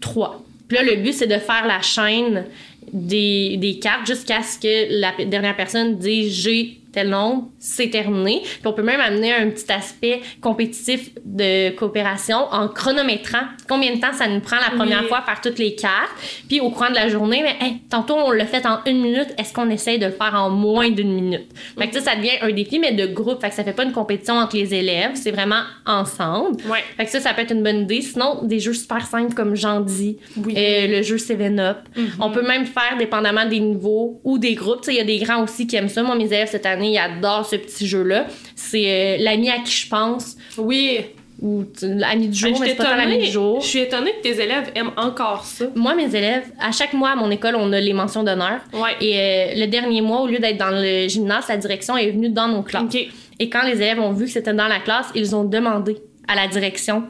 3. 0.00 0.42
Puis 0.68 0.78
là, 0.78 0.82
le 0.82 0.96
but, 0.96 1.12
c'est 1.12 1.28
de 1.28 1.38
faire 1.38 1.66
la 1.66 1.80
chaîne 1.80 2.46
des, 2.92 3.56
des 3.56 3.78
cartes 3.78 4.06
jusqu'à 4.06 4.42
ce 4.42 4.58
que 4.58 5.00
la 5.00 5.12
dernière 5.24 5.56
personne 5.56 5.96
dise 5.96 6.32
G 6.32 6.80
tel 6.96 7.10
nombre, 7.10 7.48
c'est 7.58 7.90
terminé. 7.90 8.40
Puis 8.42 8.60
on 8.66 8.72
peut 8.72 8.82
même 8.82 9.00
amener 9.00 9.34
un 9.34 9.50
petit 9.50 9.70
aspect 9.70 10.20
compétitif 10.40 11.10
de 11.24 11.70
coopération 11.76 12.38
en 12.50 12.68
chronométrant 12.68 13.42
combien 13.68 13.94
de 13.94 14.00
temps 14.00 14.12
ça 14.14 14.26
nous 14.28 14.40
prend 14.40 14.56
la 14.56 14.74
première 14.76 15.02
Oui. 15.02 15.08
fois 15.08 15.18
à 15.18 15.22
faire 15.22 15.40
toutes 15.42 15.58
les 15.58 15.74
cartes. 15.74 16.10
Puis 16.48 16.60
au 16.60 16.70
courant 16.70 16.88
de 16.90 16.94
la 16.94 17.08
journée, 17.08 17.42
mais 17.42 17.56
hey, 17.66 17.76
tantôt 17.90 18.14
on 18.16 18.30
l'a 18.30 18.46
fait 18.46 18.64
en 18.66 18.78
une 18.86 19.02
minute, 19.02 19.28
est-ce 19.38 19.52
qu'on 19.52 19.68
essaye 19.68 19.98
de 19.98 20.06
le 20.06 20.12
faire 20.12 20.34
en 20.34 20.48
moins 20.48 20.88
d'une 20.90 21.12
minute? 21.12 21.46
Fait 21.78 21.88
que 21.88 21.94
ça, 21.94 22.00
ça 22.12 22.16
devient 22.16 22.30
un 22.40 22.50
défi, 22.52 22.78
mais 22.78 22.92
de 22.92 23.06
groupe. 23.06 23.40
Fait 23.42 23.50
que 23.50 23.54
ça 23.54 23.64
fait 23.64 23.72
pas 23.74 23.84
une 23.84 23.92
compétition 23.92 24.34
entre 24.38 24.56
les 24.56 24.72
élèves, 24.72 25.10
c'est 25.14 25.32
vraiment 25.32 25.60
ensemble. 25.84 26.56
Ouais. 26.70 26.82
Fait 26.96 27.04
que 27.04 27.10
ça, 27.10 27.20
ça 27.20 27.34
peut 27.34 27.42
être 27.42 27.52
une 27.52 27.62
bonne 27.62 27.82
idée. 27.82 28.00
Sinon, 28.00 28.40
des 28.42 28.60
jeux 28.60 28.72
super 28.72 29.04
simples 29.06 29.34
comme 29.34 29.54
j'en 29.54 29.80
dis, 29.80 30.16
Oui. 30.38 30.54
euh, 30.56 30.86
le 30.86 31.02
jeu 31.02 31.16
7-Up. 31.16 31.78
On 32.20 32.30
peut 32.30 32.46
même 32.46 32.64
faire, 32.66 32.96
dépendamment 32.98 33.44
des 33.46 33.60
niveaux 33.60 34.20
ou 34.24 34.38
des 34.38 34.54
groupes, 34.54 34.84
il 34.88 34.94
y 34.94 35.00
a 35.00 35.04
des 35.04 35.18
grands 35.18 35.42
aussi 35.42 35.66
qui 35.66 35.76
aiment 35.76 35.88
ça. 35.88 36.02
Moi, 36.02 36.14
mes 36.16 36.26
élèves 36.26 36.48
cette 36.50 36.66
année, 36.66 36.85
ils 36.92 36.98
adorent 36.98 37.46
ce 37.46 37.56
petit 37.56 37.86
jeu-là. 37.86 38.26
C'est 38.54 39.16
euh, 39.18 39.22
l'ami 39.24 39.50
à 39.50 39.58
qui 39.58 39.72
je 39.72 39.88
pense, 39.88 40.36
Oui. 40.58 41.00
ou 41.42 41.64
l'ami 41.82 42.28
du 42.28 42.38
jour, 42.38 42.58
mais 42.60 42.68
c'est 42.68 42.74
pas 42.76 42.96
l'ami 42.96 43.18
du 43.18 43.26
jour. 43.30 43.60
Je 43.60 43.66
suis 43.66 43.78
étonnée 43.80 44.12
que 44.12 44.22
tes 44.22 44.40
élèves 44.42 44.70
aiment 44.74 44.92
encore 44.96 45.44
ça. 45.44 45.66
Moi, 45.74 45.94
mes 45.94 46.14
élèves, 46.14 46.44
à 46.60 46.72
chaque 46.72 46.92
mois 46.94 47.10
à 47.10 47.16
mon 47.16 47.30
école, 47.30 47.56
on 47.56 47.72
a 47.72 47.80
les 47.80 47.92
mentions 47.92 48.22
d'honneur. 48.22 48.60
Ouais. 48.72 48.96
Et 49.00 49.18
euh, 49.18 49.60
le 49.60 49.66
dernier 49.66 50.00
mois, 50.00 50.22
au 50.22 50.26
lieu 50.26 50.38
d'être 50.38 50.56
dans 50.58 50.70
le 50.70 51.06
gymnase, 51.08 51.46
la 51.48 51.56
direction 51.58 51.96
est 51.96 52.10
venue 52.10 52.30
dans 52.30 52.48
nos 52.48 52.62
classes. 52.62 52.82
OK. 52.84 53.06
Et 53.38 53.50
quand 53.50 53.62
les 53.64 53.74
élèves 53.76 54.00
ont 54.00 54.12
vu 54.12 54.24
que 54.24 54.30
c'était 54.30 54.54
dans 54.54 54.68
la 54.68 54.78
classe, 54.80 55.08
ils 55.14 55.36
ont 55.36 55.44
demandé 55.44 55.96
à 56.26 56.34
la 56.34 56.48
direction 56.48 57.04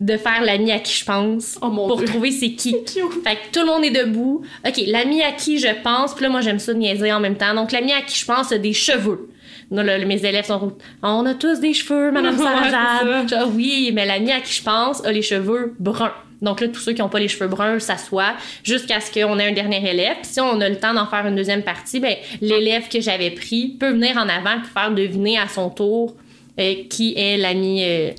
de 0.00 0.16
faire 0.16 0.42
l'ami 0.44 0.72
à 0.72 0.78
qui 0.78 0.92
je 0.98 1.04
pense 1.04 1.58
Oh 1.62 1.68
mon 1.68 1.88
pour 1.88 1.98
Dieu. 1.98 2.06
trouver 2.06 2.30
c'est 2.30 2.52
qui. 2.52 2.72
Fait 3.24 3.36
que 3.36 3.50
tout 3.52 3.60
le 3.60 3.66
monde 3.66 3.84
est 3.84 3.90
debout. 3.90 4.42
OK, 4.66 4.80
l'ami 4.86 5.22
à 5.22 5.32
qui 5.32 5.58
je 5.58 5.68
pense, 5.82 6.14
puis 6.14 6.24
là, 6.24 6.28
moi, 6.30 6.40
j'aime 6.42 6.58
ça 6.58 6.74
niaiser 6.74 7.12
en 7.12 7.20
même 7.20 7.36
temps. 7.36 7.54
Donc, 7.54 7.72
l'ami 7.72 7.92
à 7.92 8.02
qui 8.02 8.18
je 8.18 8.26
pense 8.26 8.52
a 8.52 8.58
des 8.58 8.72
cheveux. 8.74 9.30
Non, 9.70 9.82
là, 9.82 9.98
mes 10.04 10.24
élèves 10.24 10.44
sont 10.46 10.76
On 11.02 11.24
a 11.26 11.34
tous 11.34 11.60
des 11.60 11.72
cheveux, 11.72 12.12
Madame 12.12 12.36
Ouais, 12.38 12.44
Sarajab. 12.44 13.28
ça. 13.28 13.38
Genre, 13.40 13.50
oui, 13.54 13.90
mais 13.94 14.04
l'ami 14.06 14.30
à 14.32 14.40
qui 14.40 14.52
je 14.52 14.62
pense 14.62 15.04
a 15.04 15.10
les 15.12 15.22
cheveux 15.22 15.74
bruns. 15.78 16.12
Donc 16.42 16.60
là, 16.60 16.68
tous 16.68 16.80
ceux 16.80 16.92
qui 16.92 17.00
n'ont 17.00 17.08
pas 17.08 17.18
les 17.18 17.28
cheveux 17.28 17.48
bruns 17.48 17.78
s'assoient 17.80 18.34
jusqu'à 18.62 19.00
ce 19.00 19.10
qu'on 19.10 19.38
ait 19.38 19.48
un 19.48 19.52
dernier 19.52 19.78
élève. 19.90 20.16
Puis 20.22 20.32
si 20.32 20.40
on 20.40 20.60
a 20.60 20.68
le 20.68 20.76
temps 20.76 20.92
d'en 20.92 21.06
faire 21.06 21.26
une 21.26 21.34
deuxième 21.34 21.62
partie, 21.62 21.98
ben, 21.98 22.14
l'élève 22.42 22.88
que 22.90 23.00
j'avais 23.00 23.30
pris 23.30 23.74
peut 23.80 23.90
venir 23.92 24.18
en 24.18 24.28
avant 24.28 24.60
pour 24.60 24.68
faire 24.70 24.90
deviner 24.92 25.38
à 25.38 25.48
son 25.48 25.70
tour 25.70 26.14
euh, 26.60 26.74
qui 26.90 27.14
est 27.16 27.38
l'ami. 27.38 27.82
euh, 27.82 28.10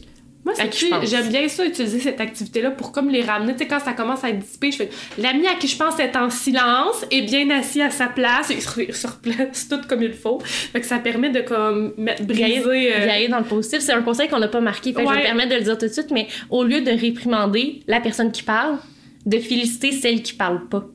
Moi, 0.90 1.02
j'aime 1.04 1.30
bien 1.30 1.48
ça, 1.48 1.66
utiliser 1.66 2.00
cette 2.00 2.22
activité-là 2.22 2.72
pour 2.72 2.92
comme 2.92 3.10
les 3.10 3.22
ramener. 3.22 3.54
Tu 3.54 3.60
sais, 3.60 3.68
quand 3.68 3.80
ça 3.80 3.94
commence 3.94 4.24
à 4.24 4.30
être 4.30 4.40
dissipé, 4.40 4.72
je 4.72 4.78
fais 4.78 4.90
l'ami 5.18 5.46
à 5.48 5.56
qui 5.56 5.68
je 5.68 5.78
pense 5.78 6.00
est 6.00 6.16
en 6.16 6.30
silence 6.30 7.06
et 7.12 7.22
bien 7.24 7.50
assis 7.50 7.82
à 7.82 7.90
sa 7.90 8.08
place 8.08 8.50
et 8.52 8.56
il 8.56 8.62
se, 8.62 8.82
il 8.82 8.94
se 8.94 9.08
replace 9.08 9.68
tout 9.68 9.80
comme 9.88 10.04
il 10.04 10.14
faut. 10.14 10.40
Fait 10.40 10.80
que 10.82 10.86
ça 10.88 11.00
permet 11.00 11.30
de 11.30 11.42
comme 11.42 11.94
briser. 12.22 12.94
euh, 12.94 13.10
aller 13.10 13.28
dans 13.28 13.40
le 13.40 13.46
positif. 13.46 13.80
C'est 13.80 13.94
un 13.94 14.02
conseil 14.02 14.28
qu'on 14.30 14.40
n'a 14.40 14.48
pas 14.48 14.62
marqué. 14.62 14.94
Fait 14.94 15.04
que 15.04 15.10
je 15.10 15.14
me 15.18 15.22
permettre 15.22 15.50
de 15.50 15.56
le 15.56 15.62
dire 15.64 15.78
tout 15.78 15.88
de 15.88 15.92
suite, 15.92 16.12
mais 16.12 16.28
au 16.50 16.64
lieu 16.64 16.82
de 16.82 16.92
réprimander 16.92 17.82
la 17.88 18.00
personne 18.00 18.32
qui 18.32 18.44
parle, 18.44 18.78
de 19.26 19.38
féliciter 19.40 19.92
celle 19.92 20.22
qui 20.22 20.34
parle 20.34 20.68
pas. 20.68 20.86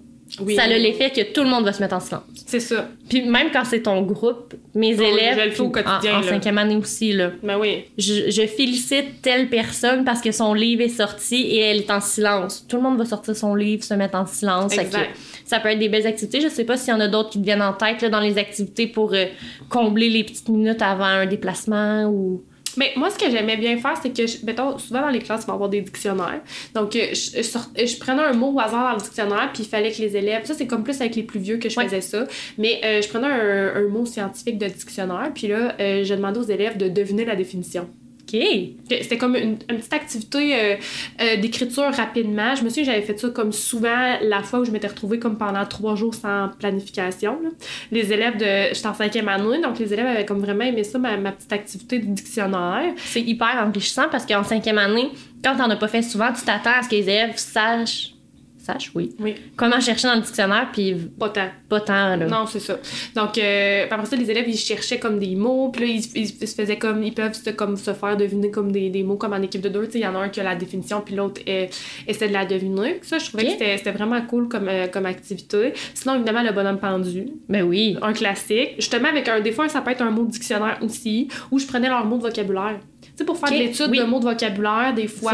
Oui. 0.40 0.54
Ça 0.56 0.62
a 0.62 0.66
l'effet 0.68 1.10
que 1.10 1.32
tout 1.32 1.42
le 1.42 1.48
monde 1.50 1.64
va 1.64 1.72
se 1.72 1.80
mettre 1.82 1.94
en 1.94 2.00
silence. 2.00 2.22
C'est 2.46 2.60
ça. 2.60 2.88
Puis 3.08 3.22
même 3.22 3.48
quand 3.52 3.64
c'est 3.64 3.82
ton 3.82 4.00
groupe, 4.02 4.54
mes 4.74 4.96
Oh, 4.98 5.02
élèves, 5.02 5.60
au 5.60 5.68
quotidien, 5.68 6.16
en, 6.16 6.20
en 6.20 6.22
cinquième 6.22 6.56
année 6.58 6.76
aussi, 6.76 7.12
là, 7.12 7.32
Ben 7.42 7.58
oui. 7.58 7.84
je, 7.98 8.30
je 8.30 8.46
félicite 8.46 9.20
telle 9.22 9.48
personne 9.48 10.04
parce 10.04 10.20
que 10.20 10.32
son 10.32 10.54
livre 10.54 10.82
est 10.82 10.88
sorti 10.88 11.36
et 11.42 11.58
elle 11.60 11.78
est 11.78 11.90
en 11.90 12.00
silence. 12.00 12.64
Tout 12.68 12.76
le 12.76 12.82
monde 12.82 12.98
va 12.98 13.04
sortir 13.04 13.36
son 13.36 13.54
livre, 13.54 13.84
se 13.84 13.94
mettre 13.94 14.16
en 14.16 14.26
silence. 14.26 14.76
Exact. 14.76 15.10
ça 15.44 15.60
peut 15.60 15.68
être 15.68 15.78
des 15.78 15.88
belles 15.88 16.06
activités. 16.06 16.40
Je 16.40 16.48
sais 16.48 16.64
pas 16.64 16.76
s'il 16.76 16.92
y 16.94 16.96
en 16.96 17.00
a 17.00 17.08
d'autres 17.08 17.30
qui 17.30 17.38
te 17.38 17.44
viennent 17.44 17.62
en 17.62 17.74
tête 17.74 18.00
là, 18.02 18.08
dans 18.08 18.20
les 18.20 18.38
activités 18.38 18.86
pour 18.86 19.12
euh, 19.14 19.26
combler 19.68 20.08
les 20.08 20.24
petites 20.24 20.48
minutes 20.48 20.82
avant 20.82 21.04
un 21.04 21.26
déplacement 21.26 22.04
ou. 22.06 22.42
Mais 22.76 22.92
moi, 22.96 23.10
ce 23.10 23.18
que 23.18 23.30
j'aimais 23.30 23.56
bien 23.56 23.76
faire, 23.78 23.94
c'est 24.02 24.10
que, 24.16 24.26
je- 24.26 24.44
mettons, 24.44 24.78
souvent 24.78 25.02
dans 25.02 25.08
les 25.08 25.18
classes, 25.18 25.42
il 25.42 25.46
va 25.46 25.52
y 25.52 25.54
avoir 25.54 25.68
des 25.68 25.80
dictionnaires. 25.82 26.40
Donc, 26.74 26.96
euh, 26.96 27.06
je, 27.12 27.36
je 27.38 27.42
sort- 27.42 27.70
je 27.76 27.96
prenais 27.98 28.22
un 28.22 28.32
mot 28.32 28.52
au 28.52 28.60
hasard 28.60 28.88
dans 28.90 28.96
le 28.96 29.02
dictionnaire, 29.02 29.50
puis 29.52 29.62
il 29.64 29.68
fallait 29.68 29.92
que 29.92 29.98
les 30.00 30.16
élèves. 30.16 30.44
Ça, 30.44 30.54
c'est 30.54 30.66
comme 30.66 30.82
plus 30.84 31.00
avec 31.00 31.14
les 31.16 31.22
plus 31.22 31.40
vieux 31.40 31.58
que 31.58 31.68
je 31.68 31.76
Ouais. 31.78 31.84
faisais 31.84 32.00
ça. 32.00 32.24
Mais 32.58 32.80
euh, 32.84 33.02
je 33.02 33.08
prenais 33.08 33.26
un, 33.26 33.76
un 33.84 33.88
mot 33.88 34.06
scientifique 34.06 34.58
de 34.58 34.66
dictionnaire, 34.66 35.30
puis 35.34 35.48
là, 35.48 35.74
euh, 35.80 36.04
je 36.04 36.14
demandais 36.14 36.38
aux 36.38 36.42
élèves 36.44 36.76
de 36.76 36.88
deviner 36.88 37.24
la 37.24 37.36
définition. 37.36 37.88
OK. 38.32 38.44
C'était 38.88 39.18
comme 39.18 39.36
une, 39.36 39.58
une 39.68 39.76
petite 39.78 39.92
activité 39.92 40.54
euh, 40.54 40.76
euh, 41.20 41.36
d'écriture 41.36 41.90
rapidement. 41.92 42.54
Je 42.54 42.62
me 42.62 42.68
souviens 42.68 42.84
que 42.84 42.90
j'avais 42.90 43.02
fait 43.02 43.18
ça 43.18 43.28
comme 43.30 43.52
souvent 43.52 44.16
la 44.22 44.42
fois 44.42 44.60
où 44.60 44.64
je 44.64 44.70
m'étais 44.70 44.86
retrouvée 44.88 45.18
comme 45.18 45.36
pendant 45.36 45.64
trois 45.66 45.94
jours 45.96 46.14
sans 46.14 46.50
planification. 46.58 47.38
là. 47.42 47.50
Les 47.90 48.12
élèves 48.12 48.36
de... 48.36 48.74
J'étais 48.74 48.88
en 48.88 48.94
cinquième 48.94 49.28
année, 49.28 49.60
donc 49.60 49.78
les 49.78 49.92
élèves 49.92 50.06
avaient 50.06 50.26
comme 50.26 50.40
vraiment 50.40 50.64
aimé 50.64 50.84
ça, 50.84 50.98
ma, 50.98 51.16
ma 51.16 51.32
petite 51.32 51.52
activité 51.52 51.98
de 51.98 52.06
dictionnaire. 52.06 52.92
C'est 52.96 53.22
hyper 53.22 53.64
enrichissant 53.66 54.06
parce 54.10 54.26
qu'en 54.26 54.44
cinquième 54.44 54.78
année, 54.78 55.10
quand 55.44 55.56
t'en 55.56 55.70
as 55.70 55.76
pas 55.76 55.88
fait 55.88 56.02
souvent, 56.02 56.32
tu 56.32 56.44
t'attends 56.44 56.78
à 56.78 56.82
ce 56.82 56.88
que 56.88 56.94
les 56.94 57.02
élèves 57.02 57.36
sachent, 57.36 58.11
sachent, 58.62 58.90
oui, 58.94 59.14
Oui. 59.20 59.34
comment 59.56 59.80
chercher 59.80 60.08
dans 60.08 60.14
le 60.14 60.20
dictionnaire, 60.20 60.68
puis 60.72 60.94
Pas 61.18 61.28
tant. 61.30 61.48
pas 61.68 61.80
tant, 61.80 62.16
là. 62.16 62.26
Non, 62.26 62.46
c'est 62.46 62.60
ça. 62.60 62.78
Donc, 63.14 63.36
euh, 63.38 63.86
après 63.90 64.06
ça, 64.06 64.16
les 64.16 64.30
élèves, 64.30 64.48
ils 64.48 64.56
cherchaient 64.56 64.98
comme 64.98 65.18
des 65.18 65.34
mots, 65.36 65.70
puis 65.70 65.82
là, 65.82 65.86
ils, 65.92 66.18
ils- 66.18 66.36
ils 66.40 66.48
se 66.48 66.54
faisaient 66.54 66.78
comme, 66.78 67.02
ils 67.02 67.12
peuvent 67.14 67.34
se, 67.34 67.50
comme, 67.50 67.76
se 67.76 67.92
faire 67.92 68.16
deviner 68.16 68.50
comme 68.50 68.70
des, 68.72 68.90
des 68.90 69.02
mots, 69.02 69.16
comme 69.16 69.32
en 69.32 69.42
équipe 69.42 69.60
de 69.60 69.68
deux. 69.68 69.86
Tu 69.86 69.92
sais, 69.92 69.98
il 69.98 70.02
y 70.02 70.06
en 70.06 70.14
a 70.14 70.18
un 70.20 70.28
qui 70.28 70.40
a 70.40 70.44
la 70.44 70.54
définition, 70.54 71.00
puis 71.04 71.14
l'autre 71.14 71.40
euh, 71.48 71.66
essaie 72.06 72.28
de 72.28 72.32
la 72.32 72.44
deviner. 72.46 73.00
Ça, 73.02 73.18
je 73.18 73.26
trouvais 73.28 73.44
que 73.44 73.50
c'était 73.52 73.76
c'était 73.78 73.92
vraiment 73.92 74.20
cool 74.22 74.48
comme, 74.48 74.68
euh, 74.68 74.86
comme 74.86 75.06
activité. 75.06 75.72
Sinon, 75.94 76.16
évidemment, 76.16 76.42
le 76.42 76.52
bonhomme 76.52 76.78
pendu, 76.78 77.26
Ben 77.48 77.62
oui. 77.62 77.96
un 78.02 78.12
classique. 78.12 78.74
Justement, 78.76 79.08
avec 79.08 79.28
un, 79.28 79.40
des 79.40 79.52
fois, 79.52 79.68
ça 79.68 79.80
peut 79.80 79.90
être 79.90 80.02
un 80.02 80.10
mot 80.10 80.24
de 80.24 80.30
dictionnaire 80.30 80.78
aussi, 80.82 81.28
où 81.50 81.58
je 81.58 81.66
prenais 81.66 81.88
leur 81.88 82.04
mot 82.04 82.16
de 82.18 82.22
vocabulaire. 82.22 82.78
Tu 83.14 83.18
sais, 83.18 83.24
pour 83.26 83.36
faire 83.36 83.50
Ok, 83.50 83.54
de 83.58 83.62
l'étude 83.62 83.88
oui. 83.90 83.98
de 83.98 84.04
mots 84.04 84.20
de 84.20 84.24
vocabulaire, 84.24 84.94
des 84.96 85.06
fois, 85.06 85.32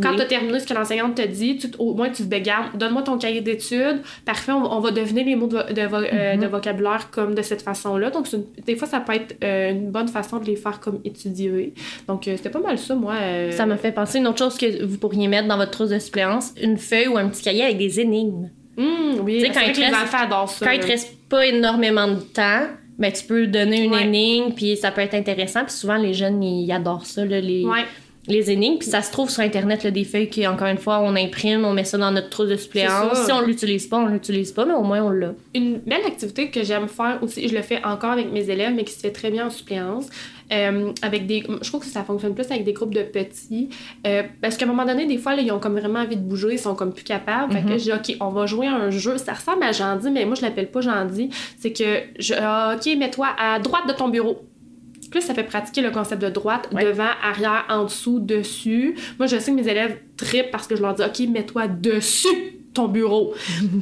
quand 0.00 0.14
tu 0.14 0.22
as 0.22 0.26
terminé 0.26 0.60
ce 0.60 0.66
que 0.66 0.74
l'enseignante 0.74 1.16
te 1.16 1.26
dit, 1.26 1.56
tu, 1.58 1.70
te- 1.72 1.76
au 1.82 1.92
moins 1.92 2.08
tu 2.08 2.22
te 2.22 2.28
bégardes. 2.28 2.78
Donne-moi 2.78 3.02
ton 3.02 3.18
cahier 3.18 3.40
d'études. 3.40 4.00
Parfait, 4.24 4.52
on, 4.52 4.60
va- 4.62 4.68
on 4.70 4.78
va 4.80 4.92
deviner 4.92 5.24
les 5.24 5.34
mots 5.34 5.48
de, 5.48 5.56
vo- 5.56 5.72
de 5.72 5.82
vo- 5.88 5.96
euh, 5.96 6.34
Mhm. 6.36 6.40
de 6.42 6.46
vocabulaire 6.46 7.10
comme 7.10 7.34
de 7.34 7.42
cette 7.42 7.62
façon-là. 7.62 8.10
Donc, 8.10 8.32
une- 8.32 8.44
des 8.64 8.76
fois, 8.76 8.86
ça 8.86 9.00
peut 9.00 9.14
être 9.14 9.36
euh, 9.42 9.70
une 9.72 9.90
bonne 9.90 10.06
façon 10.06 10.38
de 10.38 10.44
les 10.44 10.54
faire 10.54 10.78
comme 10.78 11.00
étudier. 11.04 11.74
Donc, 12.06 12.28
euh, 12.28 12.34
c'était 12.36 12.50
pas 12.50 12.60
mal 12.60 12.78
ça, 12.78 12.94
moi. 12.94 13.14
euh, 13.20 13.50
Ça 13.50 13.66
me 13.66 13.74
fait 13.76 13.90
penser 13.92 14.18
à 14.18 14.20
une 14.20 14.28
autre 14.28 14.38
chose 14.38 14.56
que 14.56 14.84
vous 14.84 14.98
pourriez 14.98 15.26
mettre 15.26 15.48
dans 15.48 15.56
votre 15.56 15.72
trousse 15.72 15.90
de 15.90 15.98
suppléance, 15.98 16.52
une 16.62 16.78
feuille 16.78 17.08
ou 17.08 17.16
un 17.18 17.28
petit 17.28 17.42
cahier 17.42 17.64
avec 17.64 17.78
des 17.78 17.98
énigmes. 17.98 18.50
Hum, 18.78 19.20
oui, 19.24 19.42
quand 19.52 19.60
il 19.66 19.72
les 19.76 19.84
reste- 19.86 19.96
enfants 19.96 20.18
adorent 20.22 20.48
ça. 20.50 20.64
Quand 20.66 20.72
il 20.72 20.80
te 20.80 20.86
reste 20.86 21.12
pas 21.28 21.44
énormément 21.46 22.06
de 22.06 22.20
temps, 22.20 22.66
ben 22.98 23.12
tu 23.12 23.24
peux 23.24 23.46
donner 23.46 23.84
une 23.84 23.92
Ouais. 23.92 24.04
énigme, 24.04 24.52
puis 24.54 24.76
ça 24.76 24.90
peut 24.90 25.00
être 25.02 25.14
intéressant. 25.14 25.64
Puis 25.64 25.74
souvent, 25.74 25.96
les 25.96 26.14
jeunes, 26.14 26.42
ils 26.42 26.70
adorent 26.72 27.06
ça, 27.06 27.24
là, 27.24 27.40
les, 27.40 27.64
Ouais. 27.64 27.84
Les 28.28 28.50
énigmes. 28.50 28.78
Puis 28.78 28.88
ça 28.88 29.02
se 29.02 29.12
trouve 29.12 29.30
sur 29.30 29.42
Internet, 29.42 29.84
là, 29.84 29.90
des 29.90 30.04
feuilles 30.04 30.28
qui, 30.28 30.46
encore 30.46 30.68
une 30.68 30.78
fois, 30.78 31.00
on 31.00 31.14
imprime, 31.16 31.64
on 31.64 31.72
met 31.72 31.84
ça 31.84 31.96
dans 31.98 32.10
notre 32.10 32.28
trousse 32.30 32.48
de 32.48 32.56
suppléance. 32.56 33.24
Si 33.24 33.32
on 33.32 33.40
l'utilise 33.42 33.86
pas, 33.86 33.98
on 33.98 34.06
l'utilise 34.06 34.52
pas, 34.52 34.64
mais 34.64 34.74
au 34.74 34.82
moins 34.82 35.02
on 35.02 35.10
l'a. 35.10 35.32
Une 35.54 35.78
belle 35.78 36.04
activité 36.06 36.50
que 36.50 36.62
j'aime 36.64 36.88
faire 36.88 37.18
aussi, 37.22 37.48
je 37.48 37.54
le 37.54 37.62
fais 37.62 37.84
encore 37.84 38.10
avec 38.10 38.32
mes 38.32 38.48
élèves, 38.50 38.72
mais 38.74 38.84
qui 38.84 38.92
se 38.92 39.00
fait 39.00 39.10
très 39.12 39.30
bien 39.30 39.46
en 39.46 39.50
suppléance. 39.50 40.06
euh, 40.52 40.92
avec 41.02 41.26
des, 41.26 41.42
je 41.60 41.68
trouve 41.68 41.80
que 41.80 41.86
ça 41.88 42.04
fonctionne 42.04 42.32
plus 42.32 42.48
avec 42.50 42.62
des 42.62 42.72
groupes 42.72 42.94
de 42.94 43.02
petits. 43.02 43.68
euh, 44.06 44.22
parce 44.40 44.56
qu'à 44.56 44.64
un 44.64 44.68
moment 44.68 44.84
donné, 44.84 45.04
des 45.06 45.18
fois, 45.18 45.34
là, 45.34 45.42
ils 45.42 45.50
ont 45.50 45.58
comme 45.58 45.76
vraiment 45.76 45.98
envie 45.98 46.14
de 46.16 46.20
bouger, 46.22 46.50
ils 46.52 46.58
sont 46.58 46.76
comme 46.76 46.92
plus 46.94 47.02
capables. 47.02 47.52
Fait 47.52 47.62
que 47.62 47.66
Mhm. 47.72 47.78
je 47.78 47.82
dis, 47.82 47.92
OK, 47.92 48.16
on 48.20 48.28
va 48.30 48.46
jouer 48.46 48.68
à 48.68 48.74
un 48.74 48.90
jeu. 48.90 49.18
Ça 49.18 49.32
ressemble 49.32 49.64
à 49.64 49.72
Jandy, 49.72 50.08
mais 50.10 50.24
moi, 50.24 50.36
je 50.36 50.42
l'appelle 50.42 50.70
pas 50.70 50.80
Jandy. 50.82 51.30
C'est 51.58 51.72
que, 51.72 51.98
je, 52.20 52.34
ah, 52.38 52.76
OK, 52.76 52.96
mets-toi 52.96 53.26
à 53.36 53.58
droite 53.58 53.88
de 53.88 53.92
ton 53.92 54.08
bureau. 54.08 54.38
Puis 55.16 55.22
là, 55.22 55.28
ça 55.28 55.34
fait 55.34 55.44
pratiquer 55.44 55.80
le 55.80 55.90
concept 55.90 56.20
de 56.20 56.28
droite, 56.28 56.68
Ouais. 56.72 56.84
devant, 56.84 57.08
arrière, 57.22 57.64
en 57.70 57.84
dessous, 57.84 58.20
dessus. 58.20 58.94
Moi, 59.18 59.26
je 59.26 59.38
sais 59.38 59.50
que 59.50 59.56
mes 59.56 59.66
élèves 59.66 59.96
trippent 60.18 60.50
parce 60.50 60.66
que 60.66 60.76
je 60.76 60.82
leur 60.82 60.92
dis, 60.94 61.02
OK, 61.02 61.20
mets-toi 61.30 61.68
dessus 61.68 62.28
ton 62.76 62.88
bureau. 62.88 63.34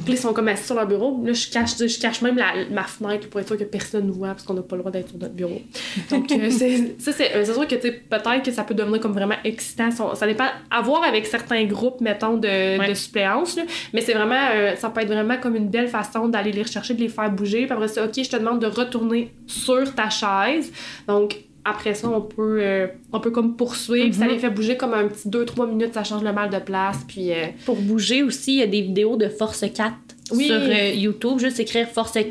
Puis 0.05 0.13
ils 0.13 0.17
sont 0.17 0.33
comme 0.33 0.47
assis 0.47 0.65
sur 0.65 0.75
leur 0.75 0.87
bureau. 0.87 1.21
Là, 1.23 1.33
je 1.33 1.49
cache, 1.49 1.77
je 1.77 1.99
cache 1.99 2.21
même 2.21 2.37
la, 2.37 2.53
ma 2.71 2.83
fenêtre 2.83 3.29
pour 3.29 3.39
être 3.39 3.47
sûr 3.47 3.57
que 3.57 3.63
personne 3.63 4.07
ne 4.07 4.11
voit 4.11 4.29
parce 4.29 4.43
qu'on 4.43 4.53
n'a 4.55 4.61
pas 4.61 4.75
le 4.75 4.81
droit 4.81 4.91
d'être 4.91 5.09
sur 5.09 5.17
notre 5.17 5.33
bureau. 5.33 5.61
Donc, 6.09 6.31
euh, 6.31 6.49
c'est, 6.49 6.95
ça, 6.99 7.11
c'est, 7.11 7.35
euh, 7.35 7.43
c'est 7.45 7.53
sûr 7.53 7.67
que, 7.67 7.75
peut-être 7.75 8.43
que 8.43 8.51
ça 8.51 8.63
peut 8.63 8.73
devenir 8.73 8.99
comme 8.99 9.13
vraiment 9.13 9.35
excitant. 9.43 9.91
Ça, 9.91 10.15
ça 10.15 10.25
dépend 10.27 10.47
à 10.71 10.81
voir 10.81 11.03
avec 11.03 11.25
certains 11.25 11.63
groupes, 11.65 12.01
mettons, 12.01 12.37
de, 12.37 12.47
Ouais. 12.79 12.89
de 12.89 12.93
suppléance. 12.93 13.55
là. 13.55 13.63
Mais 13.93 14.01
c'est 14.01 14.13
vraiment, 14.13 14.35
euh, 14.53 14.75
ça 14.75 14.89
peut 14.89 15.01
être 15.01 15.07
vraiment 15.07 15.37
comme 15.37 15.55
une 15.55 15.69
belle 15.69 15.87
façon 15.87 16.27
d'aller 16.27 16.51
les 16.51 16.63
rechercher, 16.63 16.93
de 16.93 17.01
les 17.01 17.09
faire 17.09 17.29
bouger. 17.31 17.63
Puis 17.65 17.71
après 17.73 17.87
ça, 17.87 18.03
OK, 18.05 18.11
je 18.15 18.29
te 18.29 18.35
demande 18.37 18.59
de 18.59 18.67
retourner 18.67 19.31
sur 19.47 19.93
ta 19.93 20.09
chaise. 20.09 20.71
Donc, 21.07 21.35
après 21.65 21.93
ça, 21.95 22.07
on 22.09 22.21
peut, 22.21 22.59
euh, 22.61 22.87
on 23.11 23.19
peut 23.19 23.31
comme 23.31 23.55
poursuivre. 23.57 24.13
Ça 24.15 24.25
Mhm. 24.25 24.31
les 24.31 24.39
fait 24.39 24.49
bouger 24.51 24.77
comme 24.77 24.93
un 24.93 25.07
petit 25.07 25.27
2-3 25.27 25.67
minutes, 25.67 25.93
ça 25.95 26.03
change 26.03 26.23
le 26.23 26.31
mal 26.31 26.49
de 26.49 26.59
place. 26.59 26.99
Puis, 27.07 27.31
euh, 27.31 27.47
Pour 27.65 27.75
bouger 27.77 28.21
aussi, 28.23 28.53
il 28.53 28.59
y 28.59 28.63
a 28.63 28.67
des 28.67 28.81
vidéos 28.81 29.17
de 29.17 29.27
Force 29.27 29.65
4 29.73 29.93
Oui. 30.31 30.47
sur 30.47 30.55
euh, 30.55 30.91
YouTube. 30.95 31.39
Juste 31.39 31.59
écrire 31.59 31.87
Force 31.87 32.13
4. 32.13 32.29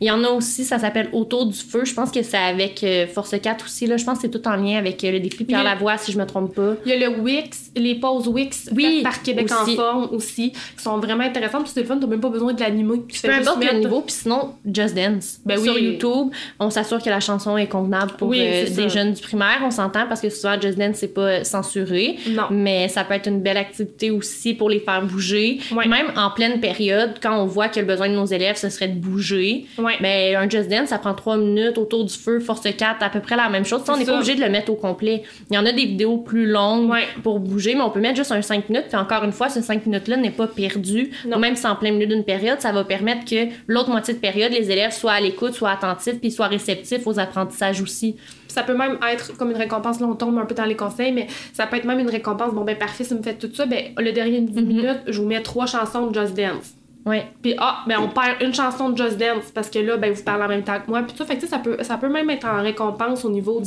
Il 0.00 0.06
y 0.06 0.10
en 0.10 0.22
a 0.24 0.28
aussi, 0.28 0.64
ça 0.64 0.78
s'appelle 0.78 1.08
Autour 1.12 1.46
du 1.46 1.56
feu. 1.58 1.84
Je 1.84 1.94
pense 1.94 2.10
que 2.10 2.22
c'est 2.22 2.36
avec 2.36 2.82
euh, 2.84 3.06
Force 3.06 3.34
4 3.40 3.64
aussi. 3.64 3.86
Là. 3.86 3.96
Je 3.96 4.04
pense 4.04 4.18
que 4.18 4.22
c'est 4.22 4.30
tout 4.30 4.46
en 4.46 4.56
lien 4.56 4.76
avec 4.78 5.02
euh, 5.04 5.12
le 5.12 5.20
défi 5.20 5.44
Pierre 5.44 5.60
Oui. 5.60 5.64
Lavoie, 5.66 5.96
si 5.98 6.12
je 6.12 6.18
me 6.18 6.26
trompe 6.26 6.54
pas. 6.54 6.74
Il 6.84 6.90
y 6.92 6.94
a 7.02 7.08
le 7.08 7.18
Wix, 7.20 7.70
les 7.76 7.94
pauses 7.94 8.28
Wix 8.28 8.68
Oui, 8.74 9.00
par 9.02 9.22
Québec 9.22 9.50
aussi. 9.62 9.72
en 9.72 9.76
forme 9.76 10.08
aussi, 10.12 10.52
qui 10.52 10.82
sont 10.82 10.98
vraiment 10.98 11.24
intéressantes. 11.24 11.62
Puis 11.64 11.72
c'est 11.74 11.80
le 11.80 11.86
fun, 11.86 11.98
t'as 11.98 12.06
même 12.06 12.20
pas 12.20 12.28
besoin 12.28 12.52
de 12.52 12.60
l'animer. 12.60 12.98
Peu 13.22 13.30
importe 13.30 13.56
le 13.60 13.64
mettre- 13.66 13.78
niveau, 13.78 14.00
puis 14.02 14.14
sinon, 14.14 14.54
Just 14.70 14.94
Dance. 14.94 15.38
Ben 15.46 15.58
Sur 15.62 15.74
oui. 15.74 15.82
YouTube, 15.84 16.28
on 16.58 16.70
s'assure 16.70 17.02
que 17.02 17.08
la 17.10 17.20
chanson 17.20 17.56
est 17.56 17.68
convenable 17.68 18.12
pour 18.18 18.30
des 18.32 18.66
ça. 18.66 18.88
jeunes 18.88 19.12
du 19.12 19.22
primaire. 19.22 19.60
On 19.64 19.70
s'entend 19.70 20.06
parce 20.06 20.20
que 20.20 20.28
souvent, 20.30 20.60
Just 20.60 20.76
Dance, 20.78 20.96
c'est 20.96 21.14
pas 21.14 21.42
censuré. 21.44 22.16
Non. 22.28 22.44
Mais 22.50 22.88
ça 22.88 23.04
peut 23.04 23.14
être 23.14 23.28
une 23.28 23.40
belle 23.40 23.56
activité 23.56 24.10
aussi 24.10 24.54
pour 24.54 24.68
les 24.68 24.80
faire 24.80 25.02
bouger. 25.04 25.58
Ouais. 25.72 25.86
Même 25.88 26.06
en 26.16 26.30
pleine 26.30 26.60
période, 26.60 27.14
quand 27.22 27.29
on 27.32 27.46
voit 27.46 27.68
que 27.68 27.80
le 27.80 27.86
besoin 27.86 28.08
de 28.08 28.14
nos 28.14 28.26
élèves, 28.26 28.56
ce 28.56 28.68
serait 28.68 28.88
de 28.88 28.98
bouger. 28.98 29.66
Ouais. 29.78 29.94
Ben, 30.00 30.36
un 30.36 30.48
Just 30.48 30.68
Dance, 30.68 30.88
ça 30.88 30.98
prend 30.98 31.14
trois 31.14 31.36
minutes 31.36 31.78
autour 31.78 32.04
du 32.04 32.14
feu, 32.14 32.40
force 32.40 32.62
4, 32.62 33.02
à 33.02 33.10
peu 33.10 33.20
près 33.20 33.36
la 33.36 33.48
même 33.48 33.64
chose. 33.64 33.82
On 33.88 33.96
n'est 33.96 34.04
pas 34.04 34.14
obligé 34.16 34.34
de 34.34 34.40
le 34.40 34.48
mettre 34.50 34.70
au 34.72 34.76
complet. 34.76 35.22
Il 35.50 35.54
y 35.54 35.58
en 35.58 35.66
a 35.66 35.72
des 35.72 35.86
vidéos 35.86 36.18
plus 36.18 36.46
longues 36.46 36.90
Ouais. 36.90 37.04
pour 37.22 37.40
bouger, 37.40 37.74
mais 37.74 37.82
on 37.82 37.90
peut 37.90 38.00
mettre 38.00 38.16
juste 38.16 38.32
un 38.32 38.42
5 38.42 38.68
minutes. 38.68 38.86
Puis 38.88 38.96
encore 38.96 39.24
une 39.24 39.32
fois, 39.32 39.48
ce 39.48 39.60
5 39.62 39.86
minutes-là 39.86 40.16
n'est 40.16 40.30
pas 40.30 40.46
perdu. 40.46 41.10
Non. 41.26 41.38
Même 41.38 41.56
si 41.56 41.62
c'est 41.62 41.68
en 41.68 41.76
plein 41.76 41.92
milieu 41.92 42.06
d'une 42.06 42.24
période, 42.24 42.60
ça 42.60 42.72
va 42.72 42.84
permettre 42.84 43.24
que 43.24 43.48
l'autre 43.66 43.90
moitié 43.90 44.14
de 44.14 44.18
période, 44.18 44.52
les 44.52 44.70
élèves 44.70 44.92
soient 44.92 45.12
à 45.12 45.20
l'écoute, 45.20 45.54
soient 45.54 45.70
attentifs, 45.70 46.18
puis 46.20 46.30
soient 46.30 46.48
réceptifs 46.48 47.06
aux 47.06 47.18
apprentissages 47.18 47.80
aussi. 47.80 48.16
Ça 48.48 48.64
peut 48.64 48.76
même 48.76 48.98
être 49.12 49.36
comme 49.36 49.50
une 49.52 49.56
récompense, 49.56 50.00
là 50.00 50.08
on 50.10 50.16
tombe 50.16 50.36
un 50.36 50.44
peu 50.44 50.56
dans 50.56 50.64
les 50.64 50.74
conseils, 50.74 51.12
mais 51.12 51.28
ça 51.52 51.68
peut 51.68 51.76
être 51.76 51.84
même 51.84 52.00
une 52.00 52.10
récompense. 52.10 52.52
Bon 52.52 52.62
ben 52.64 52.76
parfait, 52.76 53.04
si 53.04 53.12
vous 53.12 53.18
me 53.20 53.22
faites 53.22 53.38
tout 53.38 53.50
ça, 53.54 53.64
ben 53.64 53.92
le 53.96 54.10
dernier 54.10 54.40
10 54.40 54.60
Mhm. 54.60 54.66
minutes, 54.66 55.00
je 55.06 55.20
vous 55.20 55.26
mets 55.28 55.40
trois 55.40 55.66
chansons 55.66 56.08
de 56.08 56.20
Just 56.20 56.34
Dance. 56.36 56.74
Ouais. 57.06 57.24
Puis 57.42 57.54
ah, 57.58 57.78
ben 57.86 57.96
on 57.98 58.08
perd 58.08 58.42
une 58.42 58.52
chanson 58.52 58.90
de 58.90 58.96
Just 58.98 59.16
Dance 59.16 59.50
parce 59.54 59.70
que 59.70 59.78
là, 59.78 59.96
ben 59.96 60.12
vous 60.12 60.22
parlez 60.22 60.44
en 60.44 60.48
même 60.48 60.62
temps 60.64 60.78
que 60.84 60.90
moi. 60.90 61.02
Puis 61.02 61.16
ça, 61.16 61.24
fait 61.24 61.38
que 61.38 61.46
ça 61.46 61.58
peut, 61.58 61.78
ça 61.82 61.96
peut 61.96 62.10
même 62.10 62.28
être 62.28 62.46
en 62.46 62.62
récompense 62.62 63.24
au 63.24 63.30
niveau 63.30 63.60
de, 63.60 63.64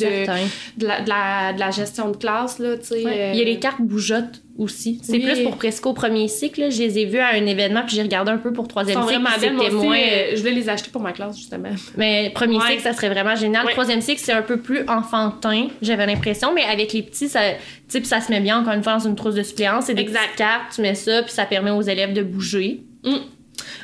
de, 0.77 0.85
la, 0.85 1.01
de, 1.01 1.09
la, 1.09 1.53
de 1.53 1.59
la 1.59 1.71
gestion 1.71 2.11
de 2.11 2.17
classe, 2.17 2.59
là, 2.59 2.77
tu 2.77 2.85
sais. 2.85 3.03
Ouais. 3.03 3.11
euh, 3.11 3.31
Il 3.33 3.39
y 3.39 3.41
a 3.41 3.45
les 3.45 3.57
cartes 3.59 3.81
bougeottes 3.81 4.41
aussi. 4.59 4.99
C'est 5.01 5.13
Oui. 5.13 5.21
plus 5.25 5.41
pour 5.43 5.57
presque 5.57 5.83
au 5.87 5.93
premier 5.93 6.27
cycle. 6.27 6.61
là. 6.61 6.69
Je 6.69 6.77
les 6.77 6.99
ai 6.99 7.05
vues 7.05 7.17
à 7.17 7.29
un 7.29 7.45
événement, 7.47 7.81
puis 7.87 7.95
j'ai 7.95 8.03
regardé 8.03 8.29
un 8.31 8.37
peu 8.37 8.53
pour 8.53 8.67
troisième 8.67 9.01
cycle. 9.07 9.19
C'était 9.39 9.71
moins. 9.71 9.97
euh, 9.97 10.31
je 10.35 10.37
voulais 10.39 10.51
les 10.51 10.69
acheter 10.69 10.91
pour 10.91 11.01
ma 11.01 11.11
classe, 11.11 11.35
justement. 11.37 11.69
Mais 11.97 12.31
premier 12.35 12.57
Ouais. 12.57 12.67
cycle, 12.69 12.83
ça 12.83 12.93
serait 12.93 13.09
vraiment 13.09 13.35
génial. 13.35 13.65
Ouais. 13.65 13.71
Troisième 13.71 14.01
cycle, 14.01 14.21
c'est 14.23 14.31
un 14.33 14.43
peu 14.43 14.57
plus 14.57 14.85
enfantin, 14.87 15.69
j'avais 15.81 16.05
l'impression. 16.05 16.53
Mais 16.53 16.65
avec 16.65 16.93
les 16.93 17.01
petits, 17.01 17.29
ça, 17.29 17.39
tu 17.49 17.57
sais, 17.87 17.99
puis 17.99 18.07
ça 18.07 18.21
se 18.21 18.31
met 18.31 18.41
bien, 18.41 18.59
encore 18.59 18.73
une 18.73 18.83
fois, 18.83 18.93
dans 18.93 19.07
une 19.09 19.15
trousse 19.15 19.33
de 19.35 19.41
suppléance. 19.43 19.85
C'est 19.85 19.95
des 19.95 20.03
Exact. 20.03 20.19
petites 20.25 20.37
cartes, 20.37 20.71
tu 20.75 20.81
mets 20.81 20.93
ça, 20.95 21.23
puis 21.23 21.31
ça 21.31 21.45
permet 21.45 21.71
aux 21.71 21.81
élèves 21.81 22.13
de 22.13 22.21
bouger. 22.21 22.81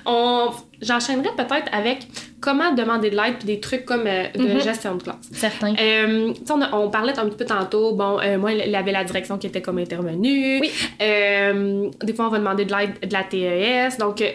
On... 0.06 0.50
J'enchaînerais 0.82 1.32
peut-être 1.36 1.68
avec 1.74 2.08
comment 2.40 2.72
demander 2.74 3.10
de 3.10 3.16
l'aide 3.18 3.36
puis 3.38 3.46
des 3.48 3.60
trucs 3.60 3.84
comme 3.86 4.08
euh, 4.08 4.28
de 4.34 4.44
Mhm. 4.54 4.62
gestion 4.62 4.96
de 4.96 5.04
classe. 5.04 5.18
Certains. 5.34 5.74
Euh, 5.78 6.34
on, 6.50 6.62
a- 6.62 6.74
on 6.74 6.90
parlait 6.90 7.18
un 7.20 7.26
petit 7.26 7.36
peu 7.36 7.44
tantôt, 7.46 7.94
bon, 7.94 8.18
euh, 8.22 8.38
moi, 8.38 8.54
il 8.54 8.70
y 8.72 8.76
avait 8.78 8.94
la 8.94 9.04
direction 9.04 9.38
qui 9.38 9.48
était 9.48 9.62
comme 9.62 9.78
intervenue. 9.78 10.62
Oui. 10.62 10.72
Des 11.00 12.14
fois, 12.14 12.28
on 12.28 12.30
va 12.30 12.40
demander 12.40 12.64
de 12.64 12.74
l'aide 12.74 12.94
de 13.10 13.14
la 13.14 13.24
TES. 13.26 13.98
Donc, 14.00 14.22
euh, 14.22 14.30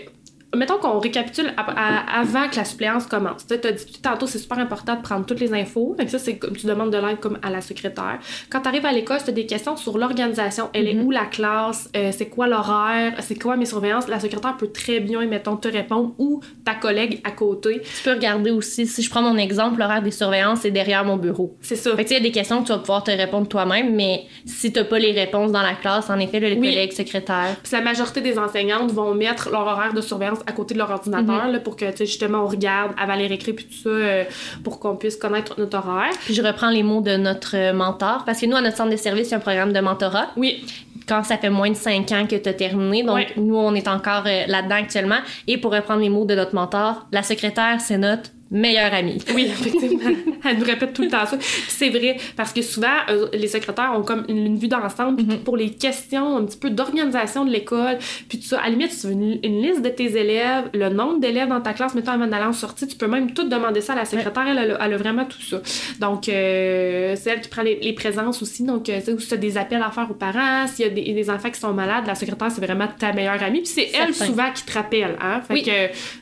mettons 0.56 0.78
qu'on 0.78 0.98
récapitule 0.98 1.52
à- 1.56 1.62
à- 1.70 2.20
avant 2.20 2.48
que 2.48 2.56
la 2.56 2.64
suppléance 2.64 3.06
commence. 3.06 3.46
Tu 3.46 3.54
as 3.54 3.72
dit 3.72 4.00
tantôt, 4.02 4.26
c'est 4.26 4.38
super 4.38 4.58
important 4.58 4.94
de 4.96 5.02
prendre 5.02 5.26
toutes 5.26 5.40
les 5.40 5.52
infos. 5.54 5.94
Donc, 5.98 6.08
ça, 6.08 6.18
c'est 6.18 6.36
comme 6.38 6.56
tu 6.56 6.66
demandes 6.66 6.90
de 6.92 6.98
l'aide 6.98 7.20
comme 7.20 7.38
à 7.42 7.50
la 7.50 7.60
secrétaire. 7.60 8.18
Quand 8.50 8.60
tu 8.60 8.68
arrives 8.68 8.86
à 8.86 8.92
l'école, 8.92 9.18
tu 9.22 9.30
as 9.30 9.32
des 9.32 9.46
questions 9.46 9.76
sur 9.76 9.98
l'organisation. 9.98 10.70
Elle 10.72 10.88
est 10.88 10.94
Mhm. 10.94 11.04
où 11.04 11.10
la 11.10 11.24
classe? 11.26 11.88
Euh, 11.96 12.10
c'est 12.12 12.26
quoi 12.26 12.46
l'horaire? 12.46 13.14
C'est 13.20 13.40
quoi 13.40 13.56
mes 13.56 13.66
surveillances? 13.66 14.08
La 14.08 14.20
secrétaire 14.20 14.56
peut 14.56 14.68
très 14.68 15.00
bien, 15.00 15.24
mettons, 15.26 15.56
te 15.56 15.68
répondre 15.68 16.12
ou 16.18 16.40
ta 16.64 16.74
collègue 16.74 17.20
à 17.24 17.30
côté. 17.30 17.80
Tu 17.82 18.02
peux 18.04 18.12
regarder 18.12 18.50
aussi, 18.50 18.86
si 18.86 19.02
je 19.02 19.10
prends 19.10 19.22
mon 19.22 19.36
exemple, 19.36 19.78
l'horaire 19.80 20.02
des 20.02 20.10
surveillances, 20.10 20.60
c'est 20.62 20.70
derrière 20.70 21.04
mon 21.04 21.16
bureau. 21.16 21.56
C'est 21.60 21.76
ça. 21.76 21.94
Fait 21.96 22.04
que, 22.04 22.08
tu 22.08 22.14
il 22.14 22.18
y 22.18 22.20
a 22.20 22.22
des 22.22 22.30
questions 22.32 22.60
que 22.62 22.66
tu 22.66 22.72
vas 22.72 22.78
pouvoir 22.78 23.02
te 23.04 23.10
répondre 23.10 23.48
toi-même, 23.48 23.94
mais 23.94 24.24
si 24.46 24.72
t'as 24.72 24.84
pas 24.84 24.98
les 24.98 25.12
réponses 25.12 25.50
dans 25.52 25.62
la 25.62 25.74
classe, 25.74 26.08
en 26.10 26.18
effet, 26.18 26.38
le 26.40 26.48
Oui. 26.48 26.68
collègue 26.70 26.92
secrétaire. 26.92 27.56
Puis 27.62 27.72
la 27.72 27.80
majorité 27.80 28.20
des 28.20 28.38
enseignantes 28.38 28.92
vont 28.92 29.14
mettre 29.14 29.50
leur 29.50 29.66
horaire 29.66 29.92
de 29.92 30.00
surveillance 30.00 30.38
à 30.46 30.52
côté 30.52 30.74
de 30.74 30.78
leur 30.78 30.90
ordinateur, 30.90 31.48
là, 31.48 31.58
pour 31.60 31.76
que, 31.76 31.86
justement, 31.98 32.44
on 32.44 32.46
regarde 32.48 32.92
avant 32.98 33.14
les 33.14 33.26
récré 33.26 33.52
puis 33.52 33.64
tout 33.66 33.74
ça, 33.82 33.88
euh, 33.88 34.24
pour 34.62 34.78
qu'on 34.80 34.96
puisse 34.96 35.16
connaître 35.16 35.54
notre 35.58 35.76
horaire. 35.78 36.12
Puis 36.24 36.34
je 36.34 36.42
reprends 36.42 36.70
les 36.70 36.82
mots 36.82 37.00
de 37.00 37.16
notre 37.16 37.56
euh, 37.56 37.72
mentor, 37.72 38.24
parce 38.24 38.40
que 38.40 38.46
nous, 38.46 38.56
à 38.56 38.60
notre 38.60 38.76
centre 38.76 38.90
de 38.90 38.96
service, 38.96 39.28
il 39.28 39.30
y 39.32 39.34
a 39.34 39.36
un 39.38 39.40
programme 39.40 39.72
de 39.72 39.80
mentorat. 39.80 40.28
Oui. 40.36 40.64
Quand 41.06 41.22
ça 41.22 41.36
fait 41.36 41.50
moins 41.50 41.68
de 41.70 41.74
5 41.76 42.10
ans 42.12 42.26
que 42.26 42.36
tu 42.36 42.48
as 42.48 42.54
terminé, 42.54 43.02
donc 43.02 43.16
Ouais. 43.16 43.26
nous, 43.36 43.56
on 43.56 43.74
est 43.74 43.88
encore 43.88 44.22
euh, 44.26 44.44
là-dedans 44.46 44.76
actuellement. 44.76 45.18
Et 45.46 45.58
pour 45.58 45.72
reprendre 45.72 46.00
les 46.00 46.08
mots 46.08 46.24
de 46.24 46.34
notre 46.34 46.54
mentor, 46.54 47.06
la 47.12 47.22
secrétaire, 47.22 47.80
c'est 47.80 47.98
notre 47.98 48.30
meilleure 48.50 48.92
amie. 48.94 49.18
Oui, 49.34 49.46
effectivement. 49.46 50.10
Elle 50.44 50.58
nous 50.58 50.64
répète 50.64 50.92
tout 50.92 51.02
le 51.02 51.08
temps 51.08 51.26
ça. 51.26 51.36
C'est 51.68 51.88
vrai, 51.90 52.16
parce 52.36 52.52
que 52.52 52.62
souvent, 52.62 52.86
euh, 53.08 53.26
les 53.32 53.48
secrétaires 53.48 53.92
ont 53.96 54.02
comme 54.02 54.24
une, 54.28 54.46
une 54.46 54.58
vue 54.58 54.68
d'ensemble. 54.68 55.16
Puis 55.24 55.36
pour 55.38 55.56
les 55.56 55.70
questions, 55.70 56.36
un 56.36 56.44
petit 56.44 56.58
peu 56.58 56.70
d'organisation 56.70 57.44
de 57.44 57.50
l'école, 57.50 57.98
puis 58.28 58.38
tout 58.38 58.46
ça, 58.46 58.60
à 58.60 58.64
la 58.64 58.70
limite, 58.70 58.90
tu 58.98 59.06
veux 59.06 59.12
une, 59.12 59.38
une 59.42 59.62
liste 59.62 59.82
de 59.82 59.88
tes 59.88 60.16
élèves, 60.16 60.64
le 60.74 60.88
nombre 60.90 61.18
d'élèves 61.20 61.48
dans 61.48 61.60
ta 61.60 61.72
classe, 61.72 61.94
mettons 61.94 62.12
avant 62.12 62.26
d'aller 62.26 62.44
en 62.44 62.52
sortie, 62.52 62.86
tu 62.86 62.96
peux 62.96 63.06
même 63.08 63.32
tout 63.32 63.48
demander 63.48 63.80
ça 63.80 63.94
à 63.94 63.96
la 63.96 64.04
secrétaire. 64.04 64.44
Elle, 64.46 64.58
a, 64.72 64.84
elle 64.86 64.92
a 64.92 64.96
vraiment 64.96 65.24
tout 65.24 65.40
ça. 65.42 65.60
Donc, 66.00 66.28
euh, 66.28 67.16
c'est 67.18 67.30
elle 67.30 67.40
qui 67.40 67.48
prend 67.48 67.62
les, 67.62 67.78
les 67.80 67.92
présences 67.92 68.42
aussi. 68.42 68.62
Donc, 68.64 68.88
euh, 68.88 69.00
si 69.04 69.26
tu 69.28 69.34
as 69.34 69.36
des 69.38 69.56
appels 69.58 69.82
à 69.82 69.90
faire 69.90 70.08
aux 70.10 70.14
parents, 70.14 70.66
s'il 70.66 70.84
y 70.84 70.88
a 70.88 70.92
des, 70.92 71.12
des 71.12 71.30
enfants 71.30 71.50
qui 71.50 71.58
sont 71.60 71.72
malades, 71.72 72.04
la 72.06 72.14
secrétaire, 72.14 72.50
c'est 72.50 72.64
vraiment 72.64 72.88
ta 72.98 73.12
meilleure 73.12 73.42
amie. 73.42 73.60
Puis 73.60 73.68
c'est 73.74 73.90
elle 73.94 74.14
souvent 74.14 74.50
qui 74.52 74.64
te 74.64 74.72
rappelle. 74.72 75.16
Hein? 75.20 75.40
Fait 75.46 75.54
Oui. 75.54 75.62
que 75.62 75.70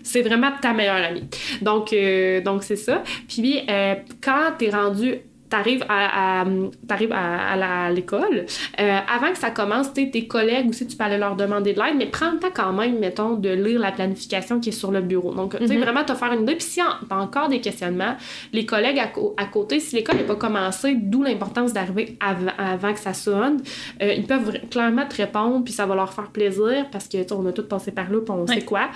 c'est 0.03 0.23
vraiment 0.23 0.51
ta 0.61 0.73
meilleure 0.73 1.05
amie. 1.05 1.25
Donc, 1.61 1.93
euh, 1.93 2.12
donc 2.45 2.63
c'est 2.63 2.77
ça. 2.77 3.03
Puis, 3.29 3.61
euh, 3.69 3.95
quand 4.23 4.53
t'es 4.59 4.71
rendu 4.71 5.15
t'arrives 5.51 5.85
à, 5.87 6.41
à, 6.41 6.45
t'arrives 6.89 7.13
à, 7.13 7.53
à 7.53 7.57
la- 7.57 7.83
à 7.85 7.91
l'école, 7.91 8.47
euh, 8.81 8.99
avant 9.15 9.31
que 9.33 9.37
ça 9.37 9.51
commence, 9.51 9.93
tu 9.93 10.11
tes 10.11 10.27
collègues 10.27 10.71
aussi, 10.71 10.87
tu 10.87 10.97
peux 10.97 11.05
aller 11.05 11.19
leur 11.19 11.37
demander 11.37 11.75
de 11.75 11.79
l'aide, 11.79 11.95
mais 11.99 12.07
prends 12.07 12.31
le 12.31 12.39
temps 12.39 12.49
quand 12.55 12.73
même, 12.73 12.99
mettons, 12.99 13.35
de 13.35 13.51
lire 13.51 13.79
la 13.79 13.93
planification 13.93 14.61
qui 14.61 14.71
est 14.71 14.73
sur 14.73 14.91
le 14.91 15.03
bureau. 15.03 15.35
Donc, 15.35 15.59
tu 15.59 15.67
sais, 15.67 15.75
Mhm. 15.77 15.83
vraiment 15.83 16.05
te 16.05 16.15
faire 16.15 16.33
une 16.33 16.45
idée. 16.45 16.55
Puis 16.55 16.65
si 16.65 16.81
t'as 17.07 17.17
encore 17.19 17.51
des 17.51 17.61
questionnements, 17.61 18.15
les 18.55 18.65
collègues 18.65 18.99
à, 18.99 19.45
côté, 19.45 19.79
si 19.79 19.95
l'école 19.95 20.17
n'est 20.17 20.23
pas 20.25 20.37
commencée, 20.37 20.95
d'où 20.99 21.23
l'importance 21.23 21.75
d'arriver 21.75 22.17
avant, 22.21 22.53
avant 22.57 22.95
que 22.95 23.01
ça 23.01 23.13
sonne, 23.13 23.61
euh, 24.03 24.15
ils 24.15 24.25
peuvent 24.27 24.59
clairement 24.71 25.05
te 25.07 25.17
répondre, 25.17 25.63
puis 25.65 25.75
ça 25.75 25.85
va 25.85 25.95
leur 25.95 26.15
faire 26.15 26.31
plaisir, 26.31 26.87
parce 26.91 27.09
que, 27.09 27.23
tu 27.23 27.35
on 27.35 27.45
a 27.45 27.53
tous 27.53 27.69
passé 27.69 27.93
par 27.93 28.11
là, 28.11 28.21
puis 28.25 28.31
on 28.35 28.47
Ouais. 28.47 28.55
sait 28.55 28.65
quoi 28.65 28.89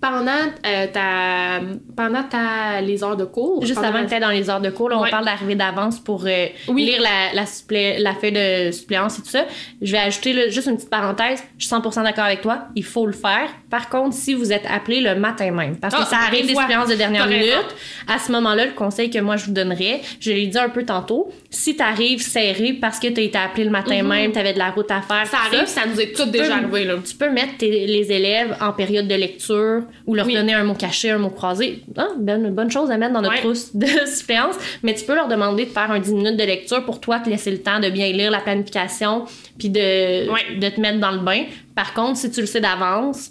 pendant 0.00 0.30
euh, 0.66 0.86
ta 0.92 1.60
pendant 1.96 2.22
ta 2.22 2.80
les 2.80 3.04
heures 3.04 3.16
de 3.16 3.24
cours 3.26 3.64
Juste 3.64 3.78
avant 3.78 3.98
la- 3.98 4.04
que 4.06 4.14
tu 4.14 4.18
dans 4.20 4.30
les 4.30 4.48
heures 4.48 4.60
de 4.60 4.70
cours, 4.70 4.88
là, 4.88 4.98
on 4.98 5.02
Ouais. 5.02 5.10
parle 5.10 5.24
d'arriver 5.26 5.54
d'avance 5.54 5.98
pour 6.00 6.24
euh, 6.26 6.46
Oui. 6.68 6.86
lire 6.86 7.02
la, 7.02 7.34
la, 7.34 7.44
supplé- 7.44 7.98
la 7.98 8.14
feuille 8.14 8.32
de 8.32 8.70
suppléance 8.70 9.18
et 9.18 9.22
tout 9.22 9.28
ça. 9.28 9.44
Je 9.82 9.92
vais 9.92 9.98
ajouter 9.98 10.32
là, 10.32 10.48
juste 10.48 10.68
une 10.68 10.76
petite 10.76 10.90
parenthèse. 10.90 11.42
Je 11.58 11.66
suis 11.66 11.74
100% 11.74 12.02
d'accord 12.02 12.24
avec 12.24 12.40
toi. 12.40 12.62
Il 12.76 12.84
faut 12.84 13.04
le 13.06 13.12
faire. 13.12 13.48
Par 13.68 13.88
contre, 13.90 14.14
si 14.14 14.32
vous 14.34 14.52
êtes 14.52 14.64
appelé 14.66 15.00
le 15.00 15.14
matin 15.16 15.50
même, 15.50 15.76
parce 15.76 15.94
que 15.94 16.00
Ah, 16.02 16.06
ça 16.06 16.16
arrive 16.26 16.46
des 16.46 16.54
suppléances 16.54 16.88
de 16.88 16.94
dernière 16.94 17.26
minute, 17.26 17.74
à 18.08 18.18
ce 18.18 18.32
moment-là, 18.32 18.66
le 18.66 18.72
conseil 18.72 19.10
que 19.10 19.18
moi 19.18 19.36
je 19.36 19.46
vous 19.46 19.52
donnerais, 19.52 20.00
je 20.18 20.30
l'ai 20.32 20.46
dit 20.46 20.58
un 20.58 20.68
peu 20.70 20.84
tantôt, 20.84 21.30
si 21.50 21.76
tu 21.76 21.82
arrives 21.82 22.22
serré 22.22 22.72
parce 22.72 22.98
que 22.98 23.08
tu 23.08 23.20
as 23.20 23.24
été 23.24 23.38
appelé 23.38 23.64
le 23.64 23.70
matin 23.70 24.02
même, 24.02 24.32
tu 24.32 24.38
avais 24.38 24.54
de 24.54 24.58
la 24.58 24.70
route 24.70 24.90
à 24.90 25.02
faire, 25.02 25.26
ça 25.26 25.38
arrive 25.46 25.66
ça 25.66 25.82
nous 25.86 26.00
est 26.00 26.16
tout 26.16 26.24
déjà 26.26 26.56
arrivé 26.56 26.84
là 26.84 26.94
tu 27.06 27.14
peux 27.14 27.30
mettre 27.30 27.56
tes- 27.58 27.86
les 27.86 28.12
élèves 28.12 28.56
en 28.60 28.72
période 28.72 29.06
de 29.06 29.14
lecture 29.14 29.82
ou 30.06 30.14
leur 30.14 30.26
Oui. 30.26 30.34
donner 30.34 30.54
un 30.54 30.64
mot 30.64 30.74
caché, 30.74 31.10
un 31.10 31.18
mot 31.18 31.30
croisé. 31.30 31.82
Ah, 31.96 32.08
bonne, 32.16 32.50
bonne 32.50 32.70
chose 32.70 32.90
à 32.90 32.96
mettre 32.96 33.12
dans 33.14 33.20
notre 33.22 33.34
Ouais. 33.34 33.40
trousse 33.40 33.74
de 33.74 33.86
suppléance. 34.06 34.56
Mais 34.82 34.94
tu 34.94 35.04
peux 35.04 35.14
leur 35.14 35.28
demander 35.28 35.64
de 35.66 35.70
faire 35.70 35.90
un 35.90 35.98
10 36.00 36.12
minutes 36.14 36.36
de 36.36 36.44
lecture 36.44 36.84
pour 36.84 37.00
toi 37.00 37.18
te 37.20 37.28
laisser 37.30 37.50
le 37.50 37.58
temps 37.58 37.80
de 37.80 37.88
bien 37.90 38.10
lire 38.12 38.30
la 38.30 38.40
planification 38.40 39.24
puis 39.58 39.70
de, 39.70 40.30
Ouais. 40.30 40.56
de 40.58 40.68
te 40.68 40.80
mettre 40.80 40.98
dans 41.00 41.10
le 41.12 41.18
bain. 41.20 41.44
Par 41.74 41.94
contre, 41.94 42.18
si 42.18 42.30
tu 42.30 42.40
le 42.40 42.46
sais 42.46 42.60
d'avance, 42.60 43.30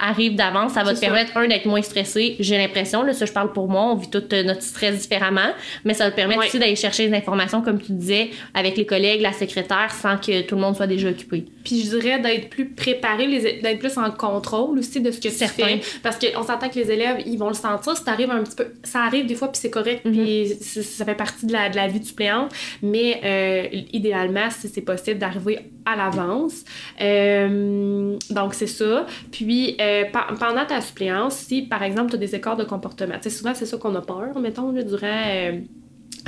arrive 0.00 0.34
d'avance, 0.34 0.72
ça 0.72 0.82
va 0.82 0.94
te 0.94 1.00
permettre, 1.00 1.36
un, 1.36 1.46
d'être 1.48 1.66
moins 1.66 1.82
stressé. 1.82 2.36
J'ai 2.40 2.58
l'impression, 2.58 3.02
là, 3.02 3.12
ça 3.12 3.26
je 3.26 3.32
parle 3.32 3.52
pour 3.52 3.68
moi, 3.68 3.82
on 3.92 3.94
vit 3.94 4.10
tout 4.10 4.22
euh, 4.32 4.42
notre 4.42 4.62
stress 4.62 5.00
différemment, 5.00 5.50
mais 5.84 5.94
ça 5.94 6.04
va 6.04 6.10
te 6.10 6.16
permettre 6.16 6.44
aussi 6.46 6.58
d'aller 6.58 6.76
chercher 6.76 7.08
des 7.08 7.16
informations, 7.16 7.62
comme 7.62 7.80
tu 7.80 7.92
disais, 7.92 8.30
avec 8.54 8.76
les 8.76 8.86
collègues, 8.86 9.20
la 9.20 9.32
secrétaire, 9.32 9.92
sans 9.92 10.16
que 10.18 10.42
tout 10.42 10.54
le 10.56 10.60
monde 10.60 10.76
soit 10.76 10.86
déjà 10.86 11.08
occupé. 11.08 11.44
puis 11.64 11.80
je 11.84 11.96
dirais 11.98 12.18
d'être 12.18 12.50
plus 12.50 12.66
préparé 12.68 13.26
d'être 13.62 13.78
plus 13.78 13.96
en 13.96 14.10
contrôle 14.10 14.78
aussi 14.78 15.00
de 15.00 15.10
ce 15.10 15.20
que 15.20 15.30
Certain. 15.30 15.64
tu 15.78 15.82
fais 15.82 16.00
parce 16.02 16.18
qu'on 16.18 16.42
s'entend 16.42 16.68
que 16.68 16.78
les 16.78 16.90
élèves 16.90 17.22
ils 17.26 17.38
vont 17.38 17.48
le 17.48 17.54
sentir 17.54 17.96
ça 17.96 18.10
arrive 18.12 18.30
un 18.30 18.42
petit 18.42 18.56
peu 18.56 18.66
ça 18.82 19.00
arrive 19.00 19.24
des 19.26 19.34
fois 19.34 19.48
puis 19.50 19.60
c'est 19.62 19.70
correct 19.70 20.04
Mhm. 20.04 20.12
puis 20.12 20.46
ça 20.60 21.04
fait 21.06 21.14
partie 21.14 21.46
de 21.46 21.52
la, 21.52 21.70
de 21.70 21.76
la 21.76 21.86
vie 21.88 22.00
du 22.00 22.06
suppléante 22.06 22.52
mais 22.82 23.20
euh, 23.24 23.66
idéalement 23.92 24.50
si 24.50 24.68
c'est 24.68 24.82
possible 24.82 25.18
d'arriver 25.18 25.58
à 25.86 25.96
l'avance 25.96 26.64
Euh, 27.00 28.16
donc 28.30 28.54
c'est 28.54 28.66
ça 28.66 29.06
puis 29.32 29.76
euh, 29.80 29.83
pe- 30.12 30.34
pendant 30.38 30.64
ta 30.66 30.80
suppléance 30.80 31.34
si 31.36 31.62
par 31.62 31.82
exemple 31.82 32.10
tu 32.10 32.16
as 32.16 32.18
des 32.18 32.34
écarts 32.34 32.56
de 32.56 32.64
comportement 32.64 33.14
tu 33.14 33.24
sais 33.24 33.30
souvent 33.30 33.54
c'est 33.54 33.66
ça 33.66 33.76
qu'on 33.78 33.94
a 33.94 34.00
peur 34.02 34.38
mettons 34.40 34.70
là, 34.72 34.82
durant 34.82 35.06
euh, 35.26 35.60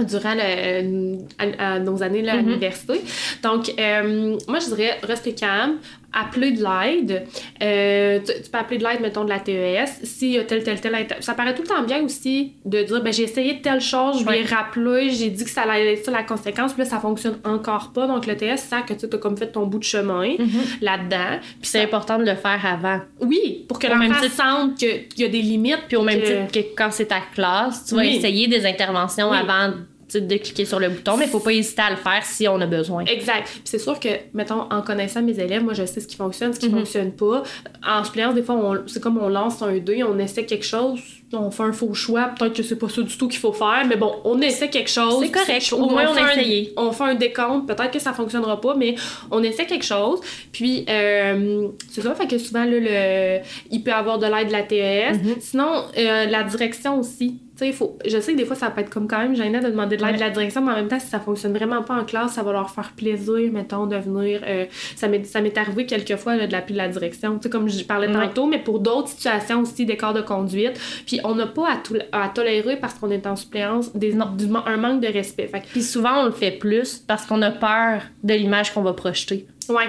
durant 0.04 0.34
le- 0.34 1.16
à- 1.38 1.74
à 1.74 1.78
nos 1.78 2.02
années 2.02 2.20
là, 2.20 2.32
à 2.32 2.36
Mhm. 2.36 2.46
l'université. 2.48 3.00
Donc, 3.42 3.72
euh, 3.78 4.36
moi, 4.46 4.58
je 4.58 4.66
dirais, 4.66 4.98
rester 5.02 5.32
calme, 5.34 5.76
appeler 6.18 6.52
de 6.52 6.62
l'aide. 6.64 7.26
Euh, 7.62 8.18
tu, 8.20 8.32
tu 8.42 8.50
peux 8.50 8.58
appeler 8.58 8.78
de 8.78 8.84
l'aide, 8.84 9.00
mettons, 9.00 9.24
de 9.24 9.28
la 9.28 9.38
TES. 9.38 10.04
S'il 10.04 10.30
y 10.32 10.38
a 10.38 10.44
tel, 10.44 10.62
tel, 10.64 10.80
tel... 10.80 11.06
Ça 11.20 11.34
paraît 11.34 11.54
tout 11.54 11.62
le 11.62 11.68
temps 11.68 11.82
bien 11.82 12.02
aussi 12.02 12.52
de 12.64 12.82
dire, 12.82 13.02
ben 13.02 13.12
j'ai 13.12 13.24
essayé 13.24 13.60
telle 13.60 13.80
chose, 13.80 14.20
je 14.20 14.24
lui 14.28 14.36
ai 14.38 14.40
Ouais. 14.42 14.46
rappelé, 14.46 15.10
j'ai 15.10 15.30
dit 15.30 15.44
que 15.44 15.50
ça 15.50 15.62
allait 15.62 15.94
être 15.94 16.04
ça 16.04 16.10
la 16.10 16.22
conséquence, 16.22 16.72
puis 16.72 16.82
là, 16.82 16.88
ça 16.88 16.98
fonctionne 17.00 17.38
encore 17.44 17.92
pas. 17.92 18.06
Donc, 18.06 18.26
le 18.26 18.36
TS 18.36 18.56
sent 18.58 18.82
que 18.88 18.94
tu 18.94 19.06
as 19.14 19.18
comme 19.18 19.36
fait 19.36 19.48
ton 19.52 19.66
bout 19.66 19.78
de 19.78 19.84
chemin 19.84 20.34
là-dedans. 20.80 21.38
Puis 21.60 21.70
c'est 21.70 21.82
important 21.82 22.18
de 22.18 22.24
le 22.24 22.34
faire 22.34 22.60
avant. 22.64 23.00
Oui, 23.20 23.64
pour 23.68 23.78
que 23.78 23.86
l'enfant 23.86 24.20
titre- 24.20 24.34
sente 24.34 24.76
qu'il 24.78 25.06
y 25.18 25.24
a 25.24 25.28
des 25.28 25.42
limites. 25.42 25.82
Puis 25.88 25.96
au 25.96 26.02
même 26.02 26.20
que- 26.20 26.26
titre 26.46 26.52
que 26.52 26.74
quand 26.76 26.90
c'est 26.90 27.06
ta 27.06 27.20
classe, 27.34 27.84
tu 27.86 27.94
vas 27.94 28.00
Oui. 28.02 28.16
essayer 28.16 28.48
des 28.48 28.64
interventions 28.66 29.30
Oui. 29.30 29.36
avant 29.38 29.74
de 30.14 30.36
cliquer 30.36 30.64
sur 30.64 30.78
le 30.78 30.88
bouton, 30.88 31.16
mais 31.16 31.24
il 31.24 31.30
faut 31.30 31.40
pas 31.40 31.52
hésiter 31.52 31.82
à 31.82 31.90
le 31.90 31.96
faire 31.96 32.24
si 32.24 32.46
on 32.46 32.60
a 32.60 32.66
besoin. 32.66 33.04
Exact. 33.06 33.48
Puis 33.48 33.60
c'est 33.64 33.78
sûr 33.80 33.98
que, 33.98 34.08
mettons, 34.34 34.62
en 34.70 34.80
connaissant 34.82 35.20
mes 35.22 35.38
élèves, 35.38 35.64
moi, 35.64 35.74
je 35.74 35.84
sais 35.84 36.00
ce 36.00 36.06
qui 36.06 36.14
fonctionne, 36.16 36.54
ce 36.54 36.60
qui 36.60 36.68
Mhm. 36.68 36.78
fonctionne 36.78 37.12
pas. 37.12 37.42
En 37.86 38.04
suppléance, 38.04 38.34
des 38.34 38.42
fois, 38.42 38.54
on- 38.54 38.86
c'est 38.86 39.02
comme 39.02 39.18
on 39.18 39.28
lance 39.28 39.60
un 39.62 39.76
dé, 39.78 40.04
on 40.04 40.16
essaie 40.18 40.44
quelque 40.46 40.64
chose, 40.64 41.00
on 41.32 41.50
fait 41.50 41.64
un 41.64 41.72
faux 41.72 41.92
choix, 41.92 42.30
peut-être 42.38 42.54
que 42.54 42.62
c'est 42.62 42.76
pas 42.76 42.88
ça 42.88 43.02
du 43.02 43.16
tout 43.18 43.26
qu'il 43.28 43.40
faut 43.40 43.52
faire, 43.52 43.84
mais 43.88 43.96
bon, 43.96 44.14
on 44.24 44.40
essaie 44.40 44.70
quelque 44.70 44.90
chose. 44.90 45.24
C'est 45.24 45.30
correct. 45.32 45.72
Au 45.72 45.88
moins, 45.90 46.08
on 46.10 46.14
fait 46.14 46.20
a 46.20 46.24
un- 46.24 46.30
essayé. 46.30 46.72
on 46.76 46.92
fait 46.92 47.04
un 47.04 47.14
décompte, 47.16 47.66
peut-être 47.66 47.90
que 47.90 47.98
ça 47.98 48.12
fonctionnera 48.12 48.60
pas, 48.60 48.74
mais 48.76 48.94
on 49.32 49.42
essaie 49.42 49.66
quelque 49.66 49.84
chose. 49.84 50.20
Puis, 50.52 50.86
euh, 50.88 51.68
c'est 51.90 52.02
ça, 52.02 52.14
fait 52.14 52.28
que 52.28 52.38
souvent, 52.38 52.64
là, 52.64 52.70
le, 52.78 53.44
il 53.72 53.82
peut 53.82 53.92
avoir 53.92 54.18
de 54.18 54.26
l'aide 54.26 54.46
de 54.48 54.52
la 54.52 54.62
TES. 54.62 55.14
Mhm. 55.22 55.34
Sinon, 55.40 55.82
euh, 55.98 56.26
la 56.26 56.44
direction 56.44 57.00
aussi. 57.00 57.40
Faut, 57.72 57.98
je 58.06 58.18
sais 58.20 58.32
que 58.32 58.36
des 58.38 58.44
fois, 58.44 58.54
ça 58.56 58.70
peut 58.70 58.82
être 58.82 58.90
comme 58.90 59.08
quand 59.08 59.18
même 59.18 59.34
gênant 59.34 59.60
de 59.60 59.68
demander 59.68 59.96
de 59.96 60.02
l'aide 60.02 60.12
Ouais. 60.12 60.16
de 60.18 60.22
la 60.24 60.30
direction, 60.30 60.60
mais 60.62 60.72
en 60.72 60.76
même 60.76 60.88
temps, 60.88 61.00
si 61.00 61.06
ça 61.06 61.20
fonctionne 61.20 61.52
vraiment 61.54 61.82
pas 61.82 61.94
en 61.94 62.04
classe, 62.04 62.32
ça 62.34 62.42
va 62.42 62.52
leur 62.52 62.68
faire 62.70 62.92
plaisir, 62.96 63.50
mettons, 63.52 63.86
de 63.86 63.96
venir. 63.96 64.42
euh, 64.46 64.66
ça 64.94 65.08
m'est 65.08 65.58
arrivé 65.58 65.86
quelques 65.86 66.16
fois 66.16 66.36
là, 66.36 66.46
de 66.46 66.52
l'appeler 66.52 66.74
de 66.74 66.78
la 66.78 66.88
direction, 66.88 67.40
comme 67.50 67.68
je 67.68 67.82
parlais 67.84 68.08
Ouais. 68.08 68.12
tantôt, 68.28 68.46
mais 68.46 68.58
pour 68.58 68.78
d'autres 68.80 69.08
situations 69.08 69.62
aussi, 69.62 69.86
d'écart 69.86 70.12
de 70.14 70.20
conduite. 70.20 70.78
Puis 71.06 71.20
on 71.24 71.34
n'a 71.34 71.46
pas 71.46 71.70
à, 71.72 71.76
tout- 71.76 71.96
à 72.12 72.28
tolérer 72.28 72.76
parce 72.76 72.94
qu'on 72.94 73.10
est 73.10 73.26
en 73.26 73.36
suppléance 73.36 73.94
des, 73.94 74.12
du 74.12 74.46
un 74.66 74.76
manque 74.76 75.00
de 75.00 75.08
respect. 75.08 75.46
Fait 75.46 75.60
que, 75.60 75.66
Puis 75.66 75.82
souvent, 75.82 76.22
on 76.22 76.26
le 76.26 76.32
fait 76.32 76.50
plus 76.52 76.98
parce 76.98 77.24
qu'on 77.26 77.40
a 77.42 77.50
peur 77.50 78.02
de 78.22 78.34
l'image 78.34 78.72
qu'on 78.74 78.82
va 78.82 78.92
projeter. 78.92 79.46
ouais. 79.70 79.88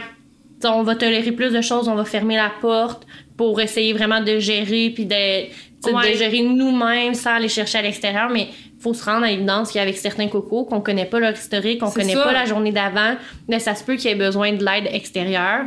On 0.63 0.83
va 0.83 0.95
tolérer 0.95 1.31
plus 1.31 1.51
de 1.51 1.61
choses, 1.61 1.87
on 1.87 1.95
va 1.95 2.05
fermer 2.05 2.35
la 2.35 2.51
porte 2.61 3.05
pour 3.37 3.61
essayer 3.61 3.93
vraiment 3.93 4.21
de 4.21 4.39
gérer 4.39 4.89
puis 4.89 5.05
de, 5.05 5.15
Ouais. 5.85 6.11
de 6.11 6.17
gérer 6.17 6.41
nous-mêmes 6.41 7.13
sans 7.13 7.35
aller 7.35 7.47
chercher 7.47 7.77
à 7.77 7.81
l'extérieur. 7.83 8.29
Mais 8.31 8.47
faut 8.79 8.93
se 8.95 9.05
rendre 9.05 9.25
à 9.25 9.29
l'évidence 9.29 9.71
qu'avec 9.71 9.95
certains 9.97 10.27
cocos, 10.27 10.65
qu'on 10.65 10.81
connaît 10.81 11.05
pas 11.05 11.19
leur 11.19 11.33
historique, 11.33 11.79
qu'on 11.79 11.91
connaît 11.91 12.13
ça. 12.13 12.23
pas 12.23 12.33
la 12.33 12.45
journée 12.45 12.71
d'avant, 12.71 13.15
mais 13.47 13.59
ça 13.59 13.75
se 13.75 13.83
peut 13.83 13.95
qu'il 13.95 14.09
y 14.09 14.13
ait 14.13 14.15
besoin 14.17 14.53
de 14.53 14.65
l'aide 14.65 14.87
extérieure. 14.91 15.65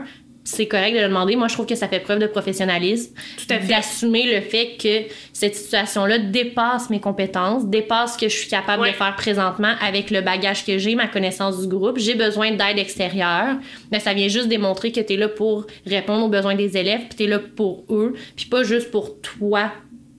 C'est 0.53 0.67
correct 0.67 0.95
de 0.95 1.01
le 1.01 1.09
demander. 1.09 1.37
Moi, 1.37 1.49
je 1.49 1.55
trouve 1.55 1.67
que 1.67 1.75
ça 1.75 1.89
fait 1.89 2.01
preuve 2.01 2.19
de 2.19 2.27
professionnalisme. 2.27 3.13
Tout 3.39 3.55
à 3.55 3.59
fait. 3.59 3.67
D'assumer 3.69 4.35
le 4.35 4.41
fait 4.41 4.77
que 4.83 5.13
cette 5.33 5.55
situation-là 5.55 6.19
dépasse 6.19 6.91
mes 6.91 7.01
compétences, 7.01 7.67
dépasse 7.67 8.15
ce 8.15 8.19
que 8.19 8.29
je 8.29 8.37
suis 8.37 8.49
capable 8.49 8.83
Ouais. 8.83 8.91
de 8.91 8.97
faire 8.97 9.15
présentement 9.17 9.73
avec 9.81 10.11
le 10.11 10.21
bagage 10.21 10.65
que 10.65 10.79
j'ai, 10.79 10.95
ma 10.95 11.07
connaissance 11.07 11.61
du 11.61 11.69
groupe. 11.69 11.99
J'ai 11.99 12.15
besoin 12.15 12.51
d'aide 12.51 12.79
extérieure. 12.79 13.57
Mais 13.93 14.01
ça 14.01 14.13
vient 14.13 14.29
juste 14.29 14.49
démontrer 14.49 14.93
que 14.93 15.01
tu 15.01 15.13
es 15.15 15.17
là 15.17 15.29
pour 15.29 15.67
répondre 15.87 16.25
aux 16.27 16.29
besoins 16.29 16.55
des 16.55 16.77
élèves, 16.77 17.03
puis 17.09 17.17
tu 17.17 17.25
es 17.25 17.27
là 17.27 17.39
pour 17.39 17.85
eux, 17.91 18.15
puis 18.37 18.47
pas 18.47 18.63
juste 18.65 18.91
pour 18.91 19.21
toi 19.21 19.71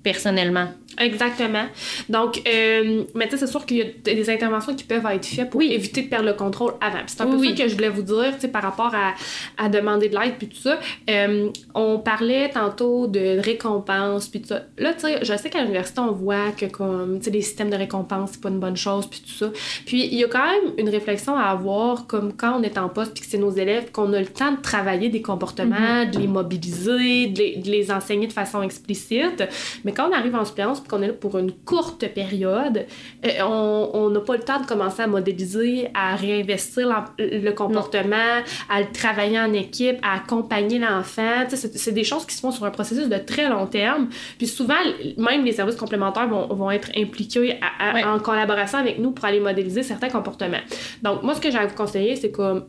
personnellement. 0.03 0.67
Exactement. 0.99 1.65
Donc, 2.09 2.41
euh, 2.47 3.03
mais 3.15 3.25
tu 3.25 3.31
sais, 3.31 3.37
c'est 3.37 3.51
sûr 3.51 3.65
qu'il 3.65 3.77
y 3.77 3.81
a 3.81 3.85
des 4.03 4.29
interventions 4.29 4.75
qui 4.75 4.83
peuvent 4.83 5.05
être 5.05 5.25
faites 5.25 5.49
pour 5.49 5.61
éviter 5.61 6.03
de 6.03 6.07
perdre 6.07 6.27
le 6.27 6.33
contrôle 6.33 6.73
avant. 6.81 7.03
C'est 7.07 7.21
un 7.21 7.27
peu 7.27 7.35
Oui, 7.37 7.55
ça 7.55 7.63
que 7.63 7.69
je 7.69 7.75
voulais 7.75 7.89
vous 7.89 8.01
dire, 8.01 8.33
tu 8.35 8.41
sais, 8.41 8.47
par 8.47 8.63
rapport 8.63 8.93
à, 8.93 9.13
à 9.57 9.69
demander 9.69 10.09
de 10.09 10.17
l'aide 10.17 10.35
puis 10.37 10.47
tout 10.47 10.57
ça. 10.57 10.79
Euh, 11.09 11.49
on 11.73 11.99
parlait 11.99 12.49
tantôt 12.49 13.07
de 13.07 13.39
récompense 13.39 14.27
puis 14.27 14.41
tout 14.41 14.47
ça. 14.47 14.63
Là, 14.77 14.93
tu 14.93 15.01
sais, 15.01 15.19
je 15.23 15.35
sais 15.35 15.49
qu'à 15.49 15.61
l'université, 15.61 16.01
on 16.01 16.11
voit 16.11 16.51
que 16.51 16.65
comme, 16.65 17.19
tu 17.19 17.25
sais, 17.25 17.31
les 17.31 17.41
systèmes 17.41 17.69
de 17.69 17.77
récompense, 17.77 18.31
c'est 18.33 18.41
pas 18.41 18.49
une 18.49 18.59
bonne 18.59 18.77
chose 18.77 19.07
puis 19.07 19.21
tout 19.21 19.33
ça. 19.33 19.49
Puis 19.85 20.05
il 20.05 20.15
y 20.15 20.23
a 20.23 20.27
quand 20.27 20.45
même 20.45 20.73
une 20.77 20.89
réflexion 20.89 21.35
à 21.35 21.45
avoir 21.45 22.07
comme 22.07 22.33
quand 22.33 22.59
on 22.59 22.63
est 22.63 22.77
en 22.77 22.89
poste 22.89 23.13
puis 23.13 23.23
que 23.23 23.29
c'est 23.29 23.37
nos 23.37 23.51
élèves 23.51 23.91
qu'on 23.91 24.11
a 24.13 24.19
le 24.19 24.27
temps 24.27 24.51
de 24.51 24.61
travailler 24.61 25.09
des 25.09 25.21
comportements, 25.21 26.05
de 26.05 26.19
les 26.19 26.27
mobiliser, 26.27 27.27
de 27.27 27.37
les, 27.37 27.55
de 27.57 27.69
les 27.69 27.91
enseigner 27.91 28.27
de 28.27 28.33
façon 28.33 28.61
explicite. 28.61 29.43
Mais 29.83 29.91
quand 29.91 30.09
on 30.09 30.13
arrive 30.13 30.35
en 30.35 30.45
suppléance 30.45 30.80
qu'on 30.87 31.01
est 31.01 31.07
là 31.07 31.13
pour 31.13 31.37
une 31.37 31.51
courte 31.51 32.07
période, 32.13 32.85
euh, 33.25 33.29
on 33.43 34.09
n'a 34.09 34.19
pas 34.21 34.35
le 34.37 34.43
temps 34.43 34.59
de 34.59 34.65
commencer 34.65 35.01
à 35.01 35.07
modéliser, 35.07 35.89
à 35.93 36.15
réinvestir 36.15 36.87
le 37.19 37.51
comportement, 37.51 38.41
à 38.69 38.81
le 38.81 38.91
travailler 38.91 39.39
en 39.39 39.53
équipe, 39.53 39.97
à 40.01 40.15
accompagner 40.15 40.79
l'enfant. 40.79 41.45
C'est 41.49 41.91
des 41.93 42.03
choses 42.03 42.25
qui 42.25 42.35
se 42.35 42.41
font 42.41 42.51
sur 42.51 42.65
un 42.65 42.71
processus 42.71 43.07
de 43.09 43.17
très 43.17 43.49
long 43.49 43.67
terme. 43.67 44.09
Puis 44.37 44.47
souvent, 44.47 44.75
même 45.17 45.43
les 45.45 45.51
services 45.51 45.75
complémentaires 45.75 46.27
vont, 46.27 46.47
vont 46.47 46.71
être 46.71 46.89
impliqués 46.97 47.57
à- 47.61 47.89
à- 47.89 47.93
Ouais. 47.93 48.03
en 48.03 48.19
collaboration 48.19 48.77
avec 48.79 48.99
nous 48.99 49.11
pour 49.11 49.25
aller 49.25 49.39
modéliser 49.39 49.83
certains 49.83 50.09
comportements. 50.09 50.57
Donc, 51.01 51.23
moi, 51.23 51.35
ce 51.35 51.41
que 51.41 51.51
j'ai 51.51 51.57
à 51.57 51.65
vous 51.65 51.75
conseiller, 51.75 52.15
c'est 52.15 52.31
comme 52.31 52.65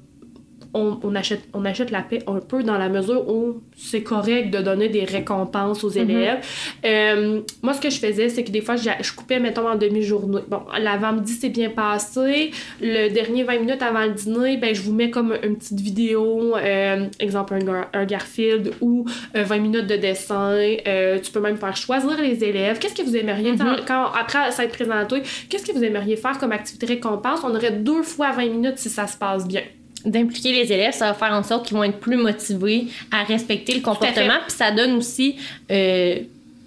on, 0.75 0.99
on 1.03 1.15
achète, 1.15 1.43
on 1.53 1.65
achète 1.65 1.91
la 1.91 2.01
paix 2.03 2.21
un 2.27 2.41
peu 2.41 2.63
dans 2.63 2.79
la 2.79 2.89
mesure 2.89 3.29
où 3.29 3.61
c'est 3.77 4.03
correct 4.03 4.51
de 4.51 4.59
donner 4.63 4.89
des 4.89 5.05
récompenses 5.05 5.85
aux 5.85 5.91
élèves. 5.91 6.41
Euh, 6.85 7.41
moi, 7.63 7.75
ce 7.75 7.81
que 7.81 7.91
je 7.91 7.99
faisais, 7.99 8.29
c'est 8.29 8.45
que 8.45 8.51
des 8.51 8.61
fois, 8.63 8.77
je 8.77 9.13
coupais, 9.15 9.39
mettons, 9.39 9.69
en 9.69 9.77
demi-journée. 9.77 10.41
Bon, 10.49 10.63
l'avant-midi, 10.79 11.33
c'est 11.33 11.49
bien 11.51 11.71
passé. 11.71 12.51
Le 12.81 13.09
dernier 13.09 13.45
20 13.45 13.59
minutes 13.59 13.83
avant 13.83 14.05
le 14.05 14.13
dîner, 14.13 14.57
ben, 14.57 14.75
je 14.75 14.83
vous 14.83 14.93
mets 14.93 15.11
comme 15.11 15.35
une 15.43 15.57
petite 15.57 15.81
vidéo, 15.81 16.57
euh, 16.57 17.07
exemple, 17.21 17.55
un, 17.55 17.59
Gar- 17.59 17.89
un 17.93 18.05
Garfield 18.05 18.73
ou 18.81 19.05
euh, 19.37 19.43
20 19.45 19.59
minutes 19.59 19.87
de 19.87 19.97
dessin. 19.97 20.53
Euh, 20.87 21.19
tu 21.21 21.31
peux 21.33 21.41
même 21.41 21.57
faire 21.57 21.77
choisir 21.77 22.21
les 22.21 22.43
élèves. 22.45 22.79
Qu'est-ce 22.79 22.95
que 22.95 23.03
vous 23.03 23.17
aimeriez, 23.17 23.57
quand- 23.57 23.77
quand, 23.87 24.05
après 24.19 24.51
s'être 24.53 24.73
présenté, 24.73 25.23
qu'est-ce 25.49 25.67
que 25.67 25.73
vous 25.73 25.85
aimeriez 25.85 26.17
faire 26.17 26.39
comme 26.39 26.53
activité 26.53 26.87
récompense? 26.87 27.41
On 27.45 27.55
aurait 27.55 27.73
deux 27.73 28.03
fois 28.03 28.33
20 28.33 28.49
minutes 28.49 28.79
si 28.79 28.89
ça 28.89 29.07
se 29.07 29.17
passe 29.17 29.47
bien. 29.47 29.63
D'impliquer 30.05 30.53
les 30.53 30.73
élèves, 30.73 30.93
ça 30.95 31.07
va 31.07 31.15
faire 31.15 31.33
en 31.33 31.43
sorte 31.43 31.67
qu'ils 31.67 31.77
vont 31.77 31.85
être 31.85 31.99
plus 32.01 32.17
motivés 32.17 32.87
à 33.11 33.23
respecter 33.25 33.75
le 33.75 33.81
comportement. 33.81 34.39
Puis 34.47 34.57
ça 34.57 34.71
donne 34.71 34.93
aussi, 34.97 35.37
euh, 35.71 36.17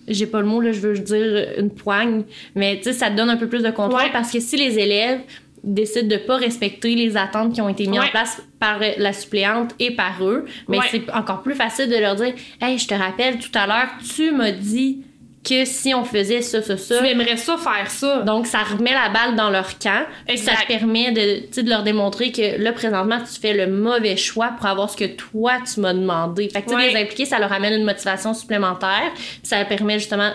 j'ai 0.07 0.25
pas 0.27 0.39
le 0.41 0.45
mot 0.47 0.61
là, 0.61 0.71
je 0.71 0.79
veux 0.79 0.97
dire 0.97 1.47
une 1.57 1.69
poigne, 1.71 2.23
mais 2.55 2.77
tu 2.77 2.83
sais, 2.83 2.93
ça 2.93 3.09
donne 3.09 3.29
un 3.29 3.37
peu 3.37 3.47
plus 3.47 3.63
de 3.63 3.71
contrôle 3.71 4.01
Ouais. 4.03 4.09
parce 4.11 4.31
que 4.31 4.39
si 4.39 4.55
les 4.57 4.77
élèves 4.79 5.19
décident 5.63 6.07
de 6.07 6.17
pas 6.17 6.37
respecter 6.37 6.93
les 6.93 7.17
attentes 7.17 7.53
qui 7.53 7.61
ont 7.61 7.69
été 7.69 7.87
mises 7.87 7.99
Ouais. 7.99 8.05
en 8.05 8.11
place 8.11 8.39
par 8.59 8.79
la 8.97 9.13
suppléante 9.13 9.73
et 9.79 9.91
par 9.91 10.23
eux, 10.23 10.45
mais 10.67 10.77
Ouais. 10.77 10.85
c'est 10.91 11.11
encore 11.11 11.41
plus 11.41 11.55
facile 11.55 11.89
de 11.89 11.95
leur 11.97 12.15
dire 12.15 12.33
Hey, 12.61 12.77
je 12.77 12.87
te 12.87 12.93
rappelle 12.93 13.39
tout 13.39 13.49
à 13.55 13.65
l'heure, 13.65 13.87
tu 14.15 14.31
m'as 14.31 14.51
dit 14.51 14.99
que 15.47 15.65
si 15.65 15.93
on 15.93 16.03
faisait 16.03 16.41
ça, 16.41 16.61
ça, 16.61 16.75
ça, 16.77 16.99
Tu 16.99 17.05
aimerais 17.07 17.37
ça 17.37 17.57
faire 17.57 17.89
ça. 17.89 18.21
donc, 18.23 18.47
ça 18.47 18.59
remet 18.63 18.91
la 18.93 19.09
balle 19.09 19.35
dans 19.35 19.49
leur 19.49 19.77
camp. 19.79 20.05
Puis 20.27 20.37
Ça 20.37 20.53
Exact. 20.53 20.67
permet 20.67 21.11
de, 21.11 21.61
de 21.61 21.69
leur 21.69 21.83
démontrer 21.83 22.31
que 22.31 22.61
là, 22.61 22.73
présentement, 22.73 23.19
tu 23.19 23.39
fais 23.39 23.53
le 23.53 23.67
mauvais 23.71 24.17
choix 24.17 24.49
pour 24.57 24.65
avoir 24.65 24.89
ce 24.89 24.97
que 24.97 25.05
toi, 25.05 25.53
tu 25.73 25.79
m'as 25.79 25.93
demandé. 25.93 26.49
Fait 26.49 26.61
que, 26.61 26.73
Ouais. 26.73 26.91
les 26.91 26.99
impliquer, 27.01 27.25
ça 27.25 27.39
leur 27.39 27.53
amène 27.53 27.73
une 27.73 27.85
motivation 27.85 28.33
supplémentaire. 28.33 29.11
Puis 29.15 29.39
ça 29.43 29.63
permet 29.65 29.99
justement 29.99 30.31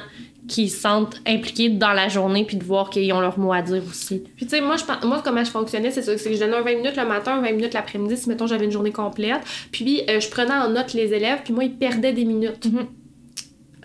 qu'ils 0.48 0.70
se 0.70 0.80
sentent 0.80 1.20
impliqués 1.28 1.68
dans 1.68 1.92
la 1.92 2.08
journée 2.08 2.44
puis 2.44 2.56
de 2.56 2.64
voir 2.64 2.90
qu'ils 2.90 3.12
ont 3.12 3.20
leur 3.20 3.38
mot 3.38 3.52
à 3.52 3.62
dire 3.62 3.82
aussi. 3.88 4.24
Puis 4.36 4.46
tu 4.46 4.50
sais, 4.56 4.60
moi, 4.60 4.74
je, 4.76 5.06
moi, 5.06 5.20
comment 5.24 5.44
je 5.44 5.50
fonctionnais, 5.50 5.90
c'est 5.92 6.02
ça, 6.02 6.16
c'est 6.18 6.28
que 6.30 6.34
je 6.34 6.40
donnais 6.40 6.56
un 6.56 6.62
20 6.62 6.74
minutes 6.76 6.96
le 6.96 7.04
matin, 7.06 7.34
un 7.34 7.40
20 7.42 7.52
minutes 7.52 7.74
l'après-midi, 7.74 8.16
si 8.16 8.28
mettons 8.28 8.46
j'avais 8.48 8.64
une 8.64 8.72
journée 8.72 8.90
complète. 8.90 9.40
Puis 9.70 10.02
euh, 10.08 10.18
je 10.18 10.28
prenais 10.28 10.52
en 10.54 10.68
note 10.70 10.92
les 10.94 11.12
élèves, 11.14 11.40
puis 11.44 11.52
moi, 11.52 11.64
ils 11.64 11.74
perdaient 11.76 12.12
des 12.12 12.24
minutes. 12.24 12.64
Mhm. 12.66 12.86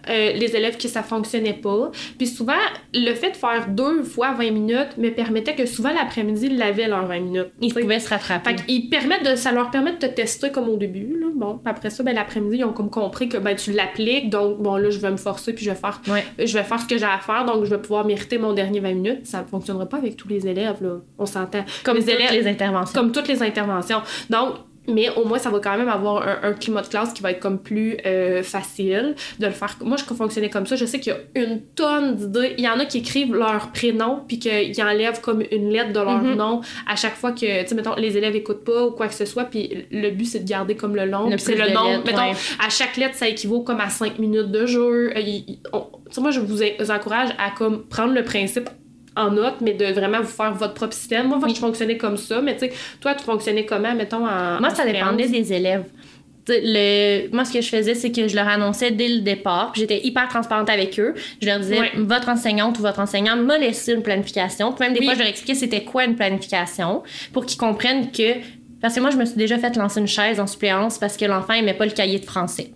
Euh, 0.09 0.33
les 0.33 0.55
élèves 0.55 0.77
qui 0.77 0.89
ça 0.89 1.03
fonctionnait 1.03 1.53
pas. 1.53 1.91
Puis 2.17 2.27
souvent, 2.27 2.53
le 2.93 3.13
fait 3.13 3.31
de 3.31 3.35
faire 3.35 3.67
deux 3.67 4.03
fois 4.03 4.33
20 4.33 4.51
minutes 4.51 4.97
me 4.97 5.09
permettait 5.09 5.55
que 5.55 5.65
souvent 5.65 5.93
l'après-midi, 5.93 6.47
ils 6.47 6.57
l'avaient 6.57 6.87
leurs 6.87 7.05
20 7.05 7.19
minutes. 7.19 7.47
Ils 7.61 7.73
pouvaient 7.73 7.99
se 7.99 8.09
rattraper. 8.09 8.51
Fait 8.51 8.65
qu'ils 8.65 8.89
permettent 8.89 9.25
de, 9.25 9.35
ça 9.35 9.51
leur 9.51 9.71
permet 9.71 9.93
de 9.93 9.97
te 9.97 10.05
tester 10.05 10.51
comme 10.51 10.69
au 10.69 10.77
début. 10.77 11.17
Là. 11.19 11.27
Bon, 11.35 11.59
après 11.65 11.89
ça, 11.89 12.03
ben, 12.03 12.15
l'après-midi, 12.15 12.57
ils 12.57 12.65
ont 12.65 12.73
comme 12.73 12.89
compris 12.89 13.29
que 13.29 13.37
ben, 13.37 13.55
tu 13.55 13.71
l'appliques. 13.71 14.29
Donc, 14.29 14.61
bon, 14.61 14.77
là, 14.77 14.89
je 14.89 14.99
vais 14.99 15.11
me 15.11 15.17
forcer 15.17 15.53
puis 15.53 15.65
je 15.65 15.71
vais 15.71 15.75
faire 15.75 16.01
Ouais. 16.07 16.23
je 16.37 16.53
vais 16.57 16.63
faire 16.63 16.79
ce 16.79 16.85
que 16.87 16.97
j'ai 16.97 17.05
à 17.05 17.19
faire, 17.19 17.45
donc 17.45 17.63
je 17.65 17.69
vais 17.69 17.81
pouvoir 17.81 18.05
mériter 18.05 18.37
mon 18.37 18.53
dernier 18.53 18.79
20 18.79 18.93
minutes. 18.93 19.25
Ça 19.25 19.41
ne 19.41 19.45
fonctionnera 19.45 19.85
pas 19.87 19.97
avec 19.97 20.15
tous 20.17 20.27
les 20.27 20.47
élèves, 20.47 20.77
là. 20.81 20.97
On 21.17 21.25
s'entend. 21.25 21.63
Comme 21.83 21.97
les 21.97 22.03
toutes 22.03 22.13
élèves, 22.13 22.31
les 22.31 22.47
interventions. 22.47 22.99
comme 22.99 23.11
toutes 23.11 23.27
les 23.27 23.41
interventions. 23.41 24.01
Donc, 24.29 24.55
mais 24.87 25.09
au 25.15 25.25
moins, 25.25 25.37
ça 25.39 25.49
va 25.49 25.59
quand 25.59 25.77
même 25.77 25.89
avoir 25.89 26.27
un, 26.27 26.49
un 26.49 26.53
climat 26.53 26.81
de 26.81 26.87
classe 26.87 27.13
qui 27.13 27.21
va 27.21 27.31
être 27.31 27.39
comme 27.39 27.59
plus 27.59 27.97
euh, 28.05 28.43
facile 28.43 29.15
de 29.39 29.45
le 29.47 29.51
faire. 29.51 29.75
Moi, 29.81 29.97
je 29.97 30.03
fonctionnais 30.13 30.49
comme 30.49 30.65
ça. 30.65 30.75
Je 30.75 30.85
sais 30.85 30.99
qu'il 30.99 31.13
y 31.13 31.39
a 31.39 31.43
une 31.43 31.61
tonne 31.75 32.15
d'idées. 32.15 32.55
Il 32.57 32.63
y 32.63 32.69
en 32.69 32.79
a 32.79 32.85
qui 32.85 32.99
écrivent 32.99 33.33
leur 33.33 33.71
prénom 33.71 34.21
puis 34.27 34.39
qu'ils 34.39 34.81
enlèvent 34.81 35.21
comme 35.21 35.43
une 35.51 35.69
lettre 35.71 35.91
de 35.93 35.99
leur 35.99 36.21
Mhm. 36.21 36.35
nom 36.35 36.61
à 36.87 36.95
chaque 36.95 37.15
fois 37.15 37.31
que, 37.31 37.61
tu 37.63 37.67
sais, 37.67 37.75
mettons, 37.75 37.95
les 37.95 38.17
élèves 38.17 38.35
écoutent 38.35 38.63
pas 38.63 38.85
ou 38.85 38.91
quoi 38.91 39.07
que 39.07 39.13
ce 39.13 39.25
soit. 39.25 39.45
Puis 39.45 39.85
le 39.91 40.09
but, 40.11 40.25
c'est 40.25 40.39
de 40.39 40.47
garder 40.49 40.75
comme 40.75 40.95
le 40.95 41.05
long. 41.05 41.29
C'est 41.37 41.55
le 41.55 41.67
de 41.69 41.73
nom. 41.73 41.89
lettres, 41.89 42.03
mettons, 42.05 42.29
ouais. 42.31 42.37
à 42.65 42.69
chaque 42.69 42.97
lettre, 42.97 43.15
ça 43.15 43.27
équivaut 43.27 43.61
comme 43.61 43.79
à 43.79 43.89
5 43.89 44.19
minutes 44.19 44.51
de 44.51 44.65
jeu. 44.65 45.11
Euh, 45.15 45.21
tu 45.21 45.53
sais, 46.11 46.21
moi, 46.21 46.31
je 46.31 46.39
vous 46.39 46.61
en- 46.63 46.95
encourage 46.95 47.29
à 47.37 47.51
comme 47.57 47.83
prendre 47.85 48.13
le 48.13 48.23
principe 48.23 48.69
en 49.15 49.31
note, 49.31 49.55
mais 49.61 49.73
de 49.73 49.85
vraiment 49.93 50.19
vous 50.21 50.27
faire 50.27 50.53
votre 50.53 50.73
propre 50.73 50.93
système. 50.93 51.27
Moi, 51.27 51.39
je 51.47 51.53
fonctionnais 51.55 51.97
comme 51.97 52.17
ça, 52.17 52.41
mais 52.41 52.53
tu 52.57 52.67
sais, 52.67 52.73
toi, 52.99 53.13
tu 53.15 53.23
fonctionnais 53.23 53.65
comment, 53.65 53.93
mettons, 53.95 54.25
en. 54.27 54.59
Moi, 54.59 54.69
ça 54.71 54.85
dépendait 54.85 55.27
des 55.27 55.53
élèves. 55.53 55.85
Le... 56.47 57.27
Moi, 57.33 57.43
ce 57.43 57.53
que 57.53 57.61
je 57.61 57.69
faisais, 57.69 57.95
c'est 57.95 58.11
que 58.11 58.27
je 58.27 58.35
leur 58.35 58.47
annonçais 58.47 58.91
dès 58.91 59.07
le 59.07 59.21
départ. 59.21 59.71
puis 59.71 59.81
J'étais 59.81 60.05
hyper 60.05 60.27
transparente 60.27 60.69
avec 60.69 60.99
eux. 60.99 61.15
Je 61.41 61.47
leur 61.47 61.59
disais, 61.59 61.79
votre 61.95 62.29
enseignante 62.29 62.77
ou 62.77 62.83
votre 62.83 62.99
enseignant 62.99 63.35
m'a 63.35 63.57
laissé 63.57 63.93
une 63.93 64.03
planification. 64.03 64.71
Puis 64.71 64.85
même 64.85 64.93
des 64.93 64.99
Oui. 64.99 65.05
fois, 65.05 65.15
je 65.15 65.19
leur 65.19 65.27
expliquais 65.27 65.55
c'était 65.55 65.83
quoi 65.83 66.05
une 66.05 66.15
planification 66.15 67.01
pour 67.33 67.45
qu'ils 67.47 67.57
comprennent 67.57 68.11
que. 68.11 68.33
Parce 68.79 68.93
que 68.93 68.99
moi, 68.99 69.09
je 69.09 69.17
me 69.17 69.25
suis 69.25 69.37
déjà 69.37 69.57
fait 69.57 69.75
lancer 69.75 69.99
une 69.99 70.07
chaise 70.07 70.39
en 70.39 70.45
suppléance 70.45 70.99
parce 70.99 71.17
que 71.17 71.25
l'enfant 71.25 71.53
aimait 71.53 71.73
pas 71.73 71.85
le 71.85 71.91
cahier 71.93 72.19
de 72.19 72.25
français. 72.25 72.71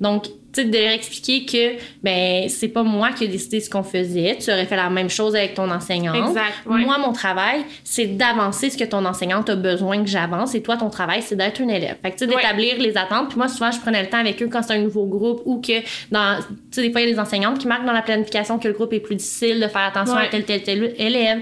Donc, 0.00 0.28
de 0.56 0.76
leur 0.76 0.90
expliquer 0.92 1.44
que, 1.44 1.80
ben, 2.02 2.48
c'est 2.48 2.68
pas 2.68 2.82
moi 2.82 3.10
qui 3.12 3.24
ai 3.24 3.28
décidé 3.28 3.60
ce 3.60 3.70
qu'on 3.70 3.82
faisait. 3.82 4.36
Tu 4.40 4.50
aurais 4.50 4.66
fait 4.66 4.76
la 4.76 4.90
même 4.90 5.08
chose 5.10 5.36
avec 5.36 5.54
ton 5.54 5.70
enseignante. 5.70 6.28
Exact, 6.28 6.66
ouais. 6.66 6.80
Moi, 6.84 6.98
mon 6.98 7.12
travail, 7.12 7.64
c'est 7.84 8.06
d'avancer 8.06 8.70
ce 8.70 8.76
que 8.76 8.84
ton 8.84 9.04
enseignante 9.04 9.48
a 9.50 9.56
besoin 9.56 10.02
que 10.02 10.08
j'avance. 10.10 10.54
Et 10.54 10.62
toi, 10.62 10.76
ton 10.76 10.90
travail, 10.90 11.22
c'est 11.22 11.36
d'être 11.36 11.60
un 11.62 11.68
élève. 11.68 11.96
Fait 12.02 12.10
que, 12.10 12.16
tu 12.18 12.24
Ouais. 12.24 12.34
d'établir 12.36 12.78
les 12.78 12.96
attentes. 12.96 13.28
Puis 13.28 13.38
moi, 13.38 13.48
souvent, 13.48 13.70
je 13.70 13.78
prenais 13.80 14.02
le 14.02 14.08
temps 14.08 14.18
avec 14.18 14.42
eux 14.42 14.48
quand 14.50 14.62
c'est 14.62 14.74
un 14.74 14.78
nouveau 14.78 15.06
groupe 15.06 15.42
ou 15.44 15.60
que 15.60 15.80
dans, 16.10 16.38
tu 16.40 16.44
sais, 16.72 16.82
des 16.82 16.90
fois, 16.92 17.00
il 17.00 17.08
y 17.08 17.10
a 17.10 17.14
des 17.14 17.20
enseignantes 17.20 17.58
qui 17.58 17.66
marquent 17.68 17.86
dans 17.86 17.92
la 17.92 18.02
planification 18.02 18.58
que 18.58 18.68
le 18.68 18.74
groupe 18.74 18.92
est 18.92 19.00
plus 19.00 19.16
difficile 19.16 19.60
de 19.60 19.68
faire 19.68 19.82
attention 19.82 20.16
Ouais. 20.16 20.24
à 20.24 20.28
tel, 20.28 20.44
tel, 20.44 20.62
tel 20.62 20.94
élève. 20.98 21.38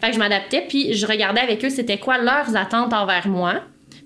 Fait 0.00 0.08
que 0.08 0.12
je 0.14 0.18
m'adaptais, 0.18 0.64
puis 0.68 0.94
je 0.94 1.06
regardais 1.06 1.40
avec 1.40 1.64
eux 1.64 1.70
c'était 1.70 1.98
quoi 1.98 2.18
leurs 2.18 2.54
attentes 2.56 2.92
envers 2.92 3.26
moi, 3.26 3.54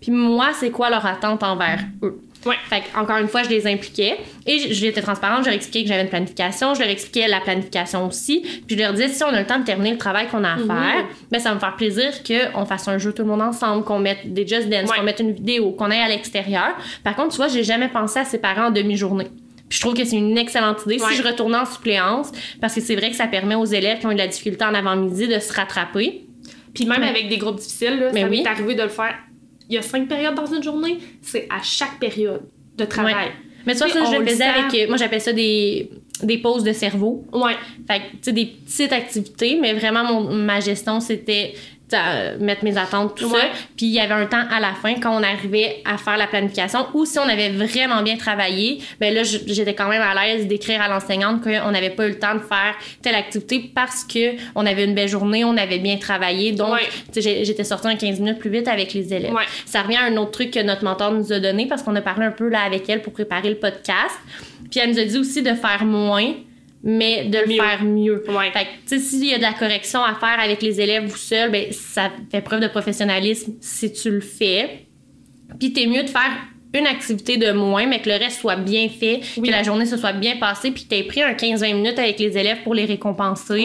puis 0.01 0.11
moi, 0.13 0.49
c'est 0.55 0.71
quoi 0.71 0.91
leur 0.91 1.05
attente 1.05 1.43
envers 1.43 1.81
eux. 2.03 2.21
Ouais. 2.47 2.55
Fait 2.70 2.80
que, 2.82 2.99
encore 2.99 3.18
une 3.18 3.28
fois, 3.28 3.42
je 3.42 3.49
les 3.51 3.66
impliquais 3.66 4.16
et 4.47 4.72
j'étais 4.72 5.03
transparente, 5.03 5.40
je 5.40 5.47
leur 5.47 5.55
expliquais 5.55 5.82
que 5.82 5.88
j'avais 5.88 6.03
une 6.05 6.09
planification, 6.09 6.74
je 6.74 6.80
leur 6.80 6.88
expliquais 6.88 7.28
la 7.28 7.40
planification 7.40 8.07
aussi, 8.07 8.40
puis 8.66 8.76
je 8.76 8.82
leur 8.82 8.92
disais 8.92 9.09
si 9.09 9.22
on 9.24 9.28
a 9.28 9.40
le 9.40 9.47
temps 9.47 9.59
de 9.59 9.64
terminer 9.64 9.90
le 9.92 9.99
travail 9.99 10.28
qu'on 10.28 10.44
a 10.44 10.51
à 10.53 10.57
Mhm. 10.57 10.66
faire, 10.66 11.05
ben 11.30 11.38
ça 11.40 11.49
va 11.51 11.55
me 11.57 11.61
faire 11.61 11.76
plaisir 11.76 12.12
qu'on 12.24 12.64
fasse 12.64 12.86
un 12.88 12.99
jeu 12.99 13.12
tout 13.12 13.22
le 13.22 13.28
monde 13.28 13.42
ensemble, 13.42 13.84
qu'on 13.84 13.99
mette 13.99 14.32
des 14.32 14.47
Just 14.47 14.68
Dance, 14.68 14.88
Ouais. 14.90 14.97
qu'on 14.99 15.03
mette 15.03 15.20
une 15.20 15.32
vidéo, 15.32 15.72
qu'on 15.72 15.90
aille 15.90 16.01
à 16.01 16.09
l'extérieur. 16.09 16.76
Par 17.05 17.16
contre, 17.16 17.30
tu 17.30 17.36
vois, 17.36 17.49
j'ai 17.49 17.64
jamais 17.64 17.88
pensé 17.88 18.18
à 18.20 18.24
séparer 18.24 18.61
en 18.61 18.70
demi-journée. 18.70 19.26
Puis 19.68 19.78
je 19.78 19.80
trouve 19.80 19.94
que 19.94 20.05
c'est 20.05 20.16
une 20.16 20.38
excellente 20.38 20.82
idée 20.86 21.03
Ouais. 21.03 21.11
si 21.11 21.16
je 21.16 21.24
retournais 21.24 21.59
en 21.59 21.66
suppléance, 21.66 22.30
parce 22.61 22.72
que 22.74 22.80
c'est 22.80 22.94
vrai 22.94 23.11
que 23.11 23.16
ça 23.16 23.26
permet 23.26 23.57
aux 23.57 23.64
élèves 23.64 23.99
qui 23.99 24.07
ont 24.07 24.12
eu 24.12 24.14
de 24.14 24.20
la 24.20 24.28
difficulté 24.28 24.64
en 24.64 24.72
avant-midi 24.74 25.26
de 25.26 25.40
se 25.40 25.53
rattraper. 25.53 26.22
Puis 26.72 26.84
même 26.86 27.01
Ouais. 27.03 27.09
avec 27.09 27.28
des 27.28 27.38
groupes 27.38 27.57
difficiles, 27.57 27.99
là, 27.99 28.11
Mais 28.12 28.20
ça 28.20 28.28
oui. 28.28 28.42
m'est 28.42 28.49
arrivé 28.49 28.74
de 28.76 28.82
le 28.82 28.88
faire. 28.90 29.14
Il 29.69 29.75
y 29.75 29.79
a 29.79 29.83
cinq 29.83 30.09
périodes 30.09 30.35
dans 30.35 30.47
une 30.47 30.62
journée, 30.62 30.99
c'est 31.23 31.47
à 31.51 31.61
chaque 31.62 31.99
période 31.99 32.43
de 32.77 32.85
travail. 32.85 33.14
Mais 33.67 33.73
tu 33.73 33.79
vois, 33.79 33.89
ça, 33.89 34.05
je 34.05 34.19
le 34.21 34.27
faisais 34.27 34.45
avec. 34.45 34.75
euh, 34.75 34.87
Moi, 34.89 34.97
j'appelle 34.97 35.21
ça 35.21 35.33
des, 35.33 35.91
des 36.23 36.39
pauses 36.39 36.62
de 36.62 36.73
cerveau. 36.73 37.25
Ouais. 37.33 37.55
Fait 37.91 37.99
que, 37.99 38.03
tu 38.12 38.19
sais, 38.23 38.33
des 38.33 38.47
petites 38.47 38.93
activités, 38.93 39.59
mais 39.61 39.75
vraiment, 39.75 40.05
mon- 40.05 40.33
ma 40.35 40.61
gestion, 40.61 41.01
c'était 41.01 41.55
euh, 41.95 42.37
mettre 42.41 42.64
mes 42.64 42.76
attentes, 42.76 43.16
tout 43.16 43.30
ça. 43.30 43.37
Puis 43.76 43.87
il 43.87 43.93
y 43.93 44.01
avait 44.01 44.14
un 44.14 44.26
temps 44.26 44.43
à 44.51 44.59
la 44.61 44.72
fin 44.74 44.95
quand 44.95 45.16
on 45.16 45.22
arrivait 45.22 45.82
à 45.84 45.97
faire 45.99 46.16
la 46.16 46.26
planification 46.26 46.87
ou 46.95 47.05
si 47.05 47.18
on 47.18 47.28
avait 47.28 47.51
vraiment 47.51 48.03
bien 48.03 48.16
travaillé, 48.16 48.78
ben 49.01 49.14
là, 49.14 49.22
j'étais 49.22 49.74
quand 49.74 49.89
même 49.89 50.03
à 50.03 50.14
l'aise 50.14 50.47
d'écrire 50.49 50.82
à 50.82 50.89
l'enseignante 50.89 51.43
qu'on 51.45 51.70
n'avait 51.70 51.91
pas 51.91 52.07
eu 52.07 52.11
le 52.11 52.18
temps 52.18 52.34
de 52.34 52.41
faire 52.41 52.74
telle 53.03 53.14
activité 53.14 53.70
parce 53.74 54.03
que 54.05 54.34
on 54.55 54.66
avait 54.66 54.84
une 54.84 54.95
belle 54.95 55.09
journée, 55.09 55.45
on 55.45 55.57
avait 55.57 55.78
bien 55.78 55.97
travaillé. 55.97 56.53
Donc, 56.53 56.72
Ouais. 56.72 56.89
j'étais 57.14 57.64
sortie 57.64 57.87
en 57.87 57.97
15 57.97 58.18
minutes 58.20 58.39
plus 58.39 58.51
vite 58.51 58.66
avec 58.68 58.93
les 58.93 59.14
élèves. 59.14 59.32
Ouais. 59.32 59.45
Ça 59.64 59.82
revient 59.82 59.97
à 59.97 60.05
un 60.07 60.16
autre 60.16 60.32
truc 60.32 60.51
que 60.51 60.61
notre 60.62 60.82
mentor 60.84 61.12
nous 61.12 61.32
a 61.32 61.39
donné 61.39 61.66
parce 61.66 61.82
qu'on 61.82 61.95
a 61.95 62.01
parlé 62.01 62.26
un 62.26 62.32
peu 62.32 62.49
là 62.49 62.62
avec 62.62 62.89
elle 62.89 63.03
pour 63.03 63.12
préparer 63.12 63.49
le 63.49 63.57
podcast. 63.57 64.16
Puis 64.70 64.80
elle 64.80 64.91
nous 64.91 64.99
a 64.99 65.05
dit 65.05 65.18
aussi 65.18 65.43
de 65.43 65.55
faire 65.55 65.84
moins, 65.84 66.32
mais 66.89 67.24
de 67.24 67.39
le 67.39 67.47
Mieux. 67.49 67.57
faire 67.57 67.84
mieux. 67.84 68.24
Ouais. 68.28 68.53
Fait 68.53 68.64
que, 68.64 68.70
tu 68.89 68.99
sais, 68.99 68.99
s'il 69.01 69.24
y 69.26 69.34
a 69.34 69.39
de 69.39 69.43
la 69.43 69.55
correction 69.55 70.05
à 70.05 70.14
faire 70.14 70.39
avec 70.39 70.62
les 70.62 70.80
élèves 70.80 71.12
ou 71.12 71.16
seul, 71.16 71.51
ben, 71.51 71.72
ça 71.72 72.12
fait 72.30 72.41
preuve 72.41 72.61
de 72.61 72.68
professionnalisme 72.68 73.55
si 73.61 73.93
tu 73.93 74.09
le 74.09 74.20
fais. 74.20 74.87
Puis 75.59 75.72
t'es 75.72 75.87
mieux 75.87 76.05
de 76.05 76.09
faire 76.09 76.30
une 76.75 76.87
activité 76.87 77.37
de 77.39 77.53
moins, 77.53 77.87
mais 77.87 78.01
que 78.01 78.09
le 78.11 78.17
reste 78.17 78.41
soit 78.41 78.57
bien 78.57 78.89
fait, 78.89 79.21
Oui. 79.39 79.49
que 79.49 79.53
la 79.53 79.62
journée 79.62 79.87
se 79.87 79.97
soit 79.97 80.12
bien 80.12 80.37
passée, 80.37 80.71
puis 80.71 80.85
que 80.85 80.89
t'aies 80.91 81.05
pris 81.05 81.23
un 81.23 81.33
15-20 81.33 81.75
minutes 81.75 81.99
avec 81.99 82.19
les 82.19 82.37
élèves 82.37 82.59
pour 82.64 82.75
les 82.75 82.85
récompenser, 82.85 83.64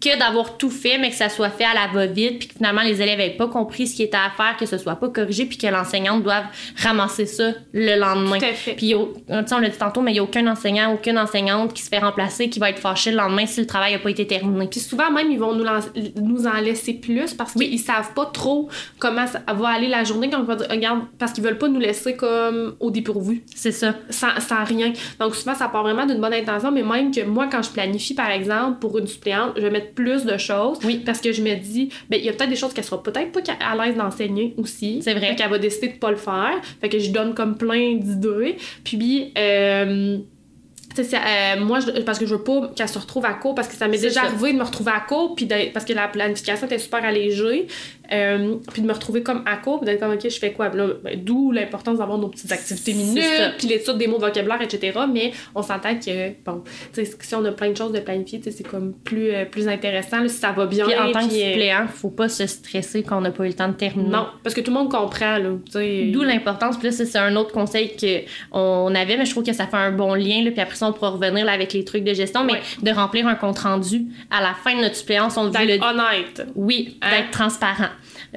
que 0.00 0.18
d'avoir 0.18 0.56
tout 0.58 0.70
fait, 0.70 0.98
mais 0.98 1.10
que 1.10 1.16
ça 1.16 1.28
soit 1.28 1.50
fait 1.50 1.64
à 1.64 1.74
la 1.74 1.86
va-vite, 1.92 2.38
puis 2.40 2.48
que 2.48 2.54
finalement 2.54 2.82
les 2.82 3.00
élèves 3.00 3.18
n'aient 3.18 3.30
pas 3.30 3.46
compris 3.48 3.86
ce 3.86 3.94
qui 3.96 4.02
était 4.02 4.16
à 4.16 4.30
faire, 4.36 4.56
que 4.56 4.66
ce 4.66 4.76
soit 4.78 4.96
pas 4.96 5.08
corrigé, 5.08 5.46
puis 5.46 5.56
que 5.58 5.66
l'enseignante 5.68 6.22
doive 6.24 6.44
ramasser 6.82 7.26
ça 7.26 7.52
le 7.72 7.96
lendemain. 7.98 8.38
Tout 8.38 8.44
à 8.44 8.52
fait. 8.52 8.74
Puis 8.74 8.88
tu 8.90 9.54
on 9.54 9.58
l'a 9.58 9.68
dit 9.68 9.78
tantôt, 9.78 10.00
mais 10.00 10.10
il 10.10 10.14
n'y 10.14 10.20
a 10.20 10.24
aucun 10.24 10.46
enseignant, 10.48 10.92
aucune 10.92 11.18
enseignante 11.18 11.72
qui 11.72 11.82
se 11.82 11.88
fait 11.88 11.98
remplacer, 11.98 12.48
qui 12.48 12.58
va 12.58 12.70
être 12.70 12.78
fâché 12.80 13.10
le 13.12 13.16
lendemain 13.16 13.46
si 13.46 13.60
le 13.60 13.66
travail 13.66 13.92
n'a 13.92 13.98
pas 14.00 14.10
été 14.10 14.26
terminé. 14.26 14.66
Puis 14.68 14.80
souvent 14.80 15.10
même 15.10 15.30
ils 15.30 15.38
vont 15.38 15.54
nous, 15.54 15.64
nous 16.20 16.46
en 16.46 16.60
laisser 16.60 16.94
plus 16.94 17.34
parce 17.34 17.52
qu'ils 17.54 17.78
savent 17.78 18.12
pas 18.14 18.26
trop 18.26 18.68
comment 18.98 19.26
ça 19.26 19.40
va 19.52 19.68
aller 19.68 19.88
la 19.88 20.02
journée 20.04 20.28
quand 20.30 20.40
on 20.40 20.44
va 20.44 20.56
dire 20.56 20.66
regarde 20.68 21.00
parce 21.18 21.32
qu'ils 21.32 21.44
veulent 21.44 21.58
pas 21.58 21.68
nous 21.68 21.78
laisser 21.80 22.16
comme 22.16 22.41
au 22.80 22.90
dépourvu 22.90 23.42
C'est 23.54 23.72
ça. 23.72 23.94
sans, 24.10 24.38
sans 24.40 24.64
rien. 24.64 24.92
Donc 25.20 25.34
souvent 25.34 25.54
ça 25.54 25.68
part 25.68 25.82
vraiment 25.82 26.06
d'une 26.06 26.20
bonne 26.20 26.34
intention 26.34 26.70
mais 26.72 26.82
même 26.82 27.10
que 27.14 27.22
moi 27.24 27.46
quand 27.50 27.62
je 27.62 27.70
planifie 27.70 28.14
par 28.14 28.30
exemple 28.30 28.78
pour 28.80 28.98
une 28.98 29.06
suppléante, 29.06 29.52
je 29.56 29.62
vais 29.62 29.70
mettre 29.70 29.92
plus 29.92 30.24
de 30.24 30.36
choses 30.38 30.78
Oui. 30.84 31.02
parce 31.04 31.20
que 31.20 31.32
je 31.32 31.42
me 31.42 31.54
dis 31.56 31.90
ben 32.10 32.18
il 32.18 32.26
y 32.26 32.28
a 32.28 32.32
peut-être 32.32 32.50
des 32.50 32.56
choses 32.56 32.72
qu'elle 32.72 32.84
sera 32.84 33.02
peut-être 33.02 33.32
pas 33.32 33.40
à 33.64 33.76
l'aise 33.86 33.96
d'enseigner 33.96 34.54
aussi. 34.56 35.00
C'est 35.02 35.14
vrai. 35.14 35.28
Fait 35.28 35.36
qu'elle 35.36 35.50
va 35.50 35.58
décider 35.58 35.88
de 35.88 35.98
pas 35.98 36.10
le 36.10 36.16
faire. 36.16 36.52
Fait 36.80 36.88
que 36.88 36.98
je 36.98 37.10
donne 37.10 37.34
comme 37.34 37.56
plein 37.56 37.94
d'idées. 37.96 38.56
Puis 38.84 39.32
euh, 39.38 40.18
tu 40.94 40.96
sais, 40.96 41.04
c'est, 41.04 41.16
euh, 41.16 41.64
moi, 41.64 41.80
je- 41.80 42.02
parce 42.02 42.18
que 42.18 42.26
je 42.26 42.34
veux 42.34 42.42
pas 42.44 42.70
qu'elle 42.76 42.86
se 42.88 42.98
retrouve 42.98 43.24
à 43.24 43.32
court, 43.32 43.54
parce 43.54 43.66
que 43.66 43.74
ça 43.74 43.88
m'est 43.88 43.96
déjà 43.96 44.20
ça. 44.20 44.26
arrivé 44.26 44.52
de 44.52 44.58
me 44.58 44.62
retrouver 44.62 44.92
à 44.94 45.00
court, 45.00 45.34
puis 45.34 45.48
parce 45.72 45.86
que 45.86 45.94
la 45.94 46.06
planification 46.06 46.66
était 46.66 46.78
super 46.78 47.02
allégée, 47.02 47.66
euh, 48.12 48.56
puis 48.72 48.82
de 48.82 48.86
me 48.86 48.92
retrouver 48.92 49.22
comme 49.22 49.42
à 49.46 49.56
court, 49.56 49.84
d'être 49.84 50.00
comme, 50.00 50.12
OK, 50.12 50.22
je 50.28 50.38
fais 50.38 50.52
quoi? 50.52 50.68
Ben, 50.68 50.92
D'où 51.16 51.50
l'importance 51.52 51.98
d'avoir 51.98 52.18
nos 52.18 52.28
petites 52.28 52.52
activités 52.52 52.92
minutes, 52.94 53.22
puis 53.58 53.68
l'étude 53.68 53.96
des 53.98 54.06
mots 54.06 54.18
de 54.18 54.22
vocabulaire, 54.24 54.60
etc. 54.62 54.98
Mais 55.12 55.32
on 55.54 55.62
s'entend 55.62 55.94
que, 55.94 56.30
bon, 56.44 56.62
si 56.92 57.34
on 57.34 57.44
a 57.44 57.52
plein 57.52 57.70
de 57.70 57.76
choses 57.76 57.92
de 57.92 58.00
planifier, 58.00 58.40
c'est 58.42 58.66
comme 58.66 58.92
plus, 59.04 59.30
euh, 59.30 59.44
plus 59.44 59.68
intéressant, 59.68 60.20
là, 60.20 60.28
si 60.28 60.36
ça 60.36 60.52
va 60.52 60.66
bien. 60.66 60.84
Puis 60.86 60.94
en 60.94 61.12
tant 61.12 61.26
que 61.28 61.32
euh, 61.34 61.50
suppléant, 61.50 61.86
faut 61.88 62.10
pas 62.10 62.28
se 62.28 62.46
stresser 62.46 63.02
quand 63.02 63.18
on 63.18 63.22
n'a 63.22 63.30
pas 63.30 63.44
eu 63.44 63.48
le 63.48 63.54
temps 63.54 63.68
de 63.68 63.74
terminer. 63.74 64.08
non, 64.10 64.26
parce 64.42 64.54
que 64.54 64.60
tout 64.60 64.70
le 64.70 64.78
monde 64.78 64.90
comprend. 64.90 65.38
D'où 65.40 66.22
l'importance. 66.22 66.76
Puis 66.78 66.88
là, 66.88 66.92
c'est 66.92 67.18
un 67.18 67.34
autre 67.36 67.52
conseil 67.52 67.92
qu'on 68.50 68.94
avait, 68.94 69.16
mais 69.16 69.24
je 69.24 69.30
trouve 69.30 69.44
que 69.44 69.52
ça 69.52 69.66
fait 69.66 69.76
un 69.76 69.92
bon 69.92 70.14
lien. 70.14 70.42
Là, 70.44 70.50
puis 70.50 70.60
après 70.60 70.76
ça, 70.76 70.86
on 70.88 70.92
pourra 70.92 71.10
revenir 71.10 71.44
là, 71.44 71.52
avec 71.52 71.72
les 71.72 71.84
trucs 71.84 72.04
de 72.04 72.14
gestion, 72.14 72.44
mais 72.44 72.52
Ouais. 72.52 72.60
de 72.82 72.90
remplir 72.90 73.26
un 73.26 73.34
compte-rendu 73.34 74.06
à 74.30 74.42
la 74.42 74.52
fin 74.54 74.76
de 74.76 74.82
notre 74.82 74.96
suppléance. 74.96 75.36
On 75.36 75.44
le... 75.44 75.50
D'être 75.50 75.84
honnête. 75.86 76.46
Oui, 76.54 76.98
Hein? 77.00 77.10
d'être 77.10 77.30
transparent. 77.30 77.88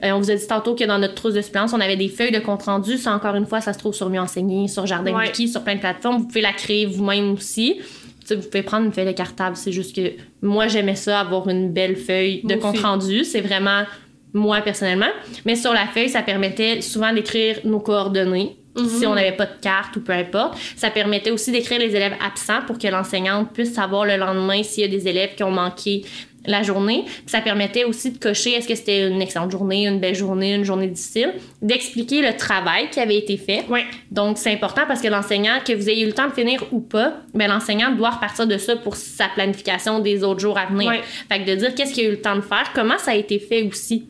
Euh, 0.04 0.12
on 0.12 0.20
vous 0.20 0.32
a 0.32 0.36
dit 0.36 0.48
tantôt 0.48 0.76
que 0.76 0.84
dans 0.84 0.98
notre 1.00 1.14
trousse 1.16 1.34
de 1.34 1.42
suppléance, 1.42 1.74
on 1.74 1.80
avait 1.82 1.96
des 1.98 2.10
feuilles 2.10 2.32
de 2.32 2.40
compte-rendu. 2.40 2.98
Ça, 2.98 3.14
encore 3.14 3.36
une 3.36 3.46
fois, 3.46 3.62
ça 3.62 3.74
se 3.74 3.80
trouve 3.80 3.94
sur 3.94 4.10
Mieux 4.10 4.20
Enseigner, 4.20 4.68
sur 4.68 4.86
Jardin 4.86 5.14
Ouais. 5.16 5.28
Wiki, 5.28 5.48
sur 5.48 5.64
plein 5.64 5.76
de 5.76 5.80
plateformes. 5.80 6.18
Vous 6.18 6.28
pouvez 6.28 6.42
la 6.42 6.54
créer 6.54 6.86
vous-même 6.86 7.34
aussi. 7.34 7.76
Tu 8.22 8.28
sais, 8.28 8.36
vous 8.36 8.44
pouvez 8.48 8.64
prendre 8.64 8.86
une 8.86 8.92
feuille 8.92 9.06
de 9.06 9.12
cartable. 9.12 9.56
C'est 9.56 9.72
juste 9.72 9.96
que 9.96 10.14
moi, 10.42 10.68
j'aimais 10.68 10.96
ça, 10.96 11.20
avoir 11.20 11.48
une 11.50 11.72
belle 11.72 11.96
feuille 11.96 12.42
de 12.44 12.56
Moi 12.56 12.56
aussi. 12.56 12.62
compte-rendu. 12.62 13.24
C'est 13.24 13.42
vraiment 13.42 13.84
moi, 14.34 14.62
personnellement. 14.62 15.12
Mais 15.46 15.56
sur 15.56 15.74
la 15.74 15.86
feuille, 15.88 16.10
ça 16.10 16.22
permettait 16.22 16.82
souvent 16.82 17.14
d'écrire 17.14 17.60
nos 17.64 17.80
coordonnées. 17.80 18.58
Mhm. 18.78 18.88
Si 18.90 19.06
on 19.06 19.16
n'avait 19.16 19.32
pas 19.32 19.46
de 19.46 19.54
carte 19.62 19.96
ou 19.96 20.02
peu 20.02 20.12
importe. 20.12 20.58
Ça 20.76 20.90
permettait 20.90 21.32
aussi 21.32 21.52
d'écrire 21.54 21.80
les 21.80 21.96
élèves 21.96 22.16
absents 22.26 22.60
pour 22.68 22.78
que 22.78 22.88
l'enseignante 22.88 23.54
puisse 23.54 23.74
savoir 23.74 24.04
le 24.06 24.18
lendemain 24.18 24.62
s'il 24.64 24.82
y 24.84 24.86
a 24.86 24.90
des 24.90 25.08
élèves 25.08 25.36
qui 25.38 25.44
ont 25.44 25.52
manqué 25.52 26.04
la 26.48 26.64
journée. 26.64 27.04
Puis 27.06 27.24
ça 27.28 27.42
permettait 27.42 27.84
aussi 27.84 28.12
de 28.12 28.18
cocher 28.18 28.52
est-ce 28.52 28.68
que 28.68 28.76
c'était 28.76 29.08
une 29.08 29.22
excellente 29.22 29.52
journée, 29.52 29.88
une 29.88 30.00
belle 30.00 30.16
journée, 30.16 30.54
une 30.56 30.64
journée 30.64 30.88
difficile, 30.88 31.34
d'expliquer 31.62 32.22
le 32.22 32.36
travail 32.36 32.90
qui 32.90 33.00
avait 33.00 33.18
été 33.18 33.38
fait. 33.38 33.66
Donc 34.12 34.38
c'est 34.38 34.52
important 34.52 34.84
parce 34.88 35.02
que 35.02 35.08
l'enseignant, 35.08 35.60
que 35.66 35.74
vous 35.74 35.90
ayez 35.90 36.04
eu 36.04 36.08
le 36.08 36.14
temps 36.14 36.28
de 36.28 36.34
finir 36.34 36.64
ou 36.72 36.80
pas, 36.80 37.14
ben 37.34 37.48
l'enseignant 37.48 37.92
doit 37.92 38.12
repartir 38.12 38.48
de 38.48 38.58
ça 38.58 38.76
pour 38.76 38.96
sa 38.96 39.28
planification 39.30 40.00
des 40.00 40.24
autres 40.24 40.40
jours 40.40 40.58
à 40.58 40.66
venir. 40.66 40.92
Fait 41.30 41.40
que 41.40 41.50
de 41.50 41.56
dire 41.56 41.76
qu'est-ce 41.76 41.94
qu'il 41.94 42.04
y 42.04 42.08
a 42.08 42.10
eu 42.10 42.14
le 42.14 42.22
temps 42.22 42.36
de 42.36 42.42
faire, 42.42 42.72
comment 42.74 42.98
ça 42.98 43.12
a 43.12 43.16
été 43.16 43.40
fait 43.40 43.64
aussi. 43.64 44.08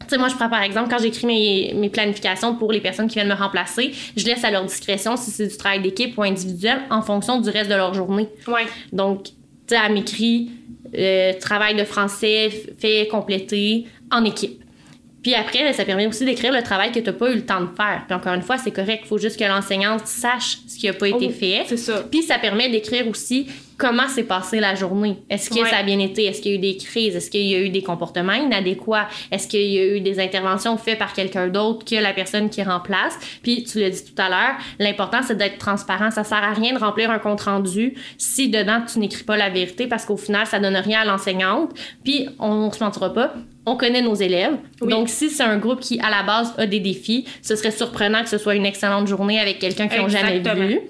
Tu 0.00 0.16
sais, 0.16 0.18
moi, 0.18 0.28
je 0.28 0.34
prends 0.34 0.48
par 0.48 0.62
exemple, 0.62 0.88
quand 0.90 0.98
j'écris 0.98 1.26
mes, 1.26 1.72
mes 1.76 1.88
planifications 1.88 2.56
pour 2.56 2.72
les 2.72 2.80
personnes 2.80 3.06
qui 3.06 3.14
viennent 3.14 3.28
me 3.28 3.34
remplacer, 3.34 3.92
je 4.16 4.26
laisse 4.26 4.42
à 4.42 4.50
leur 4.50 4.64
discrétion 4.64 5.16
si 5.16 5.30
c'est 5.30 5.46
du 5.46 5.56
travail 5.56 5.80
d'équipe 5.80 6.18
ou 6.18 6.22
individuel 6.22 6.80
en 6.90 7.02
fonction 7.02 7.40
du 7.40 7.48
reste 7.48 7.70
de 7.70 7.76
leur 7.76 7.94
journée. 7.94 8.28
Ouais. 8.48 8.66
Donc, 8.92 9.24
tu 9.24 9.30
sais, 9.68 9.76
elle 9.84 9.92
m'écrit 9.92 10.50
euh, 10.96 11.32
travail 11.40 11.74
de 11.76 11.84
français 11.84 12.50
fait 12.78 13.08
compléter 13.08 13.86
en 14.10 14.24
équipe. 14.24 14.62
Puis 15.22 15.34
après, 15.34 15.72
ça 15.74 15.84
permet 15.84 16.06
aussi 16.06 16.24
d'écrire 16.24 16.52
le 16.52 16.62
travail 16.62 16.92
que 16.92 16.98
tu 16.98 17.04
n'as 17.04 17.12
pas 17.12 17.30
eu 17.30 17.34
le 17.34 17.44
temps 17.44 17.60
de 17.60 17.68
faire. 17.76 18.04
Puis 18.06 18.16
encore 18.16 18.32
une 18.32 18.42
fois, 18.42 18.56
c'est 18.56 18.70
correct. 18.70 19.02
Il 19.04 19.08
faut 19.08 19.18
juste 19.18 19.38
que 19.38 19.44
l'enseignante 19.44 20.06
sache 20.06 20.58
ce 20.66 20.78
qui 20.78 20.86
n'a 20.86 20.94
pas 20.94 21.08
été 21.08 21.28
Oh, 21.28 21.38
fait. 21.38 21.64
C'est 21.66 21.76
ça. 21.76 22.04
Puis 22.10 22.22
ça 22.22 22.38
permet 22.38 22.70
d'écrire 22.70 23.06
aussi 23.06 23.46
comment 23.80 24.06
s'est 24.06 24.24
passée 24.24 24.60
la 24.60 24.74
journée? 24.74 25.16
Est-ce 25.30 25.48
que 25.50 25.60
Ouais. 25.60 25.68
ça 25.70 25.78
a 25.78 25.82
bien 25.82 25.98
été? 25.98 26.26
Est-ce 26.26 26.42
qu'il 26.42 26.52
y 26.52 26.54
a 26.54 26.58
eu 26.58 26.60
des 26.60 26.76
crises? 26.76 27.16
Est-ce 27.16 27.30
qu'il 27.30 27.46
y 27.46 27.54
a 27.54 27.58
eu 27.60 27.70
des 27.70 27.82
comportements 27.82 28.34
inadéquats? 28.34 29.08
Est-ce 29.32 29.48
qu'il 29.48 29.62
y 29.72 29.78
a 29.78 29.84
eu 29.96 30.00
des 30.00 30.20
interventions 30.20 30.76
faites 30.76 30.98
par 30.98 31.14
quelqu'un 31.14 31.48
d'autre 31.48 31.84
que 31.84 31.96
la 31.96 32.12
personne 32.12 32.50
qui 32.50 32.62
remplace? 32.62 33.18
Puis 33.42 33.64
tu 33.64 33.80
l'as 33.80 33.90
dit 33.90 34.04
tout 34.04 34.20
à 34.22 34.28
l'heure, 34.28 34.54
l'important 34.78 35.20
c'est 35.26 35.36
d'être 35.36 35.58
transparent. 35.58 36.10
Ça 36.10 36.22
sert 36.24 36.44
à 36.44 36.52
rien 36.52 36.74
de 36.74 36.78
remplir 36.78 37.10
un 37.10 37.18
compte 37.18 37.40
rendu 37.40 37.94
si 38.18 38.48
dedans 38.50 38.82
tu 38.92 38.98
n'écris 38.98 39.24
pas 39.24 39.36
la 39.38 39.48
vérité 39.48 39.86
parce 39.86 40.04
qu'au 40.04 40.18
final 40.18 40.46
ça 40.46 40.60
donne 40.60 40.76
rien 40.76 41.00
à 41.00 41.04
l'enseignante. 41.06 41.70
Puis 42.04 42.28
on 42.38 42.70
se 42.70 42.84
mentira 42.84 43.12
pas. 43.14 43.32
On 43.64 43.76
connaît 43.76 44.02
nos 44.02 44.14
élèves. 44.14 44.56
Oui. 44.80 44.88
Donc, 44.88 45.08
si 45.08 45.28
c'est 45.30 45.42
un 45.42 45.58
groupe 45.58 45.80
qui, 45.80 46.00
à 46.00 46.08
la 46.10 46.22
base, 46.22 46.54
a 46.56 46.66
des 46.66 46.80
défis, 46.80 47.26
ce 47.42 47.54
serait 47.56 47.70
surprenant 47.70 48.22
que 48.22 48.28
ce 48.28 48.38
soit 48.38 48.54
une 48.54 48.64
excellente 48.66 49.06
journée 49.06 49.38
avec 49.38 49.58
quelqu'un 49.58 49.86
qu'ils 49.86 50.00
n'ont 50.00 50.08
jamais 50.08 50.38
vu. 50.40 50.80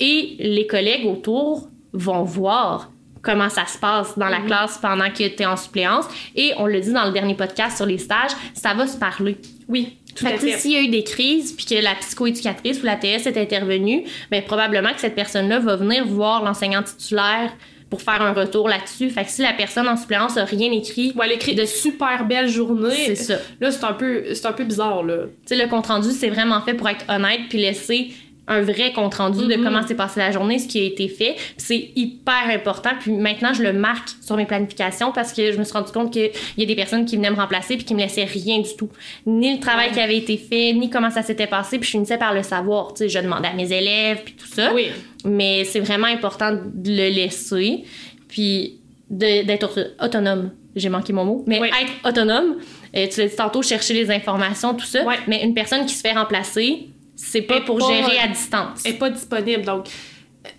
Et 0.00 0.34
les 0.40 0.66
collègues 0.66 1.06
autour 1.06 1.68
vont 1.94 2.22
voir 2.24 2.90
comment 3.22 3.48
ça 3.48 3.64
se 3.66 3.78
passe 3.78 4.18
dans 4.18 4.28
la 4.28 4.40
classe 4.40 4.76
pendant 4.82 5.08
que 5.08 5.26
tu 5.26 5.42
es 5.42 5.46
en 5.46 5.56
suppléance. 5.56 6.04
Et 6.36 6.52
on 6.58 6.66
le 6.66 6.78
dit 6.80 6.92
dans 6.92 7.06
le 7.06 7.12
dernier 7.12 7.34
podcast 7.34 7.78
sur 7.78 7.86
les 7.86 7.96
stages, 7.96 8.32
ça 8.52 8.74
va 8.74 8.86
se 8.86 8.98
parler. 8.98 9.38
Oui, 9.66 9.96
tout 10.14 10.26
Fait 10.26 10.34
à 10.34 10.36
que 10.36 10.46
fait. 10.46 10.58
s'il 10.58 10.72
y 10.72 10.76
a 10.76 10.82
eu 10.82 10.88
des 10.88 11.04
crises 11.04 11.52
puis 11.52 11.64
que 11.64 11.82
la 11.82 11.94
psychoéducatrice 11.94 12.82
ou 12.82 12.84
la 12.86 12.96
TS 12.96 13.26
est 13.26 13.38
intervenue, 13.38 14.04
ben 14.30 14.42
probablement 14.42 14.92
que 14.92 15.00
cette 15.00 15.14
personne-là 15.14 15.58
va 15.60 15.76
venir 15.76 16.04
voir 16.06 16.44
l'enseignant 16.44 16.82
titulaire 16.82 17.50
pour 17.88 18.02
faire 18.02 18.20
un 18.20 18.32
retour 18.34 18.68
là-dessus. 18.68 19.08
Fait 19.08 19.24
que 19.24 19.30
si 19.30 19.40
la 19.40 19.52
personne 19.54 19.88
en 19.88 19.96
suppléance 19.96 20.36
a 20.36 20.44
rien 20.44 20.70
écrit, 20.72 21.12
Ou 21.16 21.22
elle 21.22 21.32
écrit 21.32 21.54
de 21.54 21.64
super 21.64 22.26
belles 22.26 22.48
journées. 22.48 22.90
c'est 23.06 23.14
ça. 23.14 23.36
Là, 23.60 23.70
c'est 23.70 23.84
un 23.84 23.92
peu, 23.92 24.34
c'est 24.34 24.46
un 24.46 24.52
peu 24.52 24.64
bizarre, 24.64 25.02
là. 25.02 25.16
Tu 25.46 25.56
sais, 25.56 25.62
le 25.62 25.68
compte 25.70 25.86
rendu, 25.86 26.10
c'est 26.10 26.28
vraiment 26.30 26.60
fait 26.60 26.74
pour 26.74 26.88
être 26.88 27.04
honnête 27.08 27.40
puis 27.48 27.58
laisser 27.58 28.10
un 28.46 28.60
vrai 28.60 28.92
compte 28.92 29.14
rendu 29.14 29.46
de 29.46 29.54
Mhm. 29.56 29.64
comment 29.64 29.86
s'est 29.86 29.94
passée 29.94 30.20
la 30.20 30.30
journée, 30.30 30.58
ce 30.58 30.68
qui 30.68 30.78
a 30.80 30.84
été 30.84 31.08
fait. 31.08 31.36
C'est 31.56 31.90
hyper 31.96 32.44
important. 32.50 32.90
Puis 33.00 33.10
maintenant, 33.12 33.54
je 33.54 33.62
le 33.62 33.72
marque 33.72 34.08
sur 34.20 34.36
mes 34.36 34.44
planifications 34.44 35.12
parce 35.12 35.32
que 35.32 35.50
je 35.52 35.58
me 35.58 35.64
suis 35.64 35.72
rendu 35.72 35.92
compte 35.92 36.12
qu'il 36.12 36.30
y 36.58 36.62
a 36.62 36.66
des 36.66 36.74
personnes 36.76 37.06
qui 37.06 37.16
venaient 37.16 37.30
me 37.30 37.36
remplacer 37.36 37.76
puis 37.76 37.84
qui 37.84 37.94
me 37.94 38.00
laissaient 38.00 38.24
rien 38.24 38.58
du 38.60 38.76
tout. 38.76 38.90
Ni 39.26 39.54
le 39.54 39.60
travail 39.60 39.88
Ouais. 39.88 39.94
qui 39.94 40.00
avait 40.00 40.18
été 40.18 40.36
fait, 40.36 40.72
ni 40.74 40.90
comment 40.90 41.10
ça 41.10 41.22
s'était 41.22 41.46
passé. 41.46 41.78
Puis 41.78 41.86
je 41.86 41.90
finissais 41.92 42.18
par 42.18 42.34
le 42.34 42.42
savoir. 42.42 42.92
Tu 42.92 42.98
sais, 43.04 43.08
je 43.08 43.18
demandais 43.18 43.48
à 43.48 43.54
mes 43.54 43.72
élèves 43.72 44.22
puis 44.24 44.34
tout 44.34 44.46
ça. 44.46 44.74
Oui. 44.74 44.88
Mais 45.24 45.64
c'est 45.64 45.80
vraiment 45.80 46.06
important 46.06 46.52
de 46.52 46.90
le 46.90 47.08
laisser. 47.08 47.84
Puis 48.28 48.78
d'être 49.10 49.64
auto- 49.64 49.90
autonome. 50.04 50.50
J'ai 50.76 50.88
manqué 50.88 51.12
mon 51.12 51.24
mot. 51.24 51.44
Mais 51.46 51.60
Oui. 51.60 51.68
être 51.68 51.92
autonome, 52.08 52.56
euh, 52.96 53.06
tu 53.08 53.20
l'as 53.20 53.26
dit 53.28 53.36
tantôt, 53.36 53.62
chercher 53.62 53.94
les 53.94 54.10
informations, 54.10 54.74
tout 54.74 54.84
ça. 54.86 55.04
Ouais. 55.04 55.14
Mais 55.28 55.44
une 55.44 55.54
personne 55.54 55.86
qui 55.86 55.94
se 55.94 56.00
fait 56.00 56.12
remplacer, 56.12 56.88
c'est 57.16 57.42
pas 57.42 57.58
Et 57.58 57.60
pour 57.64 57.78
pas- 57.78 57.86
gérer 57.86 58.18
à 58.18 58.28
distance. 58.28 58.84
est 58.84 58.94
pas 58.94 59.10
disponible. 59.10 59.64
Donc, 59.64 59.86
euh, 59.86 59.90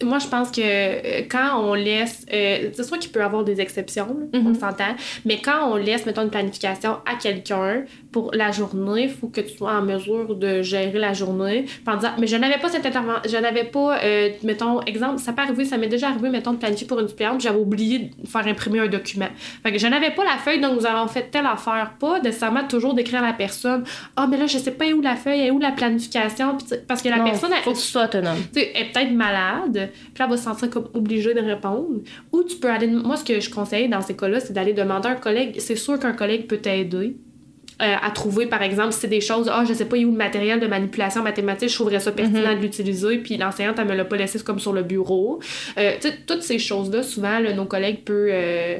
moi, 0.04 0.20
je 0.20 0.28
pense 0.28 0.52
que 0.52 0.62
euh, 0.62 1.22
quand 1.30 1.60
on 1.62 1.74
laisse. 1.74 2.26
euh, 2.34 2.70
c'est 2.74 2.84
sûr 2.84 2.98
qu'il 3.00 3.12
peut 3.12 3.20
y 3.20 3.24
avoir 3.24 3.44
des 3.44 3.62
exceptions, 3.62 4.08
là, 4.08 4.40
Mhm. 4.40 4.48
on 4.48 4.54
s'entend. 4.54 4.96
Mais 5.26 5.40
quand 5.40 5.72
on 5.72 5.76
laisse, 5.76 6.06
mettons, 6.06 6.24
une 6.24 6.30
planification 6.30 6.98
à 7.06 7.16
quelqu'un 7.22 7.84
pour 8.12 8.32
la 8.34 8.52
journée, 8.52 9.04
il 9.04 9.10
faut 9.10 9.28
que 9.28 9.42
tu 9.42 9.56
sois 9.56 9.74
en 9.74 9.82
mesure 9.82 10.36
de 10.36 10.62
gérer 10.62 10.98
la 10.98 11.14
journée. 11.14 11.66
En 11.88 11.96
disant, 11.98 12.12
mais 12.20 12.28
je 12.28 12.36
n'avais 12.36 12.58
pas 12.58 12.70
cette 12.70 12.86
intervention. 12.86 13.22
Je 13.30 13.38
n'avais 13.38 13.66
pas, 13.66 14.00
euh, 14.04 14.30
mettons, 14.44 14.82
exemple, 14.82 15.20
ça 15.20 15.34
peut 15.34 15.42
arriver, 15.42 15.66
ça 15.66 15.78
m'est 15.78 15.88
déjà 15.88 16.10
arrivé, 16.10 16.30
mettons, 16.30 16.54
de 16.54 16.58
planifier 16.58 16.88
pour 16.88 17.00
une 17.00 17.08
suppléante, 17.08 17.38
puis 17.40 17.44
j'avais 17.48 17.60
oublié 17.60 18.12
de 18.18 18.28
faire 18.28 18.48
imprimer 18.48 18.80
un 18.80 18.88
document. 18.88 19.28
Fait 19.64 19.72
que 19.72 19.78
je 19.78 19.88
n'avais 19.88 20.12
pas 20.12 20.24
la 20.24 20.38
feuille, 20.38 20.60
donc 20.62 20.80
nous 20.80 20.86
avons 20.86 21.08
fait 21.08 21.30
telle 21.30 21.46
affaire. 21.46 21.94
Pas 22.00 22.20
nécessairement 22.22 22.64
toujours 22.68 22.94
d'écrire 22.94 23.22
à 23.24 23.28
la 23.28 23.34
personne, 23.34 23.84
ah, 24.16 24.28
mais 24.30 24.38
là, 24.38 24.48
je 24.48 24.58
sais 24.58 24.72
pas 24.72 24.86
où 24.86 25.02
la 25.02 25.16
feuille, 25.16 25.42
est 25.42 25.52
où 25.52 25.60
la 25.60 25.72
planification. 25.72 26.58
Parce 26.88 27.02
que 27.02 27.10
la 27.10 27.18
Non, 27.18 27.26
personne, 27.26 27.52
elle- 27.56 27.64
faut 27.64 27.72
que 27.72 27.78
tu 27.78 27.84
sois 27.84 28.06
autonome. 28.06 28.38
tu 28.54 28.60
sais, 28.62 28.72
elle 28.76 28.82
est 28.84 28.92
peut-être 28.92 29.12
malade, 29.12 29.75
puis 30.14 30.24
elle 30.24 30.30
va 30.30 30.38
se 30.38 30.44
sentir 30.44 30.70
comme 30.70 30.88
obligée 30.94 31.34
de 31.34 31.42
répondre. 31.42 32.02
Ou 32.32 32.44
tu 32.44 32.56
peux 32.58 32.70
aller. 32.70 32.88
Moi, 32.88 33.18
ce 33.18 33.24
que 33.24 33.40
je 33.40 33.50
conseille 33.50 33.90
dans 33.90 34.02
ces 34.02 34.16
cas-là, 34.16 34.40
c'est 34.40 34.54
d'aller 34.54 34.74
demander 34.74 35.08
à 35.08 35.12
un 35.12 35.16
collègue. 35.16 35.56
C'est 35.60 35.76
sûr 35.76 36.00
qu'un 36.00 36.14
collègue 36.14 36.48
peut 36.48 36.58
t'aider 36.58 37.16
euh, 37.82 37.94
à 38.02 38.10
trouver, 38.12 38.46
par 38.46 38.62
exemple, 38.62 38.94
si 38.94 39.02
c'est 39.02 39.10
des 39.10 39.20
choses, 39.20 39.50
ah, 39.52 39.66
je 39.68 39.74
sais 39.74 39.84
pas 39.84 39.98
où 39.98 40.12
le 40.12 40.12
matériel 40.12 40.62
de 40.62 40.68
manipulation 40.68 41.22
mathématique, 41.22 41.68
je 41.68 41.76
trouverais 41.76 42.00
ça 42.00 42.14
pertinent 42.14 42.52
Mhm. 42.54 42.58
de 42.60 42.62
l'utiliser, 42.62 43.18
puis 43.18 43.36
l'enseignante, 43.36 43.76
elle 43.78 43.88
me 43.88 43.96
l'a 43.96 44.06
pas 44.06 44.16
laissé 44.16 44.40
comme 44.40 44.60
sur 44.60 44.72
le 44.72 44.84
bureau. 44.84 45.42
Euh, 45.78 45.92
toutes 46.26 46.42
ces 46.42 46.58
choses-là, 46.58 47.04
souvent, 47.04 47.38
là, 47.40 47.52
nos 47.52 47.66
collègues 47.66 48.06
peuvent, 48.06 48.30
euh, 48.32 48.78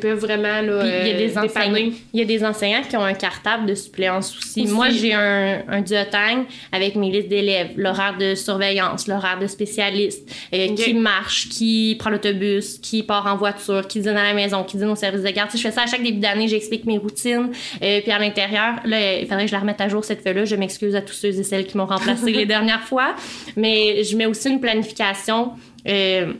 peuvent 0.00 0.18
vraiment 0.18 0.60
là, 0.60 0.82
il 1.02 1.08
y 1.08 1.10
a 1.10 1.16
des 1.16 1.36
euh, 1.36 1.40
enseignants, 1.40 1.42
dépanner. 1.72 1.92
il 2.12 2.20
y 2.20 2.22
a 2.22 2.26
des 2.26 2.44
enseignants 2.44 2.82
qui 2.88 2.96
ont 2.96 3.04
un 3.04 3.14
cartable 3.14 3.66
de 3.66 3.74
suppléance 3.74 4.36
aussi. 4.36 4.62
Aussi. 4.62 4.72
Moi, 4.72 4.90
j'ai 4.90 5.14
un, 5.14 5.62
un 5.68 5.80
duotang 5.82 6.44
avec 6.72 6.96
mes 6.96 7.10
listes 7.10 7.28
d'élèves, 7.28 7.70
l'horaire 7.76 8.16
de 8.18 8.34
surveillance, 8.34 9.06
l'horaire 9.06 9.38
de 9.40 9.46
spécialiste, 9.46 10.28
euh, 10.54 10.74
qui 10.74 10.94
marche, 10.94 11.48
qui 11.48 11.96
prend 11.98 12.10
l'autobus, 12.10 12.78
qui 12.78 13.02
part 13.02 13.26
en 13.26 13.36
voiture, 13.36 13.86
qui 13.86 14.00
dîne 14.00 14.16
à 14.16 14.24
la 14.24 14.34
maison, 14.34 14.64
qui 14.64 14.76
dîne 14.76 14.88
au 14.88 14.96
service 14.96 15.22
de 15.22 15.30
garde. 15.30 15.50
Sais, 15.50 15.58
je 15.58 15.62
fais 15.62 15.70
ça 15.72 15.82
à 15.82 15.86
chaque 15.86 16.02
début 16.02 16.20
d'année, 16.20 16.48
j'explique 16.48 16.84
mes 16.86 16.98
routines. 16.98 17.50
Euh, 17.82 18.00
puis 18.00 18.10
à 18.10 18.18
l'intérieur, 18.18 18.76
là, 18.84 19.18
il 19.18 19.26
faudrait 19.26 19.44
que 19.44 19.48
je 19.48 19.54
la 19.54 19.60
remette 19.60 19.80
à 19.80 19.88
jour 19.88 20.04
cette 20.04 20.22
fois-là. 20.22 20.44
Je 20.44 20.56
m'excuse 20.56 20.94
à 20.94 21.02
tous 21.02 21.14
ceux 21.14 21.38
et 21.38 21.42
celles 21.42 21.66
qui 21.66 21.76
m'ont 21.76 21.86
remplacé 21.86 22.32
les 22.32 22.46
dernières 22.46 22.82
fois. 22.82 23.14
Mais 23.56 24.02
je 24.04 24.16
mets 24.16 24.26
aussi 24.26 24.48
une 24.48 24.60
planification. 24.60 25.52
euh, 25.88 26.32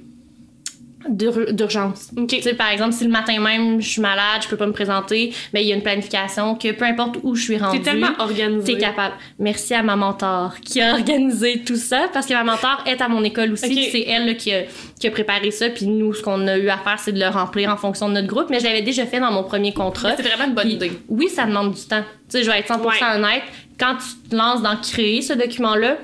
d'urgence. 1.08 2.10
Ok. 2.16 2.26
Tu 2.28 2.42
sais, 2.42 2.54
par 2.54 2.70
exemple, 2.70 2.92
si 2.92 3.04
le 3.04 3.10
matin 3.10 3.38
même 3.40 3.80
je 3.80 3.88
suis 3.88 4.00
malade, 4.00 4.42
je 4.42 4.48
peux 4.48 4.56
pas 4.56 4.66
me 4.66 4.72
présenter, 4.72 5.32
mais 5.52 5.62
il 5.62 5.68
y 5.68 5.72
a 5.72 5.76
une 5.76 5.82
planification 5.82 6.54
que 6.56 6.72
peu 6.72 6.84
importe 6.84 7.18
où 7.22 7.34
je 7.34 7.42
suis 7.42 7.56
rendue, 7.56 7.78
C'est 7.78 7.84
tellement 7.90 8.10
organisé. 8.18 8.74
t'es 8.74 8.80
capable. 8.80 9.14
Merci 9.38 9.74
à 9.74 9.82
ma 9.82 9.96
mentor 9.96 10.56
qui 10.60 10.80
a 10.80 10.94
organisé 10.98 11.62
tout 11.64 11.76
ça 11.76 12.08
parce 12.12 12.26
que 12.26 12.34
ma 12.34 12.44
mentor 12.44 12.82
est 12.86 13.00
à 13.00 13.08
mon 13.08 13.22
école 13.24 13.52
aussi, 13.52 13.88
c'est 13.90 14.02
elle 14.08 14.26
là, 14.26 14.34
qui, 14.34 14.52
a, 14.52 14.62
qui 14.98 15.06
a 15.06 15.10
préparé 15.10 15.50
ça, 15.50 15.70
puis 15.70 15.86
nous 15.86 16.12
ce 16.14 16.22
qu'on 16.22 16.46
a 16.48 16.58
eu 16.58 16.68
à 16.68 16.78
faire 16.78 16.98
c'est 16.98 17.12
de 17.12 17.20
le 17.20 17.28
remplir 17.28 17.70
en 17.70 17.76
fonction 17.76 18.08
de 18.08 18.14
notre 18.14 18.26
groupe, 18.26 18.46
mais 18.50 18.58
je 18.58 18.64
l'avais 18.64 18.82
déjà 18.82 19.06
fait 19.06 19.20
dans 19.20 19.30
mon 19.32 19.44
premier 19.44 19.72
contrat. 19.72 20.16
C'est 20.16 20.22
vraiment 20.22 20.44
une 20.46 20.54
bonne 20.54 20.64
Puis, 20.64 20.74
idée. 20.74 20.92
Oui, 21.08 21.28
ça 21.28 21.46
demande 21.46 21.74
du 21.74 21.82
temps. 21.82 22.02
Tu 22.28 22.38
sais, 22.38 22.42
je 22.42 22.50
vais 22.50 22.58
être 22.58 22.68
100% 22.68 22.82
Ouais. 22.86 23.16
honnête. 23.16 23.42
Quand 23.78 23.94
tu 23.96 24.28
te 24.30 24.34
lances 24.36 24.60
dans 24.62 24.76
créer 24.76 25.22
ce 25.22 25.32
document-là, 25.32 25.96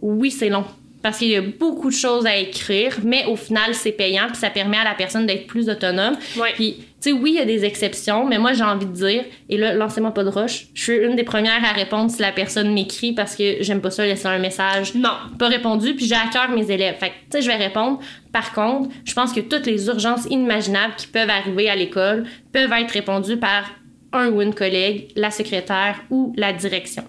oui, 0.00 0.30
c'est 0.30 0.48
long. 0.48 0.64
Parce 1.00 1.18
qu'il 1.18 1.28
y 1.28 1.36
a 1.36 1.40
beaucoup 1.42 1.90
de 1.90 1.94
choses 1.94 2.26
à 2.26 2.36
écrire, 2.36 2.98
mais 3.04 3.24
au 3.26 3.36
final, 3.36 3.72
c'est 3.74 3.92
payant, 3.92 4.26
puis 4.26 4.36
ça 4.36 4.50
permet 4.50 4.78
à 4.78 4.84
la 4.84 4.94
personne 4.94 5.26
d'être 5.26 5.46
plus 5.46 5.68
autonome. 5.68 6.16
Ouais. 6.36 6.52
Puis, 6.54 6.74
tu 6.78 6.84
sais, 6.98 7.12
oui, 7.12 7.30
il 7.34 7.36
y 7.36 7.40
a 7.40 7.44
des 7.44 7.64
exceptions, 7.64 8.26
mais 8.26 8.36
moi, 8.38 8.52
j'ai 8.52 8.64
envie 8.64 8.86
de 8.86 8.92
dire, 8.92 9.24
et 9.48 9.56
là, 9.56 9.74
lancez-moi 9.74 10.12
pas 10.12 10.24
de 10.24 10.28
roche, 10.28 10.66
je 10.74 10.82
suis 10.82 10.96
une 10.96 11.14
des 11.14 11.22
premières 11.22 11.64
à 11.64 11.72
répondre 11.72 12.10
si 12.10 12.20
la 12.20 12.32
personne 12.32 12.74
m'écrit 12.74 13.12
parce 13.12 13.36
que 13.36 13.58
j'aime 13.62 13.80
pas 13.80 13.92
ça 13.92 14.04
laisser 14.04 14.26
un 14.26 14.40
message 14.40 14.94
Non. 14.96 15.10
pas 15.38 15.46
répondu, 15.46 15.94
puis 15.94 16.06
j'ai 16.06 16.16
à 16.16 16.26
cœur 16.32 16.50
mes 16.50 16.68
élèves. 16.68 16.96
Fait 16.98 17.10
que, 17.10 17.12
tu 17.12 17.20
sais, 17.30 17.42
je 17.42 17.46
vais 17.46 17.56
répondre. 17.64 18.00
Par 18.32 18.52
contre, 18.52 18.90
je 19.04 19.14
pense 19.14 19.32
que 19.32 19.40
toutes 19.40 19.66
les 19.66 19.86
urgences 19.86 20.24
inimaginables 20.28 20.94
qui 20.96 21.06
peuvent 21.06 21.30
arriver 21.30 21.70
à 21.70 21.76
l'école 21.76 22.24
peuvent 22.52 22.72
être 22.72 22.90
répondues 22.90 23.36
par 23.36 23.70
un 24.12 24.30
ou 24.30 24.42
une 24.42 24.54
collègue, 24.54 25.10
la 25.14 25.30
secrétaire 25.30 26.00
ou 26.10 26.32
la 26.36 26.52
direction. 26.52 27.04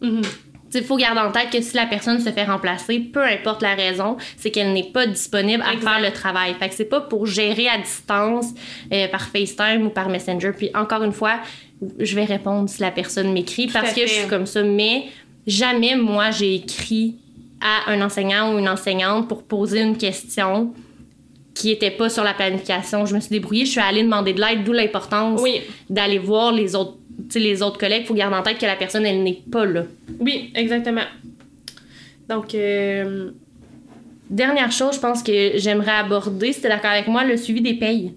Mhm. 0.00 0.22
Il 0.78 0.84
faut 0.84 0.96
garder 0.96 1.20
en 1.20 1.32
tête 1.32 1.50
que 1.50 1.60
si 1.60 1.74
la 1.76 1.86
personne 1.86 2.20
se 2.20 2.30
fait 2.30 2.44
remplacer, 2.44 2.98
peu 3.00 3.22
importe 3.24 3.62
la 3.62 3.74
raison, 3.74 4.16
c'est 4.36 4.50
qu'elle 4.50 4.72
n'est 4.72 4.90
pas 4.92 5.06
disponible 5.06 5.62
à 5.62 5.72
Exact. 5.72 5.88
faire 5.90 6.00
le 6.00 6.12
travail. 6.12 6.54
Fait 6.58 6.68
que 6.68 6.74
c'est 6.74 6.84
pas 6.84 7.00
pour 7.00 7.26
gérer 7.26 7.68
à 7.68 7.78
distance 7.78 8.46
euh, 8.92 9.08
par 9.08 9.22
FaceTime 9.28 9.86
ou 9.86 9.90
par 9.90 10.08
Messenger. 10.08 10.52
Puis 10.56 10.70
encore 10.74 11.02
une 11.02 11.12
fois, 11.12 11.40
je 11.98 12.14
vais 12.14 12.24
répondre 12.24 12.68
si 12.68 12.80
la 12.80 12.90
personne 12.90 13.32
m'écrit 13.32 13.66
parce 13.68 13.92
que 13.92 14.02
je 14.02 14.12
suis 14.12 14.28
comme 14.28 14.46
ça. 14.46 14.62
Mais 14.62 15.04
jamais 15.46 15.96
moi 15.96 16.30
j'ai 16.30 16.54
écrit 16.56 17.16
à 17.60 17.90
un 17.90 18.02
enseignant 18.02 18.54
ou 18.54 18.58
une 18.58 18.68
enseignante 18.68 19.28
pour 19.28 19.42
poser 19.42 19.80
une 19.80 19.96
question 19.96 20.74
qui 21.54 21.70
était 21.70 21.90
pas 21.90 22.10
sur 22.10 22.22
la 22.22 22.34
planification. 22.34 23.06
Je 23.06 23.14
me 23.14 23.20
suis 23.20 23.30
débrouillée, 23.30 23.64
je 23.64 23.70
suis 23.70 23.80
allée 23.80 24.02
demander 24.02 24.34
de 24.34 24.40
l'aide, 24.42 24.62
d'où 24.62 24.72
l'importance 24.72 25.40
Oui. 25.42 25.62
d'aller 25.88 26.18
voir 26.18 26.52
les 26.52 26.74
autres, 26.74 26.96
les 27.34 27.62
autres 27.62 27.78
collègues. 27.78 28.06
Faut 28.06 28.14
garder 28.14 28.36
en 28.36 28.42
tête 28.42 28.58
que 28.58 28.66
la 28.66 28.76
personne 28.76 29.04
elle 29.04 29.22
n'est 29.22 29.42
pas 29.50 29.64
là. 29.64 29.84
Oui, 30.20 30.52
exactement. 30.54 31.04
Donc, 32.28 32.54
euh, 32.54 33.30
Dernière 34.28 34.72
chose, 34.72 34.96
je 34.96 35.00
pense 35.00 35.22
que 35.22 35.52
j'aimerais 35.54 35.92
aborder, 35.92 36.52
si 36.52 36.60
d'accord 36.62 36.90
avec 36.90 37.06
moi, 37.06 37.24
le 37.24 37.36
suivi 37.36 37.60
des 37.60 37.74
payes. 37.74 38.12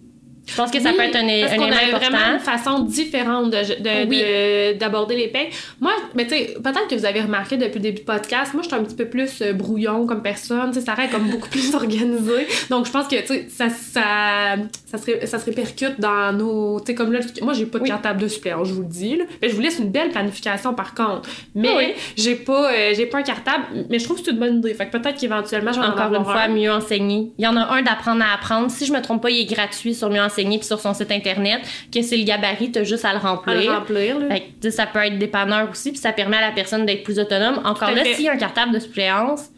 Je 0.50 0.56
pense 0.56 0.72
que 0.72 0.80
ça 0.80 0.92
peut 0.94 1.02
être 1.02 1.16
un, 1.16 1.28
parce 1.42 1.54
un 1.54 1.56
qu'on 1.58 1.64
avait 1.64 1.94
important. 1.94 2.10
vraiment 2.18 2.34
une 2.34 2.40
façon 2.40 2.80
différente 2.80 3.52
de, 3.52 3.82
de- 3.82 4.08
Oui. 4.10 4.20
de- 4.22 4.78
d'aborder 4.78 5.16
les 5.16 5.28
payes. 5.28 5.50
Moi, 5.80 5.92
mais 6.16 6.26
tu 6.26 6.36
sais, 6.36 6.56
peut-être 6.64 6.88
que 6.90 6.96
vous 6.96 7.06
avez 7.06 7.22
remarqué 7.22 7.58
depuis 7.58 7.76
le 7.76 7.84
début 7.84 8.00
du 8.00 8.04
podcast, 8.06 8.54
moi, 8.54 8.64
je 8.64 8.68
suis 8.70 8.78
un 8.78 8.84
petit 8.84 8.96
peu 8.96 9.06
plus 9.06 9.42
euh, 9.42 9.54
brouillon 9.54 10.06
comme 10.08 10.22
personne, 10.22 10.72
tu 10.72 10.80
sais, 10.80 10.86
ça 10.86 10.94
reste 10.94 11.12
comme 11.12 11.30
beaucoup 11.30 11.50
plus 11.50 11.74
organisé. 11.76 12.48
Donc, 12.70 12.86
je 12.86 12.92
pense 12.92 13.08
que, 13.08 13.20
tu 13.22 13.28
sais, 13.28 13.46
ça, 13.50 13.70
ça, 13.70 14.56
ça, 14.86 14.98
se, 14.98 15.26
ça 15.28 15.40
se 15.40 15.46
répercute 15.46 16.00
dans 16.00 16.34
nos, 16.34 16.80
tu 16.80 16.88
sais, 16.88 16.96
comme 16.96 17.12
là, 17.12 17.20
moi, 17.42 17.54
j'ai 17.54 17.66
pas 17.66 17.80
de 17.80 17.88
cartable 17.88 18.22
de 18.22 18.28
suppléance, 18.28 18.68
je 18.68 18.74
vous 18.74 18.82
le 18.82 18.88
dis, 18.88 19.18
là. 19.18 19.26
Mais 19.42 19.50
je 19.50 19.56
vous 19.56 19.62
laisse 19.62 19.80
une 19.80 19.90
belle 19.92 20.10
planification, 20.10 20.74
par 20.74 20.94
contre. 20.94 21.30
Mais, 21.56 21.70
Oui. 21.76 21.94
j'ai 22.18 22.36
pas, 22.36 22.72
euh, 22.72 22.94
j'ai 22.96 23.06
pas 23.06 23.20
un 23.20 23.24
cartable, 23.24 23.66
mais 23.90 24.00
je 24.00 24.06
trouve 24.06 24.18
que 24.20 24.26
c'est 24.26 24.32
une 24.32 24.40
bonne 24.40 24.58
idée. 24.58 24.74
Fait 24.74 24.88
que 24.88 24.98
peut-être 24.98 25.20
qu'éventuellement, 25.20 25.72
j'en 25.74 25.84
Encore 25.90 26.14
une 26.14 26.24
fois, 26.24 26.42
un. 26.42 26.48
mieux 26.50 26.72
enseigner. 26.72 27.32
Il 27.38 27.44
y 27.44 27.48
en 27.48 27.56
a 27.58 27.74
un 27.74 27.82
d'apprendre 27.82 28.24
à 28.24 28.34
apprendre. 28.36 28.70
Si 28.72 28.86
je 28.86 28.94
me 28.94 29.02
trompe 29.02 29.22
pas, 29.22 29.30
il 29.30 29.42
est 29.42 29.46
gratuit 29.54 29.94
sur 29.94 30.10
mieux 30.10 30.22
enseigner 30.22 30.39
puis 30.44 30.64
sur 30.64 30.80
son 30.80 30.94
site 30.94 31.12
internet. 31.12 31.62
Que 31.94 32.02
c'est 32.02 32.18
le 32.18 32.24
gabarit, 32.24 32.72
t'as 32.72 32.84
juste 32.84 33.06
à 33.06 33.10
le 33.14 33.18
à 33.20 33.22
le 33.22 33.28
remplir. 33.28 33.74
remplir, 33.74 34.20
là. 34.20 34.28
Fait 34.62 34.72
ça 34.72 34.86
peut 34.86 35.00
être 35.00 35.18
dépanneur 35.18 35.70
aussi, 35.70 35.92
puis 35.92 36.00
ça 36.00 36.12
permet 36.12 36.38
à 36.38 36.42
la 36.42 36.52
personne 36.52 36.86
d'être 36.86 37.04
plus 37.04 37.20
autonome. 37.20 37.62
Encore 37.66 37.92
là, 37.92 38.04
s'il 38.06 38.26
y 38.26 38.30
a 38.30 38.34
un 38.34 38.38
cartable 38.38 38.74
de 38.74 38.80
suppléance, 38.80 39.50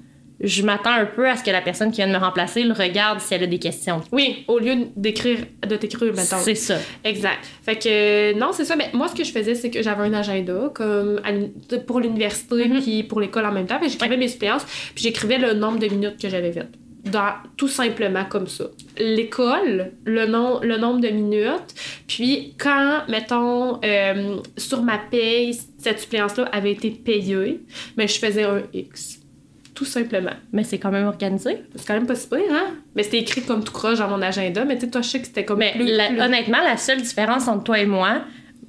je 0.44 0.64
m'attends 0.64 0.94
un 0.94 1.06
peu 1.06 1.30
à 1.30 1.36
ce 1.38 1.44
que 1.44 1.52
la 1.52 1.62
personne 1.62 1.92
qui 1.92 1.98
vient 1.98 2.08
de 2.08 2.14
me 2.14 2.18
remplacer 2.18 2.64
le 2.64 2.74
regarde 2.74 3.20
si 3.20 3.32
elle 3.36 3.44
a 3.44 3.48
des 3.48 3.60
questions. 3.60 4.02
Oui, 4.12 4.44
au 4.48 4.58
lieu 4.58 4.88
d'écrire, 4.96 5.38
de 5.68 5.76
t'écrire, 5.76 6.14
mettons. 6.16 6.38
C'est 6.42 6.56
ça. 6.56 6.78
Exact. 7.04 7.46
Fait 7.64 7.76
que 7.76 7.88
euh, 7.88 8.34
non, 8.40 8.48
c'est 8.52 8.66
ça. 8.66 8.76
Mais 8.76 8.90
moi, 8.94 9.08
ce 9.08 9.14
que 9.14 9.24
je 9.24 9.32
faisais, 9.32 9.54
c'est 9.54 9.70
que 9.70 9.84
j'avais 9.84 10.04
un 10.04 10.14
agenda 10.14 10.72
comme 10.74 11.22
à 11.24 11.78
pour 11.86 12.00
l'université 12.00 12.68
Mhm. 12.68 12.82
puis 12.82 13.04
pour 13.04 13.22
l'école 13.22 13.46
en 13.46 13.52
même 13.52 13.68
temps. 13.68 13.80
Fait 13.80 13.90
j'écrivais 13.90 14.18
mes 14.18 14.28
suppléances 14.30 14.66
puis 14.96 15.04
j'écrivais 15.04 15.38
le 15.38 15.54
nombre 15.54 15.78
de 15.78 15.88
minutes 15.88 16.20
que 16.20 16.28
j'avais 16.28 16.52
faites. 16.52 16.72
Dans, 17.04 17.34
tout 17.58 17.68
simplement 17.68 18.26
comme 18.26 18.46
ça. 18.48 18.66
L'école, 19.00 19.92
le, 20.06 20.26
nom, 20.28 20.60
le 20.62 20.78
nombre 20.78 21.00
de 21.02 21.10
minutes, 21.10 21.74
puis 22.08 22.54
quand, 22.60 23.02
mettons, 23.10 23.80
euh, 23.84 24.38
sur 24.58 24.84
ma 24.84 24.98
paye, 25.00 25.58
cette 25.80 26.00
suppléance-là 26.00 26.46
avait 26.52 26.74
été 26.74 26.92
payée, 26.92 27.62
mais 27.98 28.08
je 28.08 28.20
faisais 28.20 28.44
un 28.44 28.62
X. 28.74 29.18
Tout 29.74 29.86
simplement. 29.86 30.34
Mais 30.54 30.64
c'est 30.64 30.78
quand 30.78 30.92
même 30.92 31.08
organisé. 31.08 31.58
C'est 31.76 31.88
quand 31.88 31.96
même 31.96 32.06
pas 32.06 32.14
si 32.14 32.28
pire, 32.28 32.40
hein? 32.52 32.76
Mais 32.96 33.02
c'était 33.02 33.18
écrit 33.20 33.42
comme 33.42 33.64
tout 33.64 33.74
croche 33.74 33.98
dans 33.98 34.08
mon 34.10 34.22
agenda, 34.22 34.64
mais 34.64 34.76
tu 34.76 34.82
sais, 34.86 34.92
toi, 34.92 35.02
je 35.02 35.10
sais 35.10 35.20
que 35.22 35.26
c'était 35.26 35.44
comme 35.46 35.58
Mais 35.60 35.72
plus- 35.74 35.86
la- 35.86 36.10
plus- 36.10 36.22
honnêtement, 36.22 36.60
la 36.64 36.78
seule 36.78 37.02
différence 37.02 37.48
entre 37.48 37.64
toi 37.64 37.80
et 37.80 37.88
moi, 37.88 38.22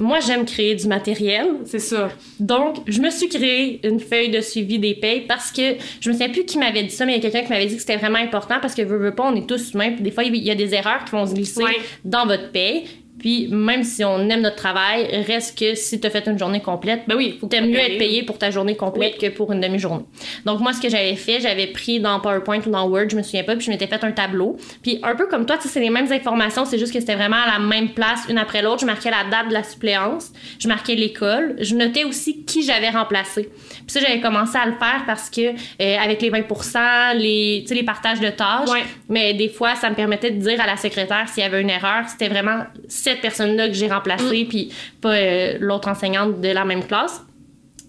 moi, 0.03 0.21
j'aime 0.21 0.45
créer 0.45 0.75
du 0.75 0.87
matériel. 0.87 1.47
C'est 1.65 1.79
ça. 1.79 2.11
Donc, 2.41 2.77
je 2.87 3.01
me 3.01 3.11
suis 3.11 3.29
créé 3.29 3.81
une 3.87 4.01
feuille 4.01 4.31
de 4.31 4.41
suivi 4.41 4.79
des 4.79 4.95
payes 4.95 5.23
parce 5.29 5.51
que 5.53 5.63
je 6.01 6.09
me 6.09 6.13
souviens 6.15 6.29
plus 6.31 6.45
qui 6.45 6.59
m'avait 6.59 6.83
dit 6.83 6.91
ça, 6.91 7.07
mais 7.07 7.13
il 7.13 7.17
y 7.17 7.19
a 7.19 7.23
quelqu'un 7.31 7.47
qui 7.47 7.53
m'avait 7.53 7.67
dit 7.67 7.75
que 7.77 7.81
c'était 7.81 7.97
vraiment 7.97 8.19
important 8.19 8.57
parce 8.61 8.75
que 8.75 8.83
veux, 8.83 8.99
veux 8.99 9.15
pas, 9.15 9.31
on 9.31 9.37
est 9.37 9.47
tous 9.47 9.73
humains. 9.75 9.93
Puis 9.93 10.03
des 10.03 10.11
fois, 10.11 10.25
il 10.25 10.37
y 10.37 10.51
a 10.51 10.55
des 10.55 10.75
erreurs 10.75 11.05
qui 11.05 11.13
vont 11.13 11.27
se 11.27 11.35
glisser 11.35 11.63
Ouais. 11.63 11.77
dans 12.05 12.27
votre 12.27 12.51
paye. 12.51 12.85
Puis 13.19 13.49
même 13.49 13.85
si 13.85 14.05
on 14.05 14.29
aime 14.29 14.41
notre 14.41 14.57
travail, 14.57 15.07
reste 15.27 15.59
que 15.59 15.75
si 15.75 16.01
tu 16.01 16.07
as 16.07 16.11
fait 16.11 16.27
une 16.27 16.39
journée 16.39 16.61
complète, 16.61 17.03
Ben 17.07 17.17
oui, 17.17 17.37
faut 17.41 17.47
T'aimes 17.47 17.71
mieux 17.71 17.79
être 17.79 17.99
payé 17.99 18.23
pour 18.23 18.39
ta 18.39 18.51
journée 18.51 18.77
complète 18.77 19.19
que 19.19 19.29
pour 19.29 19.53
une 19.53 19.61
demi-journée. 19.61 20.05
Donc, 20.45 20.61
moi, 20.61 20.73
ce 20.73 20.81
que 20.81 20.89
j'avais 20.89 21.15
fait, 21.15 21.41
j'avais 21.41 21.67
pris 21.67 22.01
dans 22.01 22.19
PowerPoint 22.21 22.61
ou 22.67 22.71
dans 22.71 22.89
Word, 22.89 23.11
je 23.11 23.17
me 23.17 23.23
souviens 23.23 23.45
pas, 23.45 23.55
puis 23.55 23.65
je 23.65 23.71
m'étais 23.71 23.87
fait 23.87 24.03
un 24.03 24.13
tableau. 24.13 24.57
Puis, 24.83 24.99
un 25.03 25.15
peu 25.15 25.27
comme 25.27 25.47
toi, 25.47 25.57
tu 25.57 25.65
sais, 25.65 25.69
c'est 25.69 25.81
les 25.81 25.91
mêmes 25.91 26.11
informations, 26.11 26.65
c'est 26.65 26.79
juste 26.79 26.93
que 26.93 27.01
c'était 27.01 27.15
vraiment 27.15 27.37
à 27.37 27.59
la 27.59 27.59
même 27.59 27.91
place, 27.91 28.23
une 28.29 28.39
après 28.39 28.63
l'autre. 28.63 28.81
Je 28.81 28.87
marquais 28.87 29.11
la 29.11 29.25
date 29.31 29.49
de 29.49 29.53
la 29.53 29.63
suppléance, 29.63 30.33
je 30.59 30.69
marquais 30.69 30.95
l'école, 30.95 31.57
je 31.61 31.75
notais 31.75 32.05
aussi 32.05 32.45
qui 32.45 32.63
j'avais 32.63 32.91
remplacé. 32.91 33.43
Puis 33.43 33.85
ça, 33.89 34.01
j'avais 34.01 34.21
commencé 34.21 34.57
à 34.57 34.67
le 34.67 34.73
faire 34.73 35.05
parce 35.07 35.31
que, 35.31 35.51
euh, 35.51 35.97
avec 35.99 36.23
les 36.23 36.31
20 36.31 36.43
les, 37.15 37.61
tu 37.63 37.69
sais, 37.69 37.75
les 37.75 37.83
partages 37.83 38.21
de 38.21 38.31
tâches, 38.31 38.69
mais 39.09 39.35
des 39.35 39.49
fois, 39.49 39.75
ça 39.75 39.91
me 39.91 39.95
permettait 39.95 40.31
de 40.31 40.41
dire 40.41 40.61
à 40.61 40.67
la 40.67 40.77
secrétaire 40.77 41.29
s'il 41.29 41.43
y 41.43 41.47
avait 41.47 41.61
une 41.61 41.71
erreur, 41.71 42.09
c'était 42.09 42.29
vraiment 42.29 42.65
cette 42.89 43.12
personne-là 43.21 43.69
que 43.69 43.75
j'ai 43.75 43.89
Mm. 43.89 43.93
remplacée, 43.93 44.47
puis 44.49 44.71
pas 45.01 45.15
euh, 45.15 45.57
l'autre 45.61 45.89
enseignante 45.89 46.41
de 46.41 46.49
la 46.49 46.65
même 46.65 46.85
classe. 46.87 47.21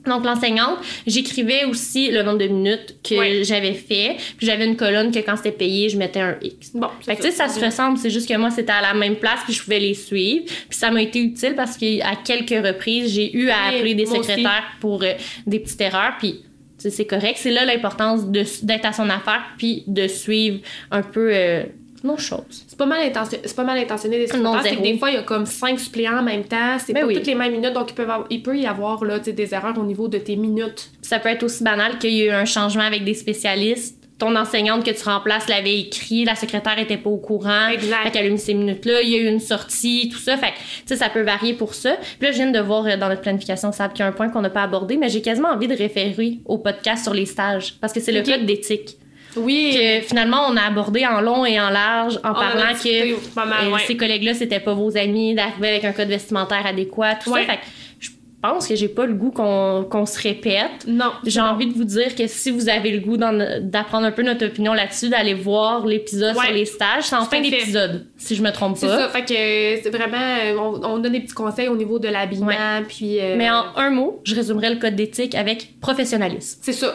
Donc, 0.06 0.26
l'enseignante, 0.26 0.80
j'écrivais 1.08 1.64
aussi 1.64 2.12
le 2.12 2.24
nombre 2.24 2.40
de 2.40 2.48
minutes 2.48 2.98
que 3.02 3.16
Ouais. 3.16 3.44
j'avais 3.46 3.74
fait. 3.74 4.18
Puis 4.38 4.46
j'avais 4.46 4.66
une 4.66 4.76
colonne 4.76 5.14
que 5.14 5.20
quand 5.20 5.38
c'était 5.38 5.54
payé, 5.54 5.88
je 5.88 5.98
mettais 5.98 6.20
un 6.20 6.36
X. 6.42 6.72
Bon, 6.74 6.90
Fait 7.06 7.16
que 7.16 7.22
tu 7.22 7.28
sais, 7.30 7.32
ça 7.34 7.48
se 7.48 7.64
ressemble, 7.64 7.98
c'est 7.98 8.10
juste 8.10 8.28
que 8.28 8.36
moi, 8.36 8.50
c'était 8.52 8.74
à 8.74 8.82
la 8.82 8.94
même 8.94 9.16
place, 9.16 9.40
puis 9.46 9.54
je 9.54 9.64
pouvais 9.64 9.80
les 9.80 9.94
suivre. 9.94 10.44
Puis 10.46 10.78
ça 10.78 10.92
m'a 10.92 11.02
été 11.02 11.20
utile 11.20 11.54
parce 11.56 11.78
qu'à 11.78 12.18
quelques 12.26 12.66
reprises, 12.66 13.14
j'ai 13.14 13.34
eu 13.34 13.50
à 13.50 13.68
appeler 13.70 13.96
des 13.96 14.04
aussi. 14.04 14.18
secrétaires 14.18 14.64
pour 14.82 15.04
euh, 15.04 15.14
des 15.48 15.60
petites 15.60 15.80
erreurs. 15.80 16.16
Puis 16.20 16.42
c'est 16.78 17.06
correct. 17.06 17.38
C'est 17.38 17.52
là 17.52 17.64
l'importance 17.64 18.26
d'être 18.26 18.86
à 18.86 18.92
son 18.92 19.10
affaire, 19.10 19.42
puis 19.58 19.84
de 19.88 20.08
suivre 20.10 20.60
un 20.92 21.02
peu 21.02 21.30
euh, 21.34 21.64
nos 22.04 22.18
choses. 22.18 22.66
C'est 22.68 22.78
pas 22.78 22.86
mal 22.86 23.02
intentionné, 23.08 23.44
c'est 23.46 23.56
pas 23.56 23.64
mal 23.64 23.78
intentionné 23.78 24.26
des 24.26 24.38
Non, 24.38 24.58
c'est 24.62 24.76
que 24.76 24.82
des 24.82 24.98
fois 24.98 25.10
il 25.10 25.16
y 25.16 25.18
a 25.18 25.24
comme 25.24 25.46
cinq 25.46 25.80
suppléants 25.80 26.20
en 26.20 26.24
même 26.24 26.44
temps, 26.44 26.78
c'est 26.86 26.94
Ben 26.94 27.02
pas 27.02 27.08
oui. 27.08 27.16
toutes 27.16 27.28
les 27.28 27.36
mêmes 27.36 27.54
minutes 27.54 27.74
donc 27.74 27.92
il 27.92 27.96
peut, 27.96 28.04
avoir- 28.04 28.26
il 28.30 28.44
peut 28.44 28.58
y 28.58 28.66
avoir 28.66 29.04
là, 29.06 29.20
des 29.20 29.54
erreurs 29.54 29.78
au 29.78 29.84
niveau 29.84 30.08
de 30.08 30.18
tes 30.18 30.36
minutes. 30.36 30.90
Ça 31.02 31.20
peut 31.20 31.30
être 31.30 31.44
aussi 31.44 31.64
banal 31.64 31.98
qu'il 32.00 32.12
y 32.12 32.22
ait 32.24 32.28
eu 32.28 32.32
un 32.32 32.46
changement 32.46 32.84
avec 32.84 33.04
des 33.06 33.14
spécialistes 33.14 34.00
ton 34.20 34.36
enseignante 34.38 34.86
que 34.86 34.92
tu 34.92 35.04
remplaces 35.04 35.50
l'avait 35.50 35.80
écrit, 35.80 36.24
la 36.24 36.36
secrétaire 36.36 36.78
était 36.80 36.98
pas 36.98 37.10
au 37.10 37.18
courant. 37.18 37.68
Exact. 37.70 38.04
Fait 38.04 38.12
qu'elle 38.12 38.28
a 38.28 38.30
mis 38.30 38.38
ces 38.40 38.54
minutes-là, 38.54 39.02
il 39.02 39.10
y 39.10 39.16
a 39.16 39.18
eu 39.18 39.28
une 39.28 39.40
sortie, 39.40 40.08
tout 40.14 40.20
ça. 40.20 40.38
Fait 40.38 40.52
que, 40.52 40.58
tu 40.58 40.84
sais, 40.86 40.96
ça 40.96 41.10
peut 41.10 41.24
varier 41.24 41.56
pour 41.56 41.74
ça. 41.74 41.98
Puis 42.20 42.28
là, 42.28 42.32
je 42.32 42.38
viens 42.38 42.52
de 42.52 42.60
voir 42.60 42.86
euh, 42.86 42.96
dans 42.96 43.10
notre 43.10 43.22
planification, 43.22 43.72
ça 43.74 43.90
qu'il 43.90 44.00
y 44.00 44.04
a 44.04 44.08
un 44.08 44.12
point 44.14 44.30
qu'on 44.30 44.42
n'a 44.42 44.52
pas 44.52 44.62
abordé, 44.62 44.96
mais 44.98 45.10
j'ai 45.10 45.22
quasiment 45.22 45.50
envie 45.50 45.68
de 45.68 45.76
référer 45.76 46.38
au 46.46 46.60
podcast 46.60 47.04
sur 47.04 47.14
les 47.14 47.26
stages. 47.26 47.74
Parce 47.82 47.92
que 47.92 48.00
c'est 48.00 48.12
le 48.14 48.22
code 48.22 48.46
d'éthique. 48.46 48.98
Oui. 49.36 49.78
Que 49.78 50.06
finalement, 50.08 50.46
on 50.50 50.58
a 50.58 50.62
abordé 50.64 51.06
en 51.06 51.22
long 51.22 51.46
et 51.46 51.60
en 51.60 51.70
large 51.70 52.20
en 52.24 52.32
On 52.32 52.34
parlant 52.34 52.74
que 52.74 53.36
mal, 53.36 53.50
euh, 53.68 53.72
ouais. 53.72 53.82
ces 53.88 53.98
collègues-là, 53.98 54.34
c'était 54.34 54.60
pas 54.60 54.74
vos 54.74 54.96
amis, 54.98 55.36
d'arriver 55.36 55.70
avec 55.70 55.86
un 55.86 55.92
code 55.94 56.08
vestimentaire 56.10 56.66
adéquat, 56.66 57.16
tout 57.24 57.32
Ouais. 57.32 57.42
ça. 57.46 57.54
Fait 57.54 57.58
que 57.60 57.64
je 58.00 58.10
pense 58.50 58.68
que 58.68 58.76
j'ai 58.76 58.90
pas 58.90 59.06
le 59.06 59.14
goût 59.14 59.32
qu'on 59.32 59.86
qu'on 59.90 60.06
se 60.06 60.22
répète. 60.22 60.86
Non. 60.86 61.12
J'ai 61.26 61.40
envie 61.40 61.66
de 61.68 61.74
vous 61.74 61.86
dire 61.86 62.14
que 62.14 62.28
si 62.28 62.52
vous 62.52 62.68
avez 62.68 62.92
le 62.92 63.00
goût 63.00 63.16
d'apprendre 63.16 64.06
un 64.06 64.12
peu 64.12 64.22
notre 64.22 64.46
opinion 64.48 64.74
là-dessus, 64.74 65.08
d'aller 65.08 65.34
voir 65.34 65.86
l'épisode 65.88 66.36
Ouais. 66.36 66.46
sur 66.48 66.54
les 66.54 66.66
stages. 66.66 67.04
C'est 67.06 67.16
en 67.16 67.24
fin 67.24 67.40
d'épisode, 67.40 68.06
si 68.18 68.36
je 68.36 68.44
me 68.44 68.52
trompe 68.52 68.76
C'est 68.78 68.88
pas. 68.88 68.98
ça. 68.98 69.08
Fait 69.10 69.24
que 69.24 69.34
euh, 69.34 69.80
c'est 69.82 69.90
vraiment. 69.92 70.18
euh, 70.18 70.58
On, 70.60 70.84
on 70.96 70.98
donne 71.00 71.14
des 71.14 71.22
petits 71.22 71.34
conseils 71.34 71.70
au 71.70 71.78
niveau 71.78 72.00
de 72.00 72.10
l'habillement, 72.10 72.82
puis. 72.86 73.18
euh, 73.22 73.36
Mais 73.38 73.50
en 73.50 73.64
un 73.78 73.90
mot, 73.92 74.20
je 74.26 74.36
résumerais 74.36 74.72
le 74.72 74.76
code 74.80 74.96
d'éthique 74.98 75.36
avec 75.36 75.80
professionnalisme. 75.80 76.60
C'est 76.62 76.74
ça. 76.74 76.94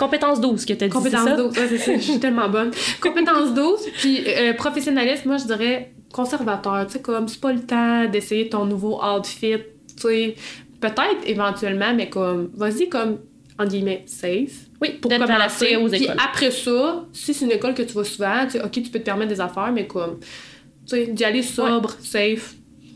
Compétence 0.00 0.40
12 0.40 0.64
que 0.64 0.72
tu 0.72 0.84
as 0.84 0.88
dit, 0.88 0.92
Compétence 0.94 1.24
ça? 1.24 1.36
12. 1.36 1.56
Ouais, 1.58 1.66
c'est 1.68 1.78
ça. 1.78 1.92
Je 1.94 2.00
suis 2.00 2.18
tellement 2.18 2.48
bonne. 2.48 2.70
Compétence 3.02 3.52
12. 3.54 3.80
Puis 3.98 4.24
euh, 4.26 4.54
professionnalisme, 4.54 5.28
moi, 5.28 5.36
je 5.36 5.44
dirais 5.44 5.92
conservateur. 6.12 6.86
Tu 6.86 6.94
sais, 6.94 7.00
comme 7.02 7.28
c'est 7.28 7.40
pas 7.40 7.52
le 7.52 7.60
temps 7.60 8.06
d'essayer 8.06 8.48
ton 8.48 8.64
nouveau 8.64 8.98
outfit. 9.04 9.58
Tu 9.96 10.02
sais, 10.02 10.34
peut-être 10.80 11.20
éventuellement, 11.26 11.92
mais 11.94 12.08
comme, 12.08 12.50
vas-y, 12.54 12.88
comme, 12.88 13.18
en 13.58 13.66
guillemets, 13.66 14.02
safe. 14.06 14.68
Oui, 14.80 14.92
Pour 15.02 15.10
commencer. 15.10 15.76
aux 15.76 15.88
Puis 15.88 16.04
écoles. 16.04 16.16
après 16.24 16.50
ça, 16.50 17.04
si 17.12 17.34
c'est 17.34 17.44
une 17.44 17.52
école 17.52 17.74
que 17.74 17.82
tu 17.82 17.92
vas 17.92 18.04
souvent, 18.04 18.44
tu 18.46 18.52
sais, 18.52 18.64
ok, 18.64 18.70
tu 18.72 18.80
peux 18.90 18.98
te 19.00 19.04
permettre 19.04 19.28
des 19.30 19.40
affaires, 19.40 19.70
mais 19.70 19.86
comme, 19.86 20.18
tu 20.20 20.96
sais, 20.96 21.06
d'y 21.08 21.24
aller 21.24 21.42
sobre, 21.42 21.90
safe, 22.00 22.54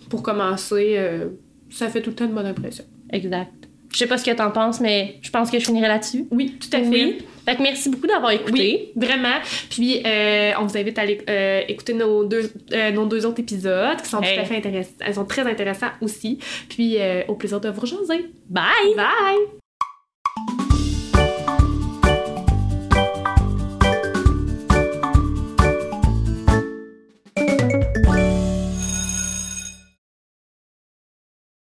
pour 0.08 0.22
commencer, 0.22 0.94
euh, 0.96 1.26
ça 1.70 1.88
fait 1.88 2.00
tout 2.00 2.10
le 2.10 2.16
temps 2.16 2.24
une 2.24 2.32
bonne 2.34 2.46
impression. 2.46 2.84
Exact. 3.12 3.63
Je 3.94 3.98
sais 4.00 4.06
pas 4.08 4.18
ce 4.18 4.24
que 4.24 4.32
t'en 4.32 4.50
penses, 4.50 4.80
mais 4.80 5.16
je 5.22 5.30
pense 5.30 5.50
que 5.52 5.58
je 5.58 5.64
finirai 5.64 5.86
là-dessus. 5.86 6.26
Oui, 6.32 6.56
tout 6.60 6.76
à 6.76 6.80
fait. 6.80 6.88
Oui. 6.88 7.18
Fait 7.46 7.56
que 7.56 7.62
merci 7.62 7.90
beaucoup 7.90 8.06
d'avoir 8.08 8.32
écouté. 8.32 8.92
Oui, 8.96 9.06
vraiment. 9.06 9.36
Puis 9.70 10.02
euh, 10.04 10.52
on 10.58 10.64
vous 10.64 10.76
invite 10.76 10.98
à 10.98 11.02
aller 11.02 11.20
euh, 11.28 11.60
écouter 11.68 11.92
nos 11.94 12.24
deux, 12.24 12.50
euh, 12.72 12.90
nos 12.90 13.04
deux 13.06 13.24
autres 13.26 13.40
épisodes 13.40 14.00
qui 14.02 14.08
sont 14.08 14.20
Hey. 14.22 14.34
tout 14.34 14.40
à 14.40 14.44
fait 14.46 14.56
intéressants. 14.56 14.90
Elles 15.00 15.14
sont 15.14 15.24
très 15.26 15.42
intéressants 15.42 15.90
aussi. 16.00 16.38
Puis 16.68 16.96
euh, 16.98 17.22
au 17.28 17.34
plaisir 17.34 17.60
de 17.60 17.68
vous 17.68 17.80
rejoindre. 17.82 18.06
Bye! 18.48 18.94
Bye! 18.96 19.63